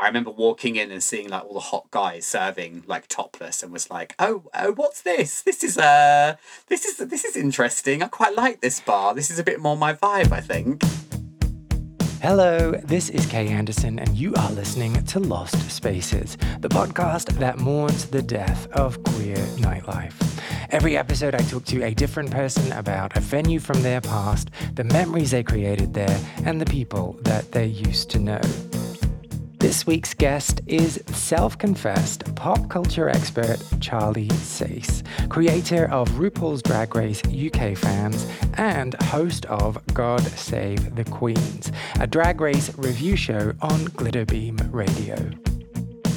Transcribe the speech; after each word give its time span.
I 0.00 0.06
remember 0.06 0.30
walking 0.30 0.76
in 0.76 0.90
and 0.90 1.02
seeing 1.02 1.28
like 1.28 1.44
all 1.44 1.52
the 1.52 1.60
hot 1.60 1.90
guys 1.90 2.24
serving 2.24 2.84
like 2.86 3.06
topless 3.06 3.62
and 3.62 3.70
was 3.70 3.90
like, 3.90 4.14
"Oh, 4.18 4.44
oh 4.54 4.72
what's 4.72 5.02
this? 5.02 5.42
This 5.42 5.62
is 5.62 5.76
uh 5.76 6.36
this 6.68 6.86
is 6.86 6.96
this 6.96 7.22
is 7.26 7.36
interesting. 7.36 8.02
I 8.02 8.08
quite 8.08 8.34
like 8.34 8.62
this 8.62 8.80
bar. 8.80 9.12
This 9.12 9.30
is 9.30 9.38
a 9.38 9.44
bit 9.44 9.60
more 9.60 9.76
my 9.76 9.92
vibe, 9.92 10.32
I 10.32 10.40
think." 10.40 10.82
Hello, 12.22 12.72
this 12.82 13.10
is 13.10 13.26
Kay 13.26 13.48
Anderson, 13.48 13.98
and 13.98 14.16
you 14.16 14.34
are 14.36 14.50
listening 14.52 15.04
to 15.04 15.20
Lost 15.20 15.70
Spaces, 15.70 16.38
the 16.60 16.68
podcast 16.70 17.38
that 17.38 17.58
mourns 17.58 18.06
the 18.06 18.22
death 18.22 18.68
of 18.72 19.02
queer 19.04 19.36
nightlife. 19.58 20.14
Every 20.70 20.96
episode, 20.96 21.34
I 21.34 21.40
talk 21.40 21.66
to 21.66 21.82
a 21.82 21.92
different 21.92 22.30
person 22.30 22.72
about 22.72 23.18
a 23.18 23.20
venue 23.20 23.60
from 23.60 23.82
their 23.82 24.00
past, 24.00 24.50
the 24.74 24.84
memories 24.84 25.32
they 25.32 25.42
created 25.42 25.92
there, 25.92 26.20
and 26.46 26.58
the 26.58 26.66
people 26.66 27.18
that 27.22 27.52
they 27.52 27.66
used 27.66 28.08
to 28.10 28.18
know. 28.18 28.40
This 29.60 29.86
week's 29.86 30.14
guest 30.14 30.62
is 30.66 31.02
self 31.08 31.58
confessed 31.58 32.34
pop 32.34 32.70
culture 32.70 33.10
expert 33.10 33.62
Charlie 33.78 34.28
Sace, 34.28 35.02
creator 35.28 35.84
of 35.90 36.08
RuPaul's 36.12 36.62
Drag 36.62 36.96
Race 36.96 37.22
UK 37.26 37.76
fans 37.76 38.26
and 38.54 38.94
host 39.02 39.44
of 39.46 39.78
God 39.92 40.22
Save 40.22 40.96
the 40.96 41.04
Queens, 41.04 41.70
a 42.00 42.06
drag 42.06 42.40
race 42.40 42.74
review 42.78 43.16
show 43.16 43.52
on 43.60 43.80
Glitterbeam 43.88 44.58
Radio. 44.72 45.59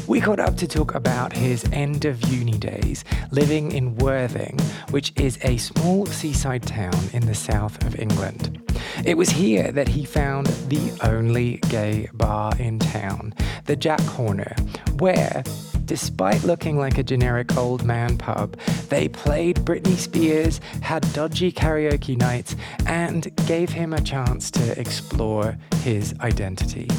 We 0.05 0.19
caught 0.19 0.39
up 0.39 0.57
to 0.57 0.67
talk 0.67 0.95
about 0.95 1.31
his 1.31 1.63
end 1.71 2.03
of 2.03 2.21
uni 2.27 2.57
days 2.57 3.05
living 3.31 3.71
in 3.71 3.95
Worthing, 3.95 4.59
which 4.89 5.13
is 5.15 5.39
a 5.43 5.55
small 5.57 6.05
seaside 6.05 6.63
town 6.63 6.93
in 7.13 7.25
the 7.25 7.33
south 7.33 7.81
of 7.85 7.97
England. 7.97 8.61
It 9.05 9.15
was 9.15 9.29
here 9.29 9.71
that 9.71 9.87
he 9.87 10.03
found 10.03 10.47
the 10.47 10.91
only 11.03 11.57
gay 11.69 12.09
bar 12.13 12.51
in 12.59 12.79
town, 12.79 13.33
the 13.63 13.77
Jack 13.77 14.01
Horner, 14.01 14.53
where, 14.99 15.41
despite 15.85 16.43
looking 16.43 16.77
like 16.77 16.97
a 16.97 17.03
generic 17.03 17.55
old 17.55 17.85
man 17.85 18.17
pub, 18.17 18.57
they 18.89 19.07
played 19.07 19.57
Britney 19.59 19.95
Spears, 19.95 20.59
had 20.81 21.11
dodgy 21.13 21.51
karaoke 21.51 22.17
nights, 22.17 22.57
and 22.87 23.33
gave 23.47 23.69
him 23.69 23.93
a 23.93 24.01
chance 24.01 24.51
to 24.51 24.77
explore 24.77 25.57
his 25.81 26.13
identity. 26.19 26.89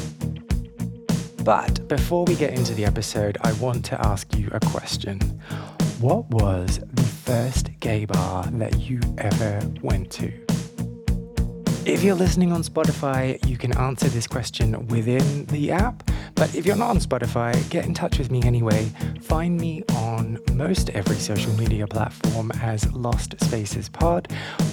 But 1.45 1.87
before 1.87 2.25
we 2.25 2.33
get 2.33 2.55
into 2.55 2.73
the 2.73 2.85
episode, 2.85 3.37
I 3.43 3.53
want 3.53 3.85
to 3.85 4.01
ask 4.03 4.35
you 4.35 4.49
a 4.51 4.59
question. 4.61 5.19
What 5.99 6.27
was 6.31 6.79
the 6.91 7.03
first 7.03 7.69
gay 7.79 8.05
bar 8.05 8.47
that 8.53 8.79
you 8.79 8.99
ever 9.19 9.59
went 9.83 10.09
to? 10.13 10.33
If 11.85 12.01
you're 12.01 12.15
listening 12.15 12.51
on 12.51 12.63
Spotify, 12.63 13.37
you 13.47 13.57
can 13.57 13.77
answer 13.77 14.07
this 14.07 14.25
question 14.25 14.87
within 14.87 15.45
the 15.45 15.69
app. 15.69 16.09
But 16.33 16.55
if 16.55 16.65
you're 16.65 16.75
not 16.75 16.89
on 16.89 16.97
Spotify, 16.97 17.53
get 17.69 17.85
in 17.85 17.93
touch 17.93 18.17
with 18.17 18.31
me 18.31 18.41
anyway. 18.41 18.91
Find 19.21 19.55
me 19.61 19.83
on 19.93 20.39
most 20.53 20.89
every 20.89 21.17
social 21.17 21.53
media 21.53 21.85
platform 21.85 22.51
as 22.63 22.91
Lost 22.91 23.35
Spaces 23.39 23.87
Pod, 23.87 24.27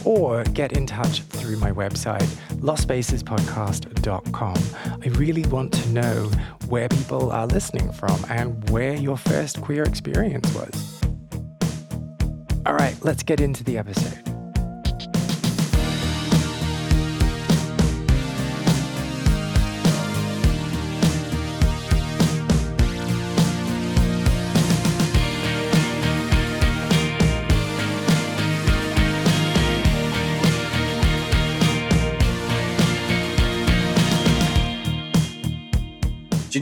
or 0.07 0.43
get 0.45 0.73
in 0.73 0.87
touch 0.87 1.21
through 1.21 1.59
my 1.59 1.71
website, 1.71 2.27
lostspacespodcast.com. 2.63 4.57
I 5.05 5.09
really 5.19 5.45
want 5.49 5.75
to 5.75 5.89
know 5.91 6.31
where 6.69 6.89
people 6.89 7.31
are 7.31 7.47
listening 7.47 7.93
from 7.93 8.25
and 8.31 8.71
where 8.71 8.95
your 8.95 9.19
first 9.19 9.61
queer 9.61 9.83
experience 9.83 10.51
was. 10.55 11.03
All 12.65 12.73
right, 12.73 12.97
let's 13.03 13.23
get 13.23 13.39
into 13.39 13.63
the 13.65 13.77
episode. 13.77 14.32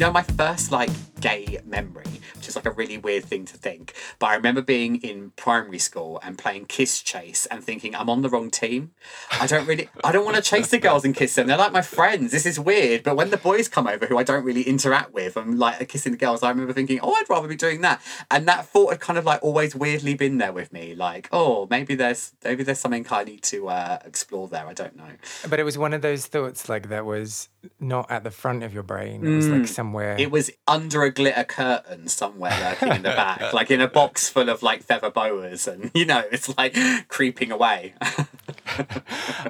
You 0.00 0.06
know 0.06 0.12
my 0.12 0.22
first 0.22 0.72
like 0.72 0.88
gay 1.21 1.59
memory, 1.66 2.09
is 2.50 2.56
like 2.56 2.66
a 2.66 2.71
really 2.71 2.99
weird 2.99 3.25
thing 3.25 3.44
to 3.47 3.56
think, 3.56 3.94
but 4.19 4.27
I 4.27 4.34
remember 4.34 4.62
being 4.62 4.97
in 4.97 5.31
primary 5.37 5.78
school 5.78 6.21
and 6.22 6.37
playing 6.37 6.66
kiss 6.66 7.00
chase 7.00 7.47
and 7.47 7.62
thinking 7.62 7.94
I'm 7.94 8.11
on 8.11 8.22
the 8.22 8.28
wrong 8.28 8.50
team. 8.50 8.93
I 9.41 9.47
don't 9.47 9.66
really, 9.66 9.88
I 10.05 10.12
don't 10.12 10.25
want 10.25 10.37
to 10.37 10.43
chase 10.43 10.69
the 10.69 10.78
girls 10.78 11.05
and 11.05 11.15
kiss 11.15 11.34
them. 11.34 11.47
They're 11.47 11.56
like 11.56 11.72
my 11.72 11.83
friends. 11.83 12.33
This 12.33 12.47
is 12.47 12.59
weird. 12.59 13.03
But 13.03 13.16
when 13.16 13.31
the 13.31 13.37
boys 13.37 13.69
come 13.69 13.87
over, 13.87 14.06
who 14.06 14.19
I 14.19 14.22
don't 14.22 14.44
really 14.44 14.62
interact 14.62 15.12
with, 15.15 15.37
I'm 15.37 15.56
like 15.56 15.89
kissing 15.89 16.12
the 16.12 16.19
girls. 16.19 16.43
I 16.43 16.50
remember 16.50 16.72
thinking, 16.72 17.00
oh, 17.03 17.12
I'd 17.15 17.31
rather 17.31 17.49
be 17.49 17.56
doing 17.56 17.81
that. 17.83 18.03
And 18.31 18.47
that 18.49 18.66
thought 18.66 18.91
had 18.91 19.00
kind 19.00 19.19
of 19.19 19.25
like 19.25 19.43
always 19.43 19.75
weirdly 19.75 20.15
been 20.15 20.39
there 20.39 20.53
with 20.53 20.72
me. 20.72 20.94
Like, 20.94 21.28
oh, 21.33 21.66
maybe 21.71 21.94
there's 21.94 22.33
maybe 22.44 22.65
there's 22.65 22.81
something 22.81 23.06
I 23.10 23.25
need 23.25 23.43
to 23.44 23.69
uh, 23.69 23.99
explore 24.05 24.49
there. 24.49 24.66
I 24.66 24.72
don't 24.72 24.97
know. 24.97 25.10
But 25.49 25.60
it 25.60 25.65
was 25.65 25.78
one 25.78 25.94
of 25.94 26.03
those 26.03 26.27
thoughts 26.27 26.69
like 26.69 26.89
that 26.89 27.05
was 27.06 27.49
not 27.78 28.10
at 28.10 28.25
the 28.25 28.31
front 28.31 28.62
of 28.62 28.72
your 28.72 28.83
brain. 28.83 29.25
It 29.27 29.37
was 29.37 29.49
like 29.49 29.69
somewhere. 29.69 30.16
It 30.19 30.31
was 30.31 30.50
under 30.66 31.03
a 31.03 31.10
glitter 31.10 31.44
curtain 31.44 32.09
somewhere 32.09 32.40
lurking 32.49 32.93
in 32.93 33.03
the 33.03 33.11
back, 33.11 33.53
like 33.53 33.71
in 33.71 33.81
a 33.81 33.89
box 33.89 34.28
full 34.31 34.49
of 34.49 34.62
like 34.62 34.83
feather 34.83 35.11
boas, 35.11 35.69
and 35.69 35.91
you 35.95 36.06
know, 36.06 36.23
it's 36.33 36.56
like 36.56 36.75
creeping 37.09 37.53
away. 37.53 37.95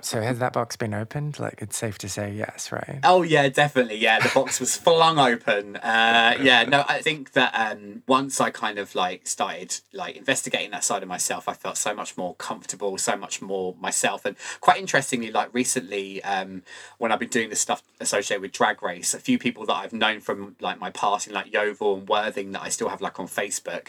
so 0.02 0.20
has 0.20 0.38
that 0.38 0.52
box 0.52 0.76
been 0.76 0.94
opened? 0.94 1.38
Like 1.38 1.60
it's 1.62 1.76
safe 1.76 1.98
to 1.98 2.08
say 2.08 2.32
yes, 2.32 2.72
right? 2.72 2.98
Oh 3.04 3.22
yeah, 3.22 3.48
definitely. 3.48 3.96
Yeah, 3.96 4.20
the 4.20 4.30
box 4.34 4.60
was 4.60 4.76
flung 4.76 5.18
open. 5.18 5.76
Uh, 5.76 6.36
yeah, 6.40 6.64
no, 6.64 6.84
I 6.88 7.00
think 7.02 7.32
that 7.32 7.52
um, 7.54 8.02
once 8.06 8.40
I 8.40 8.50
kind 8.50 8.78
of 8.78 8.94
like 8.94 9.26
started 9.26 9.80
like 9.92 10.16
investigating 10.16 10.70
that 10.72 10.84
side 10.84 11.02
of 11.02 11.08
myself, 11.08 11.48
I 11.48 11.54
felt 11.54 11.76
so 11.76 11.94
much 11.94 12.16
more 12.16 12.34
comfortable, 12.36 12.96
so 12.98 13.16
much 13.16 13.42
more 13.42 13.74
myself. 13.80 14.24
And 14.24 14.36
quite 14.60 14.78
interestingly, 14.78 15.30
like 15.30 15.52
recently, 15.52 16.22
um, 16.24 16.62
when 16.98 17.12
I've 17.12 17.20
been 17.20 17.28
doing 17.28 17.50
this 17.50 17.60
stuff 17.60 17.82
associated 18.00 18.42
with 18.42 18.52
Drag 18.52 18.82
Race, 18.82 19.14
a 19.14 19.18
few 19.20 19.38
people 19.38 19.66
that 19.66 19.74
I've 19.74 19.92
known 19.92 20.20
from 20.20 20.56
like 20.60 20.80
my 20.80 20.90
past 20.90 21.26
in 21.26 21.34
like 21.34 21.52
Yeovil 21.52 21.98
and 21.98 22.08
Worthing 22.08 22.52
that 22.52 22.62
I 22.62 22.68
still 22.68 22.88
have 22.88 23.00
like 23.00 23.20
on 23.20 23.26
Facebook, 23.26 23.88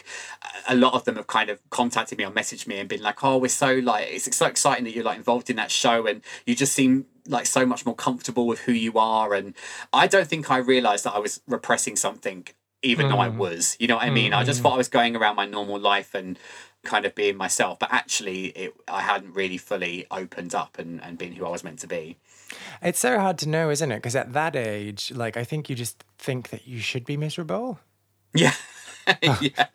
a 0.68 0.74
lot 0.74 0.94
of 0.94 1.04
them 1.04 1.16
have 1.16 1.26
kind 1.26 1.50
of 1.50 1.58
contacted 1.70 2.18
me 2.18 2.24
or 2.24 2.30
messaged 2.30 2.66
me 2.66 2.78
and 2.78 2.88
been 2.88 3.02
like, 3.02 3.24
"Oh, 3.24 3.38
we're 3.38 3.48
so 3.48 3.74
like 3.74 4.08
it's 4.10 4.36
so 4.36 4.46
exciting 4.46 4.84
that 4.84 4.94
you're 4.94 5.04
like 5.04 5.21
involved 5.22 5.50
in 5.50 5.56
that 5.56 5.70
show 5.70 6.06
and 6.06 6.22
you 6.46 6.54
just 6.54 6.72
seem 6.72 7.06
like 7.26 7.46
so 7.46 7.64
much 7.64 7.86
more 7.86 7.94
comfortable 7.94 8.46
with 8.46 8.60
who 8.60 8.72
you 8.72 8.98
are." 8.98 9.34
And 9.34 9.54
I 9.92 10.06
don't 10.06 10.28
think 10.28 10.50
I 10.50 10.58
realized 10.58 11.04
that 11.04 11.14
I 11.14 11.18
was 11.18 11.40
repressing 11.46 11.96
something 11.96 12.46
even 12.82 13.08
though 13.08 13.20
I 13.20 13.28
mm. 13.28 13.36
was. 13.36 13.76
You 13.78 13.86
know 13.86 13.96
what 13.96 14.04
I 14.04 14.10
mean? 14.10 14.34
I 14.34 14.44
just 14.44 14.58
mm-hmm. 14.58 14.64
thought 14.64 14.74
I 14.74 14.78
was 14.78 14.88
going 14.88 15.16
around 15.16 15.36
my 15.36 15.46
normal 15.46 15.78
life 15.78 16.14
and 16.14 16.38
kind 16.84 17.04
of 17.04 17.14
being 17.14 17.36
myself, 17.36 17.78
but 17.78 17.92
actually 17.92 18.46
it 18.46 18.74
I 18.88 19.02
hadn't 19.02 19.34
really 19.34 19.56
fully 19.56 20.06
opened 20.10 20.54
up 20.54 20.78
and, 20.78 21.02
and 21.02 21.16
been 21.16 21.32
who 21.32 21.46
I 21.46 21.50
was 21.50 21.62
meant 21.62 21.78
to 21.80 21.86
be. 21.86 22.16
It's 22.82 22.98
so 22.98 23.18
hard 23.18 23.38
to 23.38 23.48
know, 23.48 23.70
isn't 23.70 23.90
it? 23.92 23.96
Because 23.96 24.16
at 24.16 24.32
that 24.32 24.56
age, 24.56 25.12
like 25.14 25.36
I 25.36 25.44
think 25.44 25.70
you 25.70 25.76
just 25.76 26.04
think 26.18 26.50
that 26.50 26.66
you 26.66 26.80
should 26.80 27.04
be 27.04 27.16
miserable. 27.16 27.78
Yeah. 28.34 28.54
yeah. 29.40 29.66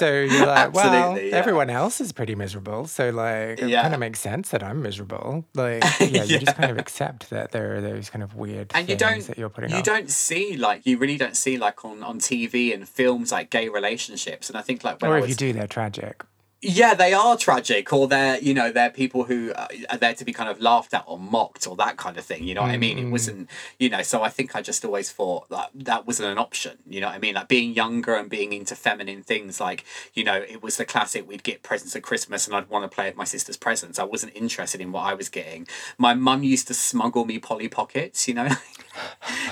So 0.00 0.20
you're 0.20 0.46
like, 0.46 0.72
well, 0.80 1.18
yeah. 1.18 1.36
everyone 1.36 1.70
else 1.70 2.00
is 2.00 2.10
pretty 2.12 2.34
miserable. 2.34 2.86
So 2.86 3.10
like, 3.10 3.60
it 3.60 3.68
Yeah. 3.68 3.82
kind 3.82 3.94
of 3.94 4.00
makes 4.00 4.18
sense 4.20 4.48
that 4.50 4.62
I'm 4.62 4.82
miserable. 4.82 5.44
Like, 5.54 5.84
yeah, 6.00 6.24
you 6.24 6.38
just 6.38 6.56
kind 6.56 6.70
of 6.70 6.78
accept 6.78 7.30
that 7.30 7.52
there 7.52 7.76
are 7.76 7.80
those 7.80 8.10
kind 8.10 8.22
of 8.22 8.34
weird 8.34 8.72
and 8.74 8.88
you 8.88 8.96
things 8.96 9.00
don't 9.00 9.26
that 9.28 9.38
you're 9.38 9.48
putting 9.48 9.70
you 9.70 9.82
don't 9.82 10.10
see 10.10 10.56
like 10.56 10.84
you 10.86 10.98
really 10.98 11.16
don't 11.16 11.36
see 11.36 11.56
like 11.58 11.84
on 11.84 12.02
on 12.02 12.18
TV 12.18 12.74
and 12.74 12.88
films 12.88 13.30
like 13.30 13.50
gay 13.50 13.68
relationships 13.68 14.48
and 14.48 14.56
I 14.58 14.62
think 14.62 14.82
like 14.84 15.00
when 15.00 15.10
or 15.10 15.16
if 15.18 15.22
was 15.22 15.30
you 15.30 15.36
do, 15.36 15.52
they're 15.52 15.66
tragic. 15.66 16.22
Yeah 16.62 16.92
they 16.92 17.14
are 17.14 17.36
tragic 17.38 17.90
or 17.92 18.06
they're 18.06 18.38
you 18.40 18.52
know 18.52 18.70
they're 18.70 18.90
people 18.90 19.24
who 19.24 19.50
uh, 19.52 19.66
are 19.88 19.96
there 19.96 20.12
to 20.12 20.24
be 20.26 20.32
kind 20.32 20.48
of 20.50 20.60
laughed 20.60 20.92
at 20.92 21.02
or 21.06 21.18
mocked 21.18 21.66
or 21.66 21.74
that 21.76 21.96
kind 21.96 22.18
of 22.18 22.24
thing 22.24 22.44
you 22.44 22.54
know 22.54 22.60
what 22.62 22.70
I 22.70 22.76
mean? 22.76 22.98
It 22.98 23.06
Mm. 23.06 23.10
wasn't 23.12 23.48
you 23.78 23.88
know 23.88 24.02
so 24.02 24.22
I 24.22 24.28
think 24.28 24.54
I 24.54 24.60
just 24.60 24.84
always 24.84 25.10
thought 25.10 25.48
that 25.48 25.70
that 25.74 26.06
wasn't 26.06 26.28
an 26.30 26.38
option 26.38 26.76
you 26.86 27.00
know 27.00 27.06
what 27.06 27.16
I 27.16 27.18
mean? 27.18 27.34
Like 27.34 27.48
being 27.48 27.72
younger 27.72 28.14
and 28.14 28.28
being 28.28 28.52
into 28.52 28.74
feminine 28.76 29.22
things 29.22 29.58
like 29.60 29.84
you 30.12 30.22
know 30.22 30.34
it 30.36 30.62
was 30.62 30.76
the 30.76 30.84
classic 30.84 31.26
we'd 31.26 31.42
get 31.42 31.62
presents 31.62 31.96
at 31.96 32.02
Christmas 32.02 32.46
and 32.46 32.54
I'd 32.54 32.68
want 32.68 32.84
to 32.84 32.94
play 32.94 33.06
with 33.06 33.16
my 33.16 33.24
sister's 33.24 33.56
presents. 33.56 33.98
I 33.98 34.04
wasn't 34.04 34.36
interested 34.36 34.80
in 34.82 34.92
what 34.92 35.04
I 35.04 35.14
was 35.14 35.28
getting. 35.30 35.66
My 35.96 36.12
mum 36.14 36.42
used 36.42 36.66
to 36.68 36.74
smuggle 36.74 37.24
me 37.24 37.38
Polly 37.38 37.68
Pockets 37.68 38.28
you 38.28 38.34
know? 38.34 38.48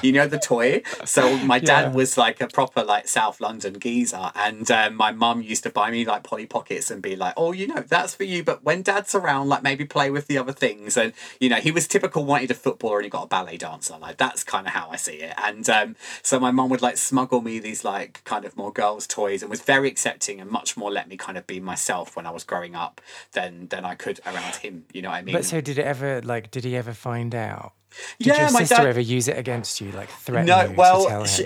You 0.03 0.13
know 0.13 0.27
the 0.27 0.39
toy? 0.39 0.83
So 1.05 1.39
my 1.39 1.59
dad 1.71 1.87
Yeah. 1.87 1.93
was 1.93 2.17
like 2.19 2.41
a 2.41 2.49
proper 2.49 2.83
like 2.83 3.07
South 3.09 3.41
London 3.41 3.79
geezer 3.79 4.31
and 4.35 4.69
um, 4.71 4.95
my 4.95 5.13
mum 5.13 5.43
used 5.43 5.63
to 5.65 5.71
buy 5.71 5.91
me 5.91 6.05
like 6.05 6.23
Polly 6.23 6.47
Pockets 6.47 6.91
and 6.91 6.98
be 7.01 7.17
like 7.17 7.35
oh 7.37 7.53
you 7.53 7.67
know 7.67 7.81
that's 7.81 8.15
for 8.15 8.25
you 8.25 8.43
but 8.43 8.65
when 8.65 8.83
dad's 8.83 9.15
around 9.15 9.49
like 9.49 9.63
maybe 9.63 9.85
play 9.85 10.11
with 10.11 10.27
the 10.27 10.39
other 10.39 10.53
things 10.53 10.97
and 10.97 11.13
you 11.41 11.49
know 11.49 11.57
he 11.57 11.71
was 11.71 11.87
typical 11.87 12.25
wanted 12.25 12.51
a 12.51 12.55
footballer 12.55 12.99
and 12.99 13.05
he 13.05 13.11
got 13.11 13.25
a 13.25 13.29
ballet 13.29 13.57
dancer 13.57 13.97
like 13.99 14.17
that's 14.17 14.45
kind 14.45 14.67
of 14.67 14.73
how 14.73 14.89
I 14.91 14.97
see 14.97 15.17
it 15.17 15.35
and 15.43 15.69
um, 15.69 15.97
so 16.23 16.39
my 16.39 16.51
mum 16.51 16.69
would 16.71 16.83
like 16.83 16.97
smuggle 16.97 17.41
me 17.41 17.59
these 17.59 17.85
like 17.85 18.23
kind 18.25 18.45
of 18.45 18.57
more 18.57 18.73
girls 18.73 19.07
toys 19.07 19.43
and 19.43 19.51
was 19.51 19.61
very 19.61 19.89
accepting 19.89 20.41
and 20.41 20.51
much 20.51 20.77
more 20.77 20.91
let 20.91 21.09
me 21.09 21.17
kind 21.17 21.39
of 21.39 21.47
be 21.47 21.61
myself 21.61 22.17
when 22.17 22.27
I 22.27 22.31
was 22.31 22.45
growing 22.45 22.75
up 22.75 23.01
than 23.33 23.69
than 23.69 23.85
I 23.85 23.95
could 23.95 24.21
around 24.27 24.57
him 24.57 24.85
you 24.93 25.03
know 25.03 25.11
what 25.11 25.17
I 25.17 25.23
mean 25.23 25.35
But 25.35 25.45
so 25.45 25.61
did 25.61 25.79
it 25.79 25.85
ever 25.85 26.21
like? 26.23 26.51
Did 26.51 26.65
he 26.65 26.77
ever 26.77 26.93
find 26.93 27.35
out? 27.35 27.73
Did 28.19 28.29
yeah, 28.29 28.41
your 28.41 28.49
sister 28.51 28.77
dad. 28.77 28.87
ever 28.87 29.01
use 29.01 29.29
it 29.29 29.39
against 29.39 29.81
you, 29.81 29.91
like 29.93 30.09
threaten 30.09 30.47
No, 30.47 30.63
you 30.63 30.69
to 30.69 30.75
well, 30.75 31.25
she, 31.25 31.45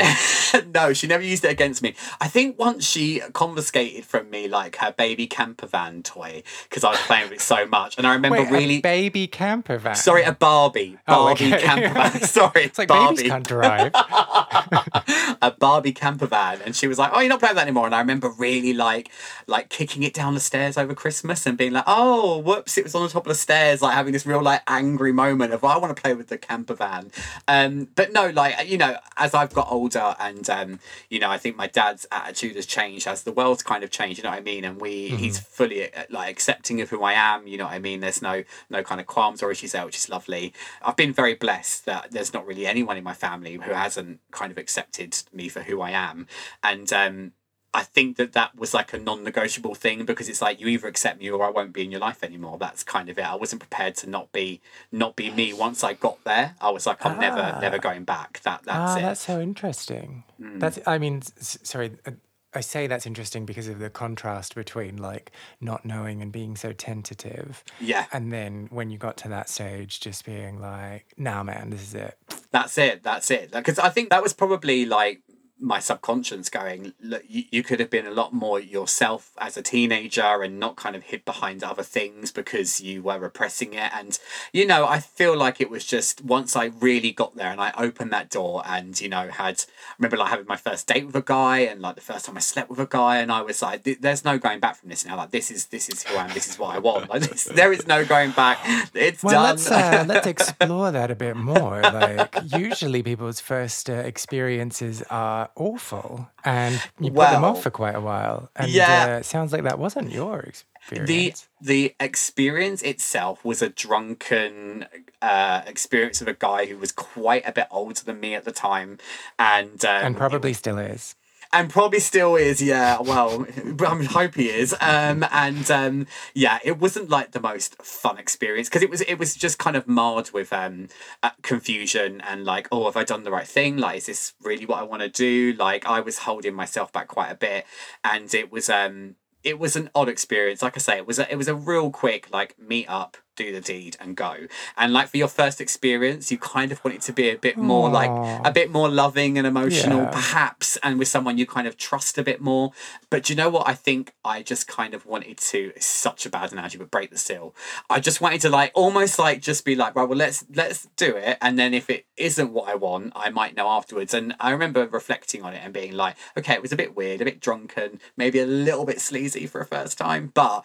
no, 0.75 0.93
she 0.93 1.07
never 1.07 1.23
used 1.23 1.45
it 1.45 1.51
against 1.51 1.83
me. 1.83 1.95
I 2.21 2.29
think 2.29 2.59
once 2.59 2.85
she 2.85 3.21
confiscated 3.33 4.05
from 4.05 4.29
me 4.31 4.49
like 4.49 4.77
her 4.77 4.93
baby 4.93 5.27
camper 5.27 5.67
van 5.67 6.03
toy 6.03 6.43
because 6.69 6.85
I 6.85 6.91
was 6.91 7.01
playing 7.01 7.25
with 7.25 7.35
it 7.35 7.41
so 7.41 7.67
much, 7.67 7.97
and 7.97 8.07
I 8.07 8.15
remember 8.15 8.43
Wait, 8.43 8.51
really. 8.51 8.77
a 8.77 8.81
baby 8.81 9.27
camper 9.27 9.79
van. 9.79 9.95
Sorry, 9.95 10.23
a 10.23 10.33
Barbie. 10.33 10.99
Oh, 11.07 11.27
Barbie 11.27 11.55
okay. 11.55 11.63
camper 11.63 11.95
van. 11.95 12.21
Sorry, 12.23 12.65
it's 12.65 12.79
like 12.79 12.89
Barbie. 12.89 13.17
babies 13.17 13.31
can't 13.31 13.47
drive. 13.47 13.93
a 15.43 15.55
Barbie 15.59 15.93
camper 15.93 16.27
van, 16.27 16.61
and 16.65 16.75
she 16.75 16.87
was 16.87 16.99
like, 16.99 17.13
"Oh, 17.15 17.21
you're 17.21 17.29
not 17.29 17.41
playing 17.41 17.57
that 17.57 17.63
anymore." 17.63 17.87
And 17.87 17.95
I 17.95 18.01
remember 18.01 18.31
really 18.31 18.73
like, 18.73 19.11
like 19.47 19.69
kicking 19.69 20.03
it 20.03 20.13
down 20.15 20.35
the 20.35 20.41
stairs 20.41 20.77
over 20.77 20.95
Christmas 20.95 21.47
and 21.47 21.57
being 21.57 21.73
like, 21.73 21.85
"Oh, 21.87 22.39
whoops! 22.39 22.77
It 22.77 22.85
was 22.85 22.95
on 22.95 23.03
the 23.03 23.09
top 23.09 23.27
of 23.27 23.31
the 23.31 23.39
stairs." 23.39 23.81
Like 23.81 23.95
having 23.95 24.13
this 24.13 24.27
real 24.27 24.43
like 24.43 24.63
angry 24.67 25.13
moment 25.13 25.53
of, 25.53 25.65
"I 25.65 25.79
want 25.79 25.95
to 25.97 26.01
play 26.01 26.15
with 26.15 26.32
the 26.33 26.39
camper 26.39 26.75
van." 26.75 27.11
Um, 27.47 27.89
but 27.95 28.13
no, 28.13 28.31
like 28.31 28.69
you 28.69 28.79
know, 28.79 28.97
as 29.17 29.35
I've 29.35 29.53
got 29.53 29.71
older, 29.71 30.17
and 30.19 30.49
um, 30.51 30.81
you 31.09 31.19
know, 31.19 31.31
I 31.31 31.39
think 31.39 31.57
my 31.57 31.67
dad's 31.67 32.07
attitude 32.11 32.57
has 32.57 32.67
changed 32.67 33.07
as 33.07 33.23
the 33.23 33.33
world's 33.33 33.63
kind 33.63 33.85
of 33.85 33.91
changed. 33.91 34.19
You 34.19 34.25
know 34.25 34.31
what 34.31 34.39
I 34.39 34.43
mean? 34.43 34.65
And 34.65 34.81
we, 34.81 35.09
he's 35.09 35.39
fully 35.39 35.93
uh, 35.95 36.05
like 36.11 36.31
accepting 36.31 36.81
of 36.81 36.91
who 36.91 37.03
I 37.03 37.13
am. 37.13 37.47
You 37.47 37.59
know 37.59 37.65
what 37.65 37.75
I 37.75 37.79
mean? 37.79 38.01
There's 38.01 38.23
no 38.23 38.45
no 38.71 38.83
kind 38.83 39.01
of 39.01 39.07
qualms 39.07 39.43
or 39.43 39.51
issues 39.51 39.73
there, 39.73 39.85
which 39.85 39.97
is 39.97 40.09
lovely. 40.09 40.53
I've 40.83 40.97
been 40.97 41.13
very 41.13 41.35
blessed 41.35 41.87
that 41.87 42.11
there's 42.11 42.33
not 42.33 42.47
really 42.47 42.67
anyone 42.67 42.97
in 42.97 43.05
my 43.05 43.15
family 43.15 43.55
who 43.55 43.73
hasn't 43.73 44.21
kind 44.31 44.51
of 44.51 44.59
accepted 44.59 45.17
me 45.33 45.49
for 45.49 45.61
who 45.63 45.81
I 45.81 45.91
am, 45.91 46.27
and 46.63 46.93
um, 46.93 47.33
I 47.75 47.83
think 47.85 48.17
that 48.19 48.33
that 48.35 48.55
was 48.57 48.75
like 48.75 48.93
a 48.93 48.99
non-negotiable 48.99 49.75
thing 49.75 50.05
because 50.05 50.29
it's 50.29 50.43
like 50.43 50.61
you 50.61 50.67
either 50.69 50.87
accept 50.89 51.21
me 51.21 51.31
or 51.31 51.43
I 51.43 51.49
won't 51.49 51.73
be 51.73 51.83
in 51.85 51.91
your 51.91 52.01
life 52.01 52.23
anymore. 52.23 52.59
That's 52.59 52.85
kind 52.85 53.09
of 53.09 53.19
it. 53.19 53.25
I 53.25 53.35
wasn't 53.35 53.61
prepared 53.61 53.95
to 53.97 54.11
not 54.11 54.31
be 54.31 54.61
not 54.91 55.17
be 55.17 55.31
me. 55.31 55.53
Once 55.55 55.83
I 55.83 55.95
got 55.95 56.23
there, 56.25 56.55
I 56.61 56.71
was 56.71 56.87
like, 56.87 57.05
I'm 57.07 57.19
never 57.19 57.53
Ah. 57.57 57.61
never 57.61 57.79
going 57.79 58.05
back. 58.05 58.41
That 58.43 58.63
that's 58.65 58.93
ah, 58.93 58.99
it. 58.99 59.03
That's 59.03 59.21
so 59.21 59.41
interesting. 59.41 60.25
That's. 60.39 60.79
I 60.87 60.99
mean, 60.99 61.23
s- 61.39 61.59
sorry. 61.63 61.93
uh, 62.07 62.11
I 62.55 62.61
say 62.61 62.87
that's 62.87 63.07
interesting 63.07 63.47
because 63.47 63.67
of 63.67 63.79
the 63.79 63.89
contrast 63.89 64.55
between 64.55 64.99
like 64.99 65.33
not 65.63 65.87
knowing 65.87 66.21
and 66.21 66.31
being 66.31 66.55
so 66.55 66.75
tentative, 66.75 67.65
yeah, 67.81 68.05
and 68.13 68.31
then 68.31 68.69
when 68.71 68.91
you 68.91 68.99
got 68.99 69.17
to 69.19 69.29
that 69.31 69.49
stage, 69.49 70.01
just 70.01 70.27
being 70.27 70.61
like, 70.61 71.07
"Nah, 71.17 71.43
man, 71.43 71.71
this 71.71 71.81
is 71.81 71.95
it." 71.95 72.19
that's 72.51 72.77
it. 72.77 73.03
That's 73.03 73.31
it. 73.31 73.51
Because 73.53 73.79
I 73.79 73.89
think 73.89 74.11
that 74.11 74.23
was 74.23 74.35
probably 74.35 74.85
like 74.85 75.23
my 75.63 75.79
subconscious 75.79 76.49
going 76.51 76.93
look 77.01 77.23
you, 77.29 77.45
you 77.51 77.63
could 77.63 77.81
have 77.81 77.89
been 77.89 78.07
a 78.07 78.11
lot 78.11 78.33
more 78.33 78.59
yourself 78.61 79.31
as 79.39 79.57
a 79.57 79.63
teenager 79.63 80.43
and 80.43 80.59
not 80.59 80.77
kind 80.77 80.97
of 80.97 81.05
hid 81.05 81.25
behind 81.25 81.63
other 81.63 81.83
things 81.83 82.33
because 82.33 82.81
you 82.81 83.03
were 83.03 83.19
repressing 83.19 83.73
it. 83.75 83.91
And 83.95 84.19
you 84.53 84.67
know 84.67 84.87
i 84.87 84.99
feel 85.01 85.37
like 85.37 85.61
it 85.61 85.71
was 85.71 85.85
just 85.85 86.25
once 86.25 86.57
i 86.57 86.67
really 86.81 87.13
got 87.13 87.37
there 87.37 87.51
and 87.51 87.61
i 87.61 87.73
opened 87.79 88.11
that 88.13 88.29
door 88.31 88.63
and 88.67 89.01
you 89.01 89.09
know 89.09 89.29
had 89.29 89.63
I 89.63 89.95
remember 89.99 90.17
like 90.17 90.31
having 90.31 90.47
my 90.47 90.57
first 90.57 90.87
date 90.87 91.07
with 91.07 91.15
a 91.17 91.23
guy 91.23 91.61
and 91.61 91.81
like 91.81 91.95
the 91.95 92.01
first 92.01 92.25
time 92.27 92.37
i 92.37 92.41
slept 92.41 92.69
with 92.71 92.79
a 92.81 92.87
guy 92.87 93.19
and 93.19 93.31
i 93.31 93.41
was 93.41 93.63
like 93.63 93.85
there's 94.01 94.25
no 94.25 94.39
going 94.39 94.61
back 94.61 94.77
from 94.77 94.89
this 94.89 95.07
now. 95.07 95.17
Like 95.17 95.31
this 95.31 95.51
is 95.51 95.67
this 95.67 95.89
is 95.89 96.03
who 96.03 96.17
i 96.17 96.25
am. 96.25 96.35
This 96.35 96.49
is 96.49 96.59
what 96.59 96.75
i 96.75 96.79
want. 96.79 97.09
Like 97.09 97.23
this, 97.23 97.45
there 97.45 97.73
is 97.73 97.87
no 97.87 98.05
going 98.05 98.33
back. 98.33 98.59
It's 98.95 99.23
Well, 99.23 99.35
done. 99.35 99.43
let's 99.57 99.71
uh, 99.71 100.05
let's 100.09 100.27
explore 100.27 100.91
that 100.91 101.11
a 101.11 101.15
bit 101.15 101.37
more. 101.37 101.81
Like, 101.83 102.35
usually 102.57 103.03
people's 103.03 103.41
first 103.41 103.89
uh, 103.89 103.95
experiences 103.95 105.03
are 105.11 105.51
awful, 105.57 106.29
and 106.45 106.75
you 106.99 107.11
put 107.11 107.31
them 107.31 107.45
off 107.45 107.63
for 107.63 107.71
quite 107.71 107.95
a 107.95 108.01
while. 108.01 108.51
And 108.57 108.71
yeah. 108.71 109.15
uh, 109.17 109.19
it 109.19 109.25
sounds 109.25 109.53
like 109.53 109.63
that 109.65 109.79
wasn't 109.79 110.11
your 110.11 110.41
experience. 110.41 111.49
the 111.61 111.67
the 111.67 111.95
experience 112.01 112.83
itself 112.83 113.45
was 113.45 113.63
a 113.63 113.69
drunken 113.69 114.87
uh, 115.21 115.63
experience 115.67 116.21
of 116.21 116.29
a 116.29 116.35
guy 116.35 116.67
who 116.67 116.77
was 116.77 116.93
quite 116.93 117.47
a 117.47 117.53
bit 117.53 117.67
older 117.71 118.03
than 118.03 118.21
me 118.21 118.35
at 118.35 118.45
the 118.45 118.53
time, 118.53 118.99
and 119.39 119.85
um, 119.85 120.07
and 120.07 120.17
probably 120.17 120.53
still 120.53 120.79
is. 120.79 121.15
And 121.53 121.71
probably 121.71 122.01
still 122.01 122.37
is. 122.37 122.63
Yeah, 122.63 123.01
well, 123.01 123.47
I 123.81 124.05
hope 124.05 124.35
he 124.35 124.49
is. 124.49 124.75
Um, 124.81 125.25
and 125.31 125.71
um, 125.71 126.07
yeah, 126.35 126.59
it 126.65 126.79
wasn't 126.79 127.11
like 127.11 127.33
the 127.33 127.41
most 127.41 127.81
fun 127.83 128.19
experience 128.19 128.69
because 128.69 128.83
it 128.83 128.91
was 128.91 129.03
it 129.03 129.17
was 129.19 129.35
just 129.35 129.59
kind 129.59 129.77
of 129.77 129.87
marred 129.87 130.31
with 130.33 130.53
um 130.53 130.89
uh, 131.23 131.31
confusion 131.43 132.21
and 132.23 132.45
like, 132.45 132.69
oh, 132.73 132.87
have 132.87 132.97
I 132.97 133.05
done 133.05 133.25
the 133.25 133.31
right 133.31 133.47
thing? 133.47 133.77
Like, 133.77 133.99
is 133.99 134.07
this 134.07 134.35
really 134.43 134.67
what 134.67 134.79
I 134.79 134.83
want 134.83 135.03
to 135.03 135.09
do? 135.09 135.55
Like, 135.59 135.87
I 135.87 136.01
was 136.01 136.19
holding 136.19 136.55
myself 136.55 136.93
back 136.93 137.09
quite 137.09 137.31
a 137.31 137.37
bit, 137.37 137.65
and 138.05 138.33
it 138.35 138.51
was 138.51 138.71
um 138.71 139.17
it 139.45 139.59
was 139.59 139.77
an 139.77 139.91
odd 139.95 140.09
experience. 140.09 140.63
Like 140.63 140.77
I 140.77 140.81
say, 140.81 140.97
it 140.97 141.07
was 141.07 141.19
a, 141.19 141.31
it 141.31 141.37
was 141.37 141.49
a 141.49 141.55
real 141.55 141.91
quick 141.91 142.31
like 142.33 142.59
meet 142.59 142.87
up, 142.89 143.17
do 143.37 143.53
the 143.53 143.61
deed, 143.61 143.97
and 144.01 144.17
go. 144.17 144.47
And 144.77 144.93
like 144.93 145.09
for 145.09 145.17
your 145.17 145.29
first 145.29 145.61
experience, 145.61 146.31
you 146.31 146.39
kind 146.39 146.73
of 146.73 146.85
want 146.85 146.97
it 146.97 147.03
to 147.03 147.13
be 147.13 147.31
a 147.31 147.37
bit 147.37 147.57
more 147.57 147.89
like 147.89 148.11
a 148.45 148.51
bit 148.53 148.71
more 148.71 148.89
loving 148.89 149.39
and 149.39 149.47
emotional, 149.47 150.03
Yeah. 150.03 150.11
perhaps, 150.11 150.77
and 150.83 150.99
with 150.99 151.09
someone 151.09 151.39
you 151.39 151.47
kind 151.47 151.67
of 151.67 151.77
trust 151.77 152.19
a 152.19 152.23
bit 152.23 152.41
more. 152.41 152.73
But 153.11 153.25
do 153.25 153.33
you 153.33 153.37
know 153.37 153.49
what? 153.49 153.69
I 153.69 153.75
think 153.75 154.13
I 154.25 154.43
just 154.43 154.67
kind 154.69 154.95
of 154.95 155.07
wanted 155.07 155.39
to. 155.39 155.73
It's 155.77 155.87
such 155.87 156.27
a 156.27 156.31
bad 156.31 156.53
analogy, 156.53 156.79
but 156.79 156.91
break 156.91 157.11
the 157.11 157.19
seal. 157.19 157.55
I 157.89 158.01
just 158.01 158.21
wanted 158.21 158.41
to 158.43 158.51
like 158.51 158.73
almost 158.75 159.19
like 159.19 159.41
just 159.41 159.65
be 159.65 159.75
like, 159.77 159.95
right, 159.95 160.09
well, 160.09 160.19
let's 160.19 160.45
let's 160.55 160.89
do 160.97 161.17
it, 161.17 161.39
and 161.41 161.59
then 161.59 161.75
if 161.75 161.89
it 161.91 162.07
isn't 162.17 162.53
what 162.53 162.69
I 162.69 162.75
want, 162.75 163.13
I 163.17 163.31
might 163.31 163.57
know 163.57 163.69
afterwards. 163.69 164.15
And 164.15 164.35
I 164.41 164.51
remember 164.51 164.87
reflecting 164.87 165.43
on 165.43 165.55
it 165.55 165.61
and 165.65 165.73
being 165.73 165.93
like, 165.93 166.17
okay, 166.37 166.55
it 166.55 166.63
was 166.63 166.73
a 166.73 166.77
bit 166.77 166.97
weird, 166.97 167.21
a 167.21 167.25
bit 167.25 167.41
drunken, 167.41 168.01
maybe 168.17 168.39
a 168.39 168.47
little 168.47 168.85
bit 168.85 169.01
sleazy 169.01 169.47
for 169.47 169.61
a 169.61 169.67
first 169.67 169.97
time, 169.99 170.31
but 170.35 170.65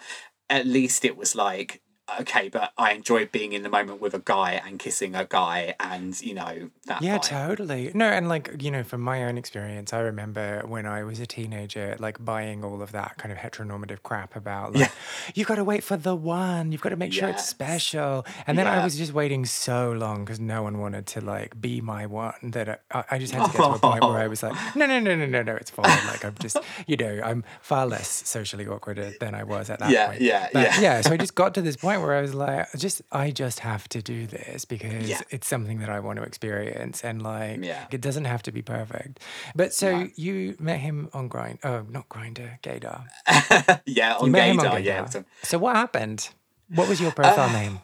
at 0.50 0.66
least 0.66 1.04
it 1.04 1.18
was 1.18 1.36
like 1.36 1.82
okay 2.20 2.48
but 2.50 2.72
i 2.78 2.94
enjoy 2.94 3.26
being 3.26 3.54
in 3.54 3.64
the 3.64 3.70
moment 3.70 4.00
with 4.02 4.14
a 4.14 4.20
guy 4.20 4.54
and 4.66 4.80
kissing 4.80 5.14
a 5.16 5.26
guy 5.26 5.76
and 5.80 6.22
you 6.22 6.34
know 6.34 6.70
that 6.86 7.02
Yeah, 7.02 7.18
vibe. 7.18 7.24
totally. 7.24 7.92
No, 7.94 8.06
and 8.06 8.30
like, 8.30 8.62
you 8.62 8.72
know, 8.72 8.82
from 8.82 9.02
my 9.02 9.26
own 9.26 9.38
experience, 9.38 9.92
I 9.92 10.00
remember 10.00 10.62
when 10.66 10.86
I 10.86 11.04
was 11.04 11.20
a 11.20 11.26
teenager, 11.26 11.98
like 12.00 12.24
buying 12.24 12.64
all 12.64 12.82
of 12.82 12.94
that 12.94 13.18
kind 13.18 13.30
of 13.34 13.38
heteronormative 13.38 14.04
crap 14.04 14.38
about, 14.38 14.72
like, 14.74 14.84
Yeah. 14.88 14.92
you've 15.36 15.48
got 15.50 15.56
to 15.56 15.66
wait 15.66 15.84
for 15.84 15.98
the 15.98 16.16
one, 16.16 16.72
you've 16.72 16.80
got 16.80 16.90
to 16.92 16.96
make 16.96 17.12
sure 17.12 17.28
it's 17.28 17.44
special. 17.46 18.26
And 18.48 18.58
then 18.58 18.68
I 18.68 18.82
was 18.82 18.96
just 18.98 19.12
waiting 19.12 19.44
so 19.46 19.92
long 19.92 20.24
because 20.24 20.40
no 20.40 20.64
one 20.64 20.80
wanted 20.80 21.08
to, 21.08 21.20
like, 21.22 21.60
be 21.60 21.82
my 21.82 22.06
one 22.06 22.36
that 22.42 22.82
I- 22.90 23.04
I, 23.12 23.20
just 23.20 23.34
had 23.34 23.44
to 23.44 23.52
get 23.52 23.58
to 23.64 23.72
a 23.74 23.80
point 23.80 24.04
where 24.06 24.20
I 24.20 24.28
was 24.28 24.42
like, 24.42 24.56
no, 24.78 24.86
no, 24.86 25.02
no, 25.02 25.14
no, 25.14 25.26
no, 25.26 25.44
no, 25.44 25.56
it's 25.58 25.70
fine. 25.72 26.06
Like, 26.08 26.24
I'm 26.24 26.36
just, 26.40 26.56
you 26.88 26.96
know, 26.96 27.20
I'm 27.22 27.44
far 27.62 27.86
less 27.86 28.08
socially 28.08 28.66
awkward 28.66 28.98
uh, 28.98 29.12
than 29.20 29.36
I 29.36 29.44
was 29.44 29.70
at 29.70 29.80
that 29.80 29.92
Yeah, 29.92 30.08
point. 30.08 30.22
yeah, 30.22 30.48
But 30.54 30.64
yeah. 30.64 30.80
yeah. 30.80 31.02
So 31.02 31.12
I 31.14 31.18
just 31.18 31.36
got 31.36 31.54
to 31.56 31.62
this 31.62 31.76
point 31.76 31.97
where 32.02 32.16
I 32.16 32.22
was 32.22 32.34
like, 32.34 32.68
just, 32.78 33.02
I 33.12 33.32
just 33.32 33.60
have 33.60 33.88
to 33.90 34.02
do 34.02 34.28
this 34.28 34.66
because 34.66 35.08
Yeah. 35.10 35.22
it's 35.30 35.48
something 35.48 35.80
that 35.80 35.90
I 35.90 36.00
want 36.00 36.18
to 36.18 36.24
experience 36.24 37.04
and 37.04 37.22
like 37.22 37.64
Yeah. 37.64 37.86
it 37.92 38.02
doesn't 38.02 38.26
have 38.26 38.44
to 38.44 38.52
be 38.52 38.62
perfect. 38.62 39.20
But 39.56 39.74
so 39.74 40.00
No. 40.00 40.10
you 40.16 40.56
met 40.60 40.80
him 40.80 41.10
on 41.14 41.28
Grind 41.28 41.60
oh 41.64 41.86
not 41.90 42.08
Grindr, 42.10 42.60
Gaydar. 42.64 43.06
yeah 43.86 44.16
on 44.16 44.32
gaydar 44.32 44.64
yeah 44.64 44.78
it 44.78 44.84
Gaydar. 44.86 45.04
was 45.04 45.16
a- 45.16 45.26
So 45.44 45.58
what 45.58 45.76
happened? 45.76 46.30
What 46.70 46.88
was 46.90 47.00
your 47.00 47.12
profile 47.12 47.50
uh, 47.50 47.54
name? 47.54 47.80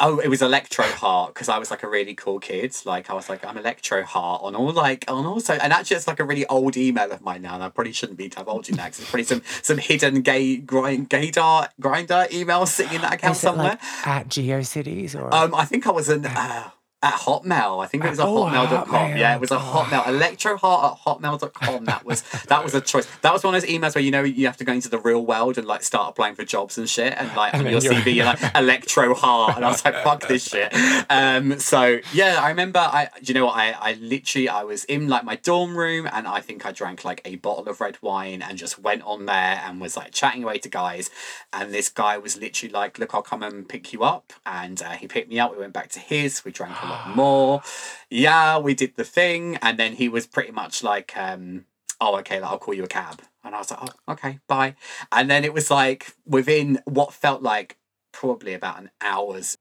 Oh, 0.00 0.18
it 0.20 0.28
was 0.28 0.42
Electro 0.42 0.84
Heart 0.84 1.34
because 1.34 1.48
I 1.48 1.58
was 1.58 1.70
like 1.72 1.82
a 1.82 1.88
really 1.88 2.14
cool 2.14 2.38
kid. 2.38 2.74
Like 2.84 3.10
I 3.10 3.14
was 3.14 3.28
like, 3.28 3.44
I'm 3.44 3.56
Electro 3.58 4.04
Heart 4.04 4.42
on 4.44 4.54
all 4.54 4.70
like 4.72 5.04
on 5.08 5.26
also, 5.26 5.54
and 5.54 5.72
actually 5.72 5.96
it's 5.96 6.06
like 6.06 6.20
a 6.20 6.24
really 6.24 6.46
old 6.46 6.76
email 6.76 7.10
of 7.10 7.20
mine 7.22 7.42
now, 7.42 7.54
and 7.54 7.64
I 7.64 7.68
probably 7.68 7.92
shouldn't 7.92 8.18
be 8.18 8.28
divulging 8.28 8.76
that. 8.76 8.92
'cause 8.92 9.00
it's 9.00 9.10
probably 9.10 9.24
some 9.24 9.42
some 9.62 9.78
hidden 9.78 10.22
gay 10.22 10.56
grind 10.56 11.10
gaydar 11.10 11.68
Grindr 11.80 12.30
email 12.32 12.64
sitting 12.66 12.94
in 12.96 13.00
that 13.02 13.14
account 13.14 13.36
somewhere. 13.36 13.78
like 13.80 14.06
at 14.06 14.28
GeoCities 14.28 15.14
or 15.14 15.34
Um, 15.34 15.54
I 15.54 15.64
think 15.64 15.86
I 15.86 15.90
was 15.90 16.08
an 16.08 16.26
uh, 16.26 16.70
at 17.02 17.14
Hotmail. 17.14 17.82
I 17.82 17.86
think 17.86 18.04
it 18.04 18.10
was 18.10 18.18
a 18.18 18.24
Oh, 18.24 18.46
hotmail.com. 18.46 19.16
Yeah, 19.16 19.34
it 19.36 19.40
was 19.40 19.50
a 19.52 19.56
Hotmail. 19.56 20.02
Hotmail. 20.02 20.04
Electroheart 20.04 20.92
at 20.92 20.98
hotmail.com. 21.04 21.84
That 21.84 22.04
was 22.04 22.22
that 22.48 22.64
was 22.64 22.74
a 22.74 22.80
choice. 22.80 23.06
That 23.22 23.32
was 23.32 23.44
one 23.44 23.54
of 23.54 23.60
those 23.62 23.70
emails 23.70 23.94
where 23.94 24.02
you 24.02 24.10
know 24.10 24.22
you 24.24 24.46
have 24.46 24.56
to 24.56 24.64
go 24.64 24.72
into 24.72 24.88
the 24.88 24.98
real 24.98 25.24
world 25.24 25.58
and 25.58 25.66
like 25.66 25.82
start 25.82 26.10
applying 26.10 26.34
for 26.34 26.44
jobs 26.44 26.76
and 26.76 26.88
shit. 26.88 27.14
And 27.16 27.34
like 27.36 27.54
And 27.54 27.66
on 27.66 27.72
your 27.72 27.80
you're- 27.80 27.94
CV, 27.96 28.14
you're 28.16 28.24
like 28.24 28.40
Electro 28.54 29.14
Heart. 29.14 29.56
And 29.56 29.64
I 29.64 29.68
was 29.68 29.84
like, 29.84 29.94
fuck 30.02 30.26
this 30.26 30.48
shit. 30.48 30.72
Um, 31.08 31.58
so 31.60 32.00
yeah, 32.12 32.40
I 32.42 32.48
remember 32.48 32.80
I 32.80 33.08
do 33.22 33.32
you 33.32 33.34
know 33.38 33.46
what 33.46 33.56
I, 33.56 33.70
I 33.72 33.92
literally 34.00 34.48
I 34.48 34.64
was 34.64 34.84
in 34.84 35.08
like 35.08 35.24
my 35.24 35.36
dorm 35.36 35.76
room 35.76 36.08
and 36.12 36.26
I 36.26 36.40
think 36.40 36.66
I 36.66 36.72
drank 36.72 37.04
like 37.04 37.20
a 37.24 37.36
bottle 37.36 37.68
of 37.68 37.80
red 37.80 37.96
wine 38.02 38.42
and 38.42 38.58
just 38.58 38.78
went 38.78 39.02
on 39.02 39.26
there 39.26 39.62
and 39.64 39.80
was 39.80 39.96
like 39.96 40.12
chatting 40.12 40.42
away 40.42 40.58
to 40.58 40.68
guys. 40.68 41.10
And 41.52 41.72
this 41.72 41.88
guy 41.88 42.18
was 42.18 42.36
literally 42.36 42.72
like, 42.72 42.98
look, 42.98 43.14
I'll 43.14 43.22
come 43.22 43.42
and 43.42 43.68
pick 43.68 43.92
you 43.92 44.02
up. 44.02 44.32
And 44.44 44.82
uh, 44.82 44.90
he 44.90 45.06
picked 45.06 45.28
me 45.30 45.38
up. 45.38 45.52
We 45.52 45.58
went 45.58 45.72
back 45.72 45.90
to 45.90 46.00
his. 46.00 46.44
We 46.44 46.50
drank 46.50 46.74
lot 46.88 47.16
more. 47.16 47.62
Yeah, 48.10 48.58
we 48.58 48.74
did 48.74 48.96
the 48.96 49.04
thing. 49.04 49.56
And 49.62 49.78
then 49.78 49.94
he 49.94 50.08
was 50.08 50.26
pretty 50.26 50.52
much 50.52 50.82
like, 50.82 51.16
um, 51.16 51.64
oh, 52.00 52.16
okay, 52.18 52.40
like, 52.40 52.50
I'll 52.50 52.58
call 52.58 52.74
you 52.74 52.84
a 52.84 52.88
cab. 52.88 53.22
And 53.44 53.54
I 53.54 53.58
was 53.58 53.70
like, 53.70 53.80
oh, 53.82 54.12
okay, 54.12 54.40
bye. 54.46 54.74
And 55.12 55.30
then 55.30 55.44
it 55.44 55.54
was 55.54 55.70
like 55.70 56.14
within 56.26 56.80
what 56.84 57.12
felt 57.12 57.42
like 57.42 57.78
probably 58.12 58.54
about 58.54 58.80
an 58.80 58.90
hour's 59.00 59.56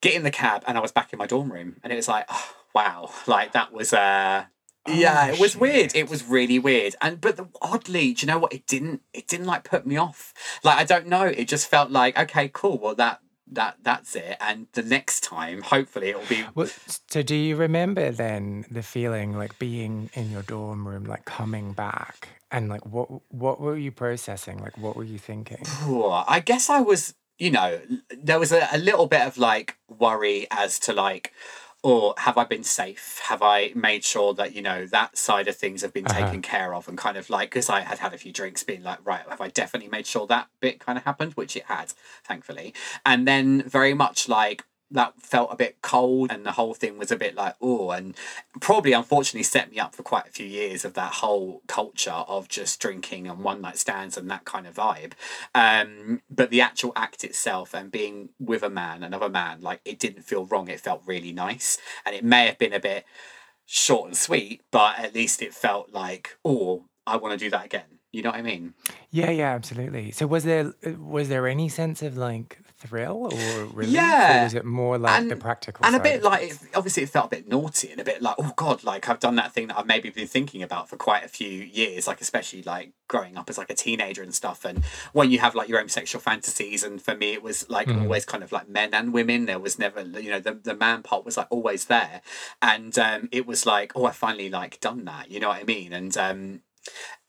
get 0.00 0.14
in 0.14 0.24
the 0.24 0.30
cab 0.30 0.64
and 0.66 0.76
I 0.76 0.80
was 0.80 0.92
back 0.92 1.12
in 1.12 1.18
my 1.18 1.26
dorm 1.26 1.50
room. 1.50 1.76
And 1.82 1.92
it 1.92 1.96
was 1.96 2.08
like, 2.08 2.26
oh, 2.28 2.50
wow, 2.74 3.10
like 3.26 3.52
that 3.52 3.72
was 3.72 3.92
uh 3.92 4.44
yeah, 4.88 5.28
Oh, 5.28 5.34
it 5.34 5.38
was 5.38 5.56
weird. 5.56 5.94
It 5.94 6.10
was 6.10 6.24
really 6.24 6.58
weird. 6.58 6.96
And 7.00 7.20
but 7.20 7.36
the, 7.36 7.46
oddly, 7.62 8.14
do 8.14 8.26
you 8.26 8.32
know 8.32 8.38
what? 8.38 8.52
It 8.52 8.66
didn't. 8.66 9.02
It 9.14 9.28
didn't 9.28 9.46
like 9.46 9.62
put 9.62 9.86
me 9.86 9.96
off. 9.96 10.34
Like 10.64 10.76
I 10.78 10.84
don't 10.84 11.06
know. 11.06 11.22
It 11.22 11.46
just 11.46 11.68
felt 11.68 11.90
like 11.92 12.18
okay, 12.18 12.50
cool. 12.52 12.78
Well, 12.78 12.96
that 12.96 13.20
that 13.54 13.78
that's 13.82 14.16
it. 14.16 14.36
And 14.40 14.66
the 14.72 14.82
next 14.82 15.22
time, 15.22 15.62
hopefully, 15.62 16.10
it'll 16.10 16.26
be. 16.28 16.44
Well, 16.54 16.68
so 17.08 17.22
do 17.22 17.34
you 17.34 17.56
remember 17.56 18.10
then 18.10 18.64
the 18.70 18.82
feeling 18.82 19.36
like 19.36 19.58
being 19.58 20.10
in 20.14 20.30
your 20.30 20.42
dorm 20.42 20.86
room, 20.86 21.04
like 21.04 21.24
coming 21.24 21.72
back, 21.72 22.28
and 22.50 22.68
like 22.68 22.84
what 22.86 23.08
what 23.32 23.60
were 23.60 23.76
you 23.76 23.90
processing? 23.90 24.58
Like 24.58 24.76
what 24.78 24.96
were 24.96 25.04
you 25.04 25.18
thinking? 25.18 25.64
I 26.26 26.40
guess 26.40 26.70
I 26.70 26.80
was, 26.80 27.14
you 27.38 27.50
know, 27.50 27.80
there 28.10 28.38
was 28.38 28.52
a, 28.52 28.68
a 28.72 28.78
little 28.78 29.06
bit 29.06 29.22
of 29.26 29.38
like 29.38 29.76
worry 29.88 30.46
as 30.50 30.78
to 30.80 30.92
like, 30.92 31.32
or 31.82 32.14
have 32.18 32.38
I 32.38 32.44
been 32.44 32.62
safe? 32.64 33.20
Have 33.24 33.42
I 33.42 33.72
made 33.74 34.04
sure 34.04 34.34
that 34.34 34.54
you 34.54 34.62
know 34.62 34.86
that 34.86 35.18
side 35.18 35.48
of 35.48 35.56
things 35.56 35.82
have 35.82 35.92
been 35.92 36.06
Uh-huh. 36.06 36.16
taken 36.16 36.42
care 36.42 36.74
of? 36.74 36.88
And 36.88 36.96
kind 36.96 37.16
of 37.16 37.28
like 37.30 37.50
because 37.50 37.68
I 37.68 37.80
had 37.80 37.98
had 37.98 38.14
a 38.14 38.18
few 38.18 38.32
drinks, 38.32 38.62
being 38.62 38.82
like, 38.82 38.98
right, 39.04 39.24
have 39.28 39.40
I 39.40 39.48
definitely 39.48 39.88
made 39.90 40.06
sure 40.06 40.26
that 40.28 40.48
bit 40.60 40.80
kind 40.80 40.96
of 40.98 41.04
happened, 41.04 41.34
which 41.34 41.56
it 41.56 41.64
had, 41.64 41.92
thankfully. 42.24 42.74
And 43.04 43.26
then 43.26 43.62
very 43.62 43.94
much 43.94 44.28
like 44.28 44.64
that 44.92 45.20
felt 45.20 45.52
a 45.52 45.56
bit 45.56 45.82
cold, 45.82 46.30
and 46.30 46.44
the 46.46 46.52
whole 46.52 46.74
thing 46.74 46.98
was 46.98 47.10
a 47.10 47.16
bit 47.16 47.34
like, 47.34 47.56
oh, 47.60 47.90
and 47.90 48.14
probably 48.60 48.92
unfortunately 48.92 49.42
set 49.42 49.70
me 49.70 49.78
up 49.78 49.94
for 49.94 50.02
quite 50.02 50.28
a 50.28 50.32
few 50.32 50.46
years 50.46 50.84
of 50.84 50.94
that 50.94 51.14
whole 51.14 51.62
culture 51.66 52.10
of 52.10 52.48
just 52.48 52.80
drinking 52.80 53.26
and 53.26 53.40
one 53.40 53.60
night 53.60 53.78
stands 53.78 54.16
and 54.16 54.30
that 54.30 54.44
kind 54.44 54.66
of 54.66 54.74
vibe. 54.74 55.12
Um, 55.54 56.22
but 56.30 56.50
the 56.50 56.60
actual 56.60 56.92
act 56.94 57.24
itself 57.24 57.74
and 57.74 57.90
being 57.90 58.30
with 58.38 58.62
a 58.62 58.70
man, 58.70 59.02
another 59.02 59.28
man, 59.28 59.60
like 59.60 59.80
it 59.84 59.98
didn't 59.98 60.22
feel 60.22 60.46
wrong. 60.46 60.68
It 60.68 60.80
felt 60.80 61.02
really 61.06 61.32
nice, 61.32 61.78
and 62.04 62.14
it 62.14 62.24
may 62.24 62.46
have 62.46 62.58
been 62.58 62.72
a 62.72 62.80
bit 62.80 63.04
short 63.66 64.06
and 64.06 64.16
sweet, 64.16 64.62
but 64.70 64.98
at 64.98 65.14
least 65.14 65.42
it 65.42 65.54
felt 65.54 65.92
like, 65.92 66.36
oh, 66.44 66.84
I 67.06 67.16
want 67.16 67.38
to 67.38 67.44
do 67.44 67.50
that 67.50 67.64
again. 67.64 67.82
You 68.12 68.22
know 68.22 68.28
what 68.28 68.38
I 68.38 68.42
mean? 68.42 68.74
Yeah, 69.10 69.30
yeah, 69.30 69.54
absolutely. 69.54 70.10
So 70.10 70.26
was 70.26 70.44
there 70.44 70.74
was 70.98 71.30
there 71.30 71.48
any 71.48 71.70
sense 71.70 72.02
of 72.02 72.16
like 72.16 72.58
thrill 72.88 73.28
or 73.32 73.64
relief, 73.66 73.92
Yeah, 73.94 74.40
or 74.40 74.44
was 74.44 74.54
it 74.54 74.64
more 74.64 74.98
like 74.98 75.24
the 75.24 75.32
and- 75.32 75.40
practical 75.40 75.84
and 75.86 75.94
a 75.96 76.00
bit 76.00 76.22
like 76.22 76.50
it, 76.50 76.58
obviously 76.74 77.02
it 77.04 77.08
felt 77.08 77.26
a 77.26 77.36
bit 77.36 77.48
naughty 77.48 77.90
and 77.90 78.00
a 78.00 78.04
bit 78.04 78.20
like 78.22 78.34
oh 78.38 78.52
god 78.56 78.82
like 78.84 79.08
i've 79.08 79.20
done 79.20 79.36
that 79.36 79.52
thing 79.52 79.68
that 79.68 79.78
i've 79.78 79.86
maybe 79.86 80.10
been 80.10 80.26
thinking 80.26 80.62
about 80.62 80.88
for 80.88 80.96
quite 80.96 81.24
a 81.24 81.28
few 81.28 81.48
years 81.48 82.06
like 82.06 82.20
especially 82.20 82.62
like 82.62 82.92
growing 83.08 83.36
up 83.36 83.50
as 83.50 83.58
like 83.58 83.68
a 83.70 83.74
teenager 83.74 84.22
and 84.22 84.34
stuff. 84.34 84.64
And 84.64 84.82
when 85.12 85.30
you 85.30 85.38
have 85.40 85.54
like 85.54 85.68
your 85.68 85.78
own 85.78 85.90
sexual 85.90 86.18
fantasies 86.20 86.82
and 86.82 87.00
for 87.02 87.14
me 87.14 87.34
it 87.34 87.42
was 87.42 87.68
like 87.68 87.86
Mhm. 87.88 88.00
always 88.02 88.24
kind 88.24 88.42
of 88.42 88.52
like 88.52 88.68
men 88.70 88.94
and 88.94 89.12
women. 89.12 89.44
There 89.44 89.58
was 89.58 89.78
never 89.78 90.00
you 90.00 90.30
know 90.30 90.40
the, 90.40 90.54
the 90.54 90.74
man 90.74 91.02
part 91.02 91.22
was 91.26 91.36
like 91.36 91.48
always 91.50 91.84
there. 91.86 92.22
And 92.62 92.98
um 92.98 93.28
it 93.30 93.46
was 93.46 93.66
like 93.66 93.92
oh 93.94 94.06
i 94.06 94.12
finally 94.12 94.48
like 94.48 94.80
done 94.80 95.04
that 95.04 95.30
you 95.30 95.40
know 95.40 95.48
what 95.48 95.60
i 95.60 95.64
mean? 95.64 95.92
And 95.92 96.16
um 96.16 96.60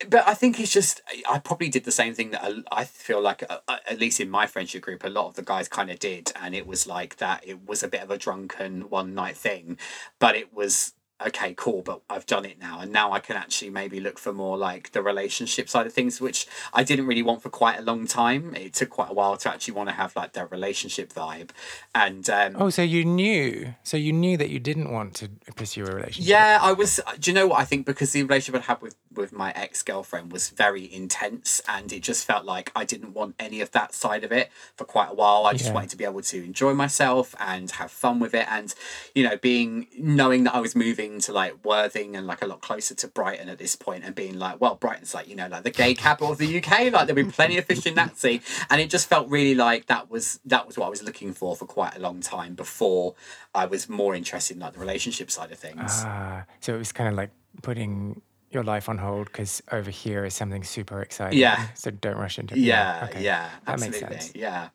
but 0.08 0.26
I 0.26 0.34
think 0.34 0.58
it's 0.58 0.72
just 0.72 1.00
I 1.30 1.38
probably 1.38 1.68
did 1.68 1.84
the 1.84 1.92
same 1.92 2.14
thing 2.14 2.30
that 2.30 2.42
I- 2.44 2.80
I 2.80 2.84
feel 2.84 3.20
like 3.20 3.42
uh, 3.48 3.58
uh, 3.68 3.76
at 3.88 3.98
least 4.00 4.20
in 4.20 4.28
my 4.30 4.46
friendship 4.46 4.82
group 4.82 5.04
a 5.04 5.08
lot 5.08 5.26
of 5.28 5.34
the 5.34 5.42
guys 5.42 5.68
kind 5.68 5.90
of 5.90 5.98
did 5.98 6.32
and 6.40 6.54
it 6.54 6.66
was 6.66 6.86
like 6.86 7.16
that 7.16 7.42
it 7.46 7.66
was 7.66 7.82
a 7.82 7.88
bit 7.88 8.02
of 8.02 8.10
a 8.10 8.18
drunken 8.18 8.88
one 8.90 9.14
night 9.14 9.36
thing 9.36 9.78
but 10.18 10.34
it 10.36 10.52
was 10.52 10.94
okay 11.24 11.54
cool 11.56 11.80
but 11.80 12.02
I've 12.10 12.26
done 12.26 12.44
it 12.44 12.58
now 12.58 12.80
and 12.80 12.90
now 12.92 13.12
I 13.12 13.20
can 13.20 13.36
actually 13.36 13.70
maybe 13.70 14.00
look 14.00 14.18
for 14.18 14.32
more 14.32 14.58
like 14.58 14.90
the 14.90 15.00
relationship 15.00 15.68
side 15.68 15.86
of 15.86 15.92
things 15.92 16.20
which 16.20 16.46
I 16.72 16.82
didn't 16.82 17.06
really 17.06 17.22
want 17.22 17.40
for 17.40 17.50
quite 17.50 17.78
a 17.78 17.82
long 17.82 18.08
time 18.08 18.52
it 18.56 18.74
took 18.74 18.90
quite 18.90 19.10
a 19.10 19.14
while 19.14 19.36
to 19.36 19.48
actually 19.50 19.74
want 19.74 19.88
to 19.90 19.94
have 19.94 20.14
like 20.16 20.32
the 20.32 20.44
relationship 20.46 21.12
vibe 21.12 21.50
and 21.94 22.28
um 22.28 22.56
Oh, 22.58 22.68
so 22.68 22.82
you 22.82 23.04
knew. 23.04 23.74
So 23.84 23.96
you 23.96 24.12
knew 24.12 24.36
that 24.36 24.50
you 24.50 24.58
didn't 24.58 24.90
want 24.92 25.14
to 25.14 25.28
pursue 25.54 25.84
a 25.86 25.94
relationship. 25.94 26.28
Yeah, 26.30 26.58
I 26.60 26.72
was. 26.72 27.00
Do 27.20 27.30
you 27.30 27.34
know 27.34 27.46
what 27.46 27.60
I 27.60 27.64
think? 27.64 27.86
Because 27.86 28.10
the 28.12 28.22
relationship 28.22 28.60
I 28.62 28.64
had 28.64 28.82
with 28.82 28.96
with 29.16 29.32
my 29.32 29.52
ex 29.52 29.82
girlfriend 29.82 30.32
was 30.32 30.48
very 30.50 30.92
intense, 30.92 31.60
and 31.68 31.92
it 31.92 32.02
just 32.02 32.24
felt 32.26 32.44
like 32.44 32.70
I 32.74 32.84
didn't 32.84 33.12
want 33.14 33.34
any 33.38 33.60
of 33.60 33.70
that 33.72 33.94
side 33.94 34.24
of 34.24 34.32
it 34.32 34.50
for 34.76 34.84
quite 34.84 35.10
a 35.10 35.14
while. 35.14 35.46
I 35.46 35.52
just 35.52 35.66
Yeah. 35.66 35.74
wanted 35.74 35.90
to 35.90 35.96
be 35.96 36.04
able 36.04 36.22
to 36.22 36.44
enjoy 36.44 36.74
myself 36.74 37.34
and 37.38 37.70
have 37.72 37.90
fun 37.90 38.20
with 38.20 38.34
it, 38.34 38.46
and 38.50 38.74
you 39.14 39.22
know, 39.24 39.36
being 39.36 39.86
knowing 39.98 40.44
that 40.44 40.54
I 40.54 40.60
was 40.60 40.74
moving 40.76 41.20
to 41.20 41.32
like 41.32 41.64
Worthing 41.64 42.16
and 42.16 42.26
like 42.26 42.42
a 42.42 42.46
lot 42.46 42.60
closer 42.60 42.94
to 42.94 43.08
Brighton 43.08 43.48
at 43.48 43.58
this 43.58 43.76
point, 43.76 44.04
and 44.04 44.14
being 44.14 44.38
like, 44.38 44.60
well, 44.60 44.74
Brighton's 44.74 45.14
like 45.14 45.28
you 45.28 45.36
know 45.36 45.48
like 45.48 45.62
the 45.64 45.70
gay 45.70 45.94
capital 45.94 46.32
of 46.32 46.38
the 46.38 46.58
UK. 46.58 46.92
Like 46.92 47.06
there'll 47.06 47.14
be 47.14 47.24
plenty 47.24 47.58
of 47.58 47.64
fish 47.64 47.86
in 47.86 47.94
that 47.94 48.16
sea, 48.18 48.40
and 48.70 48.80
it 48.80 48.90
just 48.90 49.08
felt 49.08 49.28
really 49.28 49.54
like 49.54 49.86
that 49.86 50.10
was 50.10 50.40
that 50.44 50.66
was 50.66 50.76
what 50.78 50.86
I 50.86 50.90
was 50.90 51.02
looking 51.02 51.32
for 51.32 51.56
for 51.56 51.66
quite 51.66 51.96
a 51.96 52.00
long 52.00 52.20
time 52.20 52.54
before 52.54 53.14
I 53.54 53.66
was 53.66 53.88
more 53.88 54.14
interested 54.14 54.54
in 54.56 54.60
like 54.60 54.72
the 54.74 54.80
relationship 54.80 55.30
side 55.30 55.52
of 55.52 55.58
things. 55.58 56.02
Ah, 56.06 56.44
so 56.60 56.74
it 56.74 56.78
was 56.78 56.92
kind 56.92 57.08
of 57.08 57.14
like 57.14 57.30
putting 57.62 58.20
your 58.54 58.64
life 58.64 58.88
on 58.88 58.98
hold 58.98 59.26
because 59.26 59.62
over 59.72 59.90
here 59.90 60.24
is 60.24 60.34
something 60.34 60.62
super 60.64 61.02
exciting. 61.02 61.38
Yeah. 61.38 61.66
So 61.74 61.90
don't 61.90 62.16
rush 62.16 62.38
into 62.38 62.54
it. 62.54 62.60
Yeah, 62.60 63.00
okay. 63.10 63.22
yeah, 63.22 63.50
That 63.66 63.80
makes 63.80 63.96
absolutely. 63.98 64.16
sense. 64.18 64.32
Yeah. 64.34 64.68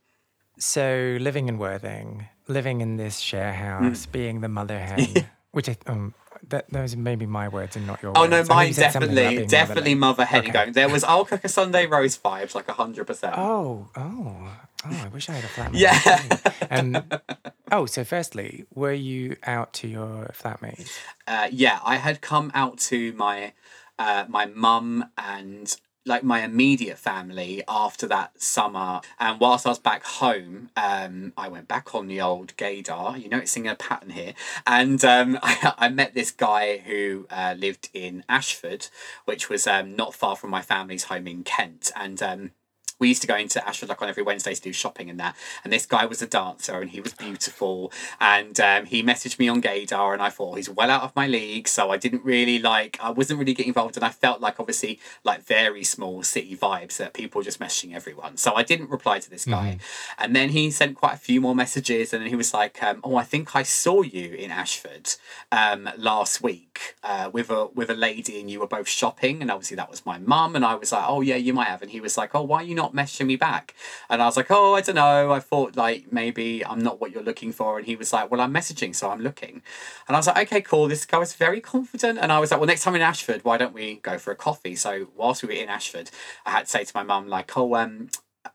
So 0.58 1.18
living 1.20 1.48
in 1.48 1.58
Worthing, 1.58 2.28
living 2.48 2.82
in 2.82 2.98
this 2.98 3.20
share 3.20 3.54
house, 3.54 4.06
Mm. 4.06 4.12
being 4.12 4.42
the 4.42 4.50
mother 4.50 4.78
hen, 4.80 5.28
which 5.52 5.70
I, 5.70 5.78
um, 5.88 6.14
that 6.50 6.70
those 6.70 6.94
are 6.94 6.98
maybe 6.98 7.26
my 7.26 7.48
words 7.48 7.76
and 7.78 7.88
not 7.88 8.02
your 8.02 8.12
Oh 8.16 8.22
words. 8.22 8.32
no, 8.32 8.38
I 8.40 8.42
know 8.42 8.44
you 8.44 8.56
mine 8.56 8.74
said 8.74 8.92
something 8.92 9.12
about 9.12 9.22
definitely, 9.24 9.46
definitely 9.48 9.96
mother 9.96 10.26
hen 10.26 10.40
Okay. 10.42 10.52
going. 10.52 10.72
There 10.74 10.90
was 10.90 11.04
I'll 11.04 11.26
cook 11.26 11.44
a 11.46 11.50
Sunday 11.50 11.86
roast 11.86 12.22
vibes 12.22 12.54
like 12.56 12.68
a 12.68 12.74
hundred 12.74 13.08
percent. 13.08 13.36
Oh, 13.38 13.88
oh, 13.96 14.52
oh! 14.86 15.02
I 15.06 15.08
wish 15.10 15.30
I 15.30 15.34
had 15.34 15.44
a 15.44 15.48
flatmate. 15.48 15.80
Yeah. 15.80 16.38
Um, 16.72 17.04
oh, 17.72 17.86
so 17.86 18.04
firstly, 18.04 18.66
were 18.74 18.94
you 18.94 19.36
out 19.44 19.74
to 19.74 19.88
your 19.88 20.32
flatmate? 20.34 20.90
Uh, 21.28 21.48
yeah, 21.52 21.80
I 21.84 21.96
had 21.98 22.22
come 22.22 22.52
out 22.54 22.78
to 22.80 23.14
my 23.14 23.54
uh, 23.98 24.26
my 24.28 24.46
mum 24.46 25.06
and 25.18 25.76
like 26.06 26.24
my 26.24 26.44
immediate 26.44 26.98
family 26.98 27.64
after 27.68 28.08
that 28.08 28.42
summer. 28.42 29.02
And 29.20 29.40
whilst 29.40 29.66
I 29.66 29.70
was 29.70 29.80
back 29.80 30.04
home, 30.04 30.70
um, 30.76 31.34
I 31.38 31.48
went 31.48 31.68
back 31.68 31.94
on 31.94 32.08
the 32.08 32.22
old 32.22 32.56
gaydar. 32.58 33.20
You're 33.20 33.30
noticing 33.30 33.68
a 33.68 33.76
pattern 33.76 34.10
here. 34.10 34.34
And 34.66 35.04
um, 35.06 35.38
I, 35.44 35.74
I 35.78 35.90
met 35.90 36.14
this 36.14 36.32
guy 36.32 36.78
who 36.78 37.28
uh, 37.30 37.56
lived 37.58 37.90
in 37.94 38.24
Ashford, 38.28 38.88
which 39.26 39.50
was 39.50 39.68
um, 39.68 39.96
not 39.96 40.14
far 40.14 40.36
from 40.36 40.50
my 40.50 40.62
family's 40.62 41.06
home 41.06 41.28
in 41.28 41.44
Kent. 41.44 41.92
And 41.96 42.22
um, 42.24 42.52
we 43.00 43.08
used 43.08 43.22
to 43.22 43.28
go 43.28 43.36
into 43.36 43.66
Ashford 43.68 43.90
like 43.90 44.02
on 44.02 44.10
every 44.10 44.24
Wednesday 44.24 44.54
to 44.54 44.62
do 44.62 44.74
shopping 44.74 45.10
and 45.10 45.20
that. 45.20 45.36
And 45.64 45.72
this 45.72 45.86
guy 45.86 46.06
was 46.06 46.22
a 46.22 46.28
dancer 46.28 46.80
and 46.80 46.92
he 46.92 47.00
was 47.00 47.14
beautiful. 47.14 47.92
And 48.20 48.60
um, 48.60 48.86
he 48.86 49.02
messaged 49.02 49.40
me 49.40 49.48
on 49.48 49.62
Gaydar 49.62 50.14
and 50.14 50.22
I 50.22 50.30
thought 50.30 50.58
he's 50.58 50.70
well 50.70 50.92
out 50.92 51.04
of 51.04 51.16
my 51.16 51.28
league. 51.28 51.68
So 51.68 51.90
I 51.90 51.98
didn't 51.98 52.24
really 52.24 52.60
like, 52.60 53.00
I 53.02 53.10
wasn't 53.10 53.40
really 53.40 53.54
getting 53.54 53.70
involved. 53.70 53.96
And 53.96 54.06
I 54.06 54.10
felt 54.10 54.42
like 54.42 54.60
obviously 54.60 55.00
like 55.24 55.44
very 55.44 55.84
small 55.84 56.24
city 56.24 56.56
vibes 56.56 56.98
that 56.98 57.14
people 57.14 57.40
were 57.40 57.46
just 57.46 57.60
messaging 57.60 57.96
everyone. 57.96 58.38
So 58.38 58.54
I 58.56 58.64
didn't 58.64 58.90
reply 58.90 59.20
to 59.20 59.30
this 59.30 59.46
guy. 59.46 59.78
And 60.18 60.36
then 60.36 60.50
he 60.50 60.70
sent 60.72 60.96
quite 60.98 61.14
a 61.14 61.18
few 61.18 61.40
more 61.40 61.56
messages 61.56 62.14
and 62.14 62.22
then 62.22 62.30
he 62.30 62.36
was 62.36 62.54
like, 62.54 62.84
um, 62.84 63.00
oh, 63.04 63.16
I 63.16 63.24
think 63.24 63.56
I 63.56 63.64
saw 63.64 64.02
you 64.02 64.34
in 64.34 64.52
Ashford 64.52 65.16
um, 65.52 65.90
last 65.98 66.42
week 66.44 66.96
uh, 67.04 67.30
with 67.32 67.50
a 67.50 67.68
with 67.74 67.90
a 67.90 67.96
lady 67.96 68.40
and 68.42 68.52
you 68.52 68.60
were 68.60 68.68
both 68.68 68.90
shopping. 68.90 69.42
And 69.42 69.50
obviously 69.50 69.78
that 69.78 69.90
was 69.90 70.06
my 70.06 70.18
mum. 70.18 70.56
And 70.56 70.66
I 70.66 70.76
was 70.76 70.92
like, 70.92 71.06
oh, 71.08 71.22
yeah, 71.22 71.36
you 71.36 71.54
might 71.54 71.68
have. 71.68 71.82
And 71.82 71.92
he 71.92 72.02
was 72.02 72.18
like, 72.18 72.36
oh, 72.36 72.44
why 72.44 72.58
are 72.58 72.64
you 72.64 72.76
not 72.76 72.89
messaging 72.94 73.26
me 73.26 73.36
back? 73.36 73.74
And 74.10 74.22
I 74.22 74.26
was 74.26 74.38
like, 74.38 74.50
oh, 74.50 74.76
I 74.76 74.82
don't 74.82 74.96
know. 74.96 75.32
I 75.32 75.40
thought 75.40 75.76
like 75.76 76.12
maybe 76.12 76.66
I'm 76.66 76.80
not 76.80 77.00
what 77.00 77.12
you're 77.12 77.24
looking 77.24 77.52
for. 77.52 77.78
And 77.78 77.86
he 77.86 77.96
was 77.96 78.14
like, 78.14 78.30
well, 78.32 78.42
I'm 78.42 78.54
messaging, 78.54 78.96
so 78.96 79.10
I'm 79.10 79.22
looking. 79.22 79.62
And 80.08 80.16
I 80.16 80.20
was 80.20 80.28
like, 80.28 80.48
okay, 80.48 80.62
cool. 80.62 80.88
This 80.88 81.06
guy 81.06 81.18
was 81.18 81.34
very 81.34 81.62
confident. 81.62 82.20
And 82.20 82.32
I 82.32 82.40
was 82.40 82.52
like, 82.52 82.60
well, 82.60 82.68
next 82.68 82.84
time 82.84 82.96
in 82.96 83.02
Ashford, 83.02 83.44
why 83.44 83.58
don't 83.58 83.74
we 83.74 83.96
go 83.96 84.18
for 84.18 84.32
a 84.32 84.36
coffee? 84.36 84.76
So 84.76 85.08
whilst 85.16 85.44
we 85.44 85.48
were 85.48 85.62
in 85.62 85.70
Ashford, 85.70 86.12
I 86.46 86.52
had 86.52 86.66
to 86.66 86.72
say 86.72 86.84
to 86.84 86.92
my 86.96 87.04
mum, 87.04 87.28
like, 87.28 87.56
oh, 87.58 87.76
um, 87.76 88.10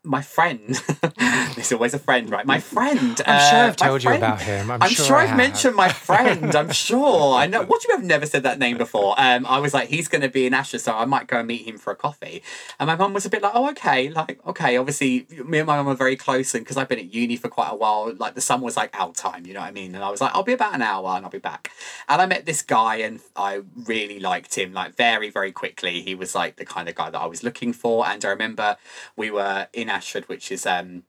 my 0.04 0.20
friend, 0.20 0.80
there's 1.54 1.72
always 1.72 1.94
a 1.94 1.98
friend, 1.98 2.30
right? 2.30 2.44
My 2.44 2.60
friend. 2.60 3.20
I'm 3.26 3.50
sure 3.50 3.58
uh, 3.58 3.66
I've 3.68 3.80
my 3.80 3.86
told 3.86 4.04
you 4.04 4.12
about 4.12 4.42
him. 4.42 4.70
I'm, 4.70 4.82
I'm 4.82 4.90
sure, 4.90 5.06
sure, 5.06 5.16
I've 5.16 5.30
have. 5.30 5.36
mentioned 5.36 5.74
my 5.74 5.88
friend. 5.88 6.54
I'm 6.54 6.70
sure. 6.86 7.34
I 7.34 7.46
know. 7.46 7.62
What 7.64 7.80
do 7.80 7.88
you 7.88 7.96
have 7.96 8.04
never 8.04 8.26
said 8.26 8.42
that 8.42 8.58
name 8.58 8.76
before? 8.76 9.14
Um, 9.16 9.46
I 9.46 9.58
was 9.60 9.72
like, 9.72 9.88
he's 9.88 10.06
going 10.08 10.20
to 10.20 10.28
be 10.28 10.46
in 10.46 10.52
Ashford, 10.52 10.82
so 10.82 10.94
I 10.94 11.06
might 11.06 11.26
go 11.26 11.38
and 11.38 11.48
meet 11.48 11.66
him 11.66 11.78
for 11.78 11.90
a 11.90 11.96
coffee. 11.96 12.42
And 12.78 12.86
my 12.86 12.96
mum 12.96 13.14
was 13.14 13.24
a 13.24 13.30
bit 13.30 13.42
like, 13.42 13.52
oh, 13.54 13.70
okay, 13.70 14.10
like, 14.10 14.46
okay. 14.46 14.76
Obviously, 14.76 15.26
me 15.44 15.58
and 15.58 15.66
my 15.66 15.76
mum 15.76 15.88
are 15.88 15.94
very 15.94 16.16
close, 16.16 16.54
and 16.54 16.64
because 16.64 16.76
I've 16.76 16.88
been 16.88 16.98
at 16.98 17.14
uni 17.14 17.36
for 17.36 17.48
quite 17.48 17.70
a 17.70 17.76
while, 17.76 18.12
like 18.14 18.34
the 18.34 18.42
sun 18.42 18.60
was 18.60 18.76
like 18.76 18.94
out 18.98 19.14
time. 19.14 19.46
You 19.46 19.54
know 19.54 19.60
what 19.60 19.68
I 19.68 19.72
mean? 19.72 19.94
And 19.94 20.04
I 20.04 20.10
was 20.10 20.20
like, 20.20 20.34
I'll 20.34 20.42
be 20.42 20.52
about 20.52 20.74
an 20.74 20.82
hour, 20.82 21.16
and 21.16 21.24
I'll 21.24 21.30
be 21.30 21.38
back. 21.38 21.70
And 22.08 22.20
I 22.20 22.26
met 22.26 22.44
this 22.44 22.60
guy, 22.60 22.96
and 22.96 23.20
I 23.36 23.62
really 23.84 24.20
liked 24.20 24.54
him, 24.56 24.74
like 24.74 24.94
very, 24.96 25.30
very 25.30 25.52
quickly. 25.52 26.02
He 26.02 26.14
was 26.14 26.34
like 26.34 26.56
the 26.56 26.66
kind 26.66 26.88
of 26.90 26.94
guy 26.94 27.08
that 27.08 27.20
I 27.20 27.26
was 27.26 27.42
looking 27.42 27.72
for. 27.72 28.06
And 28.06 28.22
I 28.22 28.28
remember 28.28 28.76
we 29.16 29.30
were 29.30 29.68
in 29.72 29.88
Ashford, 29.94 30.28
which 30.28 30.50
is 30.52 30.66
um, 30.66 31.04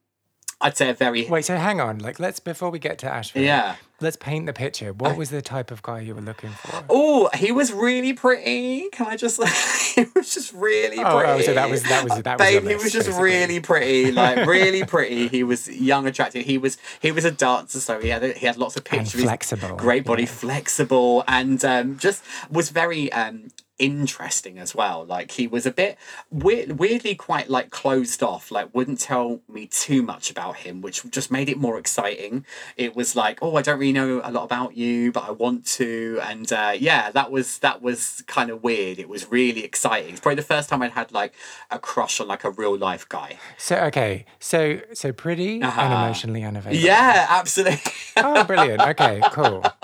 I'd 0.61 0.77
say 0.77 0.89
a 0.89 0.93
very 0.93 1.27
Wait, 1.27 1.43
so 1.45 1.57
hang 1.57 1.81
on. 1.81 1.99
Like, 1.99 2.19
let's 2.19 2.39
before 2.39 2.69
we 2.69 2.79
get 2.79 2.97
to 2.99 3.11
Ashford. 3.11 3.41
yeah. 3.41 3.75
Let's 4.01 4.17
paint 4.17 4.45
the 4.45 4.51
picture. 4.53 4.91
What 4.91 5.15
was 5.15 5.29
the 5.29 5.41
type 5.41 5.71
of 5.71 5.81
guy 5.81 6.01
you 6.01 6.15
were 6.15 6.21
looking 6.21 6.49
for? 6.49 6.83
Oh, 6.89 7.29
he 7.33 7.53
was 7.53 7.71
really 7.71 8.11
pretty. 8.11 8.89
Can 8.91 9.07
I 9.07 9.15
just? 9.15 9.37
he 9.95 10.05
was 10.13 10.33
just 10.33 10.51
really 10.53 10.97
Oh, 10.99 11.17
pretty. 11.17 11.31
oh, 11.31 11.41
so 11.41 11.53
that 11.53 11.69
was- 11.69 11.83
that 11.83 12.03
was- 12.03 12.21
that 12.23 12.37
was 12.39 12.45
Babe, 12.47 12.67
he 12.67 12.75
was 12.75 12.91
just 12.91 13.07
basically. 13.07 13.23
really 13.23 13.59
pretty, 13.61 14.11
like 14.11 14.45
really 14.57 14.83
pretty. 14.85 15.29
He 15.29 15.43
was 15.43 15.69
young, 15.69 16.05
attractive. 16.07 16.45
He 16.45 16.57
was 16.57 16.77
he 17.01 17.11
was 17.13 17.23
a 17.23 17.31
dancer, 17.31 17.79
so 17.79 17.99
he 18.01 18.09
had 18.09 18.21
he 18.35 18.45
had 18.45 18.57
lots 18.57 18.75
of 18.75 18.83
pictures. 18.83 19.13
And 19.15 19.23
flexible. 19.23 19.75
Great 19.77 20.03
body, 20.03 20.23
yeah. 20.23 20.29
flexible, 20.29 21.23
and 21.27 21.63
um, 21.63 21.97
just 21.97 22.21
was 22.49 22.69
very 22.71 23.09
um, 23.13 23.47
interesting 23.77 24.57
as 24.57 24.73
well. 24.73 25.05
Like 25.05 25.31
he 25.31 25.47
was 25.47 25.65
a 25.65 25.71
bit 25.71 25.97
weird, 26.31 26.79
weirdly 26.79 27.15
quite 27.15 27.49
like 27.49 27.69
closed 27.69 28.23
off. 28.23 28.51
Like 28.51 28.73
wouldn't 28.73 28.99
tell 28.99 29.41
me 29.49 29.67
too 29.67 30.01
much 30.01 30.31
about 30.31 30.57
him, 30.57 30.81
which 30.81 31.09
just 31.11 31.31
made 31.31 31.49
it 31.49 31.57
more 31.57 31.77
exciting. 31.77 32.45
It 32.77 32.95
was 32.95 33.15
like, 33.15 33.39
oh, 33.41 33.55
I 33.55 33.61
don't 33.61 33.79
really 33.79 33.93
know 33.93 34.21
a 34.23 34.31
lot 34.31 34.43
about 34.43 34.77
you, 34.77 35.11
but 35.11 35.27
I 35.27 35.31
want 35.31 35.65
to. 35.67 36.19
And 36.23 36.51
uh, 36.51 36.73
yeah, 36.77 37.11
that 37.11 37.31
was 37.31 37.59
that 37.59 37.81
was 37.81 38.23
kind 38.27 38.49
of 38.49 38.63
weird. 38.63 38.99
It 38.99 39.09
was 39.09 39.31
really 39.31 39.63
exciting. 39.63 40.11
It's 40.11 40.19
probably 40.19 40.35
the 40.35 40.43
first 40.43 40.69
time 40.69 40.81
I'd 40.81 40.91
had 40.91 41.11
like 41.11 41.33
a 41.69 41.79
crush 41.79 42.19
on 42.19 42.27
like 42.27 42.43
a 42.43 42.51
real 42.51 42.77
life 42.77 43.07
guy. 43.09 43.37
So 43.57 43.75
okay, 43.85 44.25
so 44.39 44.79
so 44.93 45.11
pretty 45.11 45.61
uh-huh. 45.61 45.81
and 45.81 45.93
emotionally 45.93 46.43
unavailable. 46.43 46.83
Yeah, 46.83 47.27
absolutely. 47.29 47.91
oh, 48.17 48.43
brilliant. 48.43 48.81
Okay, 48.81 49.21
cool. 49.31 49.63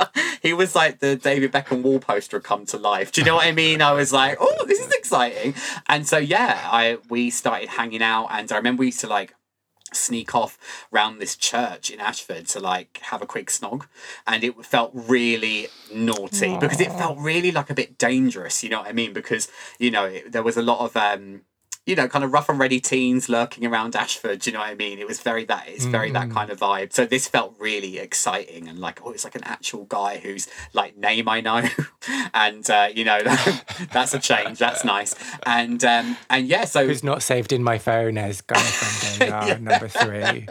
he 0.41 0.53
was 0.53 0.75
like 0.75 0.99
the 0.99 1.15
David 1.15 1.51
Beckham 1.51 1.83
wall 1.83 1.99
poster 1.99 2.37
had 2.37 2.43
come 2.43 2.65
to 2.67 2.77
life. 2.77 3.11
Do 3.11 3.21
you 3.21 3.25
know 3.25 3.35
what 3.35 3.47
I 3.47 3.51
mean? 3.51 3.81
I 3.81 3.93
was 3.93 4.11
like, 4.11 4.37
oh, 4.39 4.65
this 4.67 4.79
is 4.79 4.91
exciting. 4.91 5.53
And 5.87 6.07
so 6.07 6.17
yeah, 6.17 6.67
I 6.71 6.97
we 7.09 7.29
started 7.29 7.69
hanging 7.69 8.01
out, 8.01 8.27
and 8.31 8.51
I 8.51 8.57
remember 8.57 8.81
we 8.81 8.87
used 8.87 9.01
to 9.01 9.07
like 9.07 9.35
sneak 9.93 10.33
off 10.33 10.57
round 10.89 11.21
this 11.21 11.35
church 11.35 11.89
in 11.89 11.99
Ashford 11.99 12.47
to 12.47 12.59
like 12.59 12.99
have 13.03 13.21
a 13.21 13.25
quick 13.25 13.47
snog 13.47 13.87
and 14.25 14.43
it 14.43 14.65
felt 14.65 14.91
really 14.93 15.67
naughty 15.93 16.47
Aww. 16.47 16.59
because 16.59 16.79
it 16.79 16.91
felt 16.93 17.17
really 17.17 17.51
like 17.51 17.69
a 17.69 17.73
bit 17.73 17.97
dangerous 17.97 18.63
you 18.63 18.69
know 18.69 18.79
what 18.79 18.87
I 18.87 18.93
mean 18.93 19.11
because 19.11 19.49
you 19.79 19.91
know 19.91 20.05
it, 20.05 20.31
there 20.31 20.43
was 20.43 20.55
a 20.55 20.61
lot 20.61 20.79
of 20.79 20.95
um 20.95 21.41
you 21.85 21.95
know, 21.95 22.07
kind 22.07 22.23
of 22.23 22.31
rough 22.31 22.47
and 22.47 22.59
ready 22.59 22.79
teens 22.79 23.27
lurking 23.27 23.65
around 23.65 23.95
Ashford. 23.95 24.39
Do 24.39 24.51
you 24.51 24.53
know 24.53 24.61
what 24.61 24.69
I 24.69 24.75
mean? 24.75 24.99
It 24.99 25.07
was 25.07 25.19
very 25.19 25.45
that. 25.45 25.67
It's 25.67 25.85
very 25.85 26.11
mm. 26.11 26.13
that 26.13 26.29
kind 26.29 26.51
of 26.51 26.59
vibe. 26.59 26.93
So 26.93 27.07
this 27.07 27.27
felt 27.27 27.55
really 27.57 27.97
exciting 27.97 28.67
and 28.67 28.77
like, 28.77 28.99
oh, 29.03 29.11
it's 29.11 29.23
like 29.23 29.33
an 29.33 29.43
actual 29.45 29.85
guy 29.85 30.17
whose 30.19 30.47
like 30.73 30.95
name 30.95 31.27
I 31.27 31.41
know, 31.41 31.67
and 32.35 32.69
uh, 32.69 32.89
you 32.93 33.03
know, 33.03 33.19
that's 33.91 34.13
a 34.13 34.19
change. 34.19 34.59
That's 34.59 34.85
nice. 34.85 35.15
And 35.43 35.83
um, 35.83 36.17
and 36.29 36.47
yeah, 36.47 36.65
so 36.65 36.85
who's 36.85 37.03
not 37.03 37.23
saved 37.23 37.51
in 37.51 37.63
my 37.63 37.79
phone 37.79 38.17
as 38.17 38.41
guy 38.41 38.59
from 38.59 39.27
yeah. 39.27 39.57
number 39.59 39.87
three, 39.87 40.47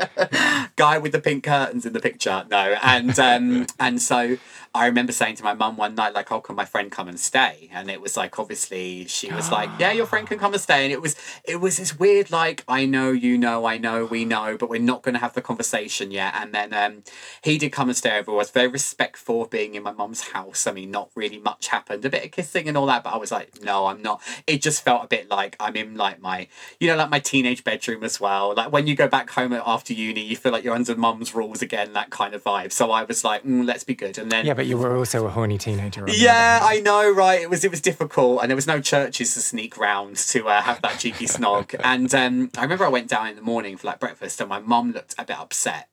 guy 0.74 0.98
with 0.98 1.12
the 1.12 1.20
pink 1.20 1.44
curtains 1.44 1.86
in 1.86 1.92
the 1.92 2.00
picture. 2.00 2.44
No, 2.50 2.76
and 2.82 3.16
um, 3.20 3.66
and 3.78 4.02
so 4.02 4.36
I 4.72 4.86
remember 4.86 5.12
saying 5.12 5.36
to 5.36 5.44
my 5.44 5.54
mum 5.54 5.76
one 5.76 5.94
night, 5.94 6.14
like, 6.14 6.30
"Oh, 6.30 6.40
can 6.40 6.54
my 6.54 6.64
friend 6.64 6.92
come 6.92 7.08
and 7.08 7.18
stay?" 7.18 7.68
And 7.72 7.90
it 7.90 8.00
was 8.00 8.16
like, 8.16 8.38
obviously, 8.38 9.06
she 9.06 9.32
was 9.32 9.50
like, 9.50 9.68
"Yeah, 9.78 9.92
your 9.92 10.06
friend 10.06 10.26
can 10.26 10.38
come 10.38 10.52
and 10.52 10.62
stay." 10.62 10.84
And 10.84 10.92
it 10.92 11.02
was, 11.02 11.16
it 11.44 11.56
was 11.60 11.78
this 11.78 11.98
weird, 11.98 12.30
like, 12.30 12.64
I 12.68 12.86
know, 12.86 13.10
you 13.10 13.36
know, 13.36 13.66
I 13.66 13.78
know, 13.78 14.04
we 14.04 14.24
know, 14.24 14.56
but 14.56 14.70
we're 14.70 14.80
not 14.80 15.02
going 15.02 15.14
to 15.14 15.18
have 15.20 15.34
the 15.34 15.42
conversation 15.42 16.10
yet. 16.12 16.34
And 16.36 16.54
then 16.54 16.72
um, 16.72 17.02
he 17.42 17.58
did 17.58 17.70
come 17.72 17.88
and 17.88 17.96
stay 17.96 18.16
over. 18.18 18.30
I 18.30 18.36
was 18.36 18.50
very 18.50 18.68
respectful 18.68 19.42
of 19.42 19.50
being 19.50 19.74
in 19.74 19.82
my 19.82 19.92
mum's 19.92 20.20
house. 20.30 20.66
I 20.66 20.72
mean, 20.72 20.90
not 20.90 21.10
really 21.14 21.38
much 21.38 21.68
happened. 21.68 22.04
A 22.04 22.10
bit 22.10 22.24
of 22.24 22.30
kissing 22.30 22.68
and 22.68 22.76
all 22.76 22.86
that, 22.86 23.02
but 23.02 23.12
I 23.12 23.16
was 23.16 23.32
like, 23.32 23.62
no, 23.62 23.86
I'm 23.86 24.02
not. 24.02 24.22
It 24.46 24.62
just 24.62 24.84
felt 24.84 25.04
a 25.04 25.08
bit 25.08 25.28
like 25.28 25.56
I'm 25.58 25.74
in 25.74 25.96
like 25.96 26.20
my, 26.20 26.46
you 26.78 26.86
know, 26.86 26.96
like 26.96 27.10
my 27.10 27.18
teenage 27.18 27.64
bedroom 27.64 28.04
as 28.04 28.20
well. 28.20 28.54
Like 28.54 28.72
when 28.72 28.86
you 28.86 28.94
go 28.94 29.08
back 29.08 29.30
home 29.30 29.52
after 29.52 29.92
uni, 29.92 30.20
you 30.20 30.36
feel 30.36 30.52
like 30.52 30.62
you're 30.62 30.74
under 30.74 30.94
mum's 30.94 31.34
rules 31.34 31.60
again, 31.60 31.92
that 31.94 32.10
kind 32.10 32.34
of 32.34 32.44
vibe. 32.44 32.72
So 32.72 32.92
I 32.92 33.02
was 33.02 33.24
like, 33.24 33.42
mm, 33.44 33.64
let's 33.64 33.84
be 33.84 33.94
good. 33.94 34.16
And 34.16 34.30
then 34.30 34.46
yeah, 34.46 34.59
but 34.60 34.66
you 34.66 34.76
were 34.76 34.94
also 34.94 35.24
a 35.24 35.30
horny 35.30 35.56
teenager. 35.56 36.04
Yeah, 36.06 36.60
I 36.62 36.80
know, 36.80 37.10
right? 37.10 37.40
It 37.40 37.48
was 37.48 37.64
it 37.64 37.70
was 37.70 37.80
difficult, 37.80 38.42
and 38.42 38.50
there 38.50 38.56
was 38.56 38.66
no 38.66 38.78
churches 38.78 39.32
to 39.32 39.40
sneak 39.40 39.78
round 39.78 40.16
to 40.16 40.48
uh, 40.48 40.60
have 40.60 40.82
that 40.82 40.98
cheeky 40.98 41.24
snog. 41.36 41.74
And 41.82 42.14
um, 42.14 42.50
I 42.58 42.64
remember 42.64 42.84
I 42.84 42.90
went 42.90 43.08
down 43.08 43.28
in 43.28 43.36
the 43.36 43.40
morning 43.42 43.78
for 43.78 43.86
like 43.86 44.00
breakfast, 44.00 44.38
and 44.38 44.50
my 44.50 44.58
mum 44.58 44.92
looked 44.92 45.14
a 45.16 45.24
bit 45.24 45.38
upset 45.38 45.88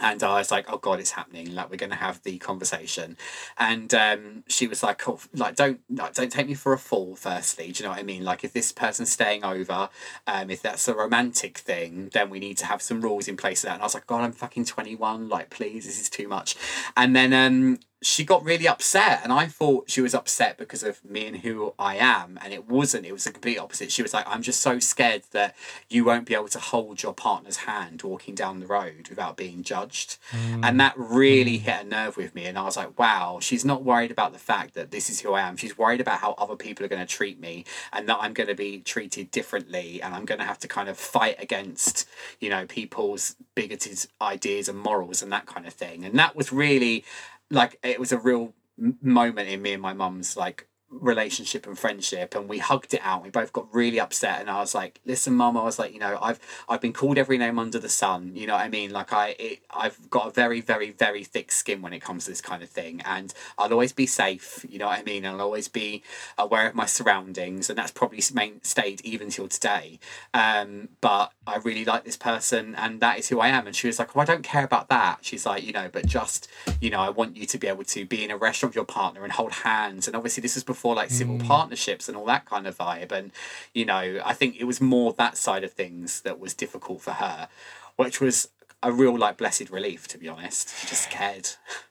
and 0.00 0.22
I 0.22 0.38
was 0.38 0.50
like, 0.50 0.66
"Oh 0.70 0.78
God, 0.78 1.00
it's 1.00 1.12
happening! 1.12 1.54
Like 1.54 1.70
we're 1.70 1.76
going 1.76 1.90
to 1.90 1.96
have 1.96 2.22
the 2.22 2.38
conversation." 2.38 3.16
And 3.56 3.92
um, 3.94 4.44
she 4.48 4.66
was 4.66 4.82
like, 4.82 5.06
oh, 5.08 5.20
"Like 5.34 5.56
don't 5.56 5.80
like, 5.90 6.14
don't 6.14 6.30
take 6.30 6.46
me 6.46 6.54
for 6.54 6.72
a 6.72 6.78
fool. 6.78 7.16
Firstly, 7.16 7.72
do 7.72 7.82
you 7.82 7.84
know 7.84 7.90
what 7.90 8.00
I 8.00 8.02
mean? 8.02 8.24
Like 8.24 8.44
if 8.44 8.52
this 8.52 8.72
person's 8.72 9.10
staying 9.10 9.44
over, 9.44 9.88
um, 10.26 10.50
if 10.50 10.62
that's 10.62 10.88
a 10.88 10.94
romantic 10.94 11.58
thing, 11.58 12.10
then 12.12 12.30
we 12.30 12.38
need 12.38 12.58
to 12.58 12.66
have 12.66 12.82
some 12.82 13.00
rules 13.00 13.28
in 13.28 13.36
place 13.36 13.60
for 13.60 13.66
that." 13.66 13.74
And 13.74 13.82
I 13.82 13.86
was 13.86 13.94
like, 13.94 14.06
"God, 14.06 14.22
I'm 14.22 14.32
fucking 14.32 14.66
twenty 14.66 14.94
one. 14.94 15.28
Like 15.28 15.50
please, 15.50 15.86
this 15.86 16.00
is 16.00 16.10
too 16.10 16.28
much." 16.28 16.56
And 16.96 17.14
then 17.16 17.32
um, 17.32 17.78
she 18.02 18.24
got 18.24 18.44
really 18.44 18.68
upset 18.68 19.20
and 19.22 19.32
i 19.32 19.46
thought 19.46 19.90
she 19.90 20.02
was 20.02 20.14
upset 20.14 20.58
because 20.58 20.82
of 20.82 21.02
me 21.04 21.26
and 21.26 21.38
who 21.38 21.72
i 21.78 21.96
am 21.96 22.38
and 22.42 22.52
it 22.52 22.68
wasn't 22.68 23.06
it 23.06 23.12
was 23.12 23.24
the 23.24 23.30
complete 23.30 23.58
opposite 23.58 23.90
she 23.90 24.02
was 24.02 24.12
like 24.12 24.26
i'm 24.28 24.42
just 24.42 24.60
so 24.60 24.78
scared 24.78 25.22
that 25.30 25.56
you 25.88 26.04
won't 26.04 26.26
be 26.26 26.34
able 26.34 26.48
to 26.48 26.58
hold 26.58 27.02
your 27.02 27.14
partner's 27.14 27.58
hand 27.58 28.02
walking 28.02 28.34
down 28.34 28.60
the 28.60 28.66
road 28.66 29.08
without 29.08 29.36
being 29.36 29.62
judged 29.62 30.18
mm. 30.30 30.60
and 30.62 30.78
that 30.78 30.92
really 30.98 31.58
mm. 31.58 31.62
hit 31.62 31.86
a 31.86 31.88
nerve 31.88 32.18
with 32.18 32.34
me 32.34 32.44
and 32.44 32.58
i 32.58 32.64
was 32.64 32.76
like 32.76 32.98
wow 32.98 33.38
she's 33.40 33.64
not 33.64 33.82
worried 33.82 34.10
about 34.10 34.34
the 34.34 34.38
fact 34.38 34.74
that 34.74 34.90
this 34.90 35.08
is 35.08 35.20
who 35.20 35.32
i 35.32 35.40
am 35.40 35.56
she's 35.56 35.78
worried 35.78 36.00
about 36.00 36.18
how 36.18 36.32
other 36.32 36.56
people 36.56 36.84
are 36.84 36.88
going 36.88 37.04
to 37.04 37.06
treat 37.06 37.40
me 37.40 37.64
and 37.94 38.06
that 38.06 38.18
i'm 38.20 38.34
going 38.34 38.48
to 38.48 38.54
be 38.54 38.78
treated 38.80 39.30
differently 39.30 40.02
and 40.02 40.14
i'm 40.14 40.26
going 40.26 40.38
to 40.38 40.44
have 40.44 40.58
to 40.58 40.68
kind 40.68 40.90
of 40.90 40.98
fight 40.98 41.36
against 41.38 42.06
you 42.40 42.50
know 42.50 42.66
people's 42.66 43.36
bigoted 43.54 44.06
ideas 44.20 44.68
and 44.68 44.78
morals 44.78 45.22
and 45.22 45.32
that 45.32 45.46
kind 45.46 45.66
of 45.66 45.72
thing 45.72 46.04
and 46.04 46.18
that 46.18 46.36
was 46.36 46.52
really 46.52 47.02
like 47.50 47.78
it 47.82 48.00
was 48.00 48.12
a 48.12 48.18
real 48.18 48.54
moment 49.00 49.48
in 49.48 49.62
me 49.62 49.72
and 49.72 49.82
my 49.82 49.92
mum's 49.92 50.36
like 50.36 50.68
relationship 50.90 51.66
and 51.66 51.78
friendship 51.78 52.34
and 52.34 52.48
we 52.48 52.58
hugged 52.58 52.94
it 52.94 53.00
out. 53.02 53.22
We 53.22 53.30
both 53.30 53.52
got 53.52 53.66
really 53.74 54.00
upset 54.00 54.40
and 54.40 54.50
i 54.50 54.60
was 54.60 54.74
like 54.74 55.00
listen 55.04 55.34
mum 55.34 55.56
i 55.56 55.62
was 55.62 55.78
like 55.78 55.92
you 55.92 55.98
know 55.98 56.18
i've 56.22 56.38
i've 56.68 56.80
been 56.80 56.92
called 56.92 57.18
every 57.18 57.38
name 57.38 57.58
under 57.58 57.78
the 57.78 57.88
sun 57.88 58.32
you 58.34 58.46
know 58.46 58.54
what 58.54 58.62
i 58.62 58.68
mean? 58.68 58.90
Like 58.90 59.12
i 59.12 59.34
it, 59.38 59.60
i've 59.70 60.08
got 60.10 60.28
a 60.28 60.30
very 60.30 60.60
very 60.60 60.90
very 60.90 61.24
thick 61.24 61.50
skin 61.50 61.82
when 61.82 61.92
it 61.92 62.00
comes 62.00 62.24
to 62.24 62.30
this 62.30 62.40
kind 62.40 62.62
of 62.62 62.68
thing 62.68 63.02
and 63.04 63.34
i'll 63.58 63.72
always 63.72 63.92
be 63.92 64.06
safe 64.06 64.64
you 64.68 64.78
know 64.78 64.86
what 64.86 64.98
i 64.98 65.02
mean? 65.02 65.26
I'll 65.26 65.40
always 65.40 65.68
be 65.68 66.02
aware 66.38 66.68
of 66.68 66.74
my 66.74 66.86
surroundings 66.86 67.68
and 67.68 67.78
that's 67.78 67.90
probably 67.90 68.22
main, 68.32 68.62
stayed 68.62 69.00
even 69.02 69.30
till 69.30 69.48
today. 69.48 69.98
Um 70.32 70.88
but 71.00 71.32
i 71.46 71.56
really 71.56 71.84
like 71.84 72.04
this 72.04 72.16
person 72.16 72.74
and 72.76 73.00
that 73.00 73.18
is 73.18 73.28
who 73.28 73.40
i 73.40 73.48
am. 73.48 73.66
And 73.66 73.74
she 73.74 73.86
was 73.86 73.98
like 73.98 74.16
oh 74.16 74.20
i 74.20 74.24
don't 74.24 74.42
care 74.42 74.64
about 74.64 74.88
that. 74.88 75.18
She's 75.22 75.44
like 75.44 75.64
you 75.64 75.72
know 75.72 75.88
but 75.92 76.06
just 76.06 76.48
you 76.80 76.90
know 76.90 77.00
i 77.00 77.10
want 77.10 77.36
you 77.36 77.46
to 77.46 77.58
be 77.58 77.66
able 77.66 77.84
to 77.84 78.04
be 78.06 78.24
in 78.24 78.30
a 78.30 78.36
restaurant 78.36 78.70
with 78.70 78.76
your 78.76 78.84
partner 78.84 79.24
and 79.24 79.32
hold 79.32 79.52
hands. 79.52 80.06
And 80.06 80.14
obviously 80.16 80.40
this 80.40 80.56
is 80.56 80.64
before 80.64 80.75
for 80.76 80.94
like 80.94 81.10
civil 81.10 81.38
mm. 81.38 81.46
partnerships 81.46 82.08
and 82.08 82.16
all 82.16 82.26
that 82.26 82.44
kind 82.44 82.66
of 82.66 82.76
vibe. 82.76 83.12
And, 83.12 83.32
you 83.74 83.84
know, 83.84 84.20
I 84.24 84.32
think 84.32 84.56
it 84.60 84.64
was 84.64 84.80
more 84.80 85.12
that 85.14 85.36
side 85.36 85.64
of 85.64 85.72
things 85.72 86.20
that 86.22 86.38
was 86.38 86.54
difficult 86.54 87.02
for 87.02 87.12
her, 87.12 87.48
which 87.96 88.20
was 88.20 88.48
a 88.82 88.92
real 88.92 89.18
like 89.18 89.36
blessed 89.36 89.70
relief 89.70 90.06
to 90.08 90.18
be 90.18 90.28
honest. 90.28 90.74
She 90.80 90.86
just 90.86 91.10
cared. 91.10 91.48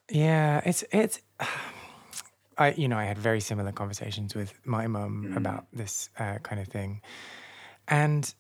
Yeah, 0.09 0.61
it's 0.65 0.83
it's 0.91 1.19
I 2.57 2.71
you 2.71 2.87
know, 2.87 2.97
I 2.97 3.05
had 3.05 3.17
very 3.17 3.41
similar 3.41 3.71
conversations 3.71 4.33
with 4.33 4.53
my 4.65 4.87
mum 4.87 5.31
mm. 5.31 5.37
about 5.37 5.65
this 5.73 6.09
uh, 6.17 6.37
kind 6.43 6.61
of 6.61 6.67
thing. 6.67 7.01
And 7.87 8.33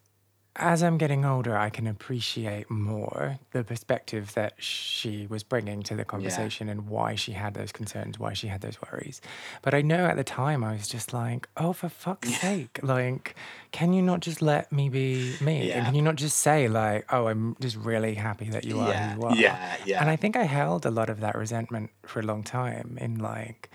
as 0.57 0.81
I'm 0.81 0.97
getting 0.97 1.25
older, 1.25 1.57
I 1.57 1.69
can 1.69 1.85
appreciate 1.85 2.69
more 2.69 3.39
the 3.51 3.63
perspective 3.63 4.33
that 4.35 4.53
she 4.57 5.27
was 5.27 5.43
bringing 5.43 5.83
to 5.83 5.95
the 5.95 6.05
conversation 6.05 6.67
yeah. 6.67 6.71
and 6.71 6.87
why 6.87 7.15
she 7.15 7.33
had 7.33 7.53
those 7.53 7.71
concerns, 7.71 8.17
why 8.17 8.33
she 8.33 8.47
had 8.47 8.61
those 8.61 8.77
worries. 8.81 9.21
But 9.61 9.73
I 9.73 9.81
know 9.81 10.05
at 10.05 10.15
the 10.15 10.23
time 10.23 10.63
I 10.63 10.73
was 10.73 10.87
just 10.87 11.13
like, 11.13 11.49
oh, 11.57 11.73
for 11.73 11.89
fuck's 11.89 12.33
sake, 12.39 12.79
like, 12.81 13.35
can 13.71 13.91
you 13.91 14.01
not 14.01 14.21
just 14.21 14.41
let 14.41 14.71
me 14.71 14.87
be 14.87 15.35
me? 15.41 15.67
Yeah. 15.67 15.77
And 15.77 15.85
can 15.87 15.95
you 15.95 16.01
not 16.01 16.15
just 16.15 16.37
say, 16.37 16.69
like, 16.69 17.05
oh, 17.11 17.27
I'm 17.27 17.57
just 17.59 17.75
really 17.75 18.13
happy 18.13 18.49
that 18.49 18.63
you 18.63 18.79
are 18.79 18.89
yeah. 18.89 19.13
who 19.13 19.19
you 19.19 19.27
are? 19.27 19.35
Yeah, 19.35 19.77
yeah. 19.85 20.01
And 20.01 20.09
I 20.09 20.15
think 20.15 20.37
I 20.37 20.43
held 20.43 20.85
a 20.85 20.91
lot 20.91 21.09
of 21.09 21.19
that 21.19 21.35
resentment 21.35 21.89
for 22.03 22.21
a 22.21 22.23
long 22.23 22.43
time 22.43 22.97
in 23.01 23.19
like, 23.19 23.69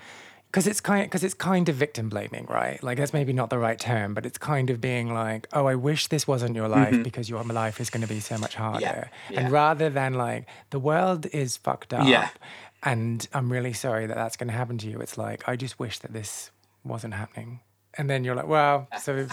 because 0.50 0.66
it's 0.66 0.80
kind 0.80 1.04
because 1.04 1.22
it's 1.22 1.34
kind 1.34 1.68
of 1.68 1.76
victim 1.76 2.08
blaming, 2.08 2.46
right? 2.46 2.82
Like 2.82 2.98
that's 2.98 3.12
maybe 3.12 3.32
not 3.32 3.50
the 3.50 3.58
right 3.58 3.78
term, 3.78 4.14
but 4.14 4.26
it's 4.26 4.38
kind 4.38 4.68
of 4.68 4.80
being 4.80 5.14
like, 5.14 5.46
oh, 5.52 5.66
I 5.66 5.76
wish 5.76 6.08
this 6.08 6.26
wasn't 6.26 6.56
your 6.56 6.66
life 6.66 6.92
mm-hmm. 6.92 7.02
because 7.02 7.30
your 7.30 7.44
life 7.44 7.80
is 7.80 7.88
going 7.88 8.02
to 8.02 8.08
be 8.08 8.18
so 8.18 8.36
much 8.36 8.56
harder. 8.56 8.80
Yeah, 8.80 9.08
yeah. 9.30 9.40
And 9.40 9.52
rather 9.52 9.88
than 9.90 10.14
like 10.14 10.46
the 10.70 10.80
world 10.80 11.26
is 11.26 11.56
fucked 11.56 11.94
up, 11.94 12.06
yeah. 12.08 12.30
and 12.82 13.26
I'm 13.32 13.52
really 13.52 13.72
sorry 13.72 14.06
that 14.06 14.16
that's 14.16 14.36
going 14.36 14.48
to 14.48 14.54
happen 14.54 14.76
to 14.78 14.88
you. 14.88 14.98
It's 15.00 15.16
like 15.16 15.48
I 15.48 15.54
just 15.54 15.78
wish 15.78 16.00
that 16.00 16.12
this 16.12 16.50
wasn't 16.84 17.14
happening. 17.14 17.60
And 17.94 18.08
then 18.08 18.24
you're 18.24 18.34
like, 18.34 18.46
well, 18.46 18.88
so 19.00 19.26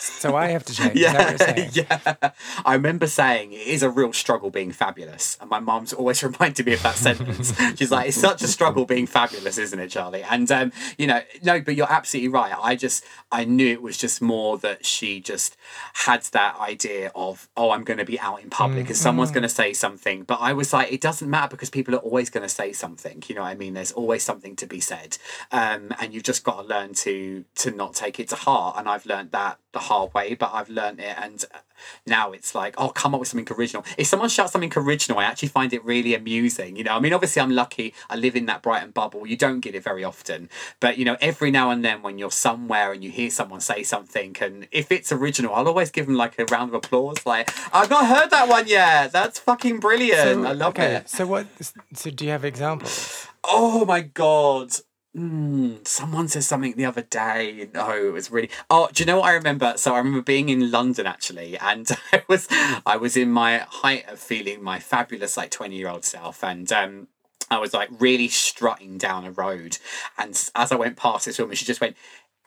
so 0.00 0.36
I 0.36 0.48
have 0.48 0.64
to 0.64 0.74
change. 0.74 0.90
Yeah, 1.00 1.68
yeah. 1.72 2.30
I 2.64 2.74
remember 2.74 3.06
saying 3.06 3.52
it 3.52 3.66
is 3.66 3.82
a 3.82 3.88
real 3.88 4.12
struggle 4.12 4.50
being 4.50 4.72
fabulous, 4.72 5.38
and 5.40 5.48
my 5.48 5.60
mom's 5.60 5.92
always 5.92 6.22
reminded 6.30 6.66
me 6.66 6.74
of 6.74 6.82
that 6.82 6.96
sentence. 6.96 7.54
She's 7.76 7.90
like, 7.90 8.08
"It's 8.08 8.16
such 8.16 8.42
a 8.42 8.48
struggle 8.48 8.84
being 8.84 9.06
fabulous, 9.06 9.56
isn't 9.56 9.78
it, 9.78 9.88
Charlie?" 9.88 10.22
And 10.22 10.50
um, 10.50 10.72
you 10.98 11.06
know, 11.06 11.22
no, 11.42 11.60
but 11.60 11.76
you're 11.76 11.90
absolutely 11.90 12.28
right. 12.28 12.52
I 12.60 12.76
just 12.76 13.04
I 13.30 13.44
knew 13.44 13.68
it 13.68 13.82
was 13.82 13.96
just 13.96 14.20
more 14.20 14.58
that 14.58 14.84
she 14.84 15.20
just 15.20 15.56
had 15.94 16.22
that 16.32 16.58
idea 16.58 17.12
of, 17.14 17.48
oh, 17.56 17.70
I'm 17.70 17.84
going 17.84 17.98
to 17.98 18.04
be 18.04 18.18
out 18.20 18.42
in 18.42 18.50
public, 18.50 18.84
mm-hmm. 18.84 18.88
and 18.88 18.96
someone's 18.96 19.30
going 19.30 19.42
to 19.42 19.48
say 19.48 19.72
something. 19.72 20.24
But 20.24 20.40
I 20.40 20.52
was 20.52 20.72
like, 20.72 20.92
it 20.92 21.00
doesn't 21.00 21.28
matter 21.30 21.50
because 21.50 21.70
people 21.70 21.94
are 21.94 21.98
always 21.98 22.30
going 22.30 22.42
to 22.42 22.48
say 22.48 22.72
something. 22.72 23.22
You 23.26 23.36
know 23.36 23.42
what 23.42 23.48
I 23.48 23.54
mean? 23.54 23.74
There's 23.74 23.92
always 23.92 24.22
something 24.22 24.56
to 24.56 24.66
be 24.66 24.80
said, 24.80 25.18
um, 25.52 25.92
and 26.00 26.12
you've 26.12 26.24
just 26.24 26.44
got 26.44 26.62
to 26.62 26.66
learn 26.66 26.94
to 26.94 27.44
to 27.56 27.70
not 27.70 27.94
take 28.00 28.18
it 28.18 28.28
to 28.28 28.36
heart. 28.36 28.76
And 28.78 28.88
I've 28.88 29.06
learned 29.06 29.30
that 29.32 29.58
the 29.72 29.78
hard 29.78 30.12
way, 30.14 30.34
but 30.34 30.50
I've 30.52 30.68
learned 30.68 30.98
it, 30.98 31.14
and 31.16 31.44
uh, 31.54 31.58
now 32.04 32.32
it's 32.32 32.54
like, 32.54 32.74
oh, 32.76 32.88
come 32.88 33.14
up 33.14 33.20
with 33.20 33.28
something 33.28 33.56
original. 33.56 33.84
If 33.96 34.08
someone 34.08 34.28
shouts 34.28 34.52
something 34.52 34.72
original, 34.76 35.20
I 35.20 35.24
actually 35.24 35.48
find 35.48 35.72
it 35.72 35.84
really 35.84 36.14
amusing. 36.14 36.74
You 36.76 36.84
know, 36.84 36.96
I 36.96 37.00
mean, 37.00 37.12
obviously, 37.12 37.40
I'm 37.40 37.52
lucky. 37.52 37.94
I 38.08 38.16
live 38.16 38.34
in 38.34 38.46
that 38.46 38.62
Brighton 38.62 38.90
bubble. 38.90 39.26
You 39.26 39.36
don't 39.36 39.60
get 39.60 39.74
it 39.74 39.84
very 39.84 40.02
often, 40.02 40.48
but 40.80 40.98
you 40.98 41.04
know, 41.04 41.16
every 41.20 41.50
now 41.50 41.70
and 41.70 41.84
then 41.84 42.02
when 42.02 42.18
you're 42.18 42.32
somewhere 42.32 42.92
and 42.92 43.04
you 43.04 43.10
hear 43.10 43.30
someone 43.30 43.60
say 43.60 43.82
something, 43.84 44.36
and 44.40 44.66
if 44.72 44.90
it's 44.90 45.12
original, 45.12 45.54
I'll 45.54 45.68
always 45.68 45.90
give 45.90 46.06
them 46.06 46.16
like 46.16 46.38
a 46.38 46.46
round 46.46 46.70
of 46.70 46.74
applause. 46.74 47.24
Like, 47.24 47.50
I've 47.72 47.90
not 47.90 48.06
heard 48.06 48.30
that 48.30 48.48
one 48.48 48.66
yet. 48.66 49.12
That's 49.12 49.38
fucking 49.38 49.78
brilliant. 49.78 50.46
I 50.46 50.52
love 50.52 50.74
okay, 50.74 50.96
it. 50.96 51.08
So 51.08 51.26
what? 51.26 51.46
So 51.94 52.10
do 52.10 52.24
you 52.24 52.32
have 52.32 52.44
examples? 52.44 53.28
Oh 53.44 53.84
my 53.84 54.00
god. 54.00 54.72
Mm, 55.16 55.86
someone 55.88 56.28
said 56.28 56.44
something 56.44 56.74
the 56.76 56.84
other 56.84 57.02
day. 57.02 57.68
No, 57.74 57.90
it 57.90 58.12
was 58.12 58.30
really. 58.30 58.48
Oh, 58.68 58.88
do 58.92 59.02
you 59.02 59.06
know 59.06 59.18
what 59.18 59.28
I 59.28 59.32
remember? 59.32 59.74
So 59.76 59.94
I 59.94 59.98
remember 59.98 60.22
being 60.22 60.48
in 60.48 60.70
London 60.70 61.06
actually, 61.06 61.58
and 61.58 61.88
I 62.12 62.22
was 62.28 62.46
I 62.86 62.96
was 62.96 63.16
in 63.16 63.30
my 63.30 63.58
height 63.58 64.08
of 64.08 64.20
feeling 64.20 64.62
my 64.62 64.78
fabulous 64.78 65.36
like 65.36 65.50
twenty 65.50 65.76
year 65.76 65.88
old 65.88 66.04
self, 66.04 66.44
and 66.44 66.70
um, 66.70 67.08
I 67.50 67.58
was 67.58 67.74
like 67.74 67.88
really 67.98 68.28
strutting 68.28 68.98
down 68.98 69.24
a 69.24 69.32
road, 69.32 69.78
and 70.16 70.30
as 70.54 70.70
I 70.70 70.76
went 70.76 70.96
past 70.96 71.26
this 71.26 71.40
woman, 71.40 71.56
she 71.56 71.64
just 71.64 71.80
went, 71.80 71.96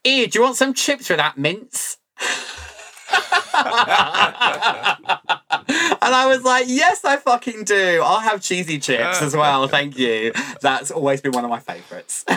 "Here, 0.06 0.28
do 0.28 0.40
you 0.40 0.44
want 0.44 0.56
some 0.56 0.74
chips 0.74 1.10
with 1.10 1.18
that 1.18 1.38
mince?" 1.38 1.98
and 6.06 6.14
I 6.16 6.26
was 6.28 6.44
like, 6.44 6.66
yes, 6.68 7.04
I 7.06 7.18
fucking 7.18 7.64
do. 7.66 8.02
I'll 8.04 8.20
have 8.20 8.42
cheesy 8.42 8.80
chips 8.80 9.22
as 9.22 9.36
well. 9.36 9.68
Thank 9.78 9.98
you. 9.98 10.32
That's 10.62 10.92
always 10.92 11.22
been 11.22 11.32
one 11.32 11.44
of 11.44 11.50
my 11.50 11.60
favourites. 11.60 12.26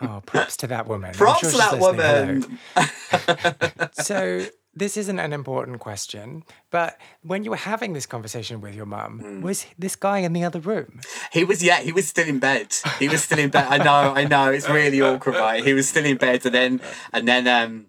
oh, 0.00 0.22
props 0.26 0.56
to 0.58 0.66
that 0.68 0.86
woman. 0.86 1.12
Props 1.14 1.40
sure 1.40 1.50
to 1.50 1.56
that 1.56 1.78
woman. 1.78 2.58
So 3.92 4.46
this 4.74 4.96
isn't 4.96 5.18
an 5.18 5.32
important 5.32 5.80
question, 5.80 6.44
but 6.70 6.96
when 7.22 7.44
you 7.44 7.50
were 7.50 7.56
having 7.56 7.92
this 7.92 8.06
conversation 8.06 8.60
with 8.60 8.74
your 8.74 8.86
mum, 8.86 9.18
Hmm. 9.20 9.40
was 9.42 9.66
this 9.78 9.96
guy 9.96 10.18
in 10.18 10.32
the 10.32 10.44
other 10.44 10.60
room? 10.60 11.00
He 11.32 11.44
was, 11.44 11.62
yeah, 11.62 11.80
he 11.80 11.92
was 11.92 12.06
still 12.08 12.26
in 12.28 12.38
bed. 12.38 12.74
He 12.98 13.08
was 13.08 13.22
still 13.24 13.38
in 13.38 13.50
bed. 13.50 13.66
I 13.68 13.78
know, 13.78 14.14
I 14.14 14.24
know. 14.24 14.50
It's 14.50 14.68
really 14.68 15.00
awkward, 15.02 15.34
right? 15.36 15.64
He 15.64 15.74
was 15.74 15.88
still 15.88 16.04
in 16.04 16.16
bed, 16.16 16.46
and 16.46 16.54
then, 16.54 16.80
and 17.12 17.26
then, 17.28 17.46
um, 17.48 17.86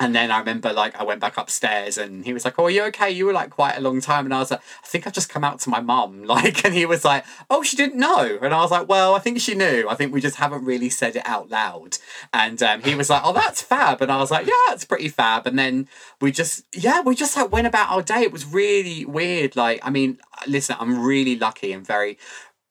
and 0.00 0.14
then 0.14 0.30
I 0.30 0.38
remember 0.38 0.72
like 0.72 0.96
I 0.96 1.04
went 1.04 1.20
back 1.20 1.36
upstairs 1.36 1.98
and 1.98 2.24
he 2.24 2.32
was 2.32 2.44
like, 2.44 2.58
"Oh, 2.58 2.64
are 2.64 2.70
you 2.70 2.82
okay? 2.84 3.10
You 3.10 3.26
were 3.26 3.32
like 3.32 3.50
quite 3.50 3.76
a 3.76 3.80
long 3.80 4.00
time." 4.00 4.24
And 4.24 4.34
I 4.34 4.40
was 4.40 4.50
like, 4.50 4.60
"I 4.60 4.86
think 4.86 5.06
I've 5.06 5.12
just 5.12 5.28
come 5.28 5.44
out 5.44 5.60
to 5.60 5.70
my 5.70 5.80
mum." 5.80 6.24
Like, 6.34 6.64
and 6.64 6.74
he 6.74 6.84
was 6.84 7.04
like, 7.04 7.24
"Oh, 7.48 7.62
she 7.62 7.76
didn't 7.76 7.98
know." 7.98 8.38
And 8.42 8.52
I 8.52 8.60
was 8.60 8.70
like, 8.72 8.88
"Well, 8.88 9.14
I 9.14 9.20
think 9.20 9.38
she 9.40 9.54
knew. 9.54 9.86
I 9.88 9.94
think 9.94 10.12
we 10.12 10.20
just 10.20 10.36
haven't 10.36 10.64
really 10.64 10.90
said 10.90 11.14
it 11.14 11.22
out 11.24 11.48
loud." 11.48 11.98
And 12.32 12.60
um, 12.62 12.82
he 12.82 12.94
was 12.96 13.08
like, 13.08 13.22
"Oh, 13.24 13.32
that's 13.32 13.62
fab." 13.62 14.02
And 14.02 14.10
I 14.10 14.16
was 14.18 14.30
like, 14.32 14.46
"Yeah, 14.46 14.72
it's 14.74 14.84
pretty 14.84 15.08
fab." 15.08 15.46
And 15.46 15.58
then 15.58 15.88
we 16.20 16.32
just, 16.32 16.64
yeah, 16.72 17.02
we 17.02 17.14
just 17.14 17.36
like 17.36 17.52
went 17.52 17.68
about 17.68 17.90
our 17.90 18.02
day. 18.02 18.22
It 18.22 18.32
was 18.32 18.44
really 18.46 19.04
weird. 19.04 19.54
Like, 19.54 19.80
I 19.82 19.90
mean, 19.90 20.18
listen, 20.46 20.76
I'm 20.80 21.04
really 21.04 21.36
lucky 21.36 21.72
and 21.72 21.86
very 21.86 22.18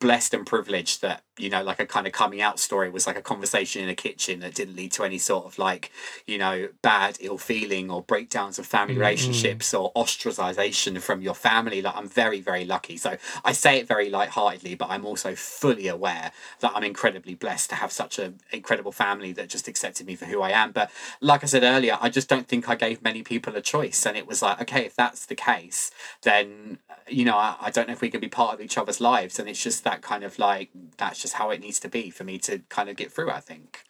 blessed 0.04 0.34
and 0.34 0.46
privileged 0.46 1.02
that 1.02 1.24
you 1.38 1.50
know 1.50 1.64
like 1.64 1.80
a 1.80 1.86
kind 1.86 2.06
of 2.06 2.12
coming 2.12 2.42
out 2.42 2.60
story 2.60 2.90
was 2.90 3.08
like 3.08 3.16
a 3.16 3.22
conversation 3.22 3.82
in 3.82 3.88
a 3.88 3.96
kitchen 3.96 4.42
that 4.42 4.54
didn't 4.54 4.76
lead 4.76 4.92
to 4.92 5.06
any 5.06 5.18
sort 5.18 5.46
of 5.46 5.58
like 5.58 5.94
you 6.28 6.38
know 6.38 6.68
bad 6.82 7.18
ill 7.22 7.38
feeling 7.38 7.90
or 7.90 8.02
breakdowns 8.02 8.60
of 8.60 8.66
family 8.66 8.96
mm. 8.96 9.00
relationships 9.00 9.74
or 9.74 9.94
ostracization 9.94 11.00
from 11.00 11.22
your 11.22 11.34
family. 11.34 11.82
Like 11.82 11.96
i'm 11.96 12.10
very 12.10 12.42
very 12.42 12.66
lucky. 12.66 12.98
So 12.98 13.16
i 13.46 13.54
say 13.54 13.78
it 13.80 13.88
very 13.88 14.10
lightheartedly 14.10 14.76
but 14.76 14.90
i'm 14.90 15.06
also 15.06 15.36
fully 15.36 15.88
aware 15.88 16.34
that 16.60 16.74
i'm 16.76 16.84
incredibly 16.84 17.34
blessed 17.34 17.70
to 17.70 17.76
have 17.78 17.94
such 17.94 18.20
an 18.20 18.42
incredible 18.52 18.92
family 18.92 19.32
that 19.32 19.48
just 19.48 19.70
accepted 19.70 20.06
me 20.06 20.18
for 20.18 20.26
who 20.26 20.42
i 20.42 20.50
am. 20.50 20.74
But 20.74 20.92
like 21.22 21.44
i 21.44 21.48
said 21.48 21.64
earlier 21.64 21.98
i 22.02 22.10
just 22.10 22.28
don't 22.28 22.50
think 22.50 22.68
i 22.68 22.76
gave 22.76 23.02
many 23.02 23.24
people 23.24 23.56
a 23.56 23.62
choice. 23.62 24.06
And 24.06 24.18
it 24.18 24.28
was 24.28 24.42
like 24.42 24.62
okay 24.64 24.86
if 24.86 24.98
that's 24.98 25.26
the 25.26 25.36
case 25.36 25.92
then 26.24 26.80
you 27.08 27.26
know 27.26 27.38
I, 27.38 27.56
I 27.62 27.70
don't 27.72 27.88
know 27.88 27.94
if 27.94 28.02
we 28.02 28.10
can 28.10 28.22
be 28.22 28.28
part 28.30 28.54
of 28.54 28.62
each 28.62 28.78
other's 28.78 29.02
lives 29.02 29.40
and 29.40 29.50
it's 29.50 29.62
just 29.64 29.84
that 29.84 30.02
kind 30.02 30.24
of 30.24 30.40
like 30.40 30.70
that's 30.98 31.22
just 31.22 31.34
how 31.36 31.50
it 31.50 31.62
needs 31.62 31.80
to 31.82 31.90
be 31.90 32.10
for 32.10 32.24
me 32.24 32.38
to 32.40 32.60
kind 32.70 32.90
of 32.90 32.96
get 32.96 33.12
through 33.12 33.30
i 33.32 33.40
think 33.40 33.84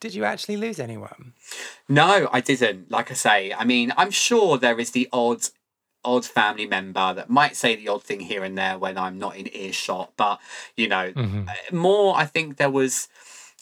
Did 0.00 0.14
you 0.14 0.24
actually 0.24 0.56
lose 0.56 0.78
anyone? 0.80 1.32
no 1.88 2.28
i 2.32 2.40
didn't 2.40 2.90
like 2.90 3.10
i 3.10 3.14
say 3.14 3.52
i 3.52 3.64
mean 3.64 3.92
i'm 3.96 4.10
sure 4.10 4.58
there 4.58 4.78
is 4.78 4.90
the 4.92 5.08
odd 5.12 5.42
odd 6.04 6.24
family 6.24 6.66
member 6.66 7.12
that 7.14 7.28
might 7.28 7.56
say 7.56 7.74
the 7.74 7.88
odd 7.88 8.02
thing 8.02 8.20
here 8.20 8.44
and 8.44 8.56
there 8.56 8.78
when 8.78 8.96
i'm 8.96 9.18
not 9.18 9.36
in 9.36 9.48
earshot 9.54 10.12
but 10.16 10.38
you 10.76 10.88
know 10.88 11.12
Mm-hmm. 11.12 11.48
uh, 11.48 11.74
more 11.76 12.16
i 12.16 12.24
think 12.24 12.56
there 12.56 12.70
was 12.70 13.08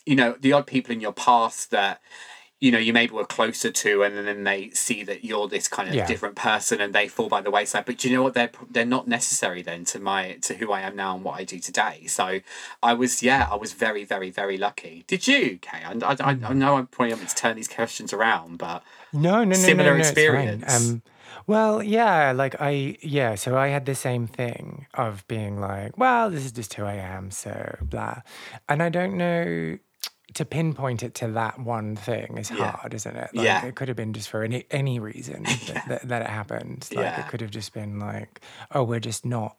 you 0.07 0.15
know 0.17 0.37
the 0.41 0.53
odd 0.53 0.67
people 0.67 0.93
in 0.93 1.01
your 1.01 1.13
past 1.13 1.71
that 1.71 2.01
you 2.61 2.71
know 2.71 2.79
you 2.79 2.93
maybe 2.93 3.13
were 3.13 3.25
closer 3.27 3.71
to 3.71 4.03
and 4.03 4.17
then 4.27 4.45
they 4.45 4.71
see 4.71 5.03
that 5.03 5.25
you're 5.25 5.49
this 5.49 5.69
kind 5.69 5.89
of 5.89 5.95
Yeah. 5.95 6.07
different 6.07 6.37
person 6.37 6.81
and 6.81 6.95
they 6.95 7.09
fall 7.09 7.29
by 7.29 7.41
the 7.43 7.51
wayside. 7.51 7.85
But 7.85 7.99
do 7.99 8.09
you 8.09 8.17
know 8.17 8.23
what? 8.23 8.35
They're 8.35 8.53
they're 8.71 8.87
not 8.87 9.07
necessary 9.09 9.61
then 9.63 9.85
to 9.87 9.99
my 9.99 10.39
to 10.43 10.55
who 10.55 10.73
i 10.73 10.81
am 10.81 10.97
now 10.97 11.15
and 11.15 11.25
what 11.25 11.39
i 11.41 11.45
do 11.45 11.59
today. 11.59 12.07
So 12.07 12.41
i 12.83 12.95
was 12.95 13.23
yeah 13.23 13.49
i 13.51 13.57
was 13.57 13.73
very 13.73 14.05
very 14.05 14.31
very 14.31 14.57
lucky. 14.57 15.05
Did 15.07 15.27
you 15.27 15.59
kay? 15.61 15.83
I, 15.85 15.93
I, 15.93 16.17
I, 16.21 16.39
I 16.51 16.53
know 16.55 16.77
i'm 16.77 16.87
probably 16.87 17.11
having 17.11 17.27
to 17.27 17.35
turn 17.35 17.57
these 17.57 17.69
questions 17.69 18.13
around 18.13 18.59
but 18.59 18.83
No, 19.13 19.39
no, 19.39 19.45
no, 19.45 19.53
Similar 19.55 19.93
no, 19.93 20.03
no, 20.03 20.09
experience. 20.09 20.75
Um, 20.75 21.03
well, 21.47 21.83
yeah, 21.83 22.33
like 22.33 22.55
I, 22.61 22.97
yeah, 23.03 23.35
so 23.35 23.57
I 23.59 23.69
had 23.69 23.85
the 23.85 23.95
same 23.95 24.27
thing 24.27 24.87
of 24.95 25.27
being 25.29 25.61
like, 25.61 25.99
well, 25.99 26.31
this 26.31 26.45
is 26.45 26.53
just 26.53 26.73
who 26.75 26.85
I 26.85 26.95
am, 26.95 27.31
so 27.31 27.77
blah. 27.83 28.23
And 28.69 28.83
I 28.83 28.89
don't 28.89 29.17
know 29.19 29.79
to 30.35 30.45
pinpoint 30.45 31.03
it 31.03 31.15
to 31.17 31.29
that 31.29 31.59
one 31.59 31.97
thing 31.97 32.39
is 32.39 32.51
Yeah. 32.51 32.73
hard, 32.73 32.95
isn't 32.95 33.17
it? 33.17 33.31
Like, 33.35 33.45
Yeah. 33.45 33.65
It 33.67 33.75
could 33.75 33.89
have 33.89 33.97
been 33.97 34.13
just 34.13 34.29
for 34.29 34.43
any 34.43 34.65
any 34.71 34.99
reason 34.99 35.43
that, 35.67 35.85
that, 35.89 36.09
that 36.09 36.23
it 36.23 36.29
happened. 36.29 36.89
Like 36.93 37.05
Yeah. 37.05 37.21
it 37.21 37.29
could 37.29 37.41
have 37.41 37.51
just 37.51 37.73
been 37.73 37.99
like, 37.99 38.41
oh, 38.73 38.83
we're 38.85 39.01
just 39.01 39.25
not 39.25 39.57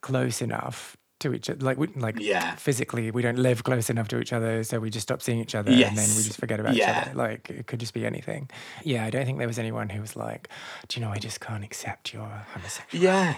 close 0.00 0.42
enough 0.42 0.96
to 1.22 1.32
each 1.34 1.50
other. 1.50 1.64
Like 1.64 1.78
we 1.78 1.88
like 1.96 2.16
Yeah. 2.20 2.54
physically, 2.56 3.10
we 3.10 3.22
don't 3.22 3.38
live 3.38 3.64
close 3.64 3.90
enough 3.90 4.08
to 4.08 4.20
each 4.20 4.32
other, 4.32 4.62
so 4.64 4.78
we 4.78 4.90
just 4.90 5.04
stop 5.08 5.22
seeing 5.22 5.40
each 5.40 5.54
other, 5.54 5.70
and 5.72 5.96
then 5.98 6.08
we 6.16 6.22
just 6.22 6.38
forget 6.38 6.60
about 6.60 6.74
Yeah. 6.76 6.90
each 7.02 7.06
other. 7.08 7.16
Like 7.16 7.50
it 7.50 7.66
could 7.66 7.80
just 7.80 7.94
be 7.94 8.04
anything. 8.06 8.48
Yeah, 8.84 9.04
I 9.06 9.10
don't 9.10 9.24
think 9.24 9.38
there 9.38 9.48
was 9.48 9.58
anyone 9.58 9.88
who 9.88 10.00
was 10.00 10.14
like, 10.14 10.48
"Do 10.88 11.00
you 11.00 11.06
know? 11.06 11.12
I 11.12 11.18
just 11.18 11.40
can't 11.40 11.64
accept 11.64 12.12
your 12.12 12.28
homosexuality." 12.54 12.98
Yeah. 12.98 13.36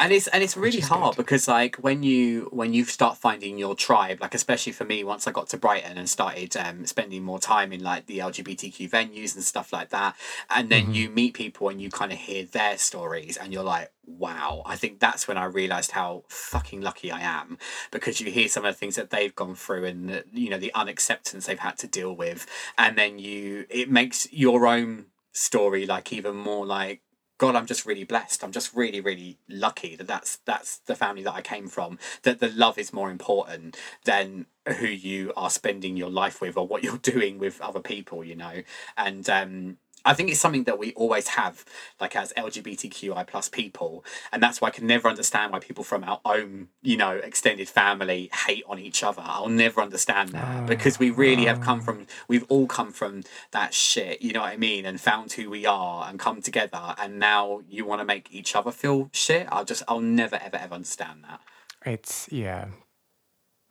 And 0.00 0.12
it's 0.12 0.26
and 0.28 0.42
it's 0.42 0.56
really 0.56 0.80
hard 0.80 1.16
good. 1.16 1.22
because 1.22 1.46
like 1.46 1.76
when 1.76 2.02
you 2.02 2.48
when 2.52 2.72
you 2.72 2.84
start 2.84 3.18
finding 3.18 3.58
your 3.58 3.74
tribe, 3.74 4.18
like 4.20 4.34
especially 4.34 4.72
for 4.72 4.84
me, 4.84 5.04
once 5.04 5.26
I 5.26 5.30
got 5.32 5.48
to 5.50 5.58
Brighton 5.58 5.98
and 5.98 6.08
started 6.08 6.56
um, 6.56 6.86
spending 6.86 7.22
more 7.22 7.38
time 7.38 7.72
in 7.72 7.82
like 7.82 8.06
the 8.06 8.18
LGBTQ 8.18 8.88
venues 8.88 9.34
and 9.34 9.44
stuff 9.44 9.70
like 9.72 9.90
that, 9.90 10.16
and 10.48 10.70
then 10.70 10.94
you 10.94 11.10
meet 11.10 11.34
people 11.34 11.68
and 11.68 11.82
you 11.82 11.90
kind 11.90 12.12
of 12.12 12.18
hear 12.18 12.44
their 12.44 12.78
stories 12.78 13.36
and 13.36 13.52
you're 13.52 13.62
like, 13.62 13.92
wow. 14.08 14.62
I 14.64 14.76
think 14.76 14.98
that's 14.98 15.28
when 15.28 15.36
I 15.36 15.44
realized 15.44 15.92
how 15.92 16.24
fucking 16.28 16.80
lucky 16.80 17.10
I 17.10 17.20
am 17.20 17.58
because 17.90 18.20
you 18.20 18.30
hear 18.30 18.48
some 18.48 18.64
of 18.64 18.74
the 18.74 18.78
things 18.78 18.96
that 18.96 19.10
they've 19.10 19.34
gone 19.34 19.54
through 19.54 19.84
and 19.84 20.08
the, 20.08 20.24
you 20.32 20.50
know 20.50 20.58
the 20.58 20.74
unacceptance 20.74 21.46
they've 21.46 21.58
had 21.58 21.78
to 21.78 21.86
deal 21.86 22.14
with, 22.14 22.46
and 22.76 22.96
then 22.96 23.18
you 23.18 23.66
it 23.70 23.90
makes 23.90 24.32
your 24.32 24.66
own 24.66 25.06
story 25.32 25.86
like 25.86 26.12
even 26.12 26.34
more 26.34 26.66
like 26.66 27.02
God, 27.38 27.54
I'm 27.54 27.66
just 27.66 27.86
really 27.86 28.02
blessed. 28.02 28.42
I'm 28.42 28.50
just 28.50 28.74
really, 28.74 29.00
really 29.00 29.38
lucky 29.48 29.94
that 29.94 30.08
that's 30.08 30.38
that's 30.38 30.78
the 30.78 30.96
family 30.96 31.22
that 31.22 31.34
I 31.34 31.40
came 31.40 31.68
from. 31.68 31.98
That 32.24 32.40
the 32.40 32.48
love 32.48 32.78
is 32.78 32.92
more 32.92 33.12
important 33.12 33.76
than 34.04 34.46
who 34.78 34.88
you 34.88 35.32
are 35.36 35.48
spending 35.48 35.96
your 35.96 36.10
life 36.10 36.40
with 36.40 36.56
or 36.56 36.66
what 36.66 36.82
you're 36.82 36.98
doing 37.02 37.38
with 37.38 37.60
other 37.60 37.80
people. 37.80 38.24
You 38.24 38.34
know, 38.34 38.62
and 38.96 39.30
um, 39.30 39.76
I 40.04 40.14
think 40.14 40.30
it's 40.30 40.40
something 40.40 40.64
that 40.64 40.78
we 40.78 40.92
always 40.94 41.28
have, 41.28 41.64
like 42.00 42.14
as 42.16 42.32
LGBTQI 42.36 43.26
plus 43.26 43.48
people, 43.48 44.04
and 44.32 44.42
that's 44.42 44.60
why 44.60 44.68
I 44.68 44.70
can 44.70 44.86
never 44.86 45.08
understand 45.08 45.52
why 45.52 45.58
people 45.58 45.84
from 45.84 46.04
our 46.04 46.20
own, 46.24 46.68
you 46.82 46.96
know, 46.96 47.12
extended 47.16 47.68
family 47.68 48.30
hate 48.46 48.64
on 48.68 48.78
each 48.78 49.02
other. 49.02 49.22
I'll 49.24 49.48
never 49.48 49.80
understand 49.80 50.30
that 50.30 50.44
ah, 50.62 50.66
because 50.66 50.98
we 50.98 51.10
really 51.10 51.46
have 51.46 51.60
come 51.60 51.80
ah. 51.80 51.84
from, 51.84 52.06
we've 52.28 52.44
all 52.48 52.66
come 52.66 52.92
from 52.92 53.22
that 53.50 53.74
shit. 53.74 54.22
You 54.22 54.32
know 54.32 54.40
what 54.40 54.52
I 54.52 54.56
mean? 54.56 54.86
And 54.86 55.00
found 55.00 55.32
who 55.32 55.50
we 55.50 55.66
are 55.66 56.08
and 56.08 56.18
come 56.18 56.40
together, 56.42 56.94
and 56.98 57.18
now 57.18 57.60
you 57.68 57.84
want 57.84 58.00
to 58.00 58.04
make 58.04 58.32
each 58.32 58.54
other 58.54 58.70
feel 58.70 59.10
shit. 59.12 59.48
I'll 59.50 59.64
just, 59.64 59.82
I'll 59.88 60.00
never 60.00 60.36
ever 60.36 60.56
ever 60.56 60.74
understand 60.74 61.24
that. 61.24 61.40
It's 61.84 62.28
yeah, 62.30 62.66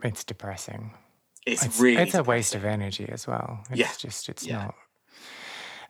it's 0.03 0.23
depressing. 0.23 0.91
It's, 1.45 1.65
It's, 1.65 1.79
really, 1.79 2.01
it's 2.01 2.13
a 2.13 2.23
waste 2.23 2.55
of 2.55 2.65
energy 2.65 3.07
as 3.09 3.25
well. 3.25 3.63
It's 3.69 3.79
Yeah. 3.79 3.89
just 3.97 4.27
it's 4.27 4.45
Yeah. 4.45 4.65
not. 4.65 4.75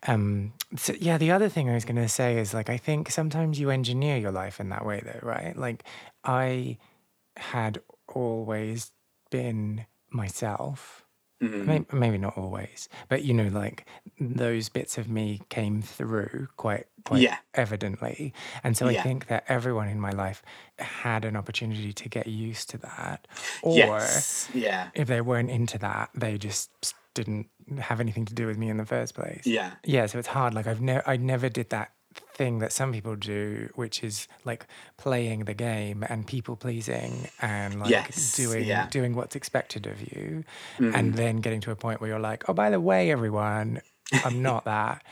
Um. 0.05 0.53
So 0.75 0.93
yeah, 0.99 1.17
the 1.17 1.31
other 1.31 1.49
thing 1.49 1.69
I 1.69 1.73
was 1.73 1.85
gonna 1.85 2.09
say 2.09 2.37
is 2.37 2.53
like 2.53 2.69
I 2.69 2.77
think 2.77 3.09
sometimes 3.09 3.59
you 3.59 3.69
engineer 3.69 4.17
your 4.17 4.31
life 4.31 4.59
in 4.59 4.69
that 4.69 4.85
way 4.85 5.01
though, 5.03 5.19
right? 5.25 5.55
Like 5.57 5.83
I 6.23 6.77
had 7.37 7.81
always 8.07 8.91
been 9.31 9.85
myself. 10.11 11.05
Mhm. 11.41 11.85
Maybe, 11.93 12.17
not 12.17 12.37
always, 12.37 12.89
but 13.09 13.23
you 13.23 13.33
know, 13.33 13.47
like 13.49 13.85
those 14.19 14.69
bits 14.69 14.97
of 14.97 15.09
me 15.09 15.41
came 15.49 15.81
through 15.81 16.47
quite, 16.57 16.87
quite 17.05 17.21
Yeah. 17.21 17.37
evidently, 17.55 18.33
and 18.63 18.77
so 18.77 18.87
I 18.87 18.95
think 18.95 19.27
that 19.27 19.43
everyone 19.49 19.87
in 19.89 19.99
my 19.99 20.11
life 20.11 20.41
had 20.79 21.25
an 21.25 21.35
opportunity 21.35 21.93
to 21.93 22.09
get 22.09 22.27
used 22.27 22.69
to 22.71 22.77
that, 22.79 23.27
or 23.61 24.25
yes, 24.27 24.49
yeah, 24.53 24.91
if 24.93 25.07
they 25.07 25.21
weren't 25.21 25.49
into 25.51 25.77
that, 25.79 26.09
they 26.15 26.37
just 26.37 26.71
didn't 27.17 27.47
have 27.79 27.99
anything 27.99 28.25
to 28.25 28.33
do 28.33 28.47
with 28.47 28.57
me 28.57 28.69
in 28.69 28.77
the 28.77 28.85
first 28.85 29.13
place. 29.15 29.45
Yeah. 29.45 29.71
Yeah, 29.83 30.05
so 30.05 30.19
it's 30.19 30.29
hard. 30.29 30.53
Like 30.53 30.67
I've 30.67 30.81
never 30.81 31.03
I 31.09 31.17
never 31.17 31.49
did 31.49 31.69
that 31.71 31.91
thing 32.33 32.59
that 32.59 32.71
some 32.71 32.91
people 32.93 33.15
do, 33.15 33.69
which 33.75 34.03
is 34.03 34.27
like 34.45 34.65
playing 34.97 35.45
the 35.45 35.53
game 35.53 36.03
and 36.09 36.25
people 36.25 36.55
pleasing 36.55 37.27
and 37.41 37.79
like 37.81 37.89
Yes, 37.91 38.35
doing 38.35 38.63
yeah. 38.65 38.81
Mm-hmm. 38.81 38.89
doing 38.89 39.15
what's 39.15 39.35
expected 39.35 39.85
of 39.87 40.01
you, 40.01 40.43
and 40.79 41.13
then 41.15 41.37
getting 41.37 41.61
to 41.61 41.71
a 41.71 41.75
point 41.75 41.99
where 42.01 42.09
you're 42.09 42.19
like, 42.31 42.47
oh, 42.49 42.53
by 42.53 42.69
the 42.69 42.79
way, 42.79 43.11
everyone, 43.11 43.81
I'm 44.25 44.41
not 44.49 44.65
that. 44.65 45.03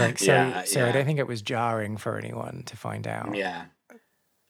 Like 0.00 0.18
so, 0.18 0.32
Yeah, 0.32 0.64
so 0.64 0.86
I 0.86 0.92
don't 0.92 1.04
think 1.04 1.18
it 1.18 1.26
was 1.26 1.42
jarring 1.42 1.96
for 1.96 2.18
anyone 2.18 2.62
to 2.66 2.76
find 2.76 3.06
out. 3.06 3.34
Yeah. 3.36 3.64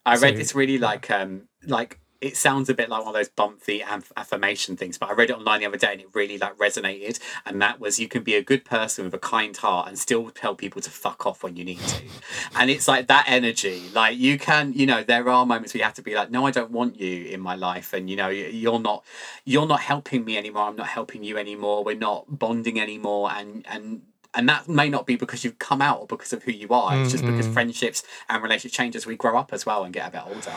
I 0.05 0.13
read 0.17 0.35
So- 0.35 0.39
this 0.39 0.55
really 0.55 0.79
like 0.79 1.11
um 1.11 1.49
like 1.67 2.01
it 2.23 2.37
sounds 2.37 2.71
a 2.71 2.75
bit 2.75 2.89
like 2.89 3.01
one 3.01 3.09
of 3.09 3.15
those 3.15 3.29
bumpy 3.29 3.83
aff- 3.83 4.13
affirmation 4.17 4.77
things, 4.77 4.97
but 4.97 5.11
I 5.11 5.13
read 5.13 5.31
it 5.31 5.37
online 5.37 5.61
the 5.61 5.67
other 5.67 5.77
day 5.77 5.91
and 5.91 6.01
it 6.01 6.07
really 6.15 6.39
like 6.39 6.57
resonated. 6.57 7.19
And 7.45 7.61
that 7.61 7.81
was 7.81 7.99
you 7.99 8.07
can 8.07 8.23
be 8.23 8.37
a 8.37 8.43
good 8.43 8.65
person 8.65 9.05
with 9.05 9.13
a 9.13 9.19
kind 9.19 9.57
heart 9.57 9.89
and 9.89 9.99
still 9.99 10.31
tell 10.31 10.55
people 10.55 10.81
to 10.83 10.91
fuck 10.91 11.27
off 11.27 11.43
when 11.43 11.57
you 11.57 11.65
need 11.65 11.81
to. 11.81 12.03
and 12.57 12.71
it's 12.71 12.87
like 12.87 13.09
that 13.09 13.25
energy. 13.27 13.83
Like 13.93 14.17
you 14.17 14.39
can, 14.39 14.73
you 14.73 14.87
know, 14.87 15.03
there 15.03 15.29
are 15.29 15.45
moments 15.45 15.75
where 15.75 15.81
you 15.81 15.85
have 15.85 15.95
to 15.95 16.03
be 16.03 16.15
like, 16.15 16.31
no, 16.31 16.47
I 16.47 16.53
don't 16.53 16.71
want 16.71 17.01
you 17.01 17.27
in 17.27 17.41
my 17.41 17.57
life, 17.57 17.93
and 17.93 18.09
you 18.09 18.15
know, 18.15 18.29
you're 18.29 18.79
not, 18.79 19.05
you're 19.45 19.67
not 19.67 19.81
helping 19.81 20.25
me 20.25 20.39
anymore. 20.39 20.69
I'm 20.69 20.77
not 20.77 20.87
helping 20.87 21.25
you 21.25 21.37
anymore. 21.37 21.83
We're 21.83 21.97
not 21.97 22.39
bonding 22.39 22.81
anymore, 22.81 23.31
and 23.33 23.67
and. 23.69 24.03
And 24.35 24.49
that 24.49 24.67
may 24.67 24.89
not 24.89 25.05
be 25.05 25.17
because 25.17 25.45
you've 25.45 25.59
come 25.59 25.83
out 25.83 26.01
or 26.01 26.07
because 26.07 26.33
of 26.33 26.43
who 26.45 26.53
you 26.53 26.69
are. 26.71 26.97
It's 26.97 27.13
just 27.13 27.23
because 27.23 27.45
mm-hmm. 27.45 27.53
friendships 27.53 28.03
and 28.31 28.43
relationships 28.43 28.75
change 28.75 28.97
as 28.97 29.05
we 29.05 29.15
grow 29.15 29.37
up 29.37 29.53
as 29.53 29.67
well 29.67 29.85
and 29.85 29.93
get 29.93 30.09
a 30.09 30.11
bit 30.11 30.23
older. 30.25 30.55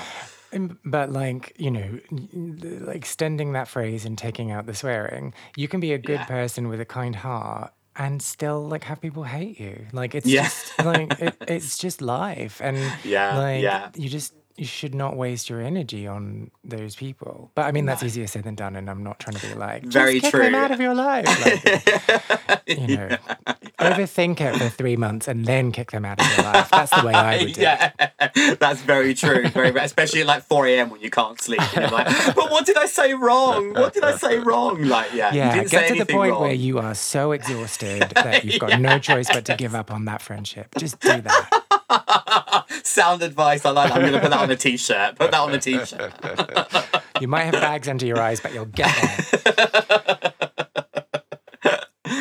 But 0.83 1.11
like 1.11 1.53
you 1.57 1.71
know, 1.71 1.99
extending 2.89 3.53
that 3.53 3.67
phrase 3.67 4.05
and 4.05 4.17
taking 4.17 4.51
out 4.51 4.65
the 4.65 4.73
swearing, 4.73 5.33
you 5.55 5.67
can 5.67 5.79
be 5.79 5.93
a 5.93 5.97
good 5.97 6.19
Yeah. 6.21 6.25
person 6.25 6.67
with 6.67 6.79
a 6.81 6.85
kind 6.85 7.15
heart 7.15 7.73
and 7.95 8.21
still 8.21 8.67
like 8.67 8.83
have 8.85 9.01
people 9.01 9.23
hate 9.23 9.59
you. 9.59 9.87
Like 9.93 10.15
it's 10.15 10.27
Yeah. 10.27 10.43
just 10.43 10.79
like 10.79 11.13
it, 11.19 11.37
it's 11.47 11.77
just 11.77 12.01
life, 12.01 12.61
and 12.61 12.95
Yeah, 13.03 13.37
like 13.37 13.61
yeah. 13.63 13.89
you 13.95 14.09
just 14.09 14.33
you 14.57 14.65
should 14.65 14.95
not 14.95 15.17
waste 15.17 15.49
your 15.49 15.61
energy 15.61 16.07
on 16.07 16.49
those 16.63 16.95
people. 16.95 17.51
But 17.55 17.63
I 17.65 17.71
mean, 17.71 17.85
that's 17.85 18.03
easier 18.03 18.27
said 18.27 18.43
than 18.43 18.55
done, 18.55 18.75
and 18.75 18.89
I'm 18.89 19.03
not 19.03 19.19
trying 19.19 19.35
to 19.37 19.47
be 19.47 19.53
like 19.53 19.83
just 19.83 19.93
Very 19.93 20.19
kick 20.19 20.31
them 20.31 20.51
true. 20.51 20.55
out 20.55 20.71
of 20.71 20.79
your 20.79 20.93
life. 20.95 21.25
Like, 21.27 22.61
you 22.67 22.87
know, 22.95 23.17
overthink 23.79 24.39
it 24.41 24.55
for 24.57 24.69
three 24.69 24.95
months 24.95 25.27
and 25.27 25.45
then 25.45 25.71
kick 25.71 25.91
them 25.91 26.05
out 26.05 26.19
of 26.21 26.27
your 26.37 26.45
life. 26.45 26.69
That's 26.69 26.91
the 26.99 27.05
way 27.05 27.13
I 27.13 27.37
would 27.43 27.53
do 27.53 27.61
it. 27.61 27.63
yeah, 27.63 28.55
that's 28.59 28.81
very 28.81 29.13
true. 29.13 29.47
Very, 29.49 29.69
especially 29.77 30.21
at 30.21 30.27
like 30.27 30.43
four 30.43 30.65
a.m. 30.67 30.89
when 30.89 31.01
you 31.01 31.09
can't 31.09 31.39
sleep. 31.39 31.61
And 31.75 31.89
you're 31.89 31.89
like, 31.91 32.07
but 32.35 32.49
what 32.51 32.65
did 32.65 32.77
I 32.77 32.85
say 32.85 33.13
wrong? 33.13 33.73
What 33.73 33.93
did 33.93 34.03
I 34.03 34.15
say 34.15 34.39
wrong? 34.39 34.83
Like, 34.83 35.13
yeah, 35.13 35.31
you 35.33 35.39
Yeah, 35.39 35.63
get 35.65 35.89
to 35.89 35.95
the 35.95 36.05
point 36.05 36.31
wrong. 36.31 36.41
where 36.43 36.53
you 36.53 36.79
are 36.79 36.95
so 36.95 37.31
exhausted 37.33 38.01
that 38.15 38.45
you've 38.45 38.59
got 38.59 38.79
no 38.79 38.99
choice 38.99 39.27
but 39.27 39.45
to 39.45 39.55
give 39.57 39.75
up 39.75 39.91
on 39.91 40.05
that 40.05 40.21
friendship. 40.21 40.73
Just 40.77 40.99
do 41.01 41.19
that. 41.21 41.64
Sound 42.83 43.21
advice. 43.21 43.65
I 43.65 43.71
like. 43.71 43.89
That. 43.89 43.95
I'm 43.97 44.01
going 44.01 44.13
to 44.13 44.19
put 44.19 44.29
that 44.31 44.39
on 44.39 44.51
a 44.51 44.55
t-shirt. 44.55 45.15
Put 45.17 45.31
that 45.31 45.39
on 45.39 45.53
a 45.53 45.59
t-shirt. 45.59 46.13
You 47.21 47.29
might 47.29 47.43
have 47.43 47.53
bags 47.53 47.87
under 47.87 48.05
your 48.05 48.19
eyes, 48.19 48.41
but 48.41 48.53
you'll 48.53 48.65
get 48.65 48.93
there. 48.93 50.33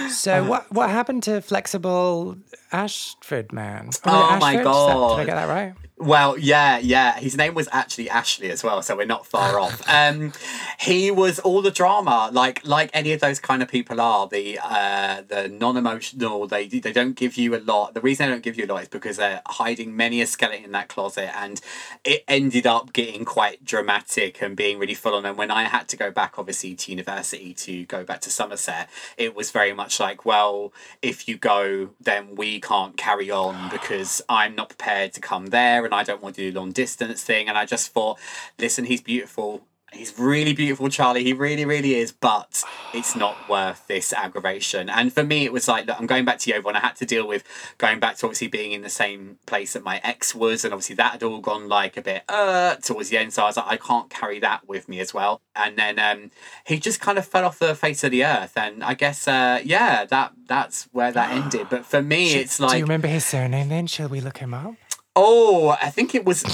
So 0.09 0.44
what 0.48 0.70
what 0.72 0.88
happened 0.88 1.24
to 1.24 1.40
flexible 1.42 2.37
Ashford 2.72 3.53
man? 3.53 3.90
Oh 4.07 4.38
my 4.40 4.55
Ashford? 4.55 4.61
Is 4.61 4.64
that- 4.66 5.09
did 5.16 5.20
I 5.20 5.24
get 5.24 5.35
that 5.35 5.48
right? 5.48 5.74
Well, 5.96 6.37
yeah, 6.37 6.78
yeah. 6.78 7.20
His 7.20 7.37
name 7.37 7.54
was 7.54 7.68
actually 7.70 8.11
Ashley 8.11 8.50
as 8.50 8.64
well, 8.64 8.83
so 8.83 8.96
we're 8.96 9.07
not 9.07 9.26
far 9.26 9.61
off. 9.61 9.80
Um, 9.88 10.33
he 10.80 11.12
was 11.12 11.38
all 11.38 11.62
the 11.62 11.70
drama, 11.70 12.30
like 12.33 12.66
like 12.66 12.90
any 12.92 13.12
of 13.12 13.20
those 13.20 13.38
kind 13.38 13.62
of 13.62 13.68
people 13.68 14.00
are. 14.00 14.26
The 14.26 14.59
uh, 14.61 15.22
the 15.28 15.48
non 15.48 15.76
emotional. 15.76 16.48
They 16.48 16.66
they 16.66 16.92
don't 16.92 17.14
give 17.14 17.37
you 17.37 17.54
a 17.54 17.59
lot. 17.61 17.94
The 17.94 18.00
reason 18.00 18.26
they 18.26 18.33
don't 18.33 18.42
give 18.42 18.59
you 18.59 18.64
a 18.64 18.66
lot 18.66 18.83
is 18.83 18.88
because 18.88 19.18
they're 19.18 19.40
hiding 19.46 19.96
many 19.96 20.20
a 20.20 20.26
skeleton 20.26 20.64
in 20.64 20.72
that 20.72 20.88
closet, 20.88 21.30
and 21.37 21.61
it 22.04 22.24
ended 22.26 22.66
up 22.66 22.92
getting 22.92 23.24
quite 23.24 23.64
dramatic 23.64 24.42
and 24.42 24.57
being 24.57 24.80
really 24.80 24.94
full 24.94 25.14
on. 25.14 25.24
And 25.24 25.38
when 25.38 25.52
I 25.52 25.64
had 25.64 25.87
to 25.90 25.96
go 25.96 26.11
back, 26.11 26.40
obviously 26.40 26.74
to 26.74 26.90
university 26.90 27.54
to 27.54 27.85
go 27.85 28.02
back 28.02 28.20
to 28.22 28.30
Somerset, 28.30 28.90
it 29.16 29.37
was 29.37 29.52
very 29.52 29.72
much 29.72 30.00
like, 30.00 30.24
well, 30.24 30.72
if 31.02 31.28
you 31.28 31.37
go, 31.37 31.90
then 32.00 32.35
we 32.35 32.61
can't 32.61 32.96
carry 32.96 33.30
on 33.30 33.70
because 33.70 34.22
I'm 34.28 34.57
not 34.57 34.70
prepared 34.70 35.12
to 35.12 35.20
come 35.20 35.46
there 35.46 35.84
and 35.85 35.94
I 35.94 36.03
don't 36.03 36.23
want 36.23 36.37
to 36.37 36.51
do 36.51 36.59
long 36.59 36.73
distance 36.73 37.23
thing. 37.23 37.49
And 37.49 37.57
I 37.57 37.64
just 37.66 37.92
thought, 37.92 38.18
listen, 38.59 38.85
he's 38.85 39.03
beautiful. 39.03 39.62
He's 39.94 40.18
really 40.18 40.53
beautiful, 40.53 40.88
Charlie. 40.88 41.23
He 41.23 41.33
really, 41.33 41.64
really 41.64 41.94
is, 41.94 42.11
but 42.11 42.64
it's 42.92 43.14
not 43.14 43.49
worth 43.49 43.87
this 43.87 44.12
aggravation. 44.12 44.90
And 44.90 45.12
for 45.12 45.23
me, 45.23 45.44
it 45.44 45.53
was 45.53 45.68
like, 45.68 45.87
look, 45.87 45.99
I'm 46.01 46.07
going 46.07 46.25
back 46.25 46.38
to 46.40 46.51
Yeovil, 46.51 46.70
and 46.70 46.77
I 46.77 46.81
had 46.81 46.97
to 46.97 47.07
deal 47.07 47.29
with 47.29 47.44
going 47.79 48.01
back 48.01 48.16
to 48.16 48.27
obviously 48.27 48.49
being 48.49 48.73
in 48.73 48.83
the 48.83 48.88
same 48.88 49.38
place 49.47 49.75
that 49.75 49.85
my 49.85 50.01
ex 50.03 50.35
was, 50.35 50.64
and 50.64 50.75
obviously 50.75 50.97
that 50.97 51.12
had 51.12 51.23
all 51.23 51.40
gone 51.40 51.68
like 51.68 51.97
a 51.97 52.03
bit 52.03 52.25
uh 52.29 52.75
towards 52.77 53.11
the 53.11 53.18
end. 53.18 53.33
So 53.33 53.44
I 53.44 53.47
was 53.47 53.57
like, 53.57 53.66
I 53.68 53.77
can't 53.77 54.11
carry 54.11 54.40
that 54.40 54.66
with 54.66 54.88
me 54.88 54.99
as 54.99 55.14
well. 55.14 55.40
And 55.55 55.77
then 55.79 56.01
um, 56.01 56.33
he 56.66 56.81
just 56.81 57.01
kind 57.01 57.16
of 57.16 57.25
fell 57.25 57.44
off 57.44 57.61
the 57.61 57.77
face 57.77 58.03
of 58.03 58.11
the 58.11 58.25
earth, 58.25 58.57
and 58.57 58.83
I 58.83 58.94
guess 58.94 59.29
uh, 59.29 59.61
yeah, 59.64 60.05
that 60.07 60.33
that's 60.47 60.88
where 60.92 61.12
that 61.12 61.31
ended. 61.31 61.68
But 61.75 61.87
for 61.87 62.03
me, 62.03 62.35
it's 62.35 62.61
like, 62.61 62.73
Do 62.73 62.79
you 62.79 62.85
remember 62.85 63.09
his 63.09 63.25
surname 63.25 63.68
then? 63.68 63.87
Shall 63.87 64.09
we 64.09 64.20
look 64.20 64.38
him 64.38 64.55
up? 64.55 64.75
Oh, 65.16 65.77
I 65.81 65.90
think 65.90 66.14
it 66.14 66.24
was. 66.24 66.44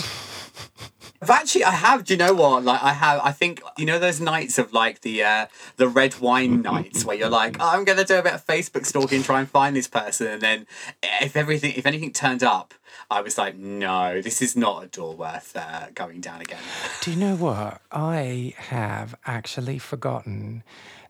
I've 1.22 1.30
actually, 1.30 1.64
I 1.64 1.72
have. 1.72 2.04
Do 2.04 2.14
you 2.14 2.18
know 2.18 2.34
what? 2.34 2.64
Like, 2.64 2.82
I 2.82 2.92
have. 2.92 3.20
I 3.22 3.32
think 3.32 3.62
you 3.76 3.84
know 3.84 3.98
those 3.98 4.20
nights 4.20 4.58
of 4.58 4.72
like 4.72 5.02
the 5.02 5.22
uh, 5.22 5.46
the 5.76 5.88
red 5.88 6.18
wine 6.18 6.62
nights 6.62 7.04
where 7.04 7.16
you're 7.16 7.28
like, 7.28 7.56
oh, 7.60 7.70
I'm 7.70 7.84
gonna 7.84 8.04
do 8.04 8.18
a 8.18 8.22
bit 8.22 8.34
of 8.34 8.46
Facebook 8.46 8.86
stalking, 8.86 9.22
try 9.22 9.40
and 9.40 9.48
find 9.48 9.76
this 9.76 9.88
person, 9.88 10.28
and 10.28 10.40
then 10.40 10.66
if 11.02 11.36
everything, 11.36 11.74
if 11.76 11.84
anything 11.86 12.12
turned 12.12 12.42
up, 12.42 12.72
I 13.10 13.20
was 13.20 13.36
like, 13.36 13.56
no, 13.56 14.22
this 14.22 14.40
is 14.40 14.56
not 14.56 14.84
a 14.84 14.86
door 14.86 15.14
worth 15.14 15.56
uh, 15.56 15.86
going 15.94 16.20
down 16.20 16.40
again. 16.40 16.60
Do 17.02 17.10
you 17.10 17.16
know 17.18 17.36
what? 17.36 17.80
I 17.90 18.54
have 18.56 19.14
actually 19.26 19.78
forgotten 19.78 20.62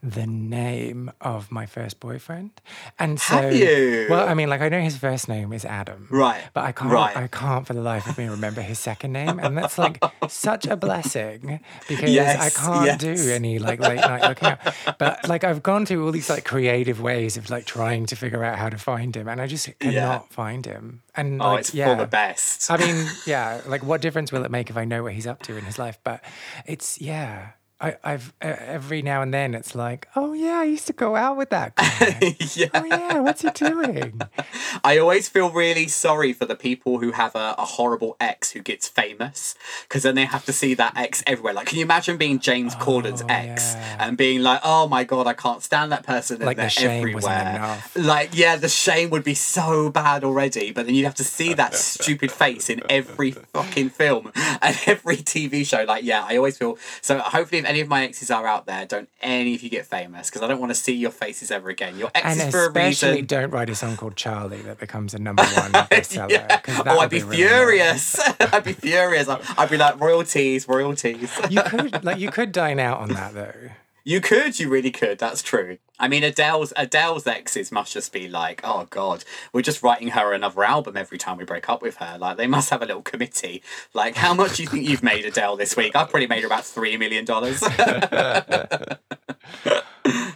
the 0.03 0.27
name 0.27 1.11
of 1.21 1.51
my 1.53 1.67
first 1.67 2.01
boyfriend. 2.01 2.51
And 2.99 3.21
so 3.21 3.35
Have 3.35 3.55
you? 3.55 4.07
Well, 4.09 4.29
I 4.29 4.35
mean 4.35 4.49
like 4.49 4.61
I 4.63 4.69
know 4.69 4.81
his 4.81 4.97
first 4.97 5.29
name 5.29 5.53
is 5.53 5.65
Adam. 5.65 6.09
Right, 6.11 6.43
But 6.55 6.65
I 6.65 6.73
can't 6.73 6.91
right. 6.93 7.17
I 7.17 7.27
can't 7.27 7.67
for 7.67 7.75
the 7.75 7.83
life 7.83 8.07
of 8.09 8.17
me 8.17 8.27
remember 8.29 8.63
his 8.63 8.79
second 8.79 9.13
name. 9.13 9.39
And 9.39 9.57
that's 9.59 9.77
like 9.77 10.03
such 10.29 10.67
a 10.67 10.77
blessing 10.77 11.61
because 11.89 12.17
I 12.17 12.51
can't 12.51 13.01
do 13.01 13.15
any 13.31 13.59
like 13.59 13.81
late 13.81 13.97
night 14.01 14.23
looking 14.23 14.49
up. 14.49 14.61
But 14.99 15.29
like 15.29 15.45
I've 15.45 15.63
gone 15.63 15.85
through 15.85 16.05
all 16.05 16.13
these 16.13 16.31
like 16.31 16.45
creative 16.45 17.01
ways 17.01 17.37
of 17.37 17.51
like 17.51 17.67
trying 17.67 18.07
to 18.07 18.17
figure 18.17 18.43
out 18.43 18.59
how 18.59 18.71
to 18.71 18.79
find 18.79 19.15
him 19.15 19.29
and 19.29 19.41
I 19.41 19.47
just 19.47 19.69
cannot 19.79 20.33
find 20.33 20.65
him. 20.65 21.03
And 21.15 21.43
Oh, 21.43 21.51
like 21.53 21.61
it's 21.61 21.75
yeah. 21.75 21.95
for 21.95 22.01
the 22.01 22.07
best. 22.09 22.71
I 22.71 22.77
mean, 22.79 23.07
yeah, 23.27 23.61
like 23.67 23.83
what 23.83 24.01
difference 24.01 24.33
will 24.33 24.45
it 24.45 24.51
make 24.51 24.71
if 24.71 24.77
I 24.77 24.85
know 24.85 25.03
what 25.03 25.13
he's 25.13 25.27
up 25.27 25.43
to 25.43 25.57
in 25.57 25.65
his 25.65 25.79
life? 25.79 25.99
But 26.05 26.23
it's 26.67 27.01
yeah. 27.01 27.51
I, 27.81 27.97
I've 28.05 28.35
uh, 28.43 28.57
every 28.59 29.01
now 29.01 29.23
and 29.23 29.33
then 29.33 29.55
it's 29.55 29.75
like, 29.75 30.07
oh 30.15 30.33
yeah, 30.35 30.59
I 30.59 30.65
used 30.65 30.87
to 30.89 30.93
go 30.93 31.17
out 31.17 31.37
with 31.37 31.51
that 31.51 31.75
guy. 31.77 32.37
yeah. 32.55 32.67
oh 32.75 32.85
yeah, 32.85 33.21
what's 33.21 33.43
he 33.43 33.51
doing? 33.51 34.21
I 34.85 34.99
always 34.99 35.29
feel 35.29 35.51
really 35.51 35.89
sorry 35.89 36.33
for 36.35 36.45
the 36.45 36.55
people 36.55 36.99
who 36.99 37.13
have 37.13 37.35
a, 37.35 37.55
a 37.57 37.65
horrible 37.65 38.17
ex 38.21 38.51
who 38.53 38.61
gets 38.61 38.87
famous 38.87 39.55
because 39.89 40.03
then 40.03 40.15
they 40.15 40.27
have 40.27 40.45
to 40.45 40.53
see 40.53 40.75
that 40.75 40.97
ex 40.97 41.23
everywhere. 41.27 41.55
Like, 41.55 41.69
can 41.69 41.79
you 41.79 41.85
imagine 41.85 42.19
being 42.19 42.39
James 42.39 42.75
Corden's 42.75 43.23
ex 43.29 43.51
Oh, 43.51 43.79
yeah. 43.79 43.97
and 44.07 44.17
being 44.17 44.43
like, 44.43 44.61
oh 44.63 44.87
my 44.89 45.05
God, 45.05 45.27
I 45.27 45.33
can't 45.33 45.63
stand 45.63 45.91
that 45.93 46.05
person 46.05 46.37
and 46.37 46.47
Like 46.47 46.57
the 46.57 46.63
they're 46.63 47.15
wasn't 47.15 47.37
everywhere. 47.47 47.83
Like, 47.97 48.31
yeah, 48.35 48.57
the 48.57 48.69
shame 48.69 49.11
would 49.11 49.25
be 49.25 49.35
so 49.35 49.91
bad 49.91 50.25
already, 50.25 50.73
but 50.73 50.87
then 50.87 50.95
you'd 50.95 51.05
have 51.05 51.15
to 51.17 51.25
see 51.25 51.55
that 51.55 51.75
stupid 51.75 52.31
face 52.31 52.69
in 52.69 52.83
every 52.91 53.31
fucking 53.31 53.91
film 53.91 54.33
and 54.63 54.79
every 54.87 55.17
TV 55.17 55.65
show. 55.67 55.85
Like, 55.85 56.05
yeah, 56.05 56.25
I 56.29 56.37
always 56.37 56.59
feel 56.59 56.79
so. 57.01 57.19
Hopefully, 57.19 57.61
any 57.71 57.81
of 57.81 57.89
my 57.89 58.05
exes 58.05 58.31
are 58.31 58.47
out 58.47 58.67
there, 58.67 58.85
don't 58.85 59.09
any 59.23 59.55
of 59.55 59.63
you 59.63 59.71
get 59.71 59.87
famous 59.87 60.29
because 60.29 60.43
I 60.43 60.49
don't 60.49 60.61
want 60.61 60.71
to 60.71 60.75
see 60.75 60.95
your 60.95 61.11
faces 61.11 61.51
ever 61.51 61.71
again. 61.71 61.97
Your 61.99 62.11
And 62.15 62.39
exes 62.41 62.51
for 62.53 62.65
a 62.65 62.69
especially 62.69 63.11
reason. 63.13 63.27
don't 63.27 63.51
write 63.51 63.71
a 63.71 63.75
song 63.75 63.97
called 63.97 64.17
Charlie 64.17 64.61
that 64.63 64.79
becomes 64.79 65.15
a 65.15 65.19
number 65.29 65.43
one 65.45 65.73
bestseller. 65.73 66.31
Yeah. 66.31 66.61
Oh, 66.87 66.99
I'd 66.99 67.11
be, 67.11 67.19
annoying. 67.21 67.33
furious. 67.37 68.21
I'd 68.41 68.65
be 68.65 68.73
furious. 68.75 69.29
I'd, 69.29 69.41
I'd 69.57 69.71
be 69.71 69.77
like 69.77 69.99
royalties, 70.01 70.69
royalties. 70.69 71.31
You 71.49 71.63
could 71.63 72.05
like 72.05 72.19
you 72.19 72.31
could 72.31 72.53
dine 72.53 72.79
out 72.79 72.99
on 73.01 73.11
that 73.11 73.35
though. 73.35 73.71
You 74.05 74.21
could, 74.21 74.59
you 74.59 74.69
really 74.69 74.91
could. 74.91 75.19
That's 75.19 75.43
true. 75.43 75.79
I 76.01 76.09
mean, 76.09 76.25
Adele's 76.25 76.73
Adele's 76.77 77.27
exes 77.27 77.71
must 77.71 77.93
just 77.93 78.11
be 78.13 78.27
like, 78.27 78.63
oh 78.65 78.87
god, 78.89 79.25
we're 79.53 79.61
just 79.61 79.83
writing 79.83 80.09
her 80.09 80.33
another 80.33 80.65
album 80.65 80.97
every 80.97 81.19
time 81.19 81.37
we 81.37 81.45
break 81.45 81.69
up 81.69 81.83
with 81.83 81.97
her. 81.97 82.17
Like 82.19 82.39
they 82.39 82.47
must 82.47 82.71
have 82.71 82.81
a 82.83 82.87
little 82.87 83.03
committee. 83.03 83.63
Like, 83.93 84.17
how 84.17 84.33
much 84.33 84.57
do 84.57 84.63
you 84.63 84.69
think 84.69 84.89
you've 84.89 85.03
made 85.03 85.27
Adele 85.27 85.57
this 85.57 85.77
week? 85.77 85.95
I've 85.95 86.09
probably 86.09 86.27
made 86.27 86.41
her 86.41 86.47
about 86.47 86.65
three 86.65 86.97
million 86.97 87.27
dollars. 87.27 87.63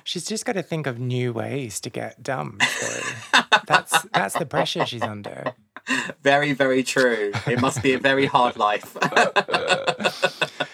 She's 0.05 0.27
just 0.27 0.45
got 0.45 0.53
to 0.53 0.63
think 0.63 0.87
of 0.87 0.99
new 0.99 1.33
ways 1.33 1.81
to 1.81 1.89
get 1.89 2.23
dumb. 2.23 2.59
So 2.61 3.01
that's 3.67 4.03
that's 4.13 4.39
the 4.39 4.45
pressure 4.45 4.85
she's 4.85 5.03
under. 5.03 5.55
very, 6.23 6.53
very 6.53 6.83
true. 6.83 7.33
It 7.47 7.61
must 7.61 7.83
be 7.83 7.95
a 7.95 7.99
very 7.99 8.27
hard 8.27 8.57
life. 8.57 8.97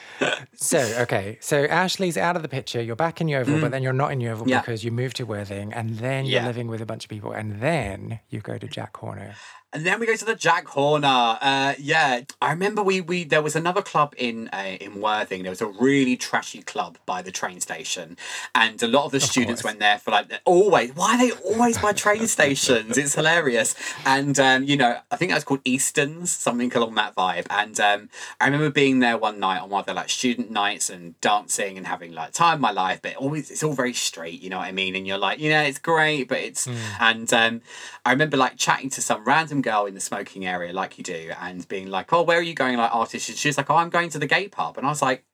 So, 0.63 0.79
okay. 1.01 1.39
So 1.41 1.65
Ashley's 1.65 2.19
out 2.19 2.37
of 2.37 2.43
the 2.43 2.49
picture. 2.49 2.83
You're 2.83 2.95
back 2.95 3.21
in 3.23 3.29
Yeovil, 3.29 3.61
but 3.63 3.71
then 3.71 3.83
you're 3.83 3.95
not 3.95 4.13
in 4.13 4.21
Yeovil 4.21 4.45
Mm. 4.47 4.51
Yeah. 4.51 4.61
because 4.61 4.85
you 4.85 4.91
moved 4.91 5.17
to 5.17 5.25
Worthing 5.25 5.73
and 5.73 5.99
then 5.99 6.27
you're 6.27 6.43
living 6.47 6.69
with 6.69 6.83
a 6.83 6.87
bunch 6.87 7.05
of 7.05 7.09
people 7.11 7.33
and 7.33 7.61
then 7.63 8.21
you 8.29 8.41
go 8.41 8.59
to 8.59 8.67
Jack 8.69 8.95
Horner. 8.97 9.35
And 9.73 9.87
then 9.87 10.01
we 10.01 10.07
go 10.07 10.17
to 10.17 10.25
the 10.25 10.35
Jack 10.35 10.67
Horner. 10.67 11.39
Uh, 11.41 11.75
yeah, 11.79 12.23
I 12.43 12.51
remember 12.51 12.83
we 12.83 13.01
we 13.01 13.23
there 13.23 13.41
was 13.41 13.55
another 13.55 13.83
club 13.83 14.15
in 14.19 14.49
uh, 14.53 14.77
in 14.81 15.01
Worthing. 15.01 15.43
There 15.45 15.51
was 15.51 15.61
a 15.61 15.69
really 15.69 16.17
trashy 16.17 16.61
club 16.63 16.99
by 17.07 17.23
the 17.23 17.31
train 17.31 17.61
station, 17.61 18.17
and 18.53 18.83
a 18.83 18.89
lot 18.89 19.05
of 19.05 19.13
the 19.13 19.21
students 19.21 19.63
course. 19.63 19.71
went 19.71 19.79
there 19.79 19.99
for 19.99 20.11
like 20.11 20.41
always. 20.45 20.97
Why 20.97 21.15
are 21.15 21.19
they 21.19 21.31
always 21.45 21.79
by 21.79 21.93
train 21.93 22.27
stations? 22.39 22.99
It's 22.99 23.15
hilarious. 23.15 23.77
And 24.05 24.41
um, 24.41 24.65
you 24.65 24.77
know, 24.77 24.99
I 25.09 25.15
think 25.15 25.31
that's 25.31 25.45
called 25.45 25.61
Easton's, 25.65 26.33
something 26.33 26.75
along 26.75 26.97
that 26.97 27.15
vibe. 27.15 27.47
And 27.49 27.79
um, 27.79 28.09
I 28.41 28.47
remember 28.47 28.71
being 28.71 28.99
there 28.99 29.17
one 29.19 29.39
night 29.39 29.61
on 29.61 29.71
one 29.71 29.81
of 29.81 29.87
their 29.87 29.95
like 29.95 30.09
student 30.11 30.51
nights 30.51 30.91
and 30.91 31.21
dancing 31.21 31.79
and 31.79 31.87
having 31.87 32.13
like 32.13 32.33
time 32.33 32.55
of 32.55 32.61
my 32.61 32.73
life. 32.73 33.03
But 33.03 33.15
always 33.15 33.53
it's 33.53 33.63
all 33.63 33.75
very 33.75 33.93
straight. 33.93 34.43
You 34.43 34.51
know 34.51 34.59
what 34.59 34.67
I 34.67 34.73
mean? 34.73 34.97
And 34.97 35.07
you're 35.07 35.17
like, 35.17 35.39
you 35.39 35.49
know, 35.49 35.63
it's 35.63 35.79
great, 35.79 36.29
but 36.29 36.39
it's 36.39 36.67
and 36.99 37.33
um, 37.33 37.63
I 38.05 38.11
remember 38.11 38.37
like 38.37 38.57
chatting 38.57 38.91
to 38.91 39.01
some 39.01 39.25
random 39.25 39.60
girl 39.63 39.87
in 39.87 39.95
the 39.95 40.01
smoking 40.01 40.47
area, 40.47 40.73
like 40.73 40.99
you 40.99 41.05
do, 41.05 41.33
and 41.41 41.67
being 41.69 41.89
like, 41.89 42.13
"Oh, 42.13 42.23
where 42.23 42.39
are 42.39 42.43
you 42.43 42.55
going?" 42.55 42.77
Like 42.77 42.95
artist, 42.95 43.29
and 43.29 43.39
she 43.39 43.49
was 43.49 43.57
like, 43.57 43.71
"Oh, 43.71 43.77
I'm 43.77 43.91
going 43.91 44.11
to 44.11 44.19
the 44.19 44.27
gay 44.27 44.49
pub," 44.49 44.77
and 44.77 44.87
I 44.87 44.91
was 44.91 45.03
like, 45.03 45.25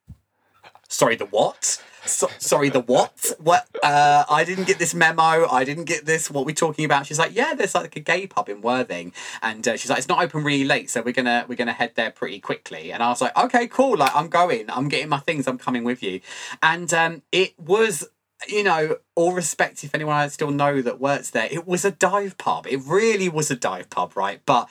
"Sorry, 0.89 1.17
the 1.17 1.27
what?" 1.27 1.83
So, 2.07 2.29
sorry, 2.39 2.69
the 2.69 2.81
what? 2.81 3.33
What? 3.39 3.67
Uh, 3.83 4.25
I 4.31 4.45
didn't 4.45 4.67
get 4.67 4.79
this 4.79 4.95
memo. 4.95 5.49
I 5.51 5.65
didn't 5.65 5.85
get 5.85 6.07
this. 6.07 6.31
What 6.31 6.47
we 6.47 6.55
talking 6.55 6.85
about? 6.85 7.07
She's 7.07 7.19
like, 7.19 7.35
yeah, 7.35 7.55
there's 7.55 7.75
like 7.75 7.97
a 7.97 8.01
gay 8.01 8.27
pub 8.27 8.49
in 8.49 8.61
Worthing, 8.62 9.12
and 9.43 9.67
uh, 9.67 9.77
she's 9.77 9.91
like, 9.91 9.99
it's 9.99 10.09
not 10.09 10.23
open 10.23 10.45
really 10.45 10.65
late, 10.65 10.89
so 10.89 11.03
we're 11.03 11.12
gonna 11.12 11.45
we're 11.49 11.57
gonna 11.57 11.73
head 11.73 11.93
there 11.97 12.11
pretty 12.11 12.41
quickly. 12.41 12.93
And 12.93 13.03
I 13.03 13.09
was 13.09 13.21
like, 13.21 13.37
okay, 13.37 13.67
cool. 13.67 13.97
Like, 13.97 14.15
I'm 14.15 14.29
going. 14.29 14.71
I'm 14.71 14.89
getting 14.89 15.09
my 15.09 15.19
things. 15.19 15.47
I'm 15.47 15.59
coming 15.59 15.85
with 15.85 16.03
you. 16.03 16.21
And 16.62 16.93
um, 16.95 17.23
it 17.33 17.59
was 17.59 18.09
you 18.49 18.62
know, 18.62 18.96
all 19.14 19.33
respect 19.33 19.83
if 19.85 19.94
anyone 19.94 20.16
I 20.16 20.29
still 20.29 20.51
know 20.51 20.83
that 20.83 21.01
works 21.01 21.31
there, 21.31 21.49
it 21.51 21.66
was 21.66 21.85
a 21.85 21.90
dive 21.90 22.38
pub. 22.38 22.66
It 22.66 22.81
really 22.87 23.29
was 23.29 23.51
a 23.51 23.57
dive 23.57 23.90
pub, 23.90 24.16
right? 24.16 24.40
But 24.44 24.68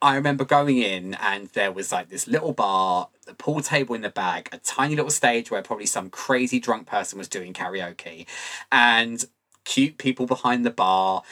I 0.00 0.14
remember 0.14 0.44
going 0.44 0.78
in 0.78 1.14
and 1.14 1.48
there 1.48 1.72
was 1.72 1.90
like 1.90 2.08
this 2.08 2.28
little 2.28 2.52
bar, 2.52 3.08
the 3.26 3.34
pool 3.34 3.60
table 3.60 3.94
in 3.94 4.02
the 4.02 4.10
back, 4.10 4.48
a 4.52 4.58
tiny 4.58 4.94
little 4.94 5.10
stage 5.10 5.50
where 5.50 5.62
probably 5.62 5.86
some 5.86 6.10
crazy 6.10 6.60
drunk 6.60 6.86
person 6.86 7.18
was 7.18 7.28
doing 7.28 7.52
karaoke, 7.52 8.26
and 8.70 9.24
cute 9.64 9.98
people 9.98 10.26
behind 10.26 10.64
the 10.64 10.70
bar. 10.70 11.22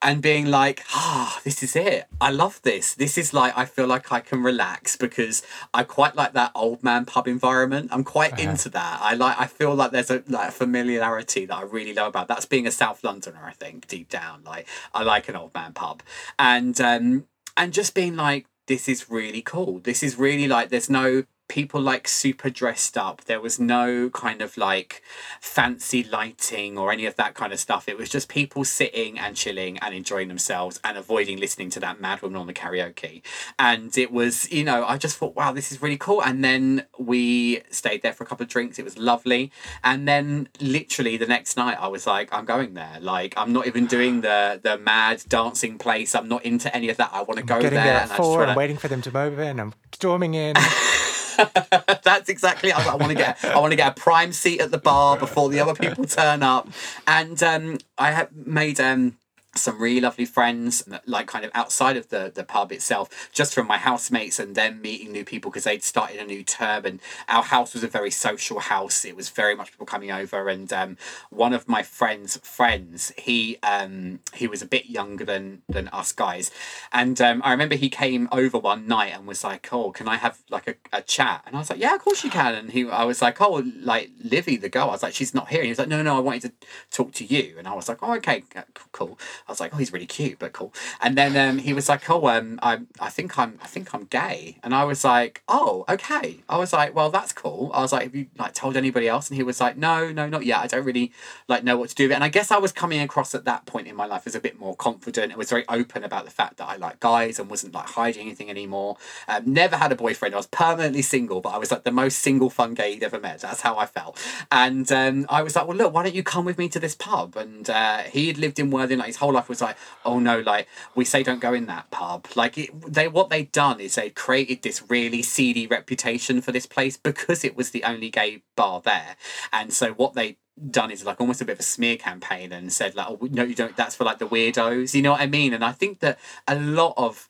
And 0.00 0.22
being 0.22 0.46
like, 0.46 0.84
ah, 0.94 1.40
this 1.42 1.60
is 1.60 1.74
it. 1.74 2.06
I 2.20 2.30
love 2.30 2.62
this. 2.62 2.94
This 2.94 3.18
is 3.18 3.34
like, 3.34 3.52
I 3.58 3.64
feel 3.64 3.88
like 3.88 4.12
I 4.12 4.20
can 4.20 4.44
relax 4.44 4.94
because 4.94 5.42
I 5.74 5.82
quite 5.82 6.14
like 6.14 6.34
that 6.34 6.52
old 6.54 6.84
man 6.84 7.04
pub 7.04 7.26
environment. 7.26 7.88
I'm 7.90 8.04
quite 8.04 8.38
into 8.38 8.68
that. 8.68 9.00
I 9.02 9.14
like, 9.14 9.40
I 9.40 9.46
feel 9.46 9.74
like 9.74 9.90
there's 9.90 10.10
a 10.10 10.22
like 10.28 10.50
a 10.50 10.52
familiarity 10.52 11.46
that 11.46 11.56
I 11.56 11.62
really 11.62 11.94
love 11.94 12.08
about. 12.08 12.28
That's 12.28 12.46
being 12.46 12.64
a 12.64 12.70
South 12.70 13.02
Londoner, 13.02 13.42
I 13.44 13.52
think, 13.52 13.88
deep 13.88 14.08
down. 14.08 14.44
Like, 14.44 14.68
I 14.94 15.02
like 15.02 15.28
an 15.28 15.34
old 15.34 15.52
man 15.52 15.72
pub, 15.72 16.04
and 16.38 16.80
um, 16.80 17.26
and 17.56 17.72
just 17.72 17.92
being 17.92 18.14
like, 18.14 18.46
this 18.68 18.88
is 18.88 19.10
really 19.10 19.42
cool. 19.42 19.80
This 19.80 20.04
is 20.04 20.16
really 20.16 20.46
like, 20.46 20.68
there's 20.68 20.88
no 20.88 21.24
people 21.48 21.80
like 21.80 22.06
super 22.06 22.50
dressed 22.50 22.96
up. 22.96 23.24
There 23.24 23.40
was 23.40 23.58
no 23.58 24.10
kind 24.10 24.42
of 24.42 24.56
like 24.56 25.02
fancy 25.40 26.04
lighting 26.04 26.78
or 26.78 26.92
any 26.92 27.06
of 27.06 27.16
that 27.16 27.34
kind 27.34 27.52
of 27.52 27.58
stuff. 27.58 27.88
It 27.88 27.96
was 27.96 28.08
just 28.10 28.28
people 28.28 28.64
sitting 28.64 29.18
and 29.18 29.34
chilling 29.34 29.78
and 29.78 29.94
enjoying 29.94 30.28
themselves 30.28 30.78
and 30.84 30.96
avoiding 30.96 31.38
listening 31.38 31.70
to 31.70 31.80
that 31.80 32.00
mad 32.00 32.22
woman 32.22 32.40
on 32.40 32.46
the 32.46 32.52
karaoke. 32.52 33.22
And 33.58 33.96
it 33.96 34.12
was, 34.12 34.50
you 34.52 34.62
know, 34.62 34.84
I 34.84 34.98
just 34.98 35.16
thought, 35.16 35.34
wow, 35.34 35.52
this 35.52 35.72
is 35.72 35.80
really 35.80 35.96
cool. 35.96 36.22
And 36.22 36.44
then 36.44 36.84
we 36.98 37.62
stayed 37.70 38.02
there 38.02 38.12
for 38.12 38.24
a 38.24 38.26
couple 38.26 38.44
of 38.44 38.50
drinks. 38.50 38.78
It 38.78 38.84
was 38.84 38.98
lovely. 38.98 39.50
And 39.82 40.06
then 40.06 40.48
literally 40.60 41.16
the 41.16 41.26
next 41.26 41.56
night, 41.56 41.78
I 41.80 41.88
was 41.88 42.06
like, 42.06 42.32
I'm 42.32 42.44
going 42.44 42.74
there. 42.74 42.98
Like, 43.00 43.34
I'm 43.36 43.52
not 43.52 43.66
even 43.66 43.86
doing 43.86 44.20
the 44.20 44.60
the 44.62 44.78
mad 44.78 45.24
dancing 45.28 45.78
place. 45.78 46.14
I'm 46.14 46.28
not 46.28 46.44
into 46.44 46.74
any 46.74 46.88
of 46.90 46.98
that. 46.98 47.10
I 47.12 47.22
want 47.22 47.38
to 47.38 47.44
go 47.44 47.60
there. 47.60 47.70
there 47.70 47.80
and 47.80 47.88
at 47.88 48.12
I 48.12 48.16
just 48.16 48.28
wanna... 48.28 48.50
I'm 48.52 48.56
waiting 48.56 48.76
for 48.76 48.88
them 48.88 49.02
to 49.02 49.12
move 49.12 49.38
in. 49.38 49.58
I'm 49.60 49.72
storming 49.92 50.34
in. 50.34 50.54
That's 52.02 52.28
exactly. 52.28 52.72
I, 52.72 52.94
want 52.94 53.08
to 53.08 53.14
get. 53.14 53.44
I 53.44 53.58
want 53.58 53.72
to 53.72 53.76
get 53.76 53.96
a 53.96 54.00
prime 54.00 54.32
seat 54.32 54.60
at 54.60 54.70
the 54.70 54.78
bar 54.78 55.16
before 55.16 55.48
the 55.48 55.60
other 55.60 55.74
people 55.74 56.04
turn 56.04 56.42
up, 56.42 56.68
and 57.06 57.40
um, 57.42 57.78
I 57.96 58.12
have 58.12 58.34
made 58.34 58.80
um 58.80 59.16
some 59.54 59.80
really 59.80 60.00
lovely 60.00 60.24
friends, 60.24 60.88
like 61.06 61.26
kind 61.26 61.44
of 61.44 61.50
outside 61.54 61.96
of 61.96 62.08
the 62.10 62.30
the 62.34 62.44
pub 62.44 62.70
itself, 62.72 63.28
just 63.32 63.54
from 63.54 63.66
my 63.66 63.78
housemates 63.78 64.38
and 64.38 64.54
them 64.54 64.80
meeting 64.80 65.12
new 65.12 65.24
people 65.24 65.50
because 65.50 65.64
they'd 65.64 65.82
started 65.82 66.18
a 66.20 66.24
new 66.24 66.44
term, 66.44 66.84
and 66.84 67.00
our 67.28 67.42
house 67.42 67.74
was 67.74 67.82
a 67.82 67.88
very 67.88 68.10
social 68.10 68.60
house. 68.60 69.04
It 69.04 69.16
was 69.16 69.28
very 69.30 69.54
much 69.54 69.72
people 69.72 69.86
coming 69.86 70.10
over, 70.10 70.48
and 70.48 70.72
um, 70.72 70.96
one 71.30 71.52
of 71.52 71.68
my 71.68 71.82
friends' 71.82 72.38
friends, 72.42 73.12
he 73.16 73.58
um 73.62 74.20
he 74.34 74.46
was 74.46 74.62
a 74.62 74.66
bit 74.66 74.86
younger 74.86 75.24
than 75.24 75.62
than 75.68 75.88
us 75.88 76.12
guys, 76.12 76.50
and 76.92 77.20
um, 77.20 77.40
I 77.44 77.50
remember 77.52 77.74
he 77.74 77.90
came 77.90 78.28
over 78.30 78.58
one 78.58 78.86
night 78.86 79.12
and 79.14 79.26
was 79.26 79.42
like, 79.44 79.68
"Oh, 79.72 79.90
can 79.92 80.08
I 80.08 80.16
have 80.16 80.38
like 80.50 80.68
a, 80.68 80.74
a 80.92 81.02
chat?" 81.02 81.42
And 81.46 81.56
I 81.56 81.58
was 81.58 81.70
like, 81.70 81.80
"Yeah, 81.80 81.94
of 81.94 82.02
course 82.02 82.22
you 82.22 82.30
can." 82.30 82.54
And 82.54 82.70
he, 82.72 82.88
I 82.88 83.04
was 83.04 83.22
like, 83.22 83.40
"Oh, 83.40 83.64
like 83.80 84.10
Livy, 84.22 84.56
the 84.56 84.68
girl." 84.68 84.88
I 84.88 84.92
was 84.92 85.02
like, 85.02 85.14
"She's 85.14 85.34
not 85.34 85.48
here." 85.48 85.60
And 85.60 85.66
he 85.66 85.70
was 85.70 85.78
like, 85.78 85.88
"No, 85.88 86.02
no, 86.02 86.16
I 86.16 86.20
wanted 86.20 86.42
to 86.42 86.52
talk 86.90 87.12
to 87.14 87.24
you." 87.24 87.56
And 87.58 87.66
I 87.66 87.74
was 87.74 87.88
like, 87.88 87.98
"Oh, 88.02 88.14
okay, 88.14 88.44
cool." 88.92 89.18
I 89.48 89.52
was 89.52 89.60
like, 89.60 89.74
"Oh, 89.74 89.78
he's 89.78 89.92
really 89.92 90.06
cute, 90.06 90.38
but 90.38 90.52
cool." 90.52 90.72
And 91.00 91.16
then 91.16 91.36
um, 91.36 91.58
he 91.58 91.72
was 91.72 91.88
like, 91.88 92.08
"Oh, 92.10 92.28
um, 92.28 92.58
I, 92.62 92.80
I 93.00 93.08
think 93.08 93.38
I'm, 93.38 93.58
I 93.62 93.66
think 93.66 93.94
I'm 93.94 94.04
gay." 94.04 94.58
And 94.62 94.74
I 94.74 94.84
was 94.84 95.04
like, 95.04 95.42
"Oh, 95.48 95.84
okay." 95.88 96.40
I 96.48 96.58
was 96.58 96.72
like, 96.72 96.94
"Well, 96.94 97.10
that's 97.10 97.32
cool." 97.32 97.70
I 97.74 97.80
was 97.80 97.92
like, 97.92 98.04
"Have 98.04 98.14
you 98.14 98.26
like 98.38 98.54
told 98.54 98.76
anybody 98.76 99.08
else?" 99.08 99.28
And 99.28 99.36
he 99.36 99.42
was 99.42 99.60
like, 99.60 99.76
"No, 99.76 100.12
no, 100.12 100.28
not 100.28 100.44
yet. 100.44 100.58
I 100.58 100.66
don't 100.66 100.84
really 100.84 101.12
like 101.48 101.64
know 101.64 101.76
what 101.76 101.88
to 101.90 101.94
do 101.94 102.04
with 102.04 102.12
it." 102.12 102.14
And 102.16 102.24
I 102.24 102.28
guess 102.28 102.50
I 102.50 102.58
was 102.58 102.72
coming 102.72 103.00
across 103.00 103.34
at 103.34 103.44
that 103.46 103.66
point 103.66 103.86
in 103.88 103.96
my 103.96 104.06
life 104.06 104.26
as 104.26 104.34
a 104.34 104.40
bit 104.40 104.58
more 104.58 104.76
confident. 104.76 105.32
and 105.32 105.38
was 105.38 105.50
very 105.50 105.66
open 105.68 106.04
about 106.04 106.24
the 106.24 106.30
fact 106.30 106.58
that 106.58 106.68
I 106.68 106.76
like 106.76 107.00
guys 107.00 107.38
and 107.38 107.48
wasn't 107.48 107.74
like 107.74 107.86
hiding 107.86 108.22
anything 108.22 108.50
anymore. 108.50 108.96
Um, 109.26 109.42
never 109.46 109.76
had 109.76 109.92
a 109.92 109.96
boyfriend. 109.96 110.34
I 110.34 110.38
was 110.38 110.46
permanently 110.46 111.02
single, 111.02 111.40
but 111.40 111.50
I 111.50 111.58
was 111.58 111.70
like 111.70 111.84
the 111.84 111.90
most 111.92 112.18
single 112.18 112.50
fun 112.50 112.74
gay 112.74 112.92
he'd 112.94 113.02
ever 113.02 113.18
met. 113.18 113.40
That's 113.40 113.62
how 113.62 113.76
I 113.78 113.86
felt. 113.86 114.18
And 114.50 114.90
um, 114.92 115.26
I 115.28 115.42
was 115.42 115.56
like, 115.56 115.66
well, 115.66 115.76
look, 115.76 115.94
why 115.94 116.02
don't 116.02 116.14
you 116.14 116.22
come 116.22 116.44
with 116.44 116.58
me 116.58 116.68
to 116.70 116.80
this 116.80 116.94
pub? 116.94 117.36
And 117.36 117.68
uh, 117.70 117.98
he 118.02 118.26
had 118.28 118.38
lived 118.38 118.58
in 118.58 118.70
Worthing 118.70 118.98
like 118.98 119.08
his 119.08 119.16
whole 119.16 119.27
life. 119.32 119.48
Was 119.48 119.60
like, 119.60 119.76
oh 120.04 120.18
no, 120.18 120.40
like 120.40 120.68
we 120.94 121.04
say 121.04 121.22
don't 121.22 121.40
go 121.40 121.54
in 121.54 121.66
that 121.66 121.90
pub. 121.90 122.26
Like 122.34 122.58
it, 122.58 122.92
they, 122.92 123.08
what 123.08 123.30
they'd 123.30 123.52
done 123.52 123.80
is 123.80 123.94
they 123.94 124.10
created 124.10 124.62
this 124.62 124.82
really 124.88 125.22
seedy 125.22 125.66
reputation 125.66 126.40
for 126.40 126.52
this 126.52 126.66
place 126.66 126.96
because 126.96 127.44
it 127.44 127.56
was 127.56 127.70
the 127.70 127.84
only 127.84 128.10
gay 128.10 128.42
bar 128.56 128.80
there. 128.80 129.16
And 129.52 129.72
so 129.72 129.92
what 129.92 130.14
they 130.14 130.36
done 130.70 130.90
is 130.90 131.04
like 131.04 131.20
almost 131.20 131.40
a 131.40 131.44
bit 131.44 131.52
of 131.52 131.60
a 131.60 131.64
smear 131.64 131.96
campaign 131.96 132.52
and 132.52 132.72
said 132.72 132.96
like 132.96 133.06
oh 133.08 133.18
no 133.30 133.44
you 133.44 133.54
don't 133.54 133.76
that's 133.76 133.94
for 133.94 134.02
like 134.02 134.18
the 134.18 134.26
weirdos 134.26 134.92
you 134.92 135.00
know 135.00 135.12
what 135.12 135.20
i 135.20 135.26
mean 135.26 135.54
and 135.54 135.64
i 135.64 135.70
think 135.70 136.00
that 136.00 136.18
a 136.48 136.58
lot 136.58 136.94
of 136.96 137.28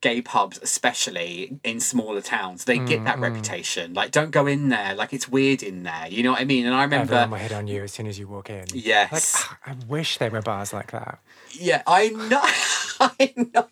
gay 0.00 0.20
pubs 0.22 0.58
especially 0.62 1.58
in 1.64 1.80
smaller 1.80 2.20
towns 2.20 2.64
they 2.64 2.78
get 2.78 3.04
that 3.04 3.18
reputation. 3.18 3.94
Like 3.94 4.10
don't 4.10 4.30
go 4.30 4.46
in 4.46 4.68
there 4.68 4.94
like 4.94 5.12
it's 5.12 5.28
weird 5.28 5.62
in 5.62 5.82
there 5.82 6.06
you 6.08 6.22
know 6.22 6.32
what 6.32 6.40
i 6.40 6.44
mean? 6.44 6.66
And 6.66 6.74
i 6.74 6.82
remember 6.82 7.14
Everyone 7.14 7.30
will 7.30 7.38
hit 7.38 7.52
on 7.52 7.66
you 7.66 7.82
as 7.82 7.92
soon 7.92 8.06
as 8.06 8.18
you 8.18 8.28
walk 8.28 8.50
in. 8.50 8.60
Like, 8.60 8.70
yes. 8.74 9.34
ah, 9.36 9.58
I 9.66 9.74
wish 9.88 10.18
there 10.18 10.30
were 10.30 10.42
bars 10.42 10.72
like 10.72 10.90
that. 10.92 11.20
yeah 11.52 11.82
i 11.86 12.08
know 12.08 12.42
i 13.00 13.32
know. 13.36 13.68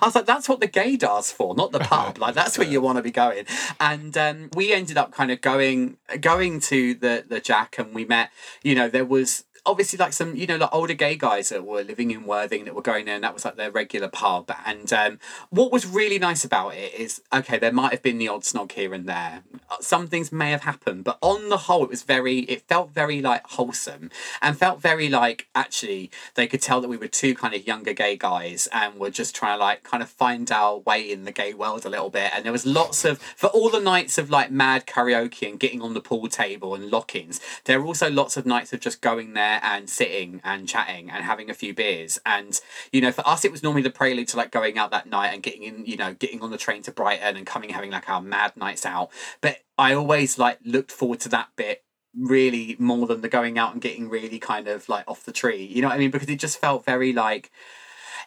I 0.00 0.06
was 0.06 0.14
like 0.14 0.26
that's 0.26 0.48
what 0.48 0.60
the 0.60 0.68
gaydar's 0.68 1.32
for 1.32 1.54
not 1.54 1.72
the 1.72 1.80
pub. 1.80 2.18
Like 2.18 2.34
that's 2.34 2.56
where 2.56 2.68
you 2.72 2.80
want 2.80 2.96
to 2.96 3.02
be 3.02 3.10
going. 3.10 3.46
And 3.80 4.16
um, 4.16 4.50
we 4.54 4.72
ended 4.72 4.96
up 4.96 5.10
kind 5.12 5.30
of 5.30 5.40
going 5.40 5.96
going 6.20 6.60
to 6.60 6.94
the 6.94 7.24
the 7.28 7.40
jack 7.40 7.78
and 7.78 7.94
we 7.94 8.04
met 8.04 8.30
you 8.62 8.74
know 8.74 8.88
there 8.88 9.04
was 9.04 9.44
obviously 9.68 9.98
like 9.98 10.12
some 10.12 10.34
you 10.34 10.46
know 10.46 10.56
like 10.56 10.70
older 10.72 10.94
gay 10.94 11.14
guys 11.14 11.50
that 11.50 11.64
were 11.64 11.82
living 11.82 12.10
in 12.10 12.24
Worthing 12.24 12.64
that 12.64 12.74
were 12.74 12.82
going 12.82 13.04
there 13.04 13.14
and 13.14 13.24
that 13.24 13.34
was 13.34 13.44
like 13.44 13.56
their 13.56 13.70
regular 13.70 14.08
pub. 14.08 14.50
And 14.66 14.92
um, 14.92 15.18
what 15.50 15.70
was 15.70 15.86
really 15.86 16.18
nice 16.18 16.44
about 16.44 16.74
it 16.74 16.94
is 16.94 17.22
okay 17.32 17.58
there 17.58 17.72
might 17.72 17.92
have 17.92 18.02
been 18.02 18.18
the 18.18 18.28
odd 18.28 18.42
snog 18.42 18.72
here 18.72 18.94
and 18.94 19.06
there. 19.06 19.42
Some 19.80 20.06
things 20.08 20.32
may 20.32 20.50
have 20.50 20.62
happened 20.62 21.04
but 21.04 21.18
on 21.20 21.48
the 21.48 21.58
whole 21.58 21.84
it 21.84 21.90
was 21.90 22.02
very 22.02 22.40
it 22.40 22.62
felt 22.62 22.90
very 22.90 23.20
like 23.20 23.46
wholesome 23.46 24.10
and 24.40 24.56
felt 24.56 24.80
very 24.80 25.08
like 25.08 25.48
actually 25.54 26.10
they 26.34 26.46
could 26.46 26.62
tell 26.62 26.80
that 26.80 26.88
we 26.88 26.96
were 26.96 27.08
two 27.08 27.34
kind 27.34 27.54
of 27.54 27.66
younger 27.66 27.92
gay 27.92 28.16
guys 28.16 28.68
and 28.72 28.98
were 28.98 29.10
just 29.10 29.34
trying 29.34 29.56
to 29.58 29.62
like 29.62 29.82
kind 29.82 30.02
of 30.02 30.08
find 30.08 30.50
our 30.50 30.78
way 30.78 31.10
in 31.10 31.24
the 31.24 31.32
gay 31.32 31.52
world 31.52 31.84
a 31.84 31.90
little 31.90 32.10
bit. 32.10 32.30
And 32.34 32.44
there 32.44 32.52
was 32.52 32.66
lots 32.66 33.04
of 33.04 33.18
for 33.18 33.48
all 33.48 33.70
the 33.70 33.80
nights 33.80 34.18
of 34.18 34.30
like 34.30 34.50
mad 34.50 34.86
karaoke 34.86 35.48
and 35.48 35.60
getting 35.60 35.82
on 35.82 35.94
the 35.94 36.00
pool 36.00 36.28
table 36.28 36.74
and 36.74 36.90
lock-ins 36.90 37.40
there 37.64 37.80
were 37.80 37.86
also 37.86 38.10
lots 38.10 38.36
of 38.36 38.46
nights 38.46 38.72
of 38.72 38.80
just 38.80 39.00
going 39.00 39.34
there 39.34 39.57
and 39.62 39.88
sitting 39.88 40.40
and 40.44 40.68
chatting 40.68 41.10
and 41.10 41.24
having 41.24 41.50
a 41.50 41.54
few 41.54 41.74
beers. 41.74 42.18
And 42.24 42.60
you 42.92 43.00
know 43.00 43.12
for 43.12 43.26
us 43.26 43.44
it 43.44 43.52
was 43.52 43.62
normally 43.62 43.82
the 43.82 43.90
prelude 43.90 44.28
to 44.28 44.36
like 44.36 44.50
going 44.50 44.78
out 44.78 44.90
that 44.90 45.08
night 45.08 45.32
and 45.32 45.42
getting 45.42 45.62
in 45.62 45.86
you 45.86 45.96
know 45.96 46.14
getting 46.14 46.40
on 46.42 46.50
the 46.50 46.58
train 46.58 46.82
to 46.82 46.92
brighton 46.92 47.36
and 47.36 47.46
coming 47.46 47.70
having 47.70 47.90
like 47.90 48.08
our 48.08 48.20
mad 48.20 48.56
nights 48.56 48.86
out. 48.86 49.10
But 49.40 49.58
i 49.76 49.94
always 49.94 50.38
like 50.38 50.58
looked 50.64 50.92
forward 50.92 51.20
to 51.20 51.28
that 51.30 51.48
bit 51.56 51.84
really 52.16 52.74
more 52.78 53.06
than 53.06 53.20
the 53.20 53.28
going 53.28 53.58
out 53.58 53.72
and 53.72 53.82
getting 53.82 54.08
really 54.08 54.38
kind 54.38 54.66
of 54.66 54.88
like 54.88 55.04
off 55.08 55.24
the 55.24 55.32
tree. 55.32 55.64
You 55.64 55.82
know 55.82 55.88
what 55.88 55.94
i 55.94 55.98
mean? 55.98 56.10
Because 56.10 56.28
it 56.28 56.38
just 56.38 56.60
felt 56.60 56.84
very 56.84 57.12
like 57.12 57.50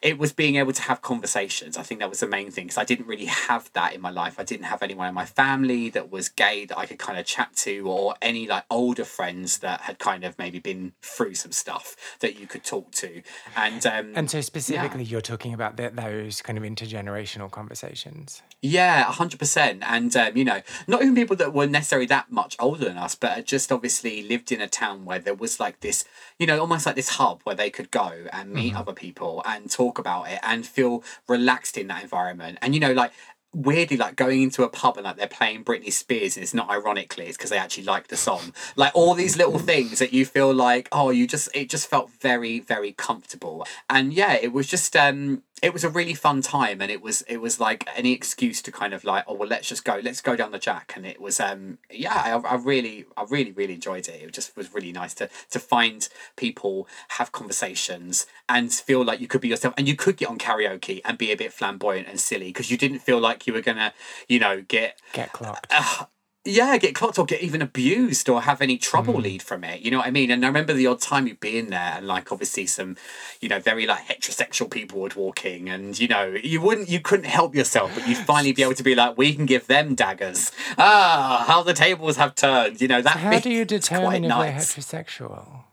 it 0.02 0.18
was 0.18 0.34
being 0.34 0.56
able 0.56 0.74
to 0.74 0.82
have 0.84 1.02
conversations. 1.02 1.78
I 1.78 1.84
think 1.84 2.00
that 2.00 2.10
was 2.10 2.22
the 2.22 2.28
main 2.28 2.50
thing 2.50 2.66
because 2.66 2.78
I 2.78 2.84
didn't 2.84 3.06
really 3.06 3.26
have 3.26 3.72
that 3.74 3.94
in 3.94 4.02
my 4.02 4.10
life. 4.10 4.40
I 4.40 4.44
didn't 4.44 4.66
have 4.66 4.82
anyone 4.82 5.08
in 5.08 5.14
my 5.14 5.26
family 5.26 5.90
that 5.90 6.12
was 6.12 6.28
gay 6.28 6.66
that 6.66 6.78
I 6.78 6.88
could 6.88 6.98
kind 6.98 7.20
of 7.20 7.26
chat 7.26 7.56
to, 7.58 7.88
or 7.88 8.16
any 8.22 8.48
like 8.48 8.66
older 8.70 9.06
friends 9.06 9.60
that 9.60 9.82
had 9.82 10.00
kind 10.00 10.24
of 10.24 10.40
maybe 10.40 10.58
been 10.58 10.94
through 11.04 11.36
some 11.36 11.52
stuff 11.52 11.96
that 12.20 12.40
you 12.40 12.48
could 12.48 12.64
talk 12.64 12.92
to. 12.94 13.22
And 13.56 13.86
um, 13.86 14.14
and 14.16 14.30
so 14.30 14.42
specifically, 14.42 15.04
yeah. 15.04 15.10
you're 15.10 15.22
talking 15.22 15.54
about 15.54 15.78
the, 15.78 15.92
those 15.94 16.42
kind 16.42 16.58
of 16.58 16.64
intergenerational 16.64 17.52
conversations. 17.52 18.42
Yeah, 18.62 19.04
hundred 19.04 19.40
percent. 19.40 19.84
And 19.86 20.16
um, 20.16 20.36
you 20.36 20.46
know, 20.46 20.62
not 20.88 21.04
even 21.04 21.14
people 21.14 21.36
that 21.36 21.54
were 21.54 21.68
necessarily 21.68 22.08
that 22.08 22.32
much 22.32 22.56
older 22.60 22.86
than 22.86 22.98
us, 22.98 23.14
but 23.14 23.46
just 23.46 23.72
obviously 23.72 24.24
lived 24.24 24.52
in 24.52 24.62
a 24.62 24.68
town 24.68 25.06
where 25.06 25.20
there 25.20 25.36
was 25.36 25.60
like 25.60 25.82
this, 25.82 26.06
you 26.40 26.48
know, 26.48 26.60
almost 26.60 26.88
like 26.88 26.96
this 26.96 27.10
hub 27.10 27.42
where 27.44 27.56
they 27.56 27.70
could 27.70 27.92
go 27.92 28.26
and 28.34 28.52
meet 28.52 28.70
mm-hmm. 28.70 28.78
other 28.78 28.94
people 28.94 29.44
and 29.46 29.70
talk 29.70 29.91
about 29.98 30.30
it 30.30 30.40
and 30.44 30.66
feel 30.66 31.04
relaxed 31.28 31.78
in 31.78 31.88
that 31.88 32.04
environment. 32.04 32.58
And 32.62 32.74
you 32.74 32.80
know, 32.80 32.94
like 32.94 33.12
weirdly 33.54 33.98
like 33.98 34.16
going 34.16 34.42
into 34.42 34.64
a 34.64 34.70
pub 34.70 34.96
and 34.96 35.04
like 35.04 35.18
they're 35.18 35.28
playing 35.28 35.64
Britney 35.64 35.92
Spears 35.92 36.38
and 36.38 36.44
it's 36.44 36.54
not 36.54 36.70
ironically 36.70 37.26
it's 37.26 37.36
because 37.36 37.50
they 37.50 37.58
actually 37.58 37.84
like 37.84 38.08
the 38.08 38.16
song 38.16 38.54
like 38.78 38.94
all 38.96 39.14
these 39.14 39.36
little 39.36 39.60
things 39.60 40.00
that 40.00 40.14
you 40.14 40.26
feel 40.26 40.54
like 40.54 40.88
oh 40.94 41.10
you 41.10 41.28
just 41.28 41.50
it 41.54 41.70
just 41.70 41.90
felt 41.90 42.10
very 42.22 42.62
very 42.62 42.94
comfortable 42.94 43.66
and 43.90 44.14
yeah 44.14 44.34
it 44.34 44.54
was 44.54 44.68
just 44.68 44.96
um 44.96 45.44
it 45.62 45.74
was 45.74 45.84
a 45.84 45.90
really 45.90 46.14
fun 46.14 46.42
time 46.42 46.82
and 46.82 46.90
it 46.90 47.02
was 47.02 47.22
it 47.24 47.38
was 47.38 47.60
like 47.60 47.88
any 47.96 48.14
excuse 48.14 48.62
to 48.64 48.72
kind 48.72 48.94
of 48.94 49.04
like 49.04 49.24
oh 49.28 49.34
well 49.34 49.48
let's 49.48 49.68
just 49.68 49.86
go 49.86 50.00
let's 50.04 50.22
go 50.22 50.36
down 50.36 50.52
the 50.52 50.60
jack. 50.60 50.94
And 50.96 51.06
it 51.06 51.22
was 51.22 51.40
um 51.40 51.78
yeah 51.90 52.40
I, 52.44 52.50
I 52.50 52.56
really 52.56 53.06
I 53.16 53.26
really 53.30 53.52
really 53.52 53.76
enjoyed 53.76 54.08
it. 54.08 54.22
It 54.22 54.34
just 54.34 54.56
was 54.58 54.74
really 54.74 54.92
nice 54.92 55.14
to 55.16 55.30
to 55.52 55.60
find 55.60 56.08
people 56.36 56.88
have 57.10 57.32
conversations 57.32 58.26
and 58.50 58.72
feel 58.72 59.04
like 59.04 59.22
you 59.22 59.28
could 59.28 59.42
be 59.42 59.50
yourself 59.50 59.74
and 59.78 59.88
you 59.88 59.96
could 59.96 60.18
get 60.18 60.30
on 60.30 60.38
karaoke 60.38 61.02
and 61.06 61.18
be 61.18 61.32
a 61.32 61.38
bit 61.38 61.54
flamboyant 61.54 62.08
and 62.08 62.20
silly 62.20 62.48
because 62.48 62.72
you 62.72 62.78
didn't 62.78 63.00
feel 63.00 63.20
like 63.20 63.46
you 63.46 63.54
were 63.54 63.62
gonna 63.62 63.94
you 64.28 64.40
know 64.40 64.62
get 64.62 65.00
get 65.14 65.32
clocked. 65.32 65.68
uh, 65.70 66.06
yeah, 66.44 66.76
get 66.78 66.96
clocked 66.96 67.20
or 67.20 67.26
get 67.26 67.42
even 67.42 67.62
abused 67.62 68.28
or 68.28 68.42
have 68.42 68.62
any 68.62 68.76
trouble 68.78 69.14
mm. 69.14 69.22
lead 69.24 69.44
from 69.44 69.64
it. 69.64 69.82
You 69.82 69.92
know 69.92 70.00
what 70.00 70.08
I 70.08 70.12
mean? 70.12 70.32
And 70.32 70.44
I 70.44 70.48
remember 70.48 70.74
the 70.74 70.88
odd 70.88 71.00
time 71.00 71.28
you'd 71.28 71.40
be 71.40 71.60
in 71.60 71.70
there 71.70 71.94
and 71.98 72.08
like 72.08 72.32
obviously 72.32 72.66
some, 72.66 72.98
you 73.42 73.48
know, 73.48 73.60
very 73.60 73.86
like 73.86 74.08
heterosexual 74.08 74.70
people 74.72 75.02
would 75.02 75.14
walk 75.14 75.46
in 75.46 75.68
and 75.68 76.00
you 76.00 76.08
know, 76.08 76.36
you 76.44 76.60
wouldn't 76.60 76.90
you 76.90 77.00
couldn't 77.00 77.26
help 77.26 77.54
yourself, 77.54 77.94
but 77.94 78.08
you'd 78.08 78.18
finally 78.18 78.54
be 78.54 78.64
able 78.64 78.74
to 78.74 78.84
be 78.84 78.96
like, 78.96 79.18
we 79.20 79.36
can 79.36 79.46
give 79.46 79.68
them 79.68 79.94
daggers. 79.94 80.52
Ah, 80.80 81.44
how 81.48 81.62
the 81.62 81.74
tables 81.74 82.18
have 82.18 82.34
turned. 82.34 82.82
You 82.82 82.88
know, 82.88 83.04
that 83.04 83.14
so 83.14 83.20
How 83.20 83.40
do 83.40 83.52
you 83.52 83.64
determine 83.78 84.24
if 84.24 84.30
nice. 84.30 84.74
they're 84.74 85.04
heterosexual? 85.04 85.64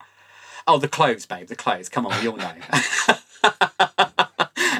Oh, 0.66 0.76
the 0.76 0.88
clothes, 0.88 1.24
babe, 1.24 1.48
the 1.48 1.56
clothes. 1.56 1.88
Come 1.88 2.04
on, 2.04 2.20
we 2.20 2.28
all 2.28 2.36
know. 2.36 2.52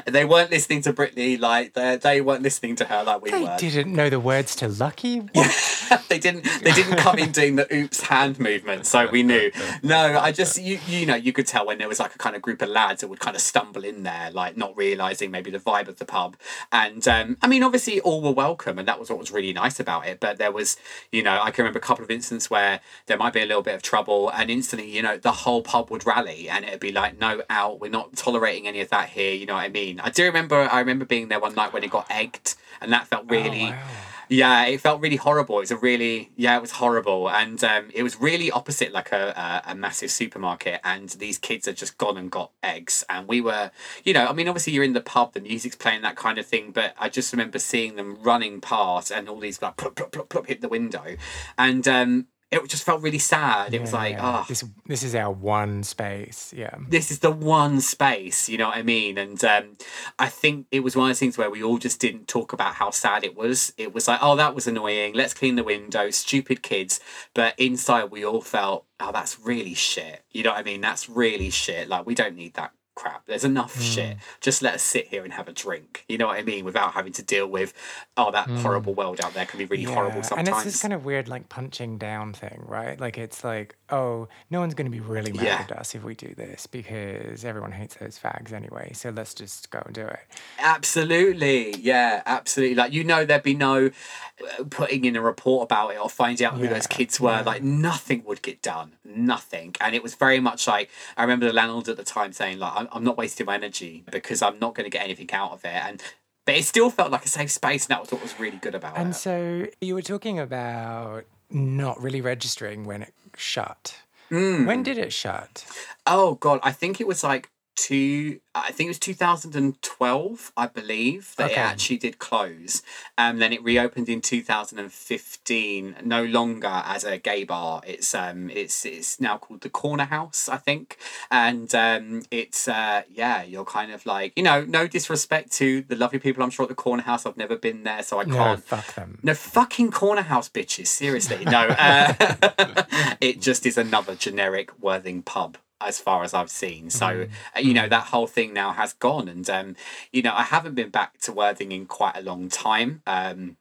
they 0.09 0.25
weren't 0.25 0.51
listening 0.51 0.81
to 0.83 0.93
Britney 0.93 1.39
like 1.39 1.73
they 1.73 1.97
they 1.97 2.21
weren't 2.21 2.43
listening 2.43 2.75
to 2.77 2.85
her 2.85 3.03
like 3.03 3.21
we 3.21 3.31
they 3.31 3.43
were. 3.43 3.55
didn't 3.57 3.93
know 3.93 4.09
the 4.09 4.19
words 4.19 4.55
to 4.57 4.67
Lucky. 4.67 5.21
they 6.09 6.19
didn't. 6.19 6.45
They 6.63 6.71
didn't 6.71 6.97
come 6.97 7.17
in 7.19 7.31
doing 7.31 7.55
the 7.55 7.73
oops 7.73 8.01
hand 8.01 8.39
movement, 8.39 8.85
so 8.85 9.07
we 9.09 9.23
knew. 9.23 9.51
No, 9.83 10.19
I 10.19 10.31
just 10.31 10.61
you 10.61 10.79
you 10.87 11.05
know 11.05 11.15
you 11.15 11.33
could 11.33 11.47
tell 11.47 11.65
when 11.65 11.77
there 11.77 11.87
was 11.87 11.99
like 11.99 12.15
a 12.15 12.17
kind 12.17 12.35
of 12.35 12.41
group 12.41 12.61
of 12.61 12.69
lads 12.69 13.01
that 13.01 13.07
would 13.07 13.19
kind 13.19 13.35
of 13.35 13.41
stumble 13.41 13.83
in 13.83 14.03
there, 14.03 14.31
like 14.31 14.57
not 14.57 14.75
realizing 14.77 15.31
maybe 15.31 15.51
the 15.51 15.59
vibe 15.59 15.87
of 15.87 15.97
the 15.97 16.05
pub. 16.05 16.37
And 16.71 17.07
um, 17.07 17.37
I 17.41 17.47
mean, 17.47 17.63
obviously 17.63 17.99
all 18.01 18.21
were 18.21 18.31
welcome, 18.31 18.79
and 18.79 18.87
that 18.87 18.99
was 18.99 19.09
what 19.09 19.19
was 19.19 19.31
really 19.31 19.53
nice 19.53 19.79
about 19.79 20.07
it. 20.07 20.19
But 20.19 20.37
there 20.37 20.51
was, 20.51 20.77
you 21.11 21.23
know, 21.23 21.39
I 21.41 21.51
can 21.51 21.63
remember 21.63 21.79
a 21.79 21.81
couple 21.81 22.03
of 22.03 22.11
instances 22.11 22.49
where 22.49 22.79
there 23.07 23.17
might 23.17 23.33
be 23.33 23.41
a 23.41 23.45
little 23.45 23.63
bit 23.63 23.75
of 23.75 23.81
trouble, 23.81 24.29
and 24.29 24.49
instantly, 24.49 24.89
you 24.89 25.01
know, 25.01 25.17
the 25.17 25.31
whole 25.31 25.61
pub 25.61 25.89
would 25.91 26.05
rally, 26.05 26.49
and 26.49 26.65
it'd 26.65 26.79
be 26.79 26.91
like, 26.91 27.19
no, 27.19 27.41
out, 27.49 27.79
we're 27.79 27.89
not 27.91 28.15
tolerating 28.15 28.67
any 28.67 28.81
of 28.81 28.89
that 28.89 29.09
here. 29.09 29.33
You 29.33 29.45
know 29.45 29.55
what 29.55 29.63
I 29.63 29.69
mean? 29.69 29.98
I 30.01 30.09
do 30.09 30.23
remember. 30.25 30.55
I 30.55 30.79
remember 30.79 31.05
being 31.05 31.27
there 31.27 31.39
one 31.39 31.55
night 31.55 31.73
when 31.73 31.83
it 31.83 31.91
got 31.91 32.07
egged, 32.09 32.55
and 32.81 32.91
that 32.91 33.07
felt 33.07 33.25
oh, 33.27 33.31
really. 33.31 33.63
Oh, 33.63 33.71
wow. 33.71 33.87
Yeah, 34.31 34.65
it 34.65 34.79
felt 34.79 35.01
really 35.01 35.15
horrible. 35.15 35.57
It 35.57 35.61
was 35.61 35.71
a 35.71 35.77
really 35.77 36.29
yeah, 36.35 36.55
it 36.55 36.61
was 36.61 36.73
horrible, 36.73 37.29
and 37.31 37.61
um, 37.63 37.89
it 37.95 38.03
was 38.03 38.21
really 38.21 38.51
opposite 38.51 38.91
like 38.93 39.11
a, 39.11 39.63
a, 39.65 39.71
a 39.71 39.75
massive 39.75 40.11
supermarket, 40.11 40.81
and 40.83 41.09
these 41.09 41.39
kids 41.39 41.65
had 41.65 41.75
just 41.75 41.97
gone 41.97 42.15
and 42.15 42.29
got 42.29 42.51
eggs, 42.61 43.03
and 43.09 43.27
we 43.27 43.41
were, 43.41 43.71
you 44.03 44.13
know, 44.13 44.27
I 44.27 44.33
mean, 44.33 44.47
obviously 44.47 44.73
you're 44.73 44.83
in 44.83 44.93
the 44.93 45.01
pub, 45.01 45.33
the 45.33 45.41
music's 45.41 45.75
playing, 45.75 46.03
that 46.03 46.15
kind 46.15 46.37
of 46.37 46.45
thing, 46.45 46.71
but 46.71 46.93
I 46.99 47.09
just 47.09 47.33
remember 47.33 47.57
seeing 47.57 47.95
them 47.95 48.17
running 48.21 48.61
past, 48.61 49.11
and 49.11 49.27
all 49.27 49.39
these 49.39 49.63
like 49.63 49.77
plop 49.77 49.95
plop 49.95 50.11
plop 50.11 50.29
plop 50.29 50.45
hit 50.45 50.61
the 50.61 50.69
window, 50.69 51.15
and 51.57 51.87
um, 51.87 52.27
it 52.51 52.67
just 52.67 52.83
felt 52.83 53.01
really 53.01 53.19
sad. 53.19 53.73
It 53.73 53.77
yeah, 53.77 53.81
was 53.81 53.93
like, 53.93 54.17
oh, 54.19 54.43
this 54.47 54.63
this 54.87 55.03
is 55.03 55.13
our 55.13 55.31
one 55.31 55.83
space. 55.83 56.51
Yeah, 56.55 56.75
this 56.87 57.11
is 57.11 57.19
the 57.19 57.29
one 57.29 57.79
space. 57.79 58.49
You 58.49 58.57
know 58.57 58.67
what 58.67 58.77
I 58.77 58.81
mean? 58.81 59.17
And 59.17 59.43
um, 59.43 59.77
I 60.17 60.29
think 60.29 60.65
it 60.71 60.79
was 60.79 60.95
one 60.95 61.05
of 61.05 61.09
those 61.09 61.19
things 61.19 61.37
where 61.37 61.49
we 61.49 61.61
all 61.61 61.77
just 61.77 61.99
didn't 61.99 62.27
talk 62.27 62.51
about 62.51 62.75
how 62.75 62.89
sad 62.89 63.23
it 63.23 63.37
was. 63.37 63.71
It 63.77 63.93
was 63.93 64.07
like, 64.07 64.19
oh, 64.21 64.35
that 64.35 64.55
was 64.55 64.67
annoying. 64.67 65.13
Let's 65.13 65.33
clean 65.33 65.55
the 65.55 65.63
window. 65.63 66.09
Stupid 66.09 66.63
kids. 66.63 66.99
But 67.35 67.53
inside, 67.59 68.05
we 68.05 68.25
all 68.25 68.41
felt, 68.41 68.85
oh, 68.99 69.11
that's 69.11 69.39
really 69.39 69.75
shit. 69.75 70.23
You 70.31 70.43
know 70.43 70.51
what 70.51 70.59
I 70.59 70.63
mean? 70.63 70.81
That's 70.81 71.07
really 71.07 71.51
shit. 71.51 71.87
Like 71.87 72.07
we 72.07 72.15
don't 72.15 72.35
need 72.35 72.55
that 72.55 72.73
crap. 72.99 73.25
There's 73.27 73.45
enough 73.45 73.77
mm. 73.77 73.95
shit. 73.95 74.17
Just 74.41 74.61
let 74.61 74.75
us 74.75 74.83
sit 74.83 75.07
here 75.07 75.23
and 75.23 75.31
have 75.33 75.47
a 75.47 75.53
drink. 75.53 76.03
You 76.09 76.17
know 76.17 76.27
what 76.27 76.37
I 76.37 76.43
mean? 76.43 76.65
Without 76.65 76.91
having 76.93 77.13
to 77.13 77.23
deal 77.23 77.47
with, 77.47 77.73
oh, 78.17 78.29
that 78.31 78.47
mm. 78.47 78.57
horrible 78.57 78.93
world 78.93 79.21
out 79.23 79.33
there 79.33 79.45
can 79.45 79.57
be 79.57 79.65
really 79.65 79.83
yeah. 79.83 79.93
horrible 79.93 80.21
sometimes. 80.21 80.49
And 80.49 80.57
it's 80.57 80.65
this 80.65 80.81
kind 80.81 80.93
of 80.93 81.05
weird, 81.05 81.29
like 81.29 81.47
punching 81.47 81.97
down 81.97 82.33
thing, 82.33 82.61
right? 82.67 82.99
Like 82.99 83.17
it's 83.17 83.43
like, 83.43 83.77
oh, 83.89 84.27
no 84.49 84.59
one's 84.59 84.73
going 84.73 84.85
to 84.85 84.91
be 84.91 84.99
really 84.99 85.31
mad 85.31 85.43
yeah. 85.43 85.65
at 85.69 85.71
us 85.71 85.95
if 85.95 86.03
we 86.03 86.13
do 86.13 86.33
this 86.35 86.67
because 86.67 87.45
everyone 87.45 87.71
hates 87.71 87.95
those 87.95 88.19
fags 88.19 88.51
anyway. 88.51 88.91
So 88.93 89.11
let's 89.11 89.33
just 89.33 89.71
go 89.71 89.81
and 89.85 89.95
do 89.95 90.05
it. 90.05 90.19
Absolutely, 90.59 91.77
yeah, 91.77 92.21
absolutely. 92.25 92.75
Like 92.75 92.91
you 92.91 93.05
know, 93.05 93.23
there'd 93.23 93.43
be 93.43 93.55
no 93.55 93.87
uh, 93.87 94.63
putting 94.69 95.05
in 95.05 95.15
a 95.15 95.21
report 95.21 95.63
about 95.63 95.91
it 95.91 95.99
or 96.01 96.09
finding 96.09 96.45
out 96.45 96.55
who 96.55 96.65
yeah. 96.65 96.73
those 96.73 96.87
kids 96.87 97.19
were. 97.19 97.41
Like 97.45 97.63
nothing 97.63 98.23
would 98.25 98.41
get 98.41 98.61
done, 98.61 98.93
nothing. 99.05 99.75
And 99.79 99.95
it 99.95 100.03
was 100.03 100.15
very 100.15 100.41
much 100.41 100.67
like 100.67 100.89
I 101.15 101.21
remember 101.21 101.45
the 101.45 101.53
landlord 101.53 101.87
at 101.87 101.97
the 101.97 102.03
time 102.03 102.33
saying, 102.33 102.59
like, 102.59 102.88
I'm 102.91 103.03
not 103.03 103.17
wasting 103.17 103.45
my 103.45 103.55
energy 103.55 104.03
because 104.11 104.41
I'm 104.41 104.59
not 104.59 104.75
going 104.75 104.85
to 104.85 104.89
get 104.89 105.03
anything 105.03 105.31
out 105.31 105.51
of 105.51 105.65
it. 105.65 105.73
And 105.73 106.01
but 106.45 106.55
it 106.55 106.65
still 106.65 106.89
felt 106.89 107.11
like 107.11 107.25
a 107.25 107.27
safe 107.27 107.51
space, 107.51 107.85
and 107.85 107.91
that 107.91 108.01
was 108.01 108.11
what 108.11 108.21
was 108.21 108.39
really 108.39 108.57
good 108.57 108.75
about 108.75 108.95
and 108.95 109.01
it. 109.01 109.05
And 109.05 109.15
so 109.15 109.67
you 109.81 109.93
were 109.93 110.01
talking 110.01 110.39
about 110.39 111.25
not 111.49 112.01
really 112.01 112.21
registering 112.21 112.85
when 112.85 113.03
it 113.03 113.13
shut. 113.37 113.95
Mm. 114.31 114.65
When 114.65 114.83
did 114.83 114.97
it 114.97 115.13
shut? 115.13 115.65
Oh 116.05 116.35
god, 116.35 116.59
I 116.63 116.71
think 116.71 116.99
it 116.99 117.07
was 117.07 117.23
like 117.23 117.49
two 117.79 118.39
I 118.55 118.71
think 118.71 118.87
it 118.87 118.89
was 118.89 118.99
2012, 118.99 120.51
I 120.57 120.67
believe, 120.67 121.33
that 121.37 121.51
okay. 121.51 121.61
it 121.61 121.63
actually 121.63 121.97
did 121.97 122.19
close. 122.19 122.81
And 123.17 123.35
um, 123.35 123.39
then 123.39 123.53
it 123.53 123.63
reopened 123.63 124.09
in 124.09 124.21
2015, 124.21 125.95
no 126.03 126.23
longer 126.23 126.81
as 126.85 127.03
a 127.03 127.17
gay 127.17 127.43
bar. 127.43 127.81
It's 127.85 128.13
um 128.13 128.49
it's 128.49 128.85
it's 128.85 129.21
now 129.21 129.37
called 129.37 129.61
the 129.61 129.69
Corner 129.69 130.05
House, 130.05 130.49
I 130.49 130.57
think. 130.57 130.97
And 131.31 131.73
um 131.73 132.23
it's 132.31 132.67
uh 132.67 133.03
yeah, 133.09 133.43
you're 133.43 133.65
kind 133.65 133.91
of 133.91 134.05
like, 134.05 134.33
you 134.35 134.43
know, 134.43 134.65
no 134.65 134.87
disrespect 134.87 135.51
to 135.53 135.83
the 135.83 135.95
lovely 135.95 136.19
people 136.19 136.43
I'm 136.43 136.49
sure 136.49 136.63
at 136.63 136.69
the 136.69 136.75
Corner 136.75 137.03
House. 137.03 137.25
I've 137.25 137.37
never 137.37 137.55
been 137.55 137.83
there, 137.83 138.03
so 138.03 138.19
I 138.19 138.25
can't 138.25 138.35
No, 138.35 138.55
fuck 138.57 138.95
them. 138.95 139.19
No 139.23 139.33
fucking 139.33 139.91
Corner 139.91 140.23
House 140.23 140.49
bitches, 140.49 140.87
seriously. 140.87 141.45
No. 141.45 141.67
Uh, 141.67 142.13
it 143.21 143.41
just 143.41 143.65
is 143.65 143.77
another 143.77 144.15
generic 144.15 144.71
Worthing 144.81 145.21
pub 145.21 145.57
as 145.81 145.99
far 145.99 146.23
as 146.23 146.33
I've 146.33 146.49
seen. 146.49 146.89
So, 146.89 147.05
mm. 147.05 147.29
you 147.57 147.73
know, 147.73 147.85
mm. 147.85 147.89
that 147.89 148.07
whole 148.07 148.27
thing 148.27 148.53
now 148.53 148.71
has 148.71 148.93
gone. 148.93 149.27
And, 149.27 149.49
um, 149.49 149.75
you 150.11 150.21
know, 150.21 150.33
I 150.35 150.43
haven't 150.43 150.75
been 150.75 150.89
back 150.89 151.19
to 151.21 151.31
Worthing 151.31 151.71
in 151.71 151.85
quite 151.85 152.17
a 152.17 152.21
long 152.21 152.49
time. 152.49 153.01
Um, 153.07 153.57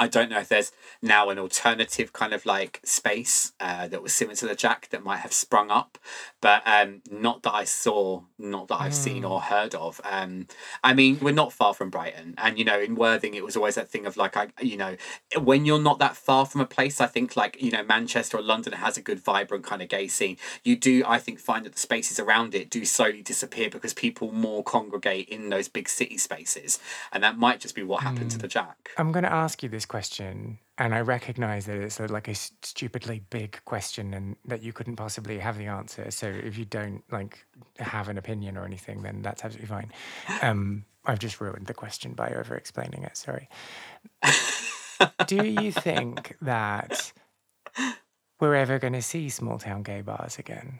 I 0.00 0.08
don't 0.08 0.30
know 0.30 0.38
if 0.38 0.48
there's 0.48 0.72
now 1.02 1.28
an 1.28 1.38
alternative 1.38 2.14
kind 2.14 2.32
of 2.32 2.46
like 2.46 2.80
space 2.82 3.52
uh, 3.60 3.86
that 3.88 4.02
was 4.02 4.14
similar 4.14 4.34
to 4.36 4.46
the 4.46 4.54
Jack 4.54 4.88
that 4.92 5.04
might 5.04 5.18
have 5.18 5.32
sprung 5.34 5.70
up, 5.70 5.98
but 6.40 6.62
um, 6.64 7.02
not 7.10 7.42
that 7.42 7.52
I 7.52 7.64
saw, 7.64 8.22
not 8.38 8.68
that 8.68 8.80
I've 8.80 8.92
mm. 8.92 8.94
seen 8.94 9.24
or 9.26 9.42
heard 9.42 9.74
of. 9.74 10.00
Um, 10.10 10.46
I 10.82 10.94
mean, 10.94 11.18
we're 11.20 11.34
not 11.34 11.52
far 11.52 11.74
from 11.74 11.90
Brighton, 11.90 12.34
and 12.38 12.58
you 12.58 12.64
know, 12.64 12.80
in 12.80 12.94
Worthing, 12.94 13.34
it 13.34 13.44
was 13.44 13.58
always 13.58 13.74
that 13.74 13.90
thing 13.90 14.06
of 14.06 14.16
like, 14.16 14.38
I, 14.38 14.48
you 14.62 14.78
know, 14.78 14.96
when 15.38 15.66
you're 15.66 15.78
not 15.78 15.98
that 15.98 16.16
far 16.16 16.46
from 16.46 16.62
a 16.62 16.66
place, 16.66 16.98
I 16.98 17.06
think 17.06 17.36
like 17.36 17.60
you 17.60 17.70
know, 17.70 17.84
Manchester 17.84 18.38
or 18.38 18.42
London 18.42 18.72
has 18.72 18.96
a 18.96 19.02
good, 19.02 19.20
vibrant 19.20 19.66
kind 19.66 19.82
of 19.82 19.90
gay 19.90 20.08
scene. 20.08 20.38
You 20.64 20.76
do, 20.76 21.04
I 21.06 21.18
think, 21.18 21.40
find 21.40 21.66
that 21.66 21.74
the 21.74 21.78
spaces 21.78 22.18
around 22.18 22.54
it 22.54 22.70
do 22.70 22.86
slowly 22.86 23.20
disappear 23.20 23.68
because 23.68 23.92
people 23.92 24.32
more 24.32 24.64
congregate 24.64 25.28
in 25.28 25.50
those 25.50 25.68
big 25.68 25.90
city 25.90 26.16
spaces, 26.16 26.78
and 27.12 27.22
that 27.22 27.36
might 27.36 27.60
just 27.60 27.74
be 27.74 27.82
what 27.82 28.02
happened 28.02 28.28
mm. 28.28 28.32
to 28.32 28.38
the 28.38 28.48
Jack. 28.48 28.92
I'm 28.96 29.12
going 29.12 29.24
to 29.24 29.32
ask 29.32 29.62
you 29.62 29.68
this 29.68 29.84
question, 29.90 30.58
and 30.78 30.94
I 30.94 31.00
recognize 31.00 31.66
that 31.66 31.76
it's 31.76 31.98
a, 31.98 32.06
like 32.06 32.28
a 32.28 32.34
stupidly 32.34 33.24
big 33.28 33.60
question 33.64 34.14
and 34.14 34.36
that 34.44 34.62
you 34.62 34.72
couldn't 34.72 34.94
possibly 34.94 35.40
have 35.40 35.58
the 35.58 35.66
answer. 35.66 36.12
So 36.12 36.28
if 36.28 36.56
you 36.56 36.64
don't 36.64 37.02
like 37.10 37.44
have 37.78 38.08
an 38.08 38.16
opinion 38.16 38.56
or 38.56 38.64
anything, 38.64 39.02
then 39.02 39.20
that's 39.20 39.44
absolutely 39.44 39.66
fine. 39.66 39.92
Um, 40.42 40.84
I've 41.04 41.18
just 41.18 41.40
ruined 41.40 41.66
the 41.66 41.74
question 41.74 42.12
by 42.12 42.30
over 42.30 42.54
explaining 42.54 43.02
it. 43.02 43.16
Sorry. 43.16 43.48
Do 45.26 45.44
you 45.44 45.72
think 45.72 46.36
that 46.40 47.12
we're 48.38 48.54
ever 48.54 48.78
going 48.78 48.92
to 48.92 49.02
see 49.02 49.28
small 49.28 49.58
town 49.58 49.82
gay 49.82 50.02
bars 50.02 50.38
again? 50.38 50.78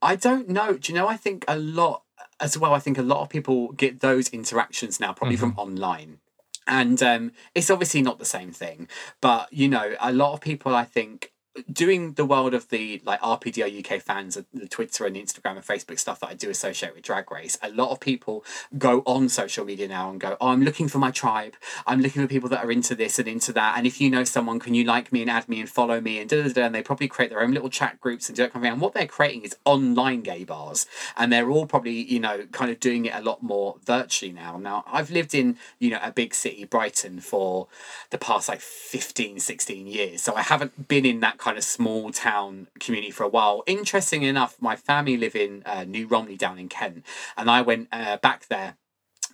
I 0.00 0.16
don't 0.16 0.48
know. 0.48 0.78
Do 0.78 0.92
you 0.92 0.98
know? 0.98 1.08
I 1.08 1.18
think 1.18 1.44
a 1.46 1.58
lot 1.58 2.04
as 2.40 2.56
well, 2.56 2.72
I 2.74 2.78
think 2.78 2.96
a 2.96 3.02
lot 3.02 3.20
of 3.20 3.28
people 3.28 3.72
get 3.72 4.00
those 4.00 4.28
interactions 4.30 4.98
now 4.98 5.12
probably 5.12 5.36
from 5.36 5.54
online. 5.58 6.20
And 6.66 7.02
um, 7.02 7.32
it's 7.54 7.70
obviously 7.70 8.00
not 8.00 8.18
the 8.18 8.24
same 8.24 8.50
thing, 8.50 8.88
but 9.20 9.52
you 9.52 9.68
know, 9.68 9.94
a 10.00 10.12
lot 10.12 10.32
of 10.32 10.40
people 10.40 10.74
I 10.74 10.84
think 10.84 11.33
doing 11.72 12.14
the 12.14 12.24
world 12.24 12.54
of 12.54 12.68
the 12.68 13.00
like 13.04 13.20
RPDR 13.20 13.78
UK 13.78 14.00
fans, 14.00 14.38
the 14.52 14.68
Twitter 14.68 15.06
and 15.06 15.16
Instagram 15.16 15.56
and 15.56 15.64
Facebook 15.64 15.98
stuff 15.98 16.20
that 16.20 16.30
I 16.30 16.34
do 16.34 16.50
associate 16.50 16.94
with 16.94 17.04
Drag 17.04 17.30
Race, 17.30 17.58
a 17.62 17.70
lot 17.70 17.90
of 17.90 18.00
people 18.00 18.44
go 18.76 19.02
on 19.06 19.28
social 19.28 19.64
media 19.64 19.88
now 19.88 20.10
and 20.10 20.20
go, 20.20 20.36
"Oh, 20.40 20.48
I'm 20.48 20.62
looking 20.62 20.88
for 20.88 20.98
my 20.98 21.10
tribe. 21.10 21.54
I'm 21.86 22.00
looking 22.00 22.22
for 22.22 22.28
people 22.28 22.48
that 22.50 22.64
are 22.64 22.72
into 22.72 22.94
this 22.94 23.18
and 23.18 23.28
into 23.28 23.52
that. 23.52 23.76
And 23.76 23.86
if 23.86 24.00
you 24.00 24.10
know 24.10 24.24
someone, 24.24 24.58
can 24.58 24.74
you 24.74 24.84
like 24.84 25.12
me 25.12 25.22
and 25.22 25.30
add 25.30 25.48
me 25.48 25.60
and 25.60 25.68
follow 25.68 26.00
me 26.00 26.18
and 26.18 26.28
da 26.28 26.42
da 26.42 26.52
da?" 26.52 26.62
And 26.64 26.74
they 26.74 26.82
probably 26.82 27.08
create 27.08 27.30
their 27.30 27.40
own 27.40 27.52
little 27.52 27.70
chat 27.70 28.00
groups 28.00 28.28
and 28.28 28.36
do 28.36 28.42
that 28.42 28.52
kind 28.52 28.62
of 28.62 28.66
thing. 28.66 28.72
And 28.72 28.80
what 28.80 28.94
they're 28.94 29.06
creating 29.06 29.42
is 29.42 29.56
online 29.64 30.22
gay 30.22 30.44
bars, 30.44 30.86
and 31.16 31.32
they're 31.32 31.50
all 31.50 31.66
probably 31.66 32.02
you 32.02 32.20
know 32.20 32.46
kind 32.52 32.70
of 32.70 32.80
doing 32.80 33.06
it 33.06 33.14
a 33.14 33.20
lot 33.20 33.42
more 33.42 33.76
virtually 33.84 34.32
now. 34.32 34.58
Now 34.58 34.84
I've 34.90 35.10
lived 35.10 35.34
in 35.34 35.56
you 35.78 35.90
know 35.90 36.00
a 36.02 36.10
big 36.10 36.34
city, 36.34 36.64
Brighton, 36.64 37.20
for 37.20 37.68
the 38.10 38.18
past 38.18 38.48
like 38.48 38.60
15, 38.60 39.38
16 39.38 39.86
years, 39.86 40.22
so 40.22 40.34
I 40.34 40.42
haven't 40.42 40.88
been 40.88 41.06
in 41.06 41.20
that 41.20 41.38
kind 41.44 41.58
of 41.58 41.64
small 41.64 42.10
town 42.10 42.68
community 42.80 43.12
for 43.12 43.24
a 43.24 43.28
while. 43.28 43.62
Interesting 43.66 44.22
enough, 44.22 44.52
my 44.60 44.76
family 44.76 45.16
live 45.24 45.36
in 45.36 45.62
uh, 45.66 45.84
New 45.84 46.06
Romney 46.06 46.36
down 46.36 46.58
in 46.58 46.68
Kent, 46.68 47.04
and 47.36 47.50
I 47.50 47.60
went 47.60 47.88
uh, 47.92 48.16
back 48.16 48.40
there 48.48 48.70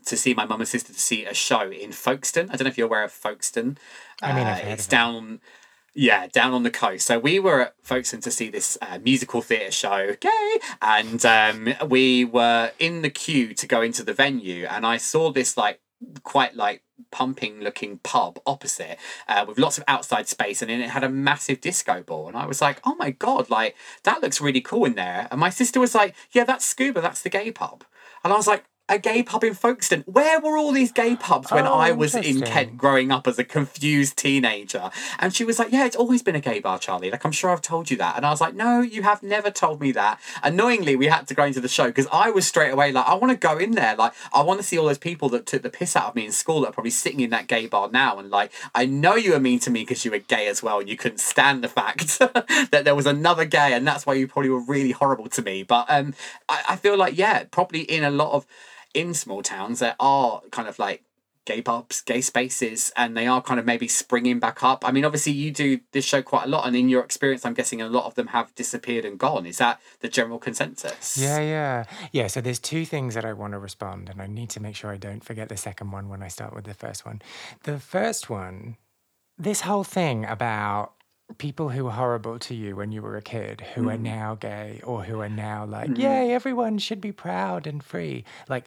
to 0.06 0.16
see 0.16 0.34
my 0.34 0.44
mum 0.44 0.60
and 0.60 0.68
sister 0.68 0.92
to 0.92 0.98
see 1.10 1.24
a 1.24 1.34
show 1.34 1.70
in 1.70 1.92
Folkestone. 1.92 2.48
I 2.50 2.56
don't 2.56 2.64
know 2.64 2.70
if 2.70 2.78
you're 2.78 2.88
aware 2.92 3.04
of 3.04 3.12
Folkestone. 3.12 3.78
I 4.22 4.32
mean, 4.32 4.46
Uh, 4.46 4.60
it's 4.72 4.88
down. 4.88 5.40
Yeah, 5.92 6.28
down 6.28 6.52
on 6.52 6.62
the 6.62 6.70
coast. 6.70 7.04
So 7.06 7.18
we 7.18 7.40
were 7.40 7.60
at 7.66 7.74
Folkestone 7.82 8.20
to 8.20 8.30
see 8.30 8.48
this 8.48 8.78
uh, 8.80 8.98
musical 9.10 9.42
theatre 9.42 9.72
show, 9.72 10.16
gay, 10.20 10.58
and 10.80 11.20
um, 11.26 11.74
we 11.88 12.24
were 12.24 12.70
in 12.78 13.02
the 13.02 13.10
queue 13.10 13.54
to 13.54 13.66
go 13.66 13.82
into 13.82 14.02
the 14.04 14.14
venue, 14.14 14.66
and 14.66 14.86
I 14.86 14.98
saw 14.98 15.32
this 15.32 15.56
like 15.56 15.80
quite 16.22 16.54
like 16.56 16.82
pumping 17.10 17.60
looking 17.60 17.98
pub 17.98 18.38
opposite 18.46 18.98
uh, 19.28 19.44
with 19.46 19.58
lots 19.58 19.78
of 19.78 19.84
outside 19.88 20.28
space 20.28 20.62
and 20.62 20.70
then 20.70 20.80
it 20.80 20.90
had 20.90 21.04
a 21.04 21.08
massive 21.08 21.60
disco 21.60 22.02
ball 22.02 22.28
and 22.28 22.36
I 22.36 22.46
was 22.46 22.60
like 22.60 22.80
oh 22.84 22.94
my 22.96 23.10
god 23.10 23.50
like 23.50 23.74
that 24.04 24.22
looks 24.22 24.40
really 24.40 24.60
cool 24.60 24.84
in 24.84 24.94
there. 24.94 25.28
And 25.30 25.40
my 25.40 25.50
sister 25.50 25.80
was 25.80 25.94
like 25.94 26.14
yeah 26.32 26.44
that's 26.44 26.64
scuba 26.64 27.00
that's 27.00 27.22
the 27.22 27.30
gay 27.30 27.50
pub. 27.50 27.84
And 28.22 28.32
I 28.32 28.36
was 28.36 28.46
like 28.46 28.64
a 28.90 28.98
gay 28.98 29.22
pub 29.22 29.44
in 29.44 29.54
Folkestone. 29.54 30.02
Where 30.06 30.40
were 30.40 30.58
all 30.58 30.72
these 30.72 30.92
gay 30.92 31.16
pubs 31.16 31.50
when 31.50 31.66
Oh, 31.66 31.74
I 31.74 31.92
was 31.92 32.14
in. 32.14 32.42
Kent 32.42 32.76
growing 32.76 33.10
up 33.10 33.26
as 33.26 33.38
a 33.38 33.44
confused 33.44 34.16
teenager? 34.16 34.90
And 35.18 35.34
she 35.34 35.44
was 35.44 35.58
like, 35.58 35.72
Yeah, 35.72 35.86
it's 35.86 35.96
always 35.96 36.22
been 36.22 36.34
a 36.34 36.40
gay 36.40 36.58
bar, 36.60 36.78
Charlie. 36.78 37.10
Like, 37.10 37.24
I'm 37.24 37.32
sure 37.32 37.50
I've 37.50 37.62
told 37.62 37.90
you 37.90 37.96
that. 37.98 38.16
And 38.16 38.26
I 38.26 38.30
was 38.30 38.40
like, 38.40 38.54
No, 38.54 38.80
you 38.82 39.02
have 39.02 39.22
never 39.22 39.50
told 39.50 39.80
me 39.80 39.92
that. 39.92 40.20
Annoyingly, 40.42 40.96
we 40.96 41.06
had 41.06 41.26
to 41.28 41.34
go 41.34 41.44
into 41.44 41.60
the 41.60 41.68
show 41.68 41.86
because 41.86 42.08
I 42.12 42.30
was 42.30 42.46
straight 42.46 42.70
away 42.72 42.92
like, 42.92 43.06
I 43.06 43.14
want 43.14 43.30
to 43.30 43.36
go 43.36 43.56
in 43.56 43.72
there. 43.72 43.94
Like, 43.96 44.12
I 44.34 44.42
want 44.42 44.60
to 44.60 44.66
see 44.66 44.76
all 44.76 44.86
those 44.86 44.98
people 44.98 45.28
that 45.30 45.46
took 45.46 45.62
the 45.62 45.70
piss 45.70 45.94
out 45.96 46.08
of 46.08 46.14
me 46.16 46.26
in 46.26 46.32
school 46.32 46.60
that 46.62 46.68
are 46.70 46.72
probably 46.72 46.90
sitting 46.90 47.20
in 47.20 47.30
that 47.30 47.46
gay 47.46 47.66
bar 47.66 47.88
now. 47.90 48.18
And 48.18 48.30
like, 48.30 48.52
I 48.74 48.86
know 48.86 49.14
you 49.14 49.32
were 49.32 49.40
mean 49.40 49.60
to 49.60 49.70
me 49.70 49.82
because 49.82 50.04
you 50.04 50.10
were 50.10 50.18
gay 50.18 50.48
as 50.48 50.62
well 50.62 50.80
and 50.80 50.88
you 50.88 50.96
couldn't 50.96 51.20
stand 51.20 51.62
the 51.62 51.68
fact 51.68 52.18
that 52.18 52.82
there 52.84 52.94
was 52.94 53.06
another 53.06 53.44
gay 53.44 53.72
and 53.72 53.86
that's 53.86 54.04
why 54.06 54.14
you 54.14 54.26
probably 54.26 54.50
were 54.50 54.60
really 54.60 54.90
horrible 54.90 55.28
to 55.28 55.42
me. 55.42 55.62
But 55.62 55.86
um, 55.88 56.14
I, 56.48 56.62
I 56.70 56.76
feel 56.76 56.96
like, 56.96 57.16
yeah, 57.16 57.44
probably 57.50 57.82
in 57.82 58.02
a 58.02 58.10
lot 58.10 58.32
of 58.32 58.46
in 58.94 59.14
small 59.14 59.42
towns 59.42 59.78
there 59.78 59.96
are 60.00 60.42
kind 60.50 60.68
of 60.68 60.78
like 60.78 61.02
gay 61.46 61.62
pubs 61.62 62.02
gay 62.02 62.20
spaces 62.20 62.92
and 62.96 63.16
they 63.16 63.26
are 63.26 63.40
kind 63.40 63.58
of 63.58 63.64
maybe 63.64 63.88
springing 63.88 64.38
back 64.38 64.62
up 64.62 64.86
i 64.86 64.92
mean 64.92 65.04
obviously 65.04 65.32
you 65.32 65.50
do 65.50 65.80
this 65.92 66.04
show 66.04 66.22
quite 66.22 66.44
a 66.44 66.48
lot 66.48 66.66
and 66.66 66.76
in 66.76 66.88
your 66.88 67.02
experience 67.02 67.46
i'm 67.46 67.54
guessing 67.54 67.80
a 67.80 67.88
lot 67.88 68.04
of 68.04 68.14
them 68.14 68.28
have 68.28 68.54
disappeared 68.54 69.04
and 69.04 69.18
gone 69.18 69.46
is 69.46 69.56
that 69.58 69.80
the 70.00 70.08
general 70.08 70.38
consensus 70.38 71.16
Yeah, 71.16 71.40
yeah. 71.40 71.84
Yeah, 72.12 72.26
so 72.26 72.40
there's 72.40 72.58
two 72.58 72.84
things 72.84 73.14
that 73.14 73.24
I 73.24 73.32
want 73.32 73.52
to 73.52 73.58
respond, 73.58 74.08
and 74.08 74.20
I 74.20 74.26
need 74.26 74.50
to 74.50 74.60
make 74.60 74.76
sure 74.76 74.90
I 74.90 74.96
don't 74.96 75.24
forget 75.24 75.48
the 75.48 75.56
second 75.56 75.90
one 75.90 76.08
when 76.08 76.22
I 76.22 76.28
start 76.28 76.54
with 76.54 76.64
the 76.64 76.74
first 76.74 77.04
one. 77.06 77.22
The 77.64 77.78
first 77.78 78.28
one, 78.30 78.76
this 79.38 79.62
whole 79.62 79.84
thing 79.84 80.24
about 80.24 80.92
people 81.38 81.68
who 81.70 81.84
were 81.84 81.90
horrible 81.90 82.38
to 82.40 82.54
you 82.54 82.76
when 82.76 82.92
you 82.92 83.02
were 83.02 83.16
a 83.16 83.22
kid, 83.22 83.60
who 83.74 83.88
are 83.88 83.96
mm. 83.96 84.02
now 84.02 84.34
gay, 84.34 84.80
or 84.84 85.04
who 85.04 85.20
are 85.20 85.28
now 85.28 85.64
like, 85.64 85.90
mm-hmm. 85.90 86.00
yay, 86.02 86.32
everyone 86.32 86.78
should 86.78 87.00
be 87.00 87.12
proud 87.12 87.66
and 87.66 87.82
free. 87.82 88.24
Like, 88.48 88.66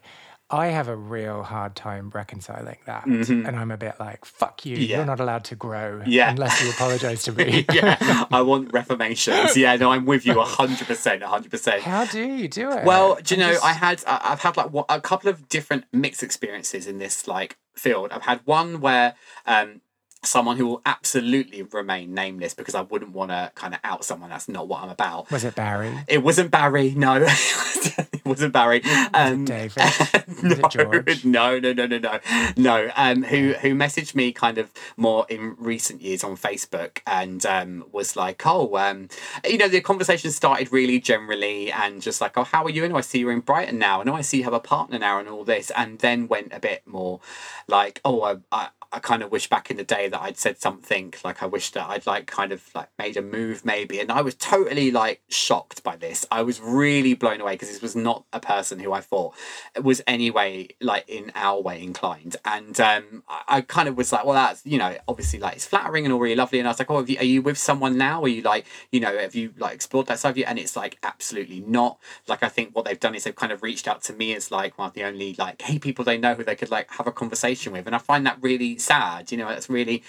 I 0.49 0.68
have 0.68 0.88
a 0.88 0.95
real 0.95 1.41
hard 1.41 1.76
time 1.76 2.11
reconciling 2.14 2.78
that. 2.86 3.05
Mm-hmm. 3.05 3.45
And 3.47 3.57
I'm 3.57 3.72
a 3.72 3.78
bit 3.78 3.95
like, 3.99 4.24
fuck 4.24 4.66
you. 4.68 4.78
Yeah. 4.78 4.97
You're 4.97 5.05
not 5.05 5.20
allowed 5.20 5.45
to 5.45 5.55
grow 5.55 6.03
Yeah. 6.05 6.30
unless 6.30 6.61
you 6.61 6.70
apologize 6.70 7.24
to 7.24 7.32
me. 7.39 7.66
yeah 7.74 8.26
i 8.32 8.41
want 8.41 8.72
reformations 8.72 9.57
yeah 9.64 9.76
no 9.78 9.91
i'm 9.91 10.05
with 10.05 10.26
you 10.26 10.34
100% 10.34 11.22
100% 11.22 11.80
How 11.80 12.05
do 12.05 12.22
you 12.22 12.47
do 12.47 12.70
it? 12.72 12.86
Well, 12.86 13.18
do 13.24 13.36
you 13.36 13.41
I'm 13.41 13.47
know, 13.47 13.53
just- 13.53 13.66
I 13.66 13.74
had 13.74 14.03
I've 14.05 14.41
had 14.41 14.57
like 14.57 14.70
a 14.89 15.01
couple 15.01 15.30
of 15.30 15.49
different 15.49 15.86
mixed 15.91 16.22
experiences 16.22 16.86
in 16.86 16.99
this 16.99 17.28
like 17.28 17.57
field. 17.76 18.11
I've 18.11 18.22
had 18.24 18.41
one 18.45 18.80
where 18.80 19.16
um 19.47 19.82
someone 20.26 20.57
who 20.57 20.67
will 20.67 20.82
absolutely 20.86 21.63
remain 21.63 22.13
nameless 22.13 22.53
because 22.53 22.76
I 22.76 22.82
wouldn't 22.82 23.11
want 23.11 23.32
to 23.32 23.51
kind 23.55 23.74
of 23.74 23.80
out 23.84 24.05
someone. 24.05 24.30
That's 24.30 24.47
not 24.47 24.67
what 24.67 24.84
I'm 24.84 24.89
about. 24.89 25.30
Was 25.32 25.43
it 25.43 25.55
Barry? 25.55 25.93
It 26.07 26.24
wasn't 26.24 26.51
Barry. 26.51 26.91
No, 26.91 27.15
it 27.28 28.26
wasn't 28.26 28.53
Barry. 28.53 28.82
Um, 29.13 29.45
David? 29.45 29.78
no, 30.43 31.03
it 31.05 31.26
no, 31.26 31.59
no, 31.59 31.74
no, 31.74 31.86
no, 31.86 31.97
no, 31.97 32.19
no. 32.55 32.91
Um, 32.95 33.24
who 33.24 33.53
who 33.53 33.76
messaged 33.76 34.15
me 34.15 34.32
kind 34.32 34.57
of 34.57 34.71
more 34.97 35.26
in 35.30 35.55
recent 35.57 36.01
years 36.01 36.24
on 36.24 36.38
Facebook 36.38 36.99
and 37.05 37.45
um 37.45 37.86
was 37.91 38.15
like, 38.15 38.45
oh, 38.45 38.78
um, 38.78 39.09
you 39.47 39.57
know, 39.57 39.67
the 39.67 39.82
conversation 39.82 40.32
started 40.32 40.71
really 40.71 40.99
generally 40.99 41.71
and 41.71 42.01
just 42.01 42.21
like, 42.21 42.38
oh, 42.38 42.43
how 42.43 42.63
are 42.63 42.69
you? 42.69 42.84
And 42.84 42.95
I 42.95 43.01
see 43.01 43.19
you're 43.19 43.32
in 43.32 43.41
Brighton 43.41 43.78
now, 43.78 44.01
and 44.01 44.09
oh, 44.09 44.15
I 44.15 44.21
see 44.21 44.38
you 44.38 44.43
have 44.43 44.53
a 44.53 44.59
partner 44.59 44.99
now, 44.99 45.19
and 45.19 45.28
all 45.28 45.43
this, 45.43 45.71
and 45.71 45.99
then 45.99 46.28
went 46.28 46.53
a 46.53 46.59
bit 46.59 46.84
more 46.86 47.19
like, 47.67 48.01
oh, 48.05 48.21
I. 48.21 48.38
I 48.51 48.69
I 48.94 49.00
kind 49.00 49.24
of 49.24 49.32
wish 49.32 49.50
back 49.50 49.72
in 49.72 49.78
the 49.78 49.84
day 49.84 50.08
that 50.08 50.22
I'd 50.22 50.38
said 50.38 50.62
something 50.62 51.16
like 51.24 51.41
I 51.41 51.48
wish 51.48 51.72
that 51.72 51.89
I'd 51.89 52.06
like 52.06 52.28
kind 52.28 52.52
of 52.52 52.70
like 52.76 52.89
made 53.00 53.18
a 53.18 53.24
move 53.24 53.66
maybe. 53.66 54.00
And 54.00 54.12
I 54.12 54.22
was 54.22 54.36
totally 54.36 54.91
like 54.91 55.22
shocked 55.30 55.82
by 55.84 55.96
this. 55.96 56.28
I 56.30 56.44
was 56.44 56.62
really 56.62 57.16
blown 57.16 57.41
away 57.41 57.54
because 57.54 57.70
this 57.70 57.82
was 57.82 57.96
not 57.96 58.26
a 58.32 58.39
person 58.39 58.78
who 58.78 58.94
I 58.94 59.02
thought 59.02 59.34
was 59.82 60.04
anyway 60.06 60.68
like 60.80 61.10
in 61.10 61.32
our 61.34 61.60
way 61.60 61.82
inclined. 61.82 62.36
And 62.46 62.80
um 62.80 63.24
I, 63.28 63.41
I 63.48 63.62
kind 63.62 63.89
of 63.89 63.98
was 63.98 64.12
like 64.12 64.26
well 64.26 64.36
that's 64.36 64.64
you 64.64 64.78
know 64.78 64.96
obviously 65.08 65.39
like 65.39 65.56
it's 65.56 65.66
flattering 65.66 66.06
and 66.06 66.14
all 66.14 66.20
really 66.20 66.36
lovely. 66.36 66.60
And 66.60 66.68
I 66.68 66.72
was 66.72 66.80
like 66.80 66.91
oh 66.91 67.04
you, 67.04 67.18
are 67.18 67.24
you 67.24 67.41
with 67.41 67.58
someone 67.58 67.98
now? 67.98 68.22
Are 68.22 68.28
you 68.28 68.44
like 68.44 68.68
you 68.91 69.00
know 69.00 69.18
have 69.18 69.34
you 69.34 69.56
like 69.58 69.74
explored 69.74 70.06
that 70.06 70.20
side 70.20 70.30
of 70.30 70.38
you? 70.38 70.46
And 70.46 70.60
it's 70.60 70.76
like 70.76 71.00
absolutely 71.02 71.62
not. 71.62 71.98
Like 72.28 72.44
I 72.44 72.50
think 72.50 72.76
what 72.76 72.86
they've 72.86 73.00
done 73.00 73.16
is 73.16 73.24
they've 73.24 73.36
kind 73.36 73.52
of 73.52 73.64
reached 73.64 73.88
out 73.88 74.04
to 74.04 74.14
me 74.14 74.36
as 74.36 74.52
like 74.52 74.78
one 74.78 74.89
of 74.89 74.94
the 74.94 75.04
only 75.04 75.34
like 75.34 75.58
gay 75.58 75.80
people 75.80 76.06
they 76.06 76.20
know 76.20 76.36
who 76.36 76.44
they 76.44 76.56
could 76.56 76.70
like 76.70 76.91
have 76.91 77.08
a 77.08 77.12
conversation 77.12 77.74
with. 77.74 77.88
And 77.88 77.96
I 77.96 78.00
find 78.00 78.24
that 78.28 78.38
really 78.39 78.78
sad 78.84 79.31
you 79.31 79.38
know 79.38 79.47
it's 79.49 79.69
really 79.69 80.03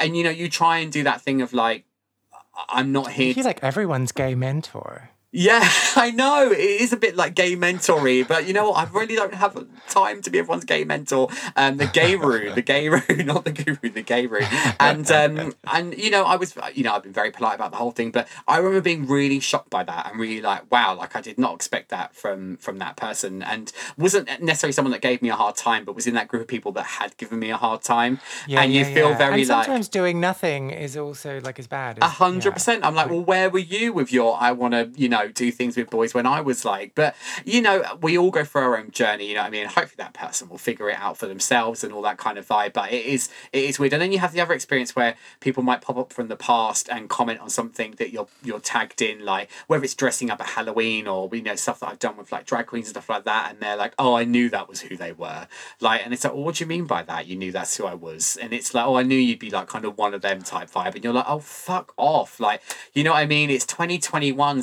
and 0.00 0.16
you 0.16 0.22
know 0.22 0.30
you 0.30 0.48
try 0.48 0.78
and 0.78 0.92
do 0.92 1.02
that 1.02 1.20
thing 1.20 1.42
of 1.42 1.52
like 1.52 1.84
I'm 2.68 2.92
not 2.92 3.08
I 3.08 3.12
here 3.12 3.34
feel 3.34 3.42
to 3.42 3.48
like 3.48 3.62
everyone's 3.62 4.12
gay 4.12 4.34
mentor. 4.34 5.10
Yeah, 5.36 5.68
I 5.96 6.12
know. 6.12 6.50
It 6.50 6.58
is 6.58 6.94
a 6.94 6.96
bit 6.96 7.14
like 7.14 7.34
gay 7.34 7.54
mentory, 7.56 8.26
but 8.26 8.46
you 8.46 8.54
know 8.54 8.70
what? 8.70 8.78
I 8.78 8.90
really 8.90 9.16
don't 9.16 9.34
have 9.34 9.66
time 9.86 10.22
to 10.22 10.30
be 10.30 10.38
everyone's 10.38 10.64
gay 10.64 10.84
mentor. 10.84 11.28
Um, 11.56 11.76
the 11.76 11.84
gayru, 11.84 12.54
the 12.54 12.62
gayru, 12.62 13.24
not 13.26 13.44
the 13.44 13.52
guru, 13.52 13.90
the 13.90 14.02
gayru. 14.02 14.46
And 14.80 15.10
um, 15.10 15.54
and 15.70 15.96
you 15.96 16.10
know, 16.10 16.24
I 16.24 16.36
was, 16.36 16.56
you 16.74 16.84
know, 16.84 16.94
I've 16.94 17.02
been 17.02 17.12
very 17.12 17.30
polite 17.30 17.56
about 17.56 17.70
the 17.70 17.76
whole 17.76 17.90
thing, 17.90 18.12
but 18.12 18.26
I 18.48 18.56
remember 18.56 18.80
being 18.80 19.06
really 19.06 19.38
shocked 19.38 19.68
by 19.68 19.84
that 19.84 20.10
and 20.10 20.18
really 20.18 20.40
like, 20.40 20.70
wow, 20.72 20.94
like 20.94 21.14
I 21.14 21.20
did 21.20 21.38
not 21.38 21.54
expect 21.54 21.90
that 21.90 22.16
from 22.16 22.56
from 22.56 22.78
that 22.78 22.96
person, 22.96 23.42
and 23.42 23.70
wasn't 23.98 24.28
necessarily 24.42 24.72
someone 24.72 24.92
that 24.92 25.02
gave 25.02 25.20
me 25.20 25.28
a 25.28 25.36
hard 25.36 25.56
time, 25.56 25.84
but 25.84 25.94
was 25.94 26.06
in 26.06 26.14
that 26.14 26.28
group 26.28 26.42
of 26.42 26.48
people 26.48 26.72
that 26.72 26.86
had 26.86 27.14
given 27.18 27.38
me 27.38 27.50
a 27.50 27.58
hard 27.58 27.82
time. 27.82 28.20
and 28.48 28.72
you 28.72 28.86
feel 28.86 29.14
very 29.14 29.42
and 29.42 29.48
like 29.50 29.64
sometimes 29.66 29.88
doing 29.88 30.18
nothing 30.18 30.70
is 30.70 30.96
also 30.96 31.42
like 31.42 31.58
as 31.58 31.66
bad. 31.66 31.98
a 32.00 32.08
hundred 32.08 32.52
percent. 32.52 32.86
I'm 32.86 32.94
like, 32.94 33.10
well, 33.10 33.24
where 33.24 33.50
were 33.50 33.58
you 33.58 33.92
with 33.92 34.10
your 34.14 34.40
I 34.40 34.52
want 34.52 34.72
to, 34.72 34.90
you 34.96 35.10
know, 35.10 35.25
do 35.32 35.50
things 35.50 35.76
with 35.76 35.90
boys 35.90 36.14
when 36.14 36.26
I 36.26 36.40
was 36.40 36.64
like, 36.64 36.94
but 36.94 37.14
you 37.44 37.62
know, 37.62 37.82
we 38.00 38.16
all 38.18 38.30
go 38.30 38.44
through 38.44 38.62
our 38.62 38.78
own 38.78 38.90
journey. 38.90 39.28
You 39.28 39.34
know, 39.34 39.42
what 39.42 39.48
I 39.48 39.50
mean, 39.50 39.66
hopefully 39.66 39.94
that 39.98 40.14
person 40.14 40.48
will 40.48 40.58
figure 40.58 40.88
it 40.90 40.98
out 40.98 41.16
for 41.16 41.26
themselves 41.26 41.84
and 41.84 41.92
all 41.92 42.02
that 42.02 42.18
kind 42.18 42.38
of 42.38 42.46
vibe. 42.46 42.72
But 42.72 42.92
it 42.92 43.04
is, 43.06 43.28
it 43.52 43.64
is 43.64 43.78
weird. 43.78 43.92
And 43.92 44.02
then 44.02 44.12
you 44.12 44.18
have 44.18 44.32
the 44.32 44.40
other 44.40 44.54
experience 44.54 44.96
where 44.96 45.16
people 45.40 45.62
might 45.62 45.80
pop 45.80 45.96
up 45.96 46.12
from 46.12 46.28
the 46.28 46.36
past 46.36 46.88
and 46.88 47.08
comment 47.08 47.40
on 47.40 47.50
something 47.50 47.94
that 47.98 48.10
you're 48.10 48.28
you're 48.42 48.60
tagged 48.60 49.02
in, 49.02 49.24
like 49.24 49.50
whether 49.66 49.84
it's 49.84 49.94
dressing 49.94 50.30
up 50.30 50.40
at 50.40 50.48
Halloween 50.48 51.06
or 51.06 51.28
you 51.32 51.42
know 51.42 51.56
stuff 51.56 51.80
that 51.80 51.88
I've 51.88 51.98
done 51.98 52.16
with 52.16 52.32
like 52.32 52.46
drag 52.46 52.66
queens 52.66 52.86
and 52.86 52.94
stuff 52.94 53.08
like 53.08 53.24
that, 53.24 53.50
and 53.50 53.60
they're 53.60 53.76
like, 53.76 53.94
oh, 53.98 54.14
I 54.14 54.24
knew 54.24 54.48
that 54.50 54.68
was 54.68 54.82
who 54.82 54.96
they 54.96 55.12
were, 55.12 55.48
like, 55.80 56.02
and 56.04 56.12
it's 56.12 56.24
like, 56.24 56.34
well, 56.34 56.44
what 56.44 56.56
do 56.56 56.64
you 56.64 56.68
mean 56.68 56.86
by 56.86 57.02
that? 57.02 57.26
You 57.26 57.36
knew 57.36 57.52
that's 57.52 57.76
who 57.76 57.86
I 57.86 57.94
was, 57.94 58.36
and 58.40 58.52
it's 58.52 58.74
like, 58.74 58.86
oh, 58.86 58.96
I 58.96 59.02
knew 59.02 59.16
you'd 59.16 59.38
be 59.38 59.50
like 59.50 59.68
kind 59.68 59.84
of 59.84 59.98
one 59.98 60.14
of 60.14 60.22
them 60.22 60.42
type 60.42 60.70
vibe, 60.70 60.94
and 60.94 61.04
you're 61.04 61.12
like, 61.12 61.26
oh, 61.28 61.40
fuck 61.40 61.92
off, 61.96 62.40
like, 62.40 62.62
you 62.92 63.04
know 63.04 63.12
what 63.12 63.18
I 63.18 63.26
mean? 63.26 63.50
It's 63.50 63.66
2021, 63.66 64.62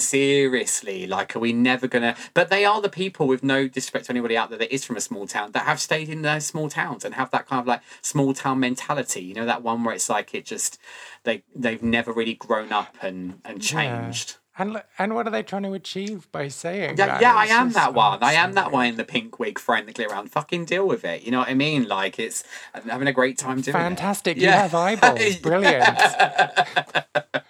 seriously, 0.53 1.07
like, 1.07 1.35
are 1.35 1.39
we 1.39 1.51
never 1.51 1.87
gonna? 1.87 2.15
But 2.33 2.49
they 2.49 2.63
are 2.63 2.79
the 2.81 2.89
people 2.89 3.27
with 3.27 3.43
no 3.43 3.67
disrespect 3.67 4.05
to 4.05 4.11
anybody 4.11 4.37
out 4.37 4.49
there 4.49 4.59
that 4.59 4.73
is 4.73 4.85
from 4.85 4.95
a 4.97 5.01
small 5.01 5.25
town 5.25 5.51
that 5.53 5.65
have 5.65 5.79
stayed 5.79 6.09
in 6.09 6.21
those 6.21 6.45
small 6.45 6.69
towns 6.69 7.03
and 7.03 7.15
have 7.15 7.31
that 7.31 7.47
kind 7.47 7.59
of 7.59 7.67
like 7.67 7.81
small 8.01 8.33
town 8.33 8.59
mentality. 8.59 9.21
You 9.21 9.33
know 9.33 9.45
that 9.45 9.63
one 9.63 9.83
where 9.83 9.95
it's 9.95 10.09
like 10.09 10.35
it 10.35 10.45
just 10.45 10.77
they 11.23 11.43
they've 11.55 11.81
never 11.81 12.11
really 12.13 12.35
grown 12.35 12.71
up 12.71 12.95
and 13.01 13.39
and 13.43 13.61
changed. 13.61 14.37
And 14.55 14.83
and 14.99 15.15
what 15.15 15.25
are 15.25 15.31
they 15.31 15.41
trying 15.41 15.63
to 15.63 15.73
achieve 15.73 16.31
by 16.31 16.47
saying 16.47 16.97
Yeah, 16.99 17.07
that? 17.07 17.21
yeah, 17.21 17.33
I 17.33 17.45
am 17.47 17.71
that 17.71 17.95
one. 17.95 18.21
I 18.21 18.33
am 18.33 18.53
that 18.53 18.71
one 18.71 18.85
in 18.85 18.97
the 18.97 19.03
pink 19.03 19.39
wig 19.39 19.59
glitter 19.65 20.05
around. 20.05 20.29
Fucking 20.31 20.65
deal 20.65 20.87
with 20.87 21.03
it. 21.03 21.23
You 21.23 21.31
know 21.31 21.39
what 21.39 21.49
I 21.49 21.55
mean? 21.55 21.87
Like 21.87 22.19
it's 22.19 22.43
I'm 22.75 22.87
having 22.87 23.07
a 23.07 23.13
great 23.13 23.39
time 23.39 23.61
doing 23.61 23.73
Fantastic. 23.73 24.37
it. 24.37 24.43
You 24.43 24.49
have 24.49 24.75
eyeballs. 24.75 25.37
Brilliant. 25.37 25.97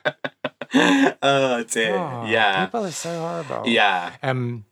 oh 1.21 1.63
dear. 1.63 1.95
Oh, 1.97 2.25
yeah. 2.27 2.65
People 2.65 2.85
are 2.85 2.91
so 2.91 3.19
horrible. 3.19 3.67
Yeah. 3.67 4.11
Um, 4.23 4.65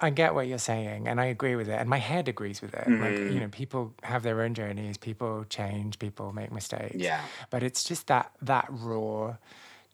I 0.00 0.10
get 0.10 0.34
what 0.34 0.46
you're 0.46 0.58
saying, 0.58 1.08
and 1.08 1.20
I 1.20 1.24
agree 1.26 1.56
with 1.56 1.68
it, 1.68 1.72
and 1.80 1.88
my 1.90 1.98
head 1.98 2.28
agrees 2.28 2.62
with 2.62 2.72
it. 2.74 2.86
Like 2.88 3.14
Mm. 3.14 3.32
you 3.34 3.40
know, 3.40 3.48
people 3.48 3.94
have 4.04 4.22
their 4.22 4.42
own 4.42 4.54
journeys, 4.54 4.96
people 4.96 5.44
change, 5.48 5.98
people 5.98 6.32
make 6.32 6.52
mistakes. 6.52 6.94
Yeah. 6.96 7.22
But 7.50 7.62
it's 7.64 7.82
just 7.82 8.06
that 8.06 8.30
that 8.42 8.66
raw 8.70 9.36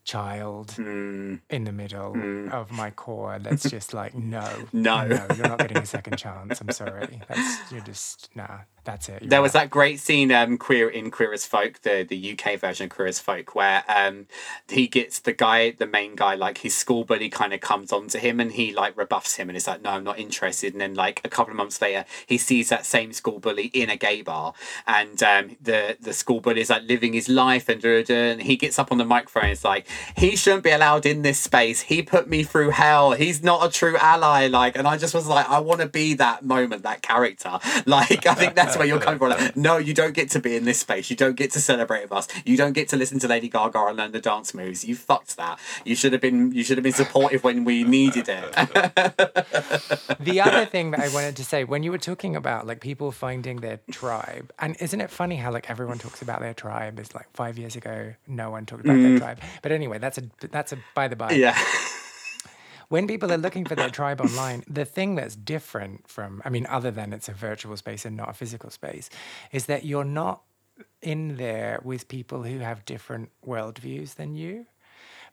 child 0.05 0.69
Mm. 0.77 1.41
in 1.49 1.65
the 1.65 1.73
middle 1.73 2.13
of 2.53 2.71
my 2.71 2.91
core 3.03 3.39
that's 3.39 3.71
just 3.71 3.95
like 3.95 4.15
no, 4.15 4.47
No. 4.75 5.07
no, 5.07 5.27
you're 5.35 5.49
not 5.49 5.59
getting 5.61 5.79
a 5.79 5.87
second 5.87 6.19
chance. 6.19 6.61
I'm 6.61 6.71
sorry. 6.73 7.23
That's 7.27 7.73
you're 7.73 7.81
just 7.81 8.29
nah. 8.37 8.59
That's 8.85 9.09
it. 9.09 9.29
There 9.29 9.41
was 9.41 9.53
that 9.53 9.71
great 9.71 9.99
scene 9.99 10.31
um 10.31 10.59
queer 10.59 10.89
in 10.89 11.11
Queer 11.11 11.33
as 11.33 11.47
Folk, 11.47 11.81
the, 11.83 12.07
the 12.09 12.33
UK 12.39 12.61
version 12.61 12.85
of 12.85 12.91
Queer 12.91 13.09
as 13.09 13.19
Folk, 13.19 13.55
where 13.55 13.83
um 13.89 14.27
he 14.69 14.87
gets 14.87 15.19
the 15.21 15.33
guy, 15.33 15.71
the 15.71 15.87
main 15.87 16.15
guy, 16.15 16.35
like 16.35 16.59
his 16.59 16.77
school 16.77 17.05
buddy 17.05 17.31
kind 17.31 17.55
of 17.55 17.61
comes 17.61 17.93
on 17.93 18.09
to 18.09 18.19
him 18.19 18.41
and 18.41 18.53
he 18.53 18.73
like 18.75 18.97
rebuffs 18.97 19.37
him 19.37 19.49
and 19.49 19.57
is 19.57 19.67
like, 19.67 19.83
No, 19.83 19.91
I'm 19.91 20.05
not 20.05 20.19
interested. 20.19 20.73
And 20.75 20.81
then 20.81 20.95
like 20.95 21.23
a 21.25 21.29
couple 21.29 21.53
of 21.53 21.57
months 21.57 21.81
later 21.81 22.05
he 22.27 22.37
sees 22.37 22.69
that 22.69 22.85
same 22.85 23.13
school 23.13 23.39
bully 23.39 23.67
in 23.67 23.89
a 23.89 23.97
gay 23.97 24.21
bar 24.21 24.53
and 24.87 25.23
um 25.23 25.57
the 25.61 25.97
the 26.01 26.13
school 26.13 26.41
bully 26.41 26.61
is 26.61 26.71
like 26.71 26.83
living 26.83 27.15
his 27.15 27.29
life 27.29 27.69
and, 27.69 27.81
da, 27.81 28.05
and 28.11 28.43
he 28.43 28.57
gets 28.57 28.79
up 28.79 28.93
on 28.93 28.99
the 28.99 29.05
microphone 29.05 29.45
and 29.45 29.53
it's 29.53 29.65
like, 29.65 29.87
He 30.17 30.37
shouldn't 30.37 30.63
be 30.65 30.71
allowed 30.71 31.07
in 31.07 31.23
this 31.23 31.41
space. 31.41 31.81
He 31.83 32.03
put 32.03 32.29
me 32.29 32.43
through 32.43 32.71
hell. 32.71 33.13
He's 33.13 33.43
not 33.43 33.67
a 33.67 33.71
true 33.71 33.97
ally. 33.97 34.47
Like 34.47 34.77
and 34.77 34.87
I 34.87 34.99
just 34.99 35.15
was 35.15 35.27
like, 35.27 35.49
I 35.49 35.61
wanna 35.61 35.87
be 35.87 36.13
that 36.15 36.45
moment, 36.45 36.83
that 36.83 37.01
character. 37.01 37.59
Like 37.87 38.27
I 38.27 38.35
think 38.35 38.55
that's 38.55 38.74
where 38.77 38.87
you're 38.87 39.01
coming 39.01 39.19
from. 39.19 39.31
Like, 39.31 39.57
no, 39.57 39.77
you 39.77 39.95
don't 39.95 40.15
get 40.15 40.31
to 40.31 40.41
be 40.41 40.57
in 40.57 40.65
this 40.65 40.81
space. 40.81 41.11
You 41.11 41.17
don't 41.17 41.37
get 41.37 41.51
to 41.53 41.61
celebrate 41.61 42.03
with 42.03 42.13
us. 42.13 42.29
You 42.45 42.57
don't 42.57 42.73
get 42.73 42.89
to 42.91 42.97
listen 42.97 43.19
to 43.21 43.29
Lady 43.29 43.49
Gaga 43.49 43.87
and 43.87 43.97
learn 43.97 44.13
the 44.13 44.21
dance 44.21 44.55
moves. 44.55 44.85
You 44.85 44.97
fucked 44.97 45.37
that. 45.37 45.59
You 45.85 45.95
should 45.95 46.13
have 46.13 46.21
been. 46.21 46.53
You 46.53 46.65
should 46.65 46.77
have 46.77 46.85
been 46.85 46.93
supportive 46.93 47.45
when 47.45 47.65
we 47.65 47.85
needed 47.85 48.29
it. 48.29 48.53
the 50.21 50.41
other 50.41 50.67
thing 50.67 50.91
that 50.93 51.01
I 51.01 51.09
wanted 51.09 51.37
to 51.37 51.45
say 51.45 51.65
when 51.65 51.83
you 51.83 51.91
were 51.91 51.99
talking 51.99 52.37
about 52.37 52.67
like 52.67 52.81
people 52.81 53.13
finding 53.13 53.61
their 53.61 53.81
tribe, 53.91 54.53
and 54.59 54.77
isn't 54.81 55.01
it 55.01 55.11
funny 55.11 55.37
how 55.37 55.53
like 55.53 55.71
everyone 55.71 55.99
talks 55.99 56.23
about 56.23 56.41
their 56.41 56.55
tribe? 56.55 56.99
It's 56.99 57.15
like 57.15 57.29
five 57.33 57.59
years 57.59 57.77
ago, 57.77 58.15
no 58.27 58.51
one 58.51 58.67
talked 58.67 58.85
about 58.85 58.95
their 58.95 59.11
mm. 59.11 59.19
tribe. 59.19 59.41
But 59.63 59.73
anyway, 59.73 59.99
that's 59.99 60.19
a 60.19 60.25
that's 60.51 60.73
a 60.73 60.79
by 60.95 61.09
the 61.09 61.17
by. 61.17 61.33
yeah. 61.33 61.59
When 62.95 63.09
people 63.09 63.33
are 63.33 63.39
looking 63.39 63.65
for 63.65 63.75
their 63.75 63.91
tribe 63.91 64.21
online, 64.21 64.63
the 64.69 64.85
thing 64.85 65.17
that's 65.17 65.35
different 65.35 66.07
from, 66.07 66.41
I 66.45 66.49
mean, 66.49 66.65
other 66.67 66.93
than 66.93 67.13
it's 67.13 67.29
a 67.29 67.33
virtual 67.33 67.77
space 67.77 68.05
and 68.05 68.17
not 68.17 68.31
a 68.31 68.33
physical 68.33 68.71
space, 68.71 69.11
is 69.51 69.67
that 69.67 69.85
you're 69.85 70.05
not 70.05 70.43
in 71.03 71.37
there 71.37 71.81
with 71.83 72.07
people 72.07 72.45
who 72.45 72.61
have 72.61 72.85
different 72.85 73.33
worldviews 73.45 74.15
than 74.15 74.37
you 74.37 74.67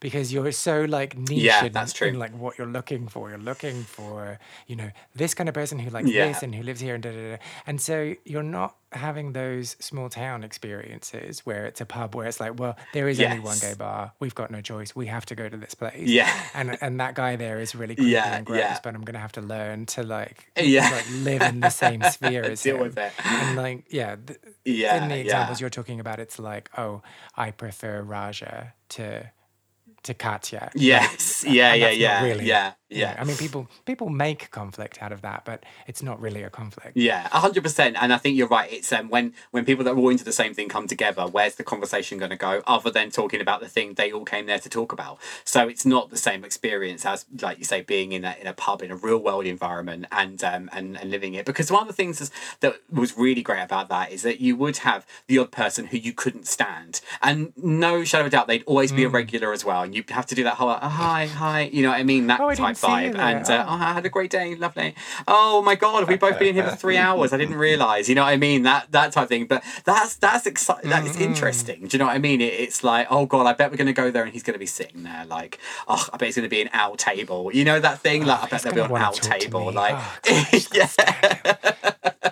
because 0.02 0.34
you're 0.34 0.52
so 0.52 0.84
like 0.84 1.18
niche 1.18 1.40
Yeah, 1.44 1.64
in, 1.66 1.72
that's 1.72 1.94
true. 1.94 2.10
in 2.10 2.20
like 2.20 2.34
what 2.38 2.58
you're 2.58 2.68
looking 2.68 3.08
for. 3.08 3.30
You're 3.30 3.38
looking 3.38 3.84
for, 3.84 4.38
you 4.68 4.76
know, 4.76 4.92
this 5.16 5.34
kind 5.34 5.48
of 5.48 5.56
person 5.56 5.80
who 5.80 5.90
likes 5.90 6.10
Yeah. 6.10 6.28
this 6.28 6.44
and 6.44 6.54
who 6.54 6.64
lives 6.64 6.82
here 6.82 6.96
and 6.96 7.04
da, 7.04 7.12
da, 7.12 7.32
da. 7.32 7.38
And 7.66 7.80
so 7.80 8.16
you're 8.26 8.44
not 8.44 8.76
having 8.92 9.32
those 9.32 9.78
small 9.80 10.10
town 10.10 10.44
experiences 10.44 11.46
where 11.46 11.66
it's 11.66 11.80
a 11.80 11.86
pub 11.86 12.14
where 12.16 12.28
it's 12.28 12.40
like, 12.42 12.60
well, 12.60 12.76
there 12.94 13.08
is 13.08 13.22
only 13.22 13.40
one 13.40 13.58
gay 13.60 13.74
bar. 13.78 14.12
We've 14.20 14.36
got 14.36 14.52
no 14.52 14.60
choice. 14.62 14.94
We 14.96 15.06
have 15.06 15.26
to 15.28 15.36
go 15.36 15.48
to 15.48 15.56
this 15.56 15.76
place. 15.76 16.08
Yeah. 16.10 16.30
And 16.54 16.78
and 16.82 17.00
that 17.00 17.14
guy 17.16 17.36
there 17.38 17.60
is 17.60 17.74
really 17.76 17.96
creepy 18.02 18.12
Yeah, 18.12 18.36
and 18.38 18.46
gross, 18.46 18.60
yeah. 18.60 18.80
but 18.84 18.96
I'm 18.96 19.02
gonna 19.04 19.20
have 19.20 19.32
to 19.34 19.42
learn 19.42 19.86
to 19.88 20.04
like 20.04 20.52
Yeah. 20.58 20.90
like 20.90 21.06
live 21.24 21.42
in 21.44 21.60
the 21.62 21.70
same 21.70 22.02
sphere 22.12 22.44
as 22.44 22.64
Deal 22.64 22.76
him. 22.78 22.82
with 22.82 22.98
it. 22.98 23.14
And 23.24 23.56
like 23.56 23.86
yeah, 23.90 24.16
th- 24.16 24.40
Yeah, 24.66 25.02
in 25.02 25.10
the 25.10 25.16
yeah. 25.18 25.22
examples 25.24 25.62
you're 25.62 25.70
talking 25.70 26.00
about, 26.00 26.20
it's 26.20 26.40
like, 26.40 26.70
oh, 26.78 27.02
I 27.38 27.52
prefer 27.52 28.02
Raja 28.02 28.74
to 28.90 29.32
to 30.04 30.14
Katya. 30.14 30.72
Yes. 30.76 31.44
Like, 31.46 31.54
Yeah. 31.54 31.74
Yeah. 31.76 31.90
Yeah. 31.90 32.24
really- 32.24 32.46
Yeah. 32.46 32.74
you 32.90 32.98
know, 32.98 33.10
Yeah. 33.12 33.16
I 33.20 33.24
mean, 33.24 33.38
people 33.38 33.70
people 33.86 34.10
make 34.10 34.52
conflict 34.52 35.02
out 35.02 35.14
of 35.14 35.22
that, 35.22 35.46
but 35.46 35.64
it's 35.88 36.04
not 36.04 36.20
really 36.20 36.44
a 36.44 36.50
conflict. 36.50 36.92
Yeah, 36.98 37.26
hundred 37.30 37.64
percent. 37.64 37.96
And 38.02 38.12
I 38.12 38.18
think 38.18 38.36
you're 38.36 38.50
right. 38.50 38.70
It's 38.72 38.92
um, 38.92 39.08
when 39.10 39.34
when 39.52 39.64
people 39.64 39.86
that 39.86 39.92
are 39.92 39.98
all 39.98 40.10
into 40.10 40.26
the 40.26 40.34
same 40.34 40.54
thing 40.54 40.68
come 40.68 40.88
together, 40.88 41.24
where's 41.26 41.56
the 41.56 41.64
conversation 41.64 42.18
going 42.18 42.32
to 42.32 42.36
go? 42.36 42.62
Other 42.68 42.90
than 42.92 43.10
talking 43.10 43.40
about 43.40 43.62
the 43.62 43.70
thing 43.70 43.94
they 43.94 44.12
all 44.12 44.26
came 44.26 44.46
there 44.46 44.60
to 44.60 44.68
talk 44.70 44.92
about. 44.92 45.20
So 45.46 45.70
it's 45.70 45.86
not 45.86 46.10
the 46.10 46.18
same 46.18 46.44
experience 46.44 47.06
as, 47.06 47.26
like 47.42 47.60
you 47.60 47.64
say, 47.64 47.80
being 47.82 48.12
in 48.12 48.26
a 48.26 48.36
in 48.42 48.48
a 48.48 48.54
pub 48.54 48.82
in 48.82 48.92
a 48.92 48.96
real 48.98 49.20
world 49.20 49.46
environment 49.46 50.06
and 50.12 50.44
um 50.44 50.70
and, 50.74 50.98
and 51.00 51.10
living 51.10 51.34
it. 51.34 51.46
Because 51.46 51.72
one 51.72 51.84
of 51.84 51.88
the 51.88 51.94
things 51.94 52.20
is, 52.20 52.30
that 52.60 52.76
was 52.92 53.18
really 53.18 53.42
great 53.42 53.62
about 53.64 53.88
that 53.88 54.12
is 54.12 54.22
that 54.24 54.42
you 54.42 54.58
would 54.58 54.78
have 54.78 55.06
the 55.28 55.38
odd 55.38 55.52
person 55.52 55.86
who 55.88 55.98
you 55.98 56.12
couldn't 56.12 56.46
stand, 56.48 57.00
and 57.22 57.54
no 57.56 58.04
shadow 58.04 58.24
of 58.24 58.28
a 58.28 58.30
doubt, 58.32 58.48
they'd 58.48 58.64
always 58.64 58.92
be 58.92 59.06
a 59.06 59.10
regular 59.10 59.54
as 59.54 59.64
well. 59.64 59.86
You'd 59.94 60.10
have 60.10 60.26
to 60.28 60.36
do 60.36 60.44
that 60.44 60.56
whole 60.56 60.70
oh, 60.70 60.76
hi 60.88 61.26
hi, 61.28 61.70
you 61.72 61.82
know 61.84 61.90
what 61.90 62.00
I 62.00 62.04
mean? 62.04 62.28
That 62.28 62.40
Oh, 62.40 62.50
type 62.54 62.76
you 62.82 62.88
vibe. 62.88 63.16
And 63.18 63.50
uh, 63.50 63.66
Oh. 63.68 63.72
oh, 63.72 63.74
I 63.74 63.94
had 63.94 64.06
a 64.06 64.10
great 64.10 64.30
day, 64.32 64.56
lovely. 64.56 64.96
Oh 65.28 65.62
my 65.62 65.76
god, 65.76 66.08
we've 66.08 66.20
both 66.20 66.40
been 66.40 66.50
in 66.50 66.56
here 66.56 66.68
for 66.70 66.76
three 66.76 66.98
hours. 67.06 67.34
I 67.34 67.38
didn't 67.38 67.56
realise. 67.58 68.10
You 68.10 68.16
know 68.16 68.24
what 68.24 68.30
I 68.30 68.38
mean? 68.38 68.64
That 68.64 68.92
that 68.92 69.12
type 69.14 69.24
of 69.24 69.30
thing. 69.30 69.46
But 69.46 69.64
that's 69.86 70.16
that's 70.16 70.46
exciting. 70.46 70.90
That 70.90 71.06
is 71.06 71.16
interesting. 71.20 71.88
Do 71.88 71.96
you 71.96 72.00
know 72.00 72.06
what 72.08 72.16
I 72.16 72.20
mean? 72.20 72.42
It, 72.42 72.54
it's 72.54 72.84
like, 72.84 73.08
oh 73.10 73.26
god, 73.26 73.46
I 73.48 73.54
bet 73.54 73.72
we're 73.72 73.78
gonna 73.78 73.94
go 73.94 74.12
there 74.12 74.24
and 74.24 74.32
he's 74.34 74.44
gonna 74.44 74.58
be 74.58 74.66
sitting 74.66 75.04
there 75.04 75.26
like, 75.26 75.60
oh, 75.88 76.08
I 76.14 76.18
bet 76.18 76.30
it's 76.30 76.38
gonna 76.38 76.48
be 76.50 76.62
an 76.62 76.70
owl 76.74 76.96
table. 76.96 77.52
You 77.54 77.66
know 77.66 77.80
that 77.80 78.00
thing? 78.00 78.26
Like, 78.26 78.40
I 78.40 78.48
bet 78.48 78.64
he's 78.64 78.72
there'll 78.74 78.88
be 78.88 78.92
wanna 78.94 79.06
owl 79.06 79.14
table. 79.14 79.72
Like, 79.72 79.96
Oh, 79.98 80.48
yeah. 80.74 82.31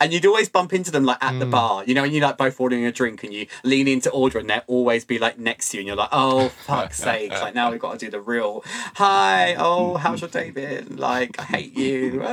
And 0.00 0.12
you'd 0.12 0.26
always 0.26 0.48
bump 0.48 0.72
into 0.72 0.90
them 0.90 1.04
like 1.04 1.18
at 1.22 1.38
the 1.38 1.44
hmm. 1.44 1.50
bar, 1.50 1.84
you 1.84 1.94
know, 1.94 2.04
and 2.04 2.12
you're 2.12 2.24
like 2.26 2.36
both 2.36 2.60
ordering 2.60 2.84
a 2.86 2.92
drink 2.92 3.24
and 3.24 3.32
you 3.32 3.46
lean 3.64 3.88
into 3.88 4.10
order 4.10 4.38
and 4.38 4.48
they'll 4.48 4.62
always 4.66 5.04
be 5.04 5.18
like 5.18 5.38
next 5.38 5.70
to 5.70 5.76
you 5.76 5.80
and 5.82 5.86
you're 5.86 5.96
like, 5.96 6.08
oh 6.12 6.48
fuck's 6.66 6.98
sake, 6.98 7.30
like 7.32 7.54
now 7.54 7.70
we've 7.70 7.80
got 7.80 7.98
to 7.98 8.06
do 8.06 8.10
the 8.10 8.20
real 8.20 8.62
hi, 8.94 9.54
oh, 9.58 9.96
how's 9.96 10.20
your 10.20 10.30
day 10.30 10.50
been? 10.50 10.96
Like, 10.96 11.38
I 11.38 11.42
hate 11.44 11.76
you. 11.76 12.20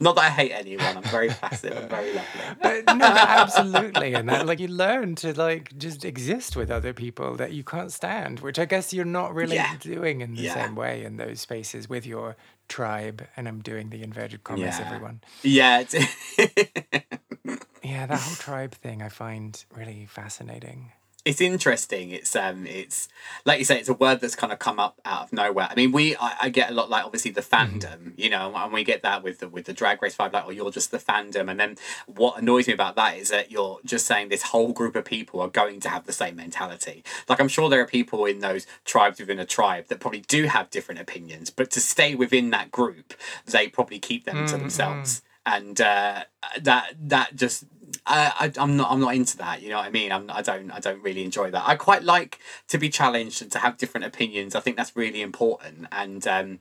Not 0.00 0.16
that 0.16 0.24
I 0.24 0.30
hate 0.30 0.50
anyone, 0.50 0.96
I'm 0.96 1.02
very 1.04 1.28
passive 1.28 1.76
and 1.76 1.88
very 1.88 2.12
lovely. 2.12 2.40
But 2.60 2.96
no, 2.96 3.06
absolutely, 3.06 4.14
and 4.14 4.28
that 4.28 4.46
like 4.46 4.58
you 4.58 4.66
learn 4.66 5.14
to 5.16 5.32
like 5.34 5.76
just 5.78 6.04
exist 6.04 6.56
with 6.56 6.72
other 6.72 6.92
people 6.92 7.36
that 7.36 7.52
you 7.52 7.62
can't 7.62 7.92
stand, 7.92 8.40
which 8.40 8.58
I 8.58 8.64
guess 8.64 8.92
you're 8.92 9.04
not 9.04 9.32
really 9.32 9.56
Yeah. 9.56 9.76
doing 9.78 10.20
in 10.20 10.34
the 10.34 10.42
Yeah. 10.42 10.54
same 10.54 10.74
way 10.74 11.04
in 11.04 11.18
those 11.18 11.40
spaces 11.40 11.88
with 11.88 12.04
your 12.04 12.36
tribe. 12.76 13.26
And 13.36 13.46
I'm 13.48 13.60
doing 13.60 13.90
the 13.90 14.02
inverted 14.02 14.42
commas, 14.44 14.78
Yeah. 14.78 14.86
everyone. 14.86 15.20
Yeah, 15.42 15.78
Yeah, 17.84 18.06
that 18.06 18.20
whole 18.20 18.36
tribe 18.36 18.74
thing 18.74 19.02
I 19.02 19.08
find 19.08 19.52
really 19.76 20.06
fascinating. 20.06 20.92
It's 21.24 21.40
interesting. 21.40 22.10
It's 22.10 22.34
um, 22.34 22.66
it's 22.66 23.08
like 23.44 23.60
you 23.60 23.64
say, 23.64 23.78
it's 23.78 23.88
a 23.88 23.94
word 23.94 24.20
that's 24.20 24.34
kind 24.34 24.52
of 24.52 24.58
come 24.58 24.80
up 24.80 25.00
out 25.04 25.24
of 25.24 25.32
nowhere. 25.32 25.68
I 25.70 25.74
mean, 25.76 25.92
we 25.92 26.16
I, 26.16 26.36
I 26.42 26.48
get 26.48 26.70
a 26.70 26.74
lot 26.74 26.90
like 26.90 27.04
obviously 27.04 27.30
the 27.30 27.42
fandom, 27.42 28.12
you 28.16 28.28
know, 28.28 28.52
and 28.56 28.72
we 28.72 28.82
get 28.82 29.02
that 29.02 29.22
with 29.22 29.38
the 29.38 29.48
with 29.48 29.66
the 29.66 29.72
drag 29.72 30.02
race 30.02 30.16
vibe, 30.16 30.32
like, 30.32 30.44
oh, 30.46 30.50
you're 30.50 30.72
just 30.72 30.90
the 30.90 30.98
fandom. 30.98 31.48
And 31.48 31.60
then 31.60 31.76
what 32.06 32.38
annoys 32.38 32.66
me 32.66 32.74
about 32.74 32.96
that 32.96 33.16
is 33.16 33.28
that 33.28 33.52
you're 33.52 33.78
just 33.84 34.06
saying 34.06 34.30
this 34.30 34.42
whole 34.42 34.72
group 34.72 34.96
of 34.96 35.04
people 35.04 35.40
are 35.40 35.48
going 35.48 35.78
to 35.80 35.88
have 35.88 36.06
the 36.06 36.12
same 36.12 36.34
mentality. 36.36 37.04
Like 37.28 37.40
I'm 37.40 37.48
sure 37.48 37.68
there 37.68 37.80
are 37.82 37.86
people 37.86 38.24
in 38.24 38.40
those 38.40 38.66
tribes 38.84 39.20
within 39.20 39.38
a 39.38 39.46
tribe 39.46 39.86
that 39.88 40.00
probably 40.00 40.22
do 40.22 40.46
have 40.46 40.70
different 40.70 41.00
opinions, 41.00 41.50
but 41.50 41.70
to 41.70 41.80
stay 41.80 42.16
within 42.16 42.50
that 42.50 42.72
group, 42.72 43.14
they 43.46 43.68
probably 43.68 44.00
keep 44.00 44.24
them 44.24 44.46
to 44.46 44.56
themselves. 44.56 45.22
And 45.44 45.80
uh, 45.80 46.24
that 46.60 46.94
that 47.00 47.34
just 47.36 47.64
I, 48.06 48.32
I 48.56 48.62
I'm 48.62 48.76
not 48.76 48.90
I'm 48.90 49.00
not 49.00 49.14
into 49.14 49.36
that. 49.38 49.62
You 49.62 49.70
know 49.70 49.76
what 49.76 49.86
I 49.86 49.90
mean? 49.90 50.12
I'm 50.12 50.30
I 50.30 50.42
don't 50.42 50.70
I 50.70 50.80
don't 50.80 51.02
really 51.02 51.24
enjoy 51.24 51.50
that. 51.50 51.64
I 51.66 51.76
quite 51.76 52.02
like 52.02 52.38
to 52.68 52.78
be 52.78 52.88
challenged 52.88 53.42
and 53.42 53.50
to 53.52 53.58
have 53.58 53.76
different 53.76 54.06
opinions. 54.06 54.54
I 54.54 54.60
think 54.60 54.76
that's 54.76 54.96
really 54.96 55.22
important. 55.22 55.86
And 55.92 56.26
um, 56.26 56.58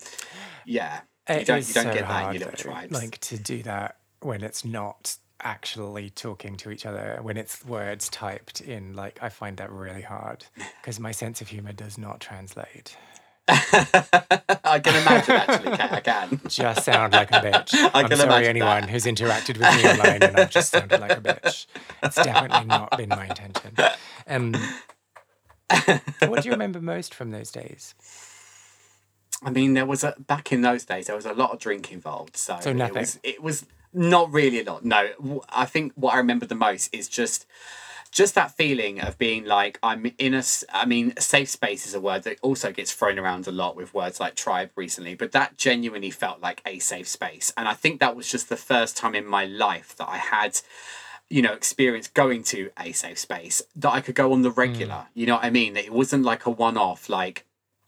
yeah, 0.66 1.02
you 1.30 1.46
don't 1.46 1.68
you 1.68 1.74
don't 1.74 1.86
so 1.86 1.94
get 1.94 2.08
that 2.08 2.28
in 2.28 2.42
your 2.42 2.50
little 2.50 2.72
tribes. 2.72 2.94
Like 2.94 3.20
to 3.20 3.38
do 3.38 3.64
that 3.64 3.98
when 4.22 4.44
it's 4.44 4.64
not 4.64 5.18
actually 5.44 6.10
talking 6.10 6.56
to 6.56 6.70
each 6.70 6.86
other, 6.86 7.20
when 7.22 7.38
it's 7.38 7.66
words 7.66 8.10
typed 8.10 8.62
in. 8.62 8.94
Like 8.94 9.20
I 9.22 9.30
find 9.30 9.58
that 9.58 9.72
really 9.72 10.02
hard 10.02 10.46
because 10.82 11.00
my 11.00 11.12
sense 11.12 11.42
of 11.42 11.48
humor 11.48 11.74
does 11.74 11.98
not 11.98 12.20
translate. 12.20 12.98
I 14.64 14.80
can 14.80 14.96
imagine 15.02 15.36
actually. 15.36 15.74
I 15.74 16.00
can. 16.00 16.42
Just 16.48 16.86
sound 16.86 17.14
like 17.14 17.32
a 17.32 17.36
bitch. 17.42 17.74
I 17.94 18.04
I'm 18.04 18.16
sorry, 18.16 18.48
anyone 18.48 18.82
that. 18.82 18.90
who's 18.90 19.06
interacted 19.06 19.58
with 19.58 19.84
me 19.84 19.90
online 19.90 20.24
and 20.24 20.38
I've 20.38 20.50
just 20.50 20.72
sounded 20.72 21.02
like 21.02 21.18
a 21.18 21.22
bitch. 21.22 21.66
It's 22.04 22.16
definitely 22.16 22.66
not 22.66 22.96
been 22.98 23.10
my 23.10 23.26
intention. 23.26 23.74
Um, 24.28 24.54
what 26.28 26.44
do 26.44 26.48
you 26.50 26.52
remember 26.54 26.80
most 26.82 27.14
from 27.14 27.32
those 27.32 27.52
days? 27.52 27.94
I 29.44 29.50
mean, 29.50 29.74
there 29.74 29.86
was 29.86 30.04
a 30.04 30.16
back 30.20 30.52
in 30.52 30.62
those 30.62 30.86
days 30.86 31.08
there 31.08 31.16
was 31.16 31.26
a 31.26 31.34
lot 31.34 31.52
of 31.52 31.60
drink 31.60 31.92
involved. 31.92 32.38
So, 32.38 32.58
So 32.62 32.70
it 32.70 32.76
nothing. 32.76 32.96
was 32.96 33.20
it 33.24 33.42
was 33.44 33.66
not 33.94 34.32
really 34.32 34.62
a 34.62 34.64
lot. 34.64 34.86
No, 34.86 35.10
I 35.50 35.66
think 35.66 35.92
what 35.96 36.14
I 36.14 36.18
remember 36.18 36.46
the 36.46 36.56
most 36.56 36.94
is 36.94 37.10
just 37.10 37.46
just 38.12 38.36
that 38.36 38.52
feeling 38.52 39.00
of 39.00 39.18
being 39.18 39.46
like 39.46 39.80
I'm 39.82 40.12
in 40.18 40.34
a 40.34 40.44
I 40.72 40.86
mean, 40.86 41.16
safe 41.18 41.50
space 41.50 41.86
is 41.86 41.94
a 41.94 42.02
word 42.02 42.24
that 42.24 42.40
also 42.42 42.72
gets 42.72 42.94
thrown 42.94 43.18
around 43.18 43.48
a 43.48 43.52
lot 43.52 43.76
with 43.76 43.94
words 43.94 44.20
like 44.20 44.36
tribe 44.36 44.72
recently, 44.76 45.16
but 45.16 45.32
that 45.32 45.58
genuinely 45.58 46.12
felt 46.12 46.42
like 46.42 46.62
a 46.66 46.80
safe 46.80 47.08
space, 47.08 47.54
and 47.58 47.68
I 47.68 47.74
think 47.74 48.00
that 48.00 48.16
was 48.16 48.30
just 48.30 48.50
the 48.50 48.58
first 48.58 48.98
time 48.98 49.16
in 49.16 49.26
my 49.26 49.46
life 49.46 49.96
that 49.98 50.10
I 50.10 50.18
had 50.18 50.60
you 51.32 51.42
know, 51.42 51.54
experience 51.54 52.10
going 52.10 52.44
to 52.44 52.70
a 52.78 52.92
safe 52.92 53.18
space 53.18 53.62
that 53.78 53.90
I 53.90 54.02
could 54.02 54.16
go 54.16 54.34
on 54.34 54.42
the 54.42 54.50
hmm. 54.52 54.60
regular. 54.60 55.08
You 55.14 55.26
know 55.28 55.36
what 55.36 55.46
I 55.46 55.50
mean? 55.50 55.74
That 55.74 55.86
it 55.86 55.94
wasn't 55.94 56.26
like 56.26 56.46
a 56.46 56.50
one 56.50 56.78
off, 56.78 57.08
like, 57.08 57.46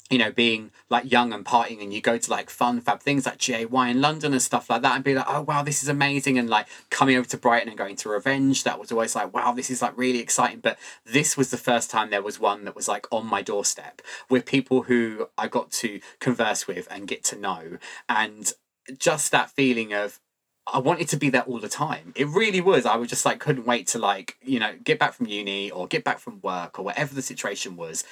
you 0.09 0.17
know, 0.17 0.31
being 0.31 0.71
like 0.89 1.09
young 1.11 1.33
and 1.33 1.45
partying 1.45 1.81
and 1.81 1.93
you 1.93 2.01
go 2.01 2.17
to 2.17 2.31
like 2.31 2.49
fun 2.49 2.81
fab 2.81 2.99
things 2.99 3.25
like 3.25 3.39
GAY 3.39 3.63
in 3.63 4.01
London 4.01 4.33
and 4.33 4.41
stuff 4.41 4.69
like 4.69 4.81
that 4.81 4.95
and 4.95 5.03
be 5.03 5.15
like, 5.15 5.25
oh 5.27 5.41
wow, 5.41 5.63
this 5.63 5.81
is 5.81 5.89
amazing. 5.89 6.37
And 6.37 6.49
like 6.49 6.67
coming 6.89 7.15
over 7.15 7.27
to 7.29 7.37
Brighton 7.37 7.69
and 7.69 7.77
going 7.77 7.95
to 7.95 8.09
Revenge, 8.09 8.63
that 8.63 8.79
was 8.79 8.91
always 8.91 9.15
like, 9.15 9.33
wow, 9.33 9.53
this 9.53 9.69
is 9.69 9.81
like 9.81 9.97
really 9.97 10.19
exciting. 10.19 10.59
But 10.59 10.77
this 11.05 11.37
was 11.37 11.51
the 11.51 11.57
first 11.57 11.89
time 11.89 12.09
there 12.09 12.21
was 12.21 12.39
one 12.39 12.65
that 12.65 12.75
was 12.75 12.87
like 12.87 13.07
on 13.11 13.25
my 13.25 13.41
doorstep 13.41 14.01
with 14.29 14.45
people 14.45 14.83
who 14.83 15.29
I 15.37 15.47
got 15.47 15.71
to 15.71 15.99
converse 16.19 16.67
with 16.67 16.87
and 16.91 17.07
get 17.07 17.23
to 17.25 17.39
know. 17.39 17.77
And 18.07 18.51
just 18.97 19.31
that 19.31 19.49
feeling 19.49 19.93
of 19.93 20.19
I 20.65 20.79
wanted 20.79 21.09
to 21.09 21.17
be 21.17 21.29
there 21.29 21.41
all 21.41 21.59
the 21.59 21.67
time. 21.67 22.13
It 22.15 22.27
really 22.27 22.61
was. 22.61 22.85
I 22.85 22.95
was 22.95 23.09
just 23.09 23.25
like 23.25 23.39
couldn't 23.39 23.65
wait 23.65 23.87
to 23.87 23.99
like, 23.99 24.37
you 24.41 24.59
know, 24.59 24.75
get 24.83 24.97
back 24.97 25.13
from 25.13 25.27
uni 25.27 25.69
or 25.69 25.87
get 25.87 26.05
back 26.05 26.19
from 26.19 26.39
work 26.41 26.79
or 26.79 26.85
whatever 26.85 27.13
the 27.13 27.21
situation 27.21 27.75
was, 27.75 28.05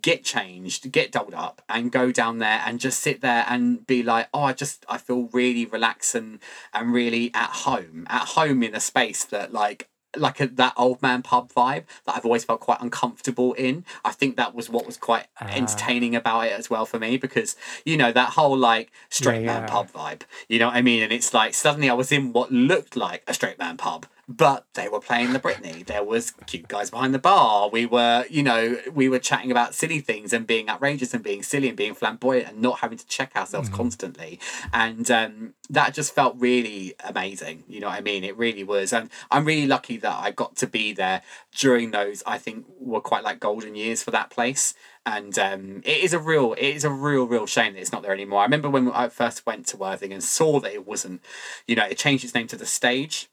get 0.00 0.24
changed, 0.24 0.90
get 0.92 1.12
dolled 1.12 1.34
up 1.34 1.60
and 1.68 1.92
go 1.92 2.10
down 2.10 2.38
there 2.38 2.62
and 2.64 2.80
just 2.80 3.00
sit 3.00 3.20
there 3.20 3.44
and 3.48 3.86
be 3.86 4.02
like, 4.02 4.28
oh, 4.32 4.44
I 4.44 4.54
just 4.54 4.86
I 4.88 4.96
feel 4.96 5.28
really 5.32 5.66
relaxed 5.66 6.14
and 6.14 6.38
and 6.72 6.92
really 6.92 7.30
at 7.34 7.50
home. 7.50 8.06
At 8.08 8.28
home 8.28 8.62
in 8.62 8.74
a 8.74 8.80
space 8.80 9.24
that 9.24 9.52
like 9.52 9.88
like 10.16 10.40
a, 10.40 10.46
that 10.46 10.74
old 10.76 11.00
man 11.02 11.22
pub 11.22 11.52
vibe 11.52 11.84
that 12.04 12.16
I've 12.16 12.24
always 12.24 12.44
felt 12.44 12.60
quite 12.60 12.80
uncomfortable 12.80 13.52
in. 13.54 13.84
I 14.04 14.12
think 14.12 14.36
that 14.36 14.54
was 14.54 14.68
what 14.68 14.86
was 14.86 14.96
quite 14.96 15.26
ah. 15.40 15.48
entertaining 15.50 16.16
about 16.16 16.46
it 16.46 16.52
as 16.52 16.68
well 16.68 16.86
for 16.86 16.98
me 16.98 17.16
because 17.16 17.56
you 17.84 17.96
know 17.96 18.12
that 18.12 18.30
whole 18.30 18.56
like 18.56 18.90
straight 19.08 19.42
Yeah, 19.42 19.52
man 19.52 19.62
yeah. 19.62 19.68
pub 19.68 19.90
vibe. 19.92 20.22
You 20.48 20.58
know 20.58 20.66
what 20.66 20.76
I 20.76 20.82
mean? 20.82 21.02
And 21.02 21.12
it's 21.12 21.32
like 21.32 21.54
suddenly 21.54 21.88
I 21.88 21.94
was 21.94 22.10
in 22.12 22.32
what 22.32 22.50
looked 22.50 22.96
like 22.96 23.22
a 23.26 23.34
straight 23.34 23.58
man 23.58 23.76
pub, 23.76 24.06
but 24.30 24.64
they 24.74 24.88
were 24.88 25.00
playing 25.00 25.32
the 25.32 25.40
Britney. 25.40 25.84
There 25.84 26.04
was 26.04 26.30
cute 26.46 26.68
guys 26.68 26.88
behind 26.88 27.12
the 27.12 27.18
bar. 27.18 27.68
We 27.68 27.84
were, 27.84 28.24
you 28.30 28.44
know, 28.44 28.78
we 28.94 29.08
were 29.08 29.18
chatting 29.18 29.50
about 29.50 29.74
silly 29.74 29.98
things 29.98 30.32
and 30.32 30.46
being 30.46 30.68
outrageous 30.68 31.12
and 31.12 31.24
being 31.24 31.42
silly 31.42 31.66
and 31.66 31.76
being 31.76 31.94
flamboyant 31.94 32.46
and 32.46 32.62
not 32.62 32.78
having 32.78 32.96
to 32.96 33.06
check 33.08 33.34
ourselves 33.34 33.68
constantly. 33.68 34.38
And 34.72 35.10
um, 35.10 35.54
that 35.68 35.94
just 35.94 36.14
felt 36.14 36.36
really 36.38 36.94
amazing. 37.02 37.64
You 37.66 37.80
know 37.80 37.88
what 37.88 37.98
I 37.98 38.02
mean? 38.02 38.22
It 38.22 38.36
really 38.36 38.62
was. 38.62 38.92
And 38.92 39.10
I'm 39.32 39.44
really 39.44 39.66
lucky 39.66 39.96
that 39.96 40.16
I 40.20 40.30
got 40.30 40.54
to 40.56 40.68
be 40.68 40.92
there 40.92 41.22
during 41.56 41.90
those. 41.90 42.22
I 42.24 42.38
think 42.38 42.66
were 42.78 43.00
quite 43.00 43.24
like 43.24 43.40
golden 43.40 43.74
years 43.74 44.00
for 44.00 44.12
that 44.12 44.30
place 44.30 44.74
and 45.06 45.38
um, 45.38 45.80
it 45.84 46.04
is 46.04 46.12
a 46.12 46.18
real 46.18 46.52
it 46.52 46.76
is 46.76 46.84
a 46.84 46.90
real 46.90 47.24
real 47.24 47.46
shame 47.46 47.72
that 47.72 47.80
it's 47.80 47.90
not 47.90 48.02
there 48.02 48.12
anymore 48.12 48.40
i 48.40 48.44
remember 48.44 48.68
when 48.68 48.90
i 48.90 49.08
first 49.08 49.46
went 49.46 49.66
to 49.66 49.76
worthing 49.78 50.12
and 50.12 50.22
saw 50.22 50.60
that 50.60 50.74
it 50.74 50.86
wasn't 50.86 51.22
you 51.66 51.74
know 51.74 51.86
it 51.86 51.96
changed 51.96 52.22
its 52.22 52.34
name 52.34 52.46
to 52.46 52.56
the 52.56 52.66
stage 52.66 53.30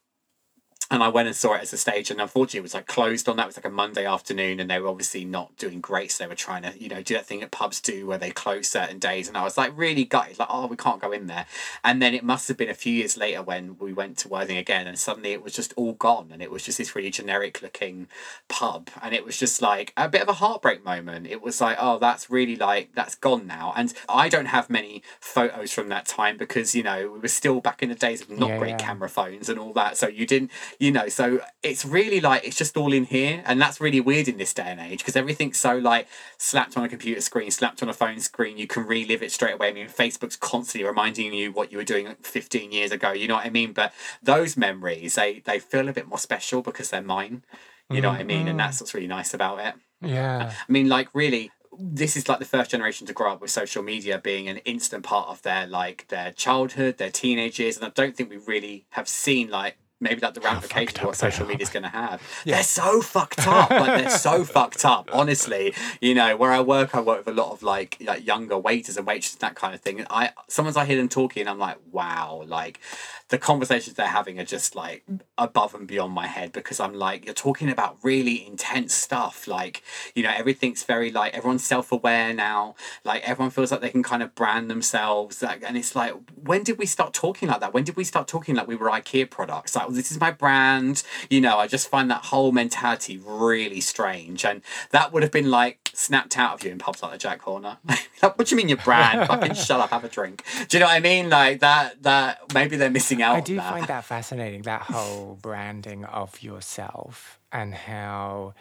and 0.90 1.02
I 1.02 1.08
went 1.08 1.28
and 1.28 1.36
saw 1.36 1.54
it 1.54 1.62
as 1.62 1.72
a 1.72 1.76
stage, 1.76 2.10
and 2.10 2.20
unfortunately, 2.20 2.60
it 2.60 2.62
was 2.62 2.74
like 2.74 2.86
closed 2.86 3.28
on 3.28 3.36
that. 3.36 3.44
It 3.44 3.46
was 3.46 3.56
like 3.58 3.66
a 3.66 3.70
Monday 3.70 4.06
afternoon, 4.06 4.58
and 4.60 4.70
they 4.70 4.78
were 4.80 4.88
obviously 4.88 5.24
not 5.24 5.56
doing 5.56 5.80
great. 5.80 6.12
So 6.12 6.24
they 6.24 6.28
were 6.28 6.34
trying 6.34 6.62
to, 6.62 6.72
you 6.80 6.88
know, 6.88 7.02
do 7.02 7.14
that 7.14 7.26
thing 7.26 7.40
that 7.40 7.50
pubs 7.50 7.80
do 7.80 8.06
where 8.06 8.18
they 8.18 8.30
close 8.30 8.68
certain 8.68 8.98
days. 8.98 9.28
And 9.28 9.36
I 9.36 9.42
was 9.44 9.58
like 9.58 9.72
really 9.76 10.04
gutted, 10.04 10.38
like, 10.38 10.48
oh, 10.50 10.66
we 10.66 10.76
can't 10.76 11.00
go 11.00 11.12
in 11.12 11.26
there. 11.26 11.46
And 11.84 12.00
then 12.00 12.14
it 12.14 12.24
must 12.24 12.48
have 12.48 12.56
been 12.56 12.70
a 12.70 12.74
few 12.74 12.92
years 12.92 13.16
later 13.16 13.42
when 13.42 13.76
we 13.78 13.92
went 13.92 14.16
to 14.18 14.28
Worthing 14.28 14.56
again, 14.56 14.86
and 14.86 14.98
suddenly 14.98 15.32
it 15.32 15.42
was 15.42 15.52
just 15.54 15.74
all 15.76 15.92
gone, 15.92 16.28
and 16.32 16.42
it 16.42 16.50
was 16.50 16.64
just 16.64 16.78
this 16.78 16.94
really 16.96 17.10
generic 17.10 17.60
looking 17.62 18.08
pub, 18.48 18.88
and 19.02 19.14
it 19.14 19.24
was 19.24 19.36
just 19.36 19.60
like 19.60 19.92
a 19.96 20.08
bit 20.08 20.22
of 20.22 20.28
a 20.28 20.34
heartbreak 20.34 20.84
moment. 20.84 21.26
It 21.26 21.42
was 21.42 21.60
like, 21.60 21.76
oh, 21.80 21.98
that's 21.98 22.30
really 22.30 22.56
like 22.56 22.90
that's 22.94 23.14
gone 23.14 23.46
now. 23.46 23.72
And 23.76 23.92
I 24.08 24.28
don't 24.28 24.46
have 24.46 24.70
many 24.70 25.02
photos 25.20 25.72
from 25.72 25.88
that 25.90 26.06
time 26.06 26.36
because 26.36 26.74
you 26.74 26.82
know 26.82 27.10
we 27.10 27.18
were 27.18 27.28
still 27.28 27.60
back 27.60 27.82
in 27.82 27.88
the 27.88 27.94
days 27.94 28.20
of 28.22 28.30
not 28.30 28.48
Yeah, 28.50 28.58
great 28.58 28.70
yeah. 28.70 28.76
camera 28.78 29.08
phones 29.08 29.48
and 29.48 29.58
all 29.58 29.72
that. 29.74 29.96
So 29.96 30.08
you 30.08 30.26
didn't, 30.26 30.50
you 30.78 30.92
know, 30.92 31.08
so 31.08 31.40
it's 31.62 31.84
really 31.84 32.20
like 32.20 32.44
it's 32.44 32.56
just 32.56 32.76
all 32.76 32.92
in 32.92 33.04
here, 33.04 33.42
and 33.44 33.60
that's 33.60 33.80
really 33.80 34.00
weird 34.00 34.28
in 34.28 34.36
this 34.36 34.54
day 34.54 34.66
and 34.66 34.78
age 34.78 35.00
because 35.00 35.16
everything's 35.16 35.58
so 35.58 35.76
like 35.76 36.06
slapped 36.36 36.76
on 36.76 36.84
a 36.84 36.88
computer 36.88 37.20
screen, 37.20 37.50
slapped 37.50 37.82
on 37.82 37.88
a 37.88 37.92
phone 37.92 38.20
screen. 38.20 38.58
You 38.58 38.68
can 38.68 38.86
relive 38.86 39.22
it 39.22 39.32
straight 39.32 39.54
away. 39.54 39.70
I 39.70 39.72
mean, 39.72 39.88
Facebook's 39.88 40.36
constantly 40.36 40.86
reminding 40.86 41.34
you 41.34 41.50
what 41.50 41.72
you 41.72 41.78
were 41.78 41.84
doing 41.84 42.14
15 42.22 42.70
years 42.70 42.92
ago. 42.92 43.10
You 43.10 43.26
know 43.26 43.34
what 43.34 43.46
I 43.46 43.50
mean? 43.50 43.72
But 43.72 43.92
those 44.22 44.56
memories, 44.56 45.16
they 45.16 45.40
they 45.40 45.58
feel 45.58 45.88
a 45.88 45.92
bit 45.92 46.06
more 46.06 46.18
special 46.18 46.62
because 46.62 46.90
they're 46.90 47.02
mine. 47.02 47.42
You 47.90 48.02
know 48.02 48.10
what 48.10 48.20
I 48.20 48.24
mean? 48.24 48.48
And 48.48 48.60
that's 48.60 48.76
mm-hmm. 48.76 48.82
what's 48.82 48.94
really 48.94 49.06
nice 49.06 49.32
about 49.32 49.60
it. 49.60 49.74
Yeah. 50.02 50.52
I 50.52 50.72
mean, 50.72 50.88
like 50.88 51.08
really, 51.14 51.50
this 51.76 52.16
is 52.16 52.28
like 52.28 52.38
the 52.38 52.44
first 52.44 52.70
generation 52.70 53.06
to 53.06 53.12
grow 53.12 53.32
up 53.32 53.40
with 53.40 53.50
social 53.50 53.82
media 53.82 54.18
being 54.18 54.46
an 54.46 54.58
instant 54.58 55.04
part 55.04 55.28
of 55.28 55.42
their 55.42 55.66
like 55.66 56.06
their 56.08 56.30
childhood, 56.32 56.98
their 56.98 57.10
teenage 57.10 57.58
years, 57.58 57.76
and 57.76 57.86
I 57.86 57.90
don't 57.90 58.16
think 58.16 58.30
we 58.30 58.36
really 58.36 58.86
have 58.90 59.08
seen 59.08 59.50
like 59.50 59.78
maybe 60.00 60.20
like 60.20 60.34
the 60.34 60.40
ramifications 60.40 60.98
of 60.98 61.04
what 61.04 61.16
social 61.16 61.46
media 61.46 61.62
is 61.62 61.70
going 61.70 61.82
to 61.82 61.88
have. 61.88 62.22
They're 62.44 62.62
so 62.62 63.00
fucked 63.02 63.46
up. 63.46 63.70
Like 63.70 64.02
they're 64.02 64.10
so 64.10 64.44
fucked 64.56 64.84
up. 64.84 65.10
Honestly, 65.12 65.74
you 66.00 66.14
know, 66.14 66.36
where 66.36 66.52
I 66.52 66.60
work, 66.60 66.94
I 66.94 67.00
work 67.00 67.26
with 67.26 67.36
a 67.36 67.40
lot 67.40 67.52
of 67.52 67.62
like 67.62 67.96
like 68.00 68.26
younger 68.26 68.58
waiters 68.58 68.96
and 68.96 69.06
waitresses 69.06 69.34
and 69.34 69.40
that 69.42 69.54
kind 69.54 69.74
of 69.74 69.80
thing. 69.80 69.98
And 69.98 70.06
I 70.10 70.30
sometimes 70.46 70.76
I 70.76 70.84
hear 70.84 70.96
them 70.96 71.08
talking, 71.08 71.42
and 71.42 71.50
I'm 71.50 71.58
like, 71.58 71.78
wow, 71.90 72.44
like 72.46 72.80
the 73.28 73.38
conversations 73.38 73.96
they're 73.96 74.06
having 74.06 74.40
are 74.40 74.44
just 74.44 74.74
like 74.74 75.04
above 75.36 75.74
and 75.74 75.86
beyond 75.86 76.12
my 76.12 76.26
head 76.26 76.50
because 76.52 76.80
I'm 76.80 76.94
like, 76.94 77.26
you're 77.26 77.34
talking 77.34 77.68
about 77.68 77.98
really 78.02 78.46
intense 78.46 78.94
stuff. 78.94 79.46
Like, 79.46 79.82
you 80.14 80.22
know, 80.22 80.32
everything's 80.34 80.82
very 80.82 81.10
like 81.10 81.34
everyone's 81.34 81.64
self 81.64 81.92
aware 81.92 82.32
now. 82.32 82.74
Like 83.04 83.28
everyone 83.28 83.50
feels 83.50 83.70
like 83.70 83.82
they 83.82 83.90
can 83.90 84.02
kind 84.02 84.22
of 84.22 84.34
brand 84.34 84.70
themselves. 84.70 85.42
Like, 85.42 85.62
and 85.66 85.76
it's 85.76 85.94
like, 85.94 86.14
when 86.42 86.62
did 86.62 86.78
we 86.78 86.86
start 86.86 87.12
talking 87.12 87.48
like 87.48 87.60
that? 87.60 87.74
When 87.74 87.84
did 87.84 87.96
we 87.96 88.04
start 88.04 88.28
talking 88.28 88.54
like 88.54 88.66
we 88.66 88.76
were 88.76 88.88
IKEA 88.88 89.28
products? 89.28 89.76
Like, 89.76 89.86
oh, 89.88 89.92
this 89.92 90.10
is 90.10 90.18
my 90.18 90.30
brand. 90.30 91.02
You 91.28 91.42
know, 91.42 91.58
I 91.58 91.66
just 91.66 91.88
find 91.88 92.10
that 92.10 92.26
whole 92.26 92.50
mentality 92.52 93.20
really 93.22 93.82
strange. 93.82 94.44
And 94.44 94.62
that 94.90 95.12
would 95.12 95.22
have 95.22 95.32
been 95.32 95.50
like 95.50 95.90
snapped 95.92 96.38
out 96.38 96.54
of 96.54 96.64
you 96.64 96.70
in 96.70 96.78
pubs 96.78 97.02
like 97.02 97.12
the 97.12 97.18
Jack 97.18 97.42
Horner. 97.42 97.76
like, 97.86 98.38
what 98.38 98.46
do 98.46 98.54
you 98.54 98.56
mean 98.56 98.68
your 98.68 98.78
brand? 98.78 99.26
Fucking 99.28 99.54
shut 99.54 99.80
up, 99.80 99.90
have 99.90 100.04
a 100.04 100.08
drink. 100.08 100.44
Do 100.68 100.78
you 100.78 100.80
know 100.80 100.86
what 100.86 100.96
I 100.96 101.00
mean? 101.00 101.28
Like 101.28 101.60
that, 101.60 102.02
that 102.04 102.54
maybe 102.54 102.76
they're 102.76 102.90
missing 102.90 103.17
out 103.22 103.36
I 103.36 103.40
do 103.40 103.56
that. 103.56 103.70
find 103.70 103.86
that 103.86 104.04
fascinating, 104.04 104.62
that 104.62 104.82
whole 104.82 105.38
branding 105.40 106.04
of 106.04 106.42
yourself 106.42 107.38
and 107.52 107.74
how 107.74 108.54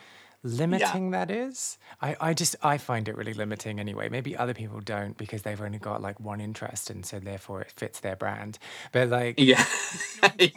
limiting 0.43 1.11
that 1.11 1.29
is. 1.31 1.77
I, 2.01 2.15
I 2.21 2.33
just 2.33 2.55
I 2.63 2.77
find 2.77 3.07
it 3.07 3.15
really 3.17 3.33
limiting 3.33 3.79
anyway. 3.79 4.07
Maybe 4.09 4.37
other 4.37 4.53
people 4.53 4.79
don't 4.79 5.17
because 5.17 5.41
they've 5.41 5.59
only 5.61 5.79
got 5.79 6.01
like 6.01 6.19
one 6.19 6.39
interest 6.39 6.89
and 6.89 7.05
so 7.05 7.19
therefore 7.19 7.61
it 7.61 7.71
fits 7.75 7.99
their 7.99 8.15
brand. 8.15 8.59
But 8.91 9.09
like 9.09 9.35
Yeah. 9.37 9.63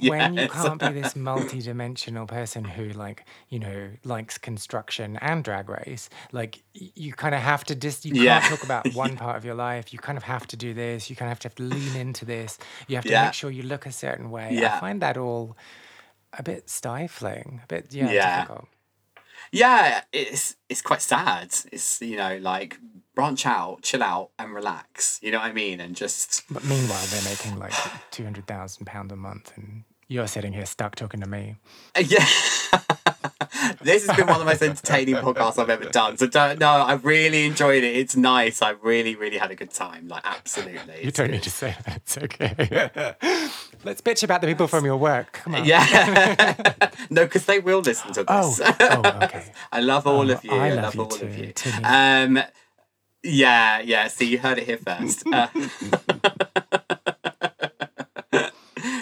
when 0.02 0.34
you 0.38 0.48
can't 0.48 0.80
be 0.80 0.88
this 1.00 1.16
multi-dimensional 1.16 2.26
person 2.26 2.64
who 2.64 2.90
like 2.90 3.24
you 3.48 3.58
know 3.58 3.90
likes 4.04 4.38
construction 4.38 5.16
and 5.20 5.42
drag 5.42 5.68
race 5.68 6.08
like 6.32 6.62
you 6.74 7.12
kind 7.12 7.34
of 7.34 7.40
have 7.40 7.64
to 7.64 7.74
just 7.74 8.04
you 8.04 8.14
Yeah. 8.22 8.40
can't 8.40 8.54
talk 8.54 8.64
about 8.70 8.94
one 8.94 9.16
part 9.16 9.36
of 9.36 9.44
your 9.44 9.54
life 9.54 9.92
you 9.92 9.98
kind 9.98 10.18
of 10.18 10.24
have 10.24 10.46
to 10.48 10.56
do 10.56 10.74
this 10.74 11.10
you 11.10 11.16
kind 11.16 11.30
of 11.32 11.42
have 11.42 11.54
to 11.54 11.62
lean 11.62 11.96
into 11.96 12.24
this 12.24 12.58
you 12.86 12.96
have 12.96 13.04
to 13.04 13.10
Yeah. 13.10 13.24
make 13.24 13.34
sure 13.34 13.50
you 13.50 13.62
look 13.62 13.86
a 13.86 13.92
certain 13.92 14.30
way 14.30 14.50
Yeah. 14.52 14.76
i 14.76 14.80
find 14.80 15.00
that 15.02 15.16
all 15.16 15.56
a 16.32 16.42
bit 16.42 16.68
stifling 16.70 17.60
a 17.64 17.66
bit 17.66 17.86
yeah, 17.92 18.10
Yeah. 18.10 18.36
difficult 18.42 18.68
yeah, 19.52 20.02
it's 20.12 20.56
it's 20.68 20.82
quite 20.82 21.02
sad. 21.02 21.54
It's 21.72 22.00
you 22.00 22.16
know 22.16 22.38
like 22.38 22.78
branch 23.14 23.46
out, 23.46 23.82
chill 23.82 24.02
out, 24.02 24.30
and 24.38 24.54
relax. 24.54 25.18
You 25.22 25.32
know 25.32 25.38
what 25.38 25.46
I 25.46 25.52
mean? 25.52 25.80
And 25.80 25.96
just 25.96 26.42
but 26.50 26.64
meanwhile 26.64 27.04
they're 27.06 27.30
making 27.30 27.58
like 27.58 27.72
200000 28.10 28.86
pounds 28.86 29.12
a 29.12 29.16
month 29.16 29.52
and 29.56 29.84
you're 30.08 30.26
sitting 30.26 30.52
here 30.52 30.66
stuck 30.66 30.96
talking 30.96 31.20
to 31.20 31.28
me 31.28 31.56
yeah. 31.98 32.26
this 33.82 34.06
has 34.06 34.16
been 34.16 34.26
one 34.26 34.36
of 34.36 34.40
the 34.40 34.44
most 34.44 34.62
entertaining 34.62 35.16
podcasts 35.16 35.58
I've 35.58 35.70
ever 35.70 35.86
done. 35.86 36.16
So 36.16 36.26
don't 36.26 36.58
no, 36.60 36.68
I 36.70 36.94
really 36.94 37.46
enjoyed 37.46 37.82
it. 37.84 37.96
It's 37.96 38.16
nice. 38.16 38.62
I 38.62 38.70
really, 38.70 39.14
really 39.16 39.38
had 39.38 39.50
a 39.50 39.54
good 39.56 39.70
time. 39.70 40.08
Like 40.08 40.22
absolutely. 40.24 41.04
you 41.04 41.10
don't 41.10 41.26
good. 41.26 41.32
need 41.32 41.42
to 41.44 41.50
say 41.50 41.74
that 41.84 41.96
it's 41.96 42.18
okay 42.18 42.54
let's 43.84 44.00
bitch 44.02 44.22
about 44.22 44.40
the 44.42 44.46
people 44.46 44.66
from 44.66 44.84
your 44.84 44.96
work 44.96 45.32
come 45.32 45.54
on 45.54 45.64
Yeah. 45.64 46.54
no, 47.10 47.24
because 47.24 47.46
they 47.46 47.58
will 47.58 47.80
listen 47.80 48.12
to 48.12 48.24
Oh, 48.28 48.50
this. 48.54 48.60
oh, 48.80 49.02
okay. 49.24 49.52
I 49.72 49.80
love 49.80 50.06
all 50.06 50.28
Oh, 50.30 50.34
of 50.34 50.44
you. 50.44 50.50
I 50.52 50.68
I, 50.68 50.74
love 50.74 50.84
love, 50.84 50.94
you 50.94 51.00
all 51.02 51.08
too, 51.08 51.26
of 51.26 51.38
you. 51.38 51.52
Timmy. 51.52 51.84
Um, 51.84 52.42
yeah, 53.22 53.80
yeah. 53.80 54.08
See, 54.08 54.26
you 54.26 54.38
heard 54.38 54.58
it 54.58 54.64
here 54.66 54.78
first. 54.78 55.26
Uh, 55.26 55.48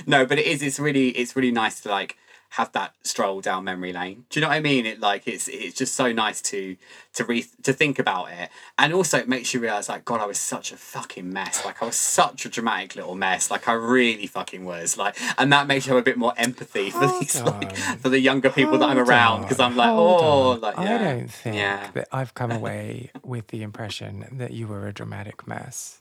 no, 0.07 0.25
but 0.27 0.39
it 0.39 0.47
is. 0.47 0.63
It's 0.63 0.79
really. 0.81 1.11
It's 1.11 1.37
really 1.37 1.51
nice 1.53 1.81
to 1.83 1.89
like 1.91 2.17
have 2.51 2.73
that 2.73 2.95
stroll 3.03 3.41
down 3.41 3.65
memory 3.65 3.93
lane. 3.93 4.25
Do 4.31 4.41
you 4.41 4.43
know 4.43 4.49
what 4.49 4.57
I 4.57 4.61
mean? 4.61 4.87
It 4.87 5.01
like 5.01 5.29
it's 5.29 5.49
it's 5.49 5.77
just 5.77 5.95
so 5.95 6.13
nice 6.13 6.41
to 6.43 6.77
to 7.15 7.25
re 7.25 7.45
to 7.63 7.73
think 7.73 7.99
about 7.99 8.31
it, 8.31 8.49
and 8.79 8.93
also 8.95 9.19
it 9.19 9.29
makes 9.29 9.53
you 9.53 9.61
realize 9.61 9.89
like 9.89 10.05
God, 10.05 10.21
I 10.21 10.27
was 10.27 10.39
such 10.39 10.73
a 10.73 10.77
fucking 10.77 11.31
mess. 11.31 11.65
Like 11.65 11.83
I 11.83 11.87
was 11.87 11.97
such 11.97 12.47
a 12.47 12.49
dramatic 12.49 12.97
little 12.97 13.15
mess. 13.15 13.51
Like 13.51 13.69
I 13.69 13.73
really 13.75 14.27
fucking 14.27 14.65
was. 14.65 14.97
Like, 14.97 15.17
and 15.37 15.53
that 15.53 15.67
makes 15.67 15.87
you 15.87 15.95
have 15.95 16.01
a 16.01 16.05
bit 16.05 16.17
more 16.17 16.33
empathy 16.37 16.91
for 16.91 17.07
Hold 17.07 17.21
these 17.21 17.41
like 17.43 17.77
for 17.77 18.09
the 18.09 18.21
younger 18.21 18.51
people 18.51 18.79
that 18.79 18.89
I'm 18.89 18.99
around 18.99 19.43
because 19.43 19.61
I'm 19.61 19.77
like, 19.77 19.91
Hold 19.91 20.21
oh, 20.23 20.51
on. 20.53 20.61
like 20.61 20.77
yeah, 20.77 20.95
I 20.95 20.99
don't 20.99 21.31
think 21.31 21.57
yeah. 21.57 21.91
that 21.93 22.09
I've 22.13 22.35
come 22.35 22.51
away 22.59 23.11
with 23.23 23.49
the 23.49 23.63
impression 23.63 24.27
that 24.33 24.53
you 24.53 24.67
were 24.67 24.87
a 24.87 24.93
dramatic 24.93 25.47
mess. 25.47 26.01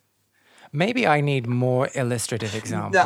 Maybe 0.72 1.08
I 1.08 1.22
need 1.22 1.48
more 1.48 1.90
illustrative 1.96 2.56
examples. 2.62 3.04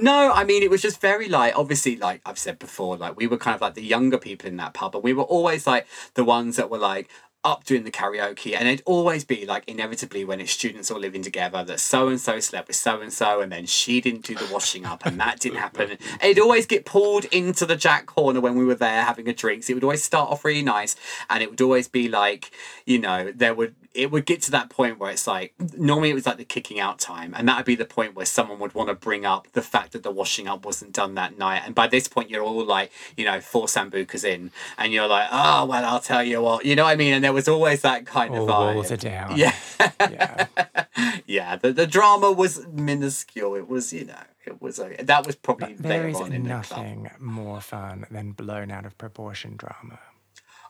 No, 0.00 0.32
I 0.32 0.44
mean 0.44 0.62
it 0.62 0.70
was 0.70 0.80
just 0.80 1.00
very 1.00 1.28
like 1.28 1.58
obviously 1.58 1.96
like 1.96 2.20
I've 2.24 2.38
said 2.38 2.60
before, 2.60 2.96
like 2.96 3.16
we 3.16 3.26
were 3.26 3.36
kind 3.36 3.56
of 3.56 3.60
like 3.60 3.74
the 3.74 3.82
younger 3.82 4.16
people 4.16 4.48
in 4.48 4.56
that 4.58 4.72
pub, 4.72 4.94
and 4.94 5.02
we 5.02 5.12
were 5.12 5.24
always 5.24 5.66
like 5.66 5.88
the 6.14 6.24
ones 6.24 6.54
that 6.54 6.70
were 6.70 6.78
like 6.78 7.10
up 7.44 7.64
doing 7.64 7.84
the 7.84 7.90
karaoke 7.90 8.54
and 8.54 8.68
it'd 8.68 8.82
always 8.84 9.24
be 9.24 9.46
like 9.46 9.62
inevitably 9.68 10.24
when 10.24 10.40
it's 10.40 10.50
students 10.50 10.90
all 10.90 10.98
living 10.98 11.22
together 11.22 11.62
that 11.62 11.78
so 11.78 12.08
and 12.08 12.20
so 12.20 12.40
slept 12.40 12.66
with 12.66 12.76
so 12.76 13.00
and 13.00 13.12
so 13.12 13.40
and 13.40 13.52
then 13.52 13.64
she 13.64 14.00
didn't 14.00 14.24
do 14.24 14.34
the 14.34 14.52
washing 14.52 14.84
up 14.84 15.06
and 15.06 15.20
that 15.20 15.38
didn't 15.38 15.58
happen. 15.58 15.90
And 15.90 16.00
it'd 16.22 16.42
always 16.42 16.66
get 16.66 16.84
pulled 16.84 17.24
into 17.26 17.64
the 17.64 17.76
Jack 17.76 18.10
Horner 18.10 18.40
when 18.40 18.56
we 18.56 18.64
were 18.64 18.74
there 18.74 19.04
having 19.04 19.28
a 19.28 19.32
drink. 19.32 19.62
So 19.62 19.70
it 19.70 19.74
would 19.74 19.84
always 19.84 20.02
start 20.02 20.30
off 20.30 20.44
really 20.44 20.62
nice 20.62 20.96
and 21.30 21.42
it 21.42 21.50
would 21.50 21.60
always 21.60 21.86
be 21.86 22.08
like, 22.08 22.50
you 22.86 22.98
know, 22.98 23.32
there 23.34 23.54
would 23.54 23.74
it 23.94 24.10
would 24.10 24.26
get 24.26 24.42
to 24.42 24.50
that 24.50 24.68
point 24.70 24.98
where 24.98 25.10
it's 25.10 25.26
like 25.26 25.54
normally 25.76 26.10
it 26.10 26.14
was 26.14 26.26
like 26.26 26.36
the 26.36 26.44
kicking 26.44 26.78
out 26.78 26.98
time 26.98 27.34
and 27.36 27.48
that 27.48 27.56
would 27.56 27.64
be 27.66 27.74
the 27.74 27.84
point 27.84 28.14
where 28.14 28.26
someone 28.26 28.58
would 28.58 28.74
want 28.74 28.88
to 28.88 28.94
bring 28.94 29.24
up 29.26 29.48
the 29.52 29.62
fact 29.62 29.92
that 29.92 30.02
the 30.02 30.10
washing 30.10 30.46
up 30.46 30.64
wasn't 30.64 30.92
done 30.92 31.14
that 31.14 31.38
night 31.38 31.62
and 31.64 31.74
by 31.74 31.86
this 31.86 32.06
point 32.06 32.28
you're 32.30 32.42
all 32.42 32.64
like 32.64 32.92
you 33.16 33.24
know 33.24 33.40
four 33.40 33.66
sambucas 33.66 34.24
in 34.24 34.50
and 34.76 34.92
you're 34.92 35.06
like 35.08 35.28
oh 35.32 35.64
well 35.64 35.84
i'll 35.84 36.00
tell 36.00 36.22
you 36.22 36.40
what 36.42 36.64
you 36.64 36.76
know 36.76 36.84
what 36.84 36.90
i 36.90 36.96
mean 36.96 37.14
and 37.14 37.24
there 37.24 37.32
was 37.32 37.48
always 37.48 37.80
that 37.82 38.04
kind 38.06 38.34
All 38.34 38.42
of 38.42 38.48
vibe. 38.48 38.74
walls 38.74 38.92
are 38.92 38.96
down. 38.96 39.36
yeah 39.36 39.54
Yeah. 40.00 40.46
yeah 41.26 41.56
the, 41.56 41.72
the 41.72 41.86
drama 41.86 42.30
was 42.30 42.66
minuscule 42.68 43.54
it 43.54 43.68
was 43.68 43.92
you 43.92 44.04
know 44.04 44.22
it 44.46 44.62
was 44.62 44.78
a, 44.78 44.96
that 45.02 45.26
was 45.26 45.36
probably 45.36 45.74
There 45.74 46.04
later 46.06 46.22
on 46.24 46.32
in 46.32 46.42
the 46.44 46.48
club. 46.60 46.78
nothing 46.80 47.10
more 47.18 47.60
fun 47.60 48.06
than 48.10 48.32
blown 48.32 48.70
out 48.70 48.86
of 48.86 48.96
proportion 48.96 49.56
drama. 49.56 49.98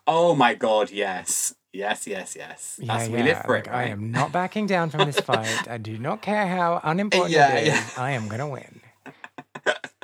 Oh 0.08 0.34
my 0.34 0.54
god 0.54 0.90
yes 0.90 1.54
yes 1.72 2.06
yes 2.06 2.34
yes 2.34 2.80
Yeah, 2.82 2.96
that's 2.96 3.08
yeah. 3.08 3.16
we 3.16 3.22
live 3.22 3.42
for 3.44 3.54
like, 3.56 3.68
it 3.68 3.72
I 3.72 3.84
am 3.84 4.10
not 4.10 4.32
backing 4.32 4.66
down 4.66 4.90
from 4.90 5.04
this 5.06 5.20
fight. 5.20 5.68
I 5.68 5.78
do 5.78 5.98
not 5.98 6.22
care 6.22 6.46
how 6.48 6.80
unimportant 6.84 7.30
Yeah, 7.32 7.54
it 7.54 7.68
is. 7.68 7.98
I 7.98 8.12
am 8.12 8.26
gonna 8.26 8.48
win. 8.48 8.80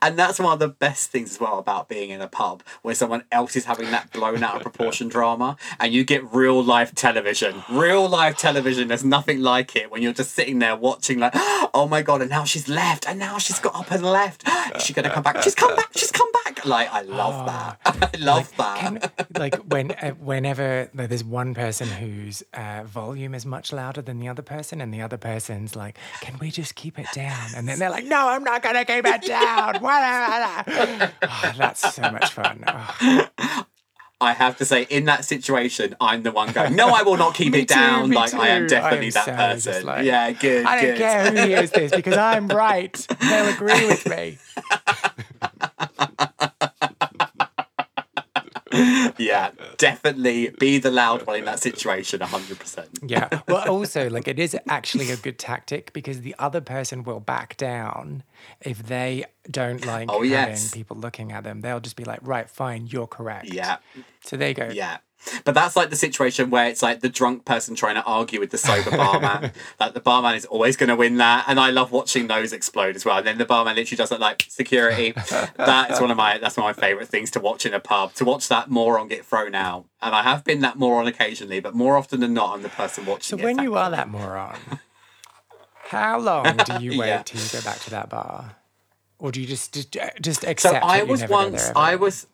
And 0.00 0.18
that's 0.18 0.38
one 0.38 0.52
of 0.52 0.58
the 0.58 0.68
best 0.68 1.10
things 1.10 1.32
as 1.32 1.40
well 1.40 1.58
about 1.58 1.88
being 1.88 2.10
in 2.10 2.20
a 2.20 2.28
pub 2.28 2.62
where 2.82 2.94
someone 2.94 3.24
else 3.30 3.56
is 3.56 3.64
having 3.64 3.90
that 3.90 4.12
blown 4.12 4.42
out 4.42 4.56
of 4.56 4.62
proportion 4.68 5.08
drama 5.08 5.56
and 5.80 5.92
you 5.92 6.04
get 6.04 6.22
real 6.32 6.62
life 6.62 6.94
television. 6.94 7.62
Real 7.70 8.08
life 8.08 8.36
television, 8.36 8.88
there's 8.88 9.04
nothing 9.04 9.40
like 9.40 9.76
it 9.76 9.90
when 9.90 10.02
you're 10.02 10.12
just 10.12 10.32
sitting 10.32 10.58
there 10.58 10.76
watching, 10.76 11.18
like, 11.18 11.32
oh 11.74 11.86
my 11.88 12.02
God, 12.02 12.20
and 12.20 12.30
now 12.30 12.44
she's 12.44 12.68
left, 12.68 13.06
and 13.08 13.18
now 13.18 13.38
she's 13.38 13.58
got 13.58 13.74
up 13.74 13.90
and 13.90 14.02
left. 14.02 14.44
Is 14.76 14.82
she 14.82 14.92
going 14.92 15.04
to 15.04 15.10
come 15.10 15.22
back? 15.22 15.42
She's 15.42 15.54
come 15.54 15.74
back, 15.76 15.90
she's 15.96 16.10
come 16.10 16.30
back. 16.44 16.64
Like, 16.64 16.92
I 16.92 17.02
love 17.02 17.46
that. 17.46 17.80
I 18.14 18.18
love 18.18 18.52
that. 18.56 18.78
Can, 18.78 19.00
like 19.36 19.56
when 19.56 19.90
uh, 19.92 20.10
whenever 20.12 20.90
like, 20.94 21.08
there's 21.08 21.24
one 21.24 21.54
person 21.54 21.88
whose 21.88 22.42
uh, 22.54 22.82
volume 22.84 23.34
is 23.34 23.44
much 23.44 23.72
louder 23.72 24.02
than 24.02 24.20
the 24.20 24.28
other 24.28 24.42
person, 24.42 24.80
and 24.80 24.92
the 24.94 25.02
other 25.02 25.16
person's 25.16 25.74
like, 25.74 25.98
"Can 26.20 26.38
we 26.38 26.50
just 26.50 26.74
keep 26.74 26.98
it 26.98 27.06
down?" 27.12 27.48
And 27.56 27.68
then 27.68 27.78
they're 27.78 27.90
like, 27.90 28.04
"No, 28.04 28.28
I'm 28.28 28.44
not 28.44 28.62
gonna 28.62 28.84
keep 28.84 29.04
it 29.04 29.22
down." 29.26 29.61
Oh, 31.22 31.52
that's 31.56 31.94
so 31.94 32.02
much 32.02 32.32
fun. 32.32 32.64
Oh, 32.66 33.28
I 34.20 34.32
have 34.34 34.56
to 34.58 34.64
say, 34.64 34.82
in 34.88 35.06
that 35.06 35.24
situation, 35.24 35.96
I'm 36.00 36.22
the 36.22 36.30
one 36.30 36.52
going, 36.52 36.76
no, 36.76 36.88
I 36.88 37.02
will 37.02 37.16
not 37.16 37.34
keep 37.34 37.54
it 37.56 37.68
too, 37.68 37.74
down. 37.74 38.10
like, 38.10 38.32
I 38.34 38.48
am 38.48 38.68
definitely 38.68 39.06
I 39.16 39.20
am 39.20 39.26
that 39.26 39.60
so 39.60 39.72
person. 39.72 39.86
like, 39.86 40.04
yeah, 40.04 40.30
good. 40.30 40.64
I 40.64 40.80
don't 40.80 40.96
care 40.96 41.30
who 41.30 41.36
hears 41.48 41.70
this 41.72 41.90
because 41.90 42.16
I'm 42.16 42.46
right. 42.46 42.94
They'll 43.20 43.48
agree 43.52 43.86
with 43.86 44.06
me. 44.08 44.38
yeah, 49.18 49.50
definitely 49.78 50.50
be 50.58 50.78
the 50.78 50.90
loud 50.90 51.26
one 51.26 51.36
in 51.40 51.44
that 51.44 51.60
situation, 51.60 52.20
100%. 52.20 52.86
Yeah. 53.06 53.28
Well, 53.48 53.68
also, 53.68 54.08
like, 54.10 54.28
it 54.28 54.38
is 54.38 54.56
actually 54.68 55.10
a 55.10 55.16
good 55.16 55.38
tactic 55.38 55.92
because 55.92 56.20
the 56.22 56.34
other 56.38 56.60
person 56.60 57.02
will 57.04 57.20
back 57.20 57.56
down 57.56 58.22
if 58.60 58.82
they 58.82 59.24
don't 59.50 59.84
like 59.84 60.08
Oh, 60.10 60.22
having 60.22 60.30
yes. 60.30 60.70
people 60.72 60.96
looking 60.96 61.32
at 61.32 61.44
them. 61.44 61.60
They'll 61.60 61.80
just 61.80 61.96
be 61.96 62.04
like, 62.04 62.20
right, 62.22 62.48
fine, 62.48 62.86
you're 62.86 63.06
correct. 63.06 63.52
Yeah, 63.52 63.78
So 64.24 64.36
there 64.36 64.48
you 64.48 64.54
go. 64.54 64.70
yeah. 64.72 64.98
But 65.44 65.54
that's 65.54 65.76
like 65.76 65.90
the 65.90 65.96
situation 65.96 66.50
where 66.50 66.66
it's 66.68 66.82
like 66.82 67.00
the 67.00 67.08
drunk 67.08 67.44
person 67.44 67.74
trying 67.74 67.94
to 67.94 68.02
argue 68.04 68.40
with 68.40 68.50
the 68.50 68.58
sober 68.58 68.90
barman. 68.96 69.52
like 69.78 69.94
the 69.94 70.00
barman 70.00 70.34
is 70.34 70.44
always 70.46 70.76
going 70.76 70.88
to 70.88 70.96
win 70.96 71.16
that, 71.18 71.44
and 71.46 71.60
I 71.60 71.70
love 71.70 71.92
watching 71.92 72.26
those 72.26 72.52
explode 72.52 72.96
as 72.96 73.04
well. 73.04 73.18
And 73.18 73.26
then 73.26 73.38
the 73.38 73.44
barman 73.44 73.76
literally 73.76 73.96
does 73.96 74.10
it 74.12 74.20
like 74.20 74.46
security. 74.48 75.12
that 75.56 75.90
is 75.90 76.00
one 76.00 76.10
of 76.10 76.16
my 76.16 76.38
that's 76.38 76.56
one 76.56 76.68
of 76.68 76.76
my 76.76 76.80
favorite 76.86 77.08
things 77.08 77.30
to 77.32 77.40
watch 77.40 77.64
in 77.66 77.72
a 77.74 77.80
pub. 77.80 78.14
To 78.14 78.24
watch 78.24 78.48
that 78.48 78.68
moron 78.70 79.08
get 79.08 79.24
thrown 79.24 79.54
out, 79.54 79.86
and 80.00 80.14
I 80.14 80.22
have 80.22 80.44
been 80.44 80.60
that 80.60 80.76
moron 80.78 81.06
occasionally, 81.06 81.60
but 81.60 81.74
more 81.74 81.96
often 81.96 82.20
than 82.20 82.34
not, 82.34 82.54
I'm 82.54 82.62
the 82.62 82.68
person 82.68 83.06
watching. 83.06 83.38
So 83.38 83.42
when 83.44 83.58
you 83.58 83.74
are 83.76 83.90
that 83.90 84.08
moron, 84.08 84.56
how 85.88 86.18
long 86.18 86.58
do 86.58 86.72
you 86.80 86.90
wait 86.98 87.08
Yeah. 87.08 87.22
till 87.22 87.40
you 87.42 87.48
go 87.48 87.60
back 87.62 87.78
to 87.80 87.90
that 87.90 88.08
bar? 88.08 88.56
Or 89.18 89.30
do 89.30 89.40
you 89.40 89.46
just 89.46 89.72
just, 89.72 89.96
just 90.20 90.42
So 90.42 90.48
accept 90.48 90.84
I 90.84 90.98
that 90.98 91.06
you 91.06 91.12
was 91.12 91.28
once, 91.28 91.70
I 91.76 91.94
was, 91.96 92.26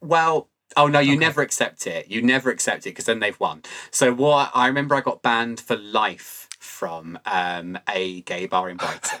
well, 0.00 0.48
oh 0.76 0.86
no, 0.86 0.98
you 1.00 1.16
never 1.16 1.42
accept 1.42 1.86
it. 1.86 2.10
You 2.10 2.22
never 2.22 2.50
accept 2.50 2.86
it 2.86 2.90
because 2.90 3.06
then 3.06 3.20
they've 3.20 3.38
won. 3.40 3.62
So 3.90 4.12
what 4.12 4.50
I 4.54 4.66
remember, 4.66 4.94
I 4.94 5.00
got 5.00 5.22
banned 5.22 5.60
for 5.60 5.76
life 5.76 6.48
from 6.60 7.18
um, 7.24 7.78
a 7.88 8.20
gay 8.20 8.46
bar 8.46 8.68
in 8.68 8.76
Brighton, 8.76 9.18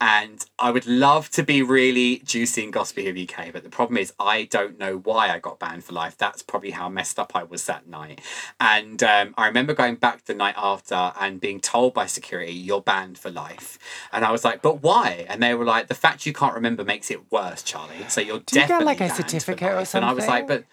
and 0.00 0.44
I 0.58 0.70
would 0.70 0.86
love 0.86 1.30
to 1.32 1.42
be 1.42 1.62
really 1.62 2.22
juicy 2.24 2.64
and 2.64 2.72
gossipy 2.72 3.08
of 3.08 3.16
UK, 3.16 3.52
but 3.52 3.62
the 3.62 3.68
problem 3.68 3.98
is 3.98 4.14
I 4.18 4.44
don't 4.44 4.78
know 4.78 4.96
why 4.96 5.30
I 5.30 5.38
got 5.38 5.58
banned 5.58 5.84
for 5.84 5.92
life. 5.92 6.16
That's 6.16 6.42
probably 6.42 6.70
how 6.70 6.88
messed 6.88 7.18
up 7.18 7.36
I 7.36 7.42
was 7.42 7.66
that 7.66 7.86
night. 7.86 8.22
And 8.58 9.02
um, 9.02 9.34
I 9.36 9.46
remember 9.46 9.74
going 9.74 9.96
back 9.96 10.24
the 10.24 10.34
night 10.34 10.54
after 10.56 11.12
and 11.20 11.38
being 11.38 11.60
told 11.60 11.92
by 11.92 12.06
security, 12.06 12.52
"You're 12.52 12.80
banned 12.80 13.18
for 13.18 13.30
life," 13.30 13.78
and 14.12 14.24
I 14.24 14.32
was 14.32 14.44
like, 14.44 14.62
"But 14.62 14.82
why?" 14.82 15.26
And 15.28 15.42
they 15.42 15.54
were 15.54 15.66
like, 15.66 15.88
"The 15.88 15.94
fact 15.94 16.24
you 16.24 16.32
can't 16.32 16.54
remember 16.54 16.82
makes 16.82 17.10
it 17.10 17.30
worse, 17.30 17.62
Charlie. 17.62 18.06
So 18.08 18.22
you're 18.22 18.40
Do 18.40 18.58
you 18.58 18.66
get, 18.66 18.82
like, 18.84 19.00
a 19.00 19.10
certificate 19.10 19.72
or 19.72 19.76
life." 19.76 19.94
And 19.94 20.04
I 20.04 20.12
was 20.12 20.26
like, 20.26 20.48
"But." 20.48 20.64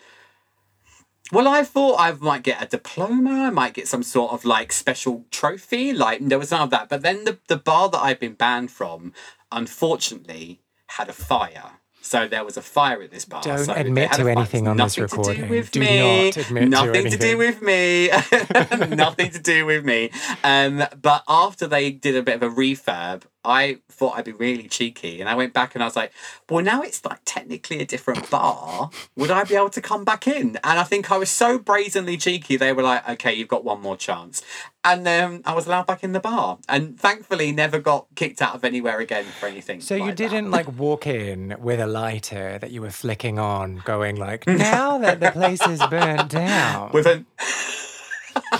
Well, 1.32 1.47
I 1.47 1.63
thought 1.63 1.97
I 1.99 2.11
might 2.13 2.43
get 2.43 2.61
a 2.63 2.67
diploma. 2.67 3.45
I 3.47 3.49
might 3.49 3.73
get 3.73 3.88
some 3.88 4.03
sort 4.03 4.32
of 4.32 4.45
like 4.45 4.71
special 4.71 5.25
trophy. 5.32 5.91
Like 5.93 6.19
there 6.21 6.39
was 6.39 6.51
none 6.51 6.61
of 6.61 6.69
that. 6.69 6.89
But 6.89 7.01
then 7.01 7.25
the 7.25 7.38
the 7.47 7.57
bar 7.57 7.89
that 7.89 7.99
I've 7.99 8.19
been 8.19 8.34
banned 8.34 8.71
from, 8.71 9.13
unfortunately, 9.51 10.61
had 10.88 11.09
a 11.09 11.13
fire. 11.13 11.71
So 12.01 12.25
there 12.25 12.45
was 12.45 12.55
a 12.55 12.61
fire 12.61 13.01
at 13.01 13.11
this 13.11 13.25
bar. 13.25 13.41
Don't 13.41 13.57
so 13.65 13.73
admit 13.73 14.13
to 14.13 14.30
anything 14.30 14.65
on 14.65 14.78
this 14.78 14.97
Nothing 14.97 15.09
To 15.09 15.15
recording. 15.17 15.41
do 15.43 15.49
with 15.49 15.71
Do 15.71 15.80
me. 15.82 15.99
not 16.30 16.38
admit 16.38 16.63
to 16.63 16.69
Nothing 16.69 16.93
to, 16.93 16.99
anything. 16.99 17.19
do 17.19 17.38
with 17.38 17.61
me. 17.61 18.07
Nothing 18.95 19.32
to 19.32 19.39
do 19.39 19.65
with 19.65 19.84
me. 19.84 20.11
Um, 20.41 20.86
but 21.01 21.23
after 21.28 21.67
they 21.67 21.91
did 21.91 22.15
a 22.15 22.23
bit 22.23 22.36
of 22.41 22.43
a 22.43 22.49
refurb, 22.55 23.23
I 23.48 23.80
thought 23.89 24.18
I'd 24.18 24.26
be 24.26 24.34
really 24.34 24.68
cheeky, 24.68 25.22
and 25.22 25.30
I 25.30 25.36
went 25.36 25.54
back 25.54 25.74
and 25.74 25.82
I 25.84 25.88
was 25.88 25.95
like, 25.95 26.12
"Well, 26.50 26.64
now 26.64 26.82
it's 26.82 27.04
like 27.06 27.20
technically 27.26 27.80
a 27.80 27.86
different 27.86 28.30
bar. 28.30 28.89
Would 29.16 29.32
I 29.32 29.43
be 29.45 29.56
able 29.56 29.70
to 29.70 29.82
come 29.82 30.04
back 30.04 30.28
in?" 30.28 30.58
And 30.64 30.78
I 30.80 30.84
think 30.84 31.10
I 31.12 31.18
was 31.18 31.30
so 31.30 31.58
brazenly 31.58 32.18
cheeky. 32.18 32.58
They 32.58 32.74
were 32.74 32.84
like, 32.84 33.08
"Okay, 33.10 33.34
you've 33.34 33.48
got 33.48 33.64
one 33.64 33.82
more 33.82 33.95
chance," 33.95 34.41
and 34.84 35.06
then 35.06 35.41
I 35.45 35.54
was 35.54 35.66
allowed 35.66 35.88
back 35.88 36.04
in 36.04 36.12
the 36.12 36.20
bar, 36.20 36.60
and 36.68 37.00
thankfully 37.00 37.52
never 37.52 37.80
got 37.80 38.08
kicked 38.16 38.41
out 38.41 38.54
of 38.56 38.66
anywhere 38.66 39.00
again 39.00 39.26
for 39.39 39.48
anything. 39.48 39.82
So 39.82 39.95
you 39.95 40.02
like 40.02 40.10
that. 40.12 40.18
didn't 40.18 40.52
like 40.52 40.78
walk 40.78 41.08
in 41.08 41.56
with 41.60 41.80
a 41.80 41.88
lighter 41.88 42.58
that 42.60 42.72
you 42.72 42.82
were 42.82 42.91
flicking 42.91 43.39
on, 43.39 43.82
going 43.86 44.18
like, 44.18 44.45
now 44.72 44.98
that 44.98 45.20
the 45.20 45.32
place 45.32 45.66
is 45.66 45.80
burnt 45.89 46.30
down. 46.30 46.91
with 46.91 47.06
an 47.06 47.26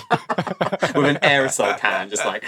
with 0.10 1.06
an 1.06 1.18
aerosol 1.18 1.78
can, 1.78 2.10
just 2.10 2.26
like 2.26 2.44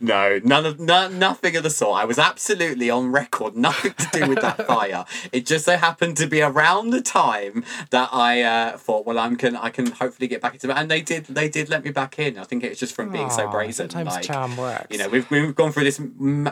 no, 0.00 0.40
none 0.44 0.66
of 0.66 0.80
no, 0.80 1.08
nothing 1.08 1.56
of 1.56 1.62
the 1.62 1.70
sort. 1.70 2.00
I 2.00 2.04
was 2.04 2.18
absolutely 2.18 2.90
on 2.90 3.12
record, 3.12 3.56
nothing 3.56 3.92
to 3.94 4.08
do 4.12 4.28
with 4.28 4.40
that 4.40 4.66
fire. 4.66 5.04
It 5.32 5.46
just 5.46 5.64
so 5.64 5.76
happened 5.76 6.16
to 6.18 6.26
be 6.26 6.40
around 6.40 6.90
the 6.90 7.00
time 7.00 7.64
that 7.90 8.08
I 8.12 8.42
uh, 8.42 8.78
thought, 8.78 9.06
well, 9.06 9.18
I'm 9.18 9.36
can 9.36 9.56
I 9.56 9.70
can 9.70 9.90
hopefully 9.90 10.28
get 10.28 10.40
back 10.40 10.54
into 10.54 10.70
it, 10.70 10.76
and 10.76 10.90
they 10.90 11.00
did. 11.00 11.26
They 11.26 11.48
did 11.48 11.68
let 11.68 11.84
me 11.84 11.90
back 11.90 12.18
in. 12.18 12.38
I 12.38 12.44
think 12.44 12.64
it 12.64 12.70
was 12.70 12.78
just 12.78 12.94
from 12.94 13.10
being 13.10 13.30
so 13.30 13.46
Aw, 13.46 13.50
brazen. 13.50 13.90
Sometimes 13.90 14.14
like, 14.14 14.24
charm 14.24 14.56
works. 14.56 14.86
you 14.90 14.98
know, 14.98 15.08
we've, 15.08 15.30
we've 15.30 15.54
gone 15.54 15.72
through 15.72 15.84
this 15.84 16.00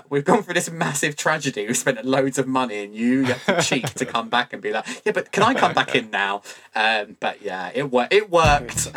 we've 0.08 0.24
gone 0.24 0.42
through 0.42 0.54
this 0.54 0.70
massive 0.70 1.16
tragedy. 1.16 1.66
We've 1.66 1.76
spent 1.76 2.04
loads 2.04 2.38
of 2.38 2.46
money, 2.46 2.84
and 2.84 2.94
you 2.94 3.24
have 3.24 3.46
the 3.46 3.62
cheek 3.62 3.86
to 3.94 4.06
come 4.06 4.28
back 4.28 4.52
and 4.52 4.62
be 4.62 4.72
like, 4.72 5.02
"Yeah, 5.04 5.12
but 5.12 5.32
can 5.32 5.42
I 5.42 5.54
come 5.54 5.74
back 5.74 5.94
in 5.94 6.10
now?" 6.10 6.42
Um, 6.74 7.16
but 7.20 7.42
yeah, 7.42 7.70
it 7.74 7.90
worked. 7.90 8.12
It 8.12 8.30
worked. 8.30 8.88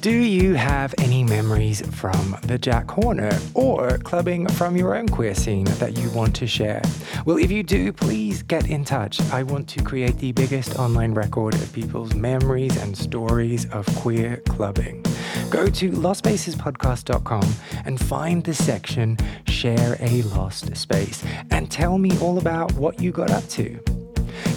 Do 0.00 0.10
you 0.12 0.54
have 0.54 0.94
any 0.98 1.24
memories 1.24 1.80
from 1.96 2.36
the 2.42 2.58
Jack 2.58 2.90
Horner 2.90 3.36
or 3.54 3.98
clubbing 3.98 4.46
from 4.48 4.76
your 4.76 4.94
own 4.94 5.08
queer 5.08 5.34
scene 5.34 5.64
that 5.78 5.96
you 5.96 6.10
want 6.10 6.36
to 6.36 6.46
share? 6.46 6.82
Well, 7.24 7.38
if 7.38 7.50
you 7.50 7.62
do, 7.62 7.92
please 7.92 8.42
get 8.42 8.68
in 8.68 8.84
touch. 8.84 9.20
I 9.32 9.42
want 9.42 9.68
to 9.70 9.82
create 9.82 10.18
the 10.18 10.32
biggest 10.32 10.78
online 10.78 11.12
record 11.14 11.54
of 11.54 11.72
people's 11.72 12.14
memories 12.14 12.76
and 12.76 12.96
stories 12.96 13.68
of 13.70 13.86
queer 13.96 14.42
clubbing. 14.48 15.02
Go 15.50 15.68
to 15.68 15.90
lostspacespodcast.com 15.90 17.54
and 17.84 18.00
find 18.00 18.44
the 18.44 18.54
section 18.54 19.16
Share 19.46 19.96
a 20.00 20.22
Lost 20.22 20.76
Space 20.76 21.24
and 21.50 21.70
tell 21.70 21.98
me 21.98 22.16
all 22.20 22.38
about 22.38 22.72
what 22.74 23.00
you 23.00 23.12
got 23.12 23.30
up 23.30 23.48
to. 23.50 23.95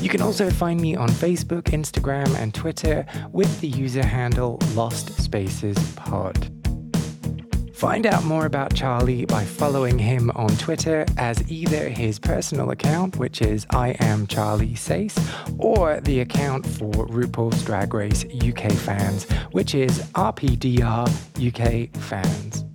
You 0.02 0.10
can 0.10 0.22
also 0.22 0.50
find 0.50 0.80
me 0.80 0.96
on 0.96 1.10
Facebook, 1.10 1.64
Instagram, 1.64 2.36
and 2.36 2.54
Twitter 2.54 3.06
with 3.32 3.60
the 3.62 3.68
user 3.68 4.06
handle 4.06 4.60
Lost 4.76 5.14
Spaces 5.22 5.78
Pod. 5.96 6.52
Find 7.80 8.06
out 8.06 8.26
more 8.26 8.46
about 8.46 8.76
Charlie 8.76 9.24
by 9.24 9.46
following 9.46 9.98
him 9.98 10.32
on 10.36 10.50
Twitter 10.58 11.06
as 11.18 11.50
either 11.50 11.88
his 11.88 12.20
personal 12.20 12.72
account, 12.72 13.16
which 13.16 13.42
is 13.42 13.66
I 13.70 13.96
am 14.02 14.28
Charlie 14.28 14.74
Sace, 14.74 15.18
or 15.58 16.02
the 16.02 16.20
account 16.20 16.66
for 16.66 16.92
RuPaul's 16.92 17.64
Drag 17.64 17.94
Race 17.94 18.26
UK 18.26 18.74
fans, 18.74 19.24
which 19.54 19.76
is 19.76 20.00
RPDR 20.14 21.08
UK 21.38 21.96
fans. 22.02 22.66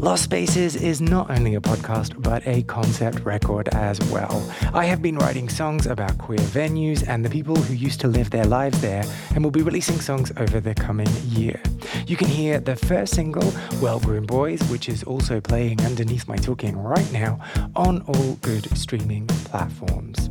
Lost 0.00 0.24
Spaces 0.24 0.76
is 0.76 1.02
not 1.02 1.30
only 1.30 1.56
a 1.56 1.60
podcast, 1.60 2.22
but 2.22 2.42
a 2.46 2.62
concept 2.62 3.20
record 3.20 3.68
as 3.68 4.00
well. 4.10 4.42
I 4.72 4.86
have 4.86 5.02
been 5.02 5.18
writing 5.18 5.50
songs 5.50 5.86
about 5.86 6.16
queer 6.16 6.38
venues 6.38 7.06
and 7.06 7.22
the 7.22 7.28
people 7.28 7.54
who 7.54 7.74
used 7.74 8.00
to 8.00 8.08
live 8.08 8.30
their 8.30 8.46
lives 8.46 8.80
there, 8.80 9.04
and 9.34 9.44
will 9.44 9.50
be 9.50 9.60
releasing 9.60 10.00
songs 10.00 10.32
over 10.38 10.58
the 10.58 10.74
coming 10.74 11.10
year. 11.26 11.60
You 12.06 12.16
can 12.16 12.28
hear 12.28 12.60
the 12.60 12.76
first 12.76 13.14
single, 13.14 13.52
Well 13.82 14.00
Groomed 14.00 14.26
Boys, 14.26 14.62
which 14.70 14.88
is 14.88 15.02
also 15.02 15.38
playing 15.38 15.82
underneath 15.82 16.26
my 16.26 16.36
talking 16.36 16.78
right 16.78 17.12
now 17.12 17.38
on 17.76 18.00
all 18.08 18.36
good 18.40 18.74
streaming 18.78 19.26
platforms. 19.26 20.30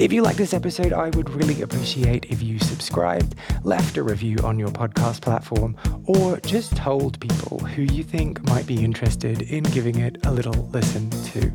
If 0.00 0.14
you 0.14 0.22
like 0.22 0.36
this 0.36 0.54
episode, 0.54 0.94
I 0.94 1.10
would 1.10 1.28
really 1.28 1.60
appreciate 1.60 2.24
if 2.30 2.42
you 2.42 2.58
subscribed, 2.58 3.34
left 3.64 3.98
a 3.98 4.02
review 4.02 4.38
on 4.42 4.58
your 4.58 4.70
podcast 4.70 5.20
platform, 5.20 5.76
or 6.06 6.38
just 6.38 6.74
told 6.74 7.20
people 7.20 7.58
who 7.58 7.82
you 7.82 8.02
think 8.02 8.42
might 8.48 8.66
be 8.66 8.82
interested 8.82 9.42
in 9.42 9.62
giving 9.62 9.98
it 9.98 10.16
a 10.24 10.32
little 10.32 10.70
listen 10.72 11.10
to. 11.10 11.52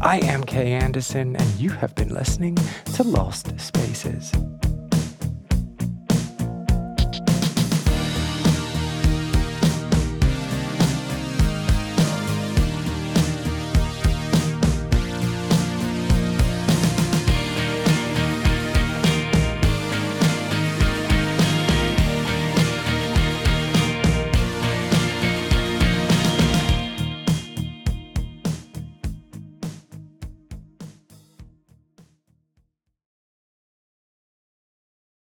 I 0.00 0.20
am 0.20 0.44
Kay 0.44 0.72
Anderson, 0.72 1.36
and 1.36 1.60
you 1.60 1.68
have 1.68 1.94
been 1.94 2.08
listening 2.08 2.56
to 2.94 3.02
Lost 3.02 3.60
Spaces. 3.60 4.32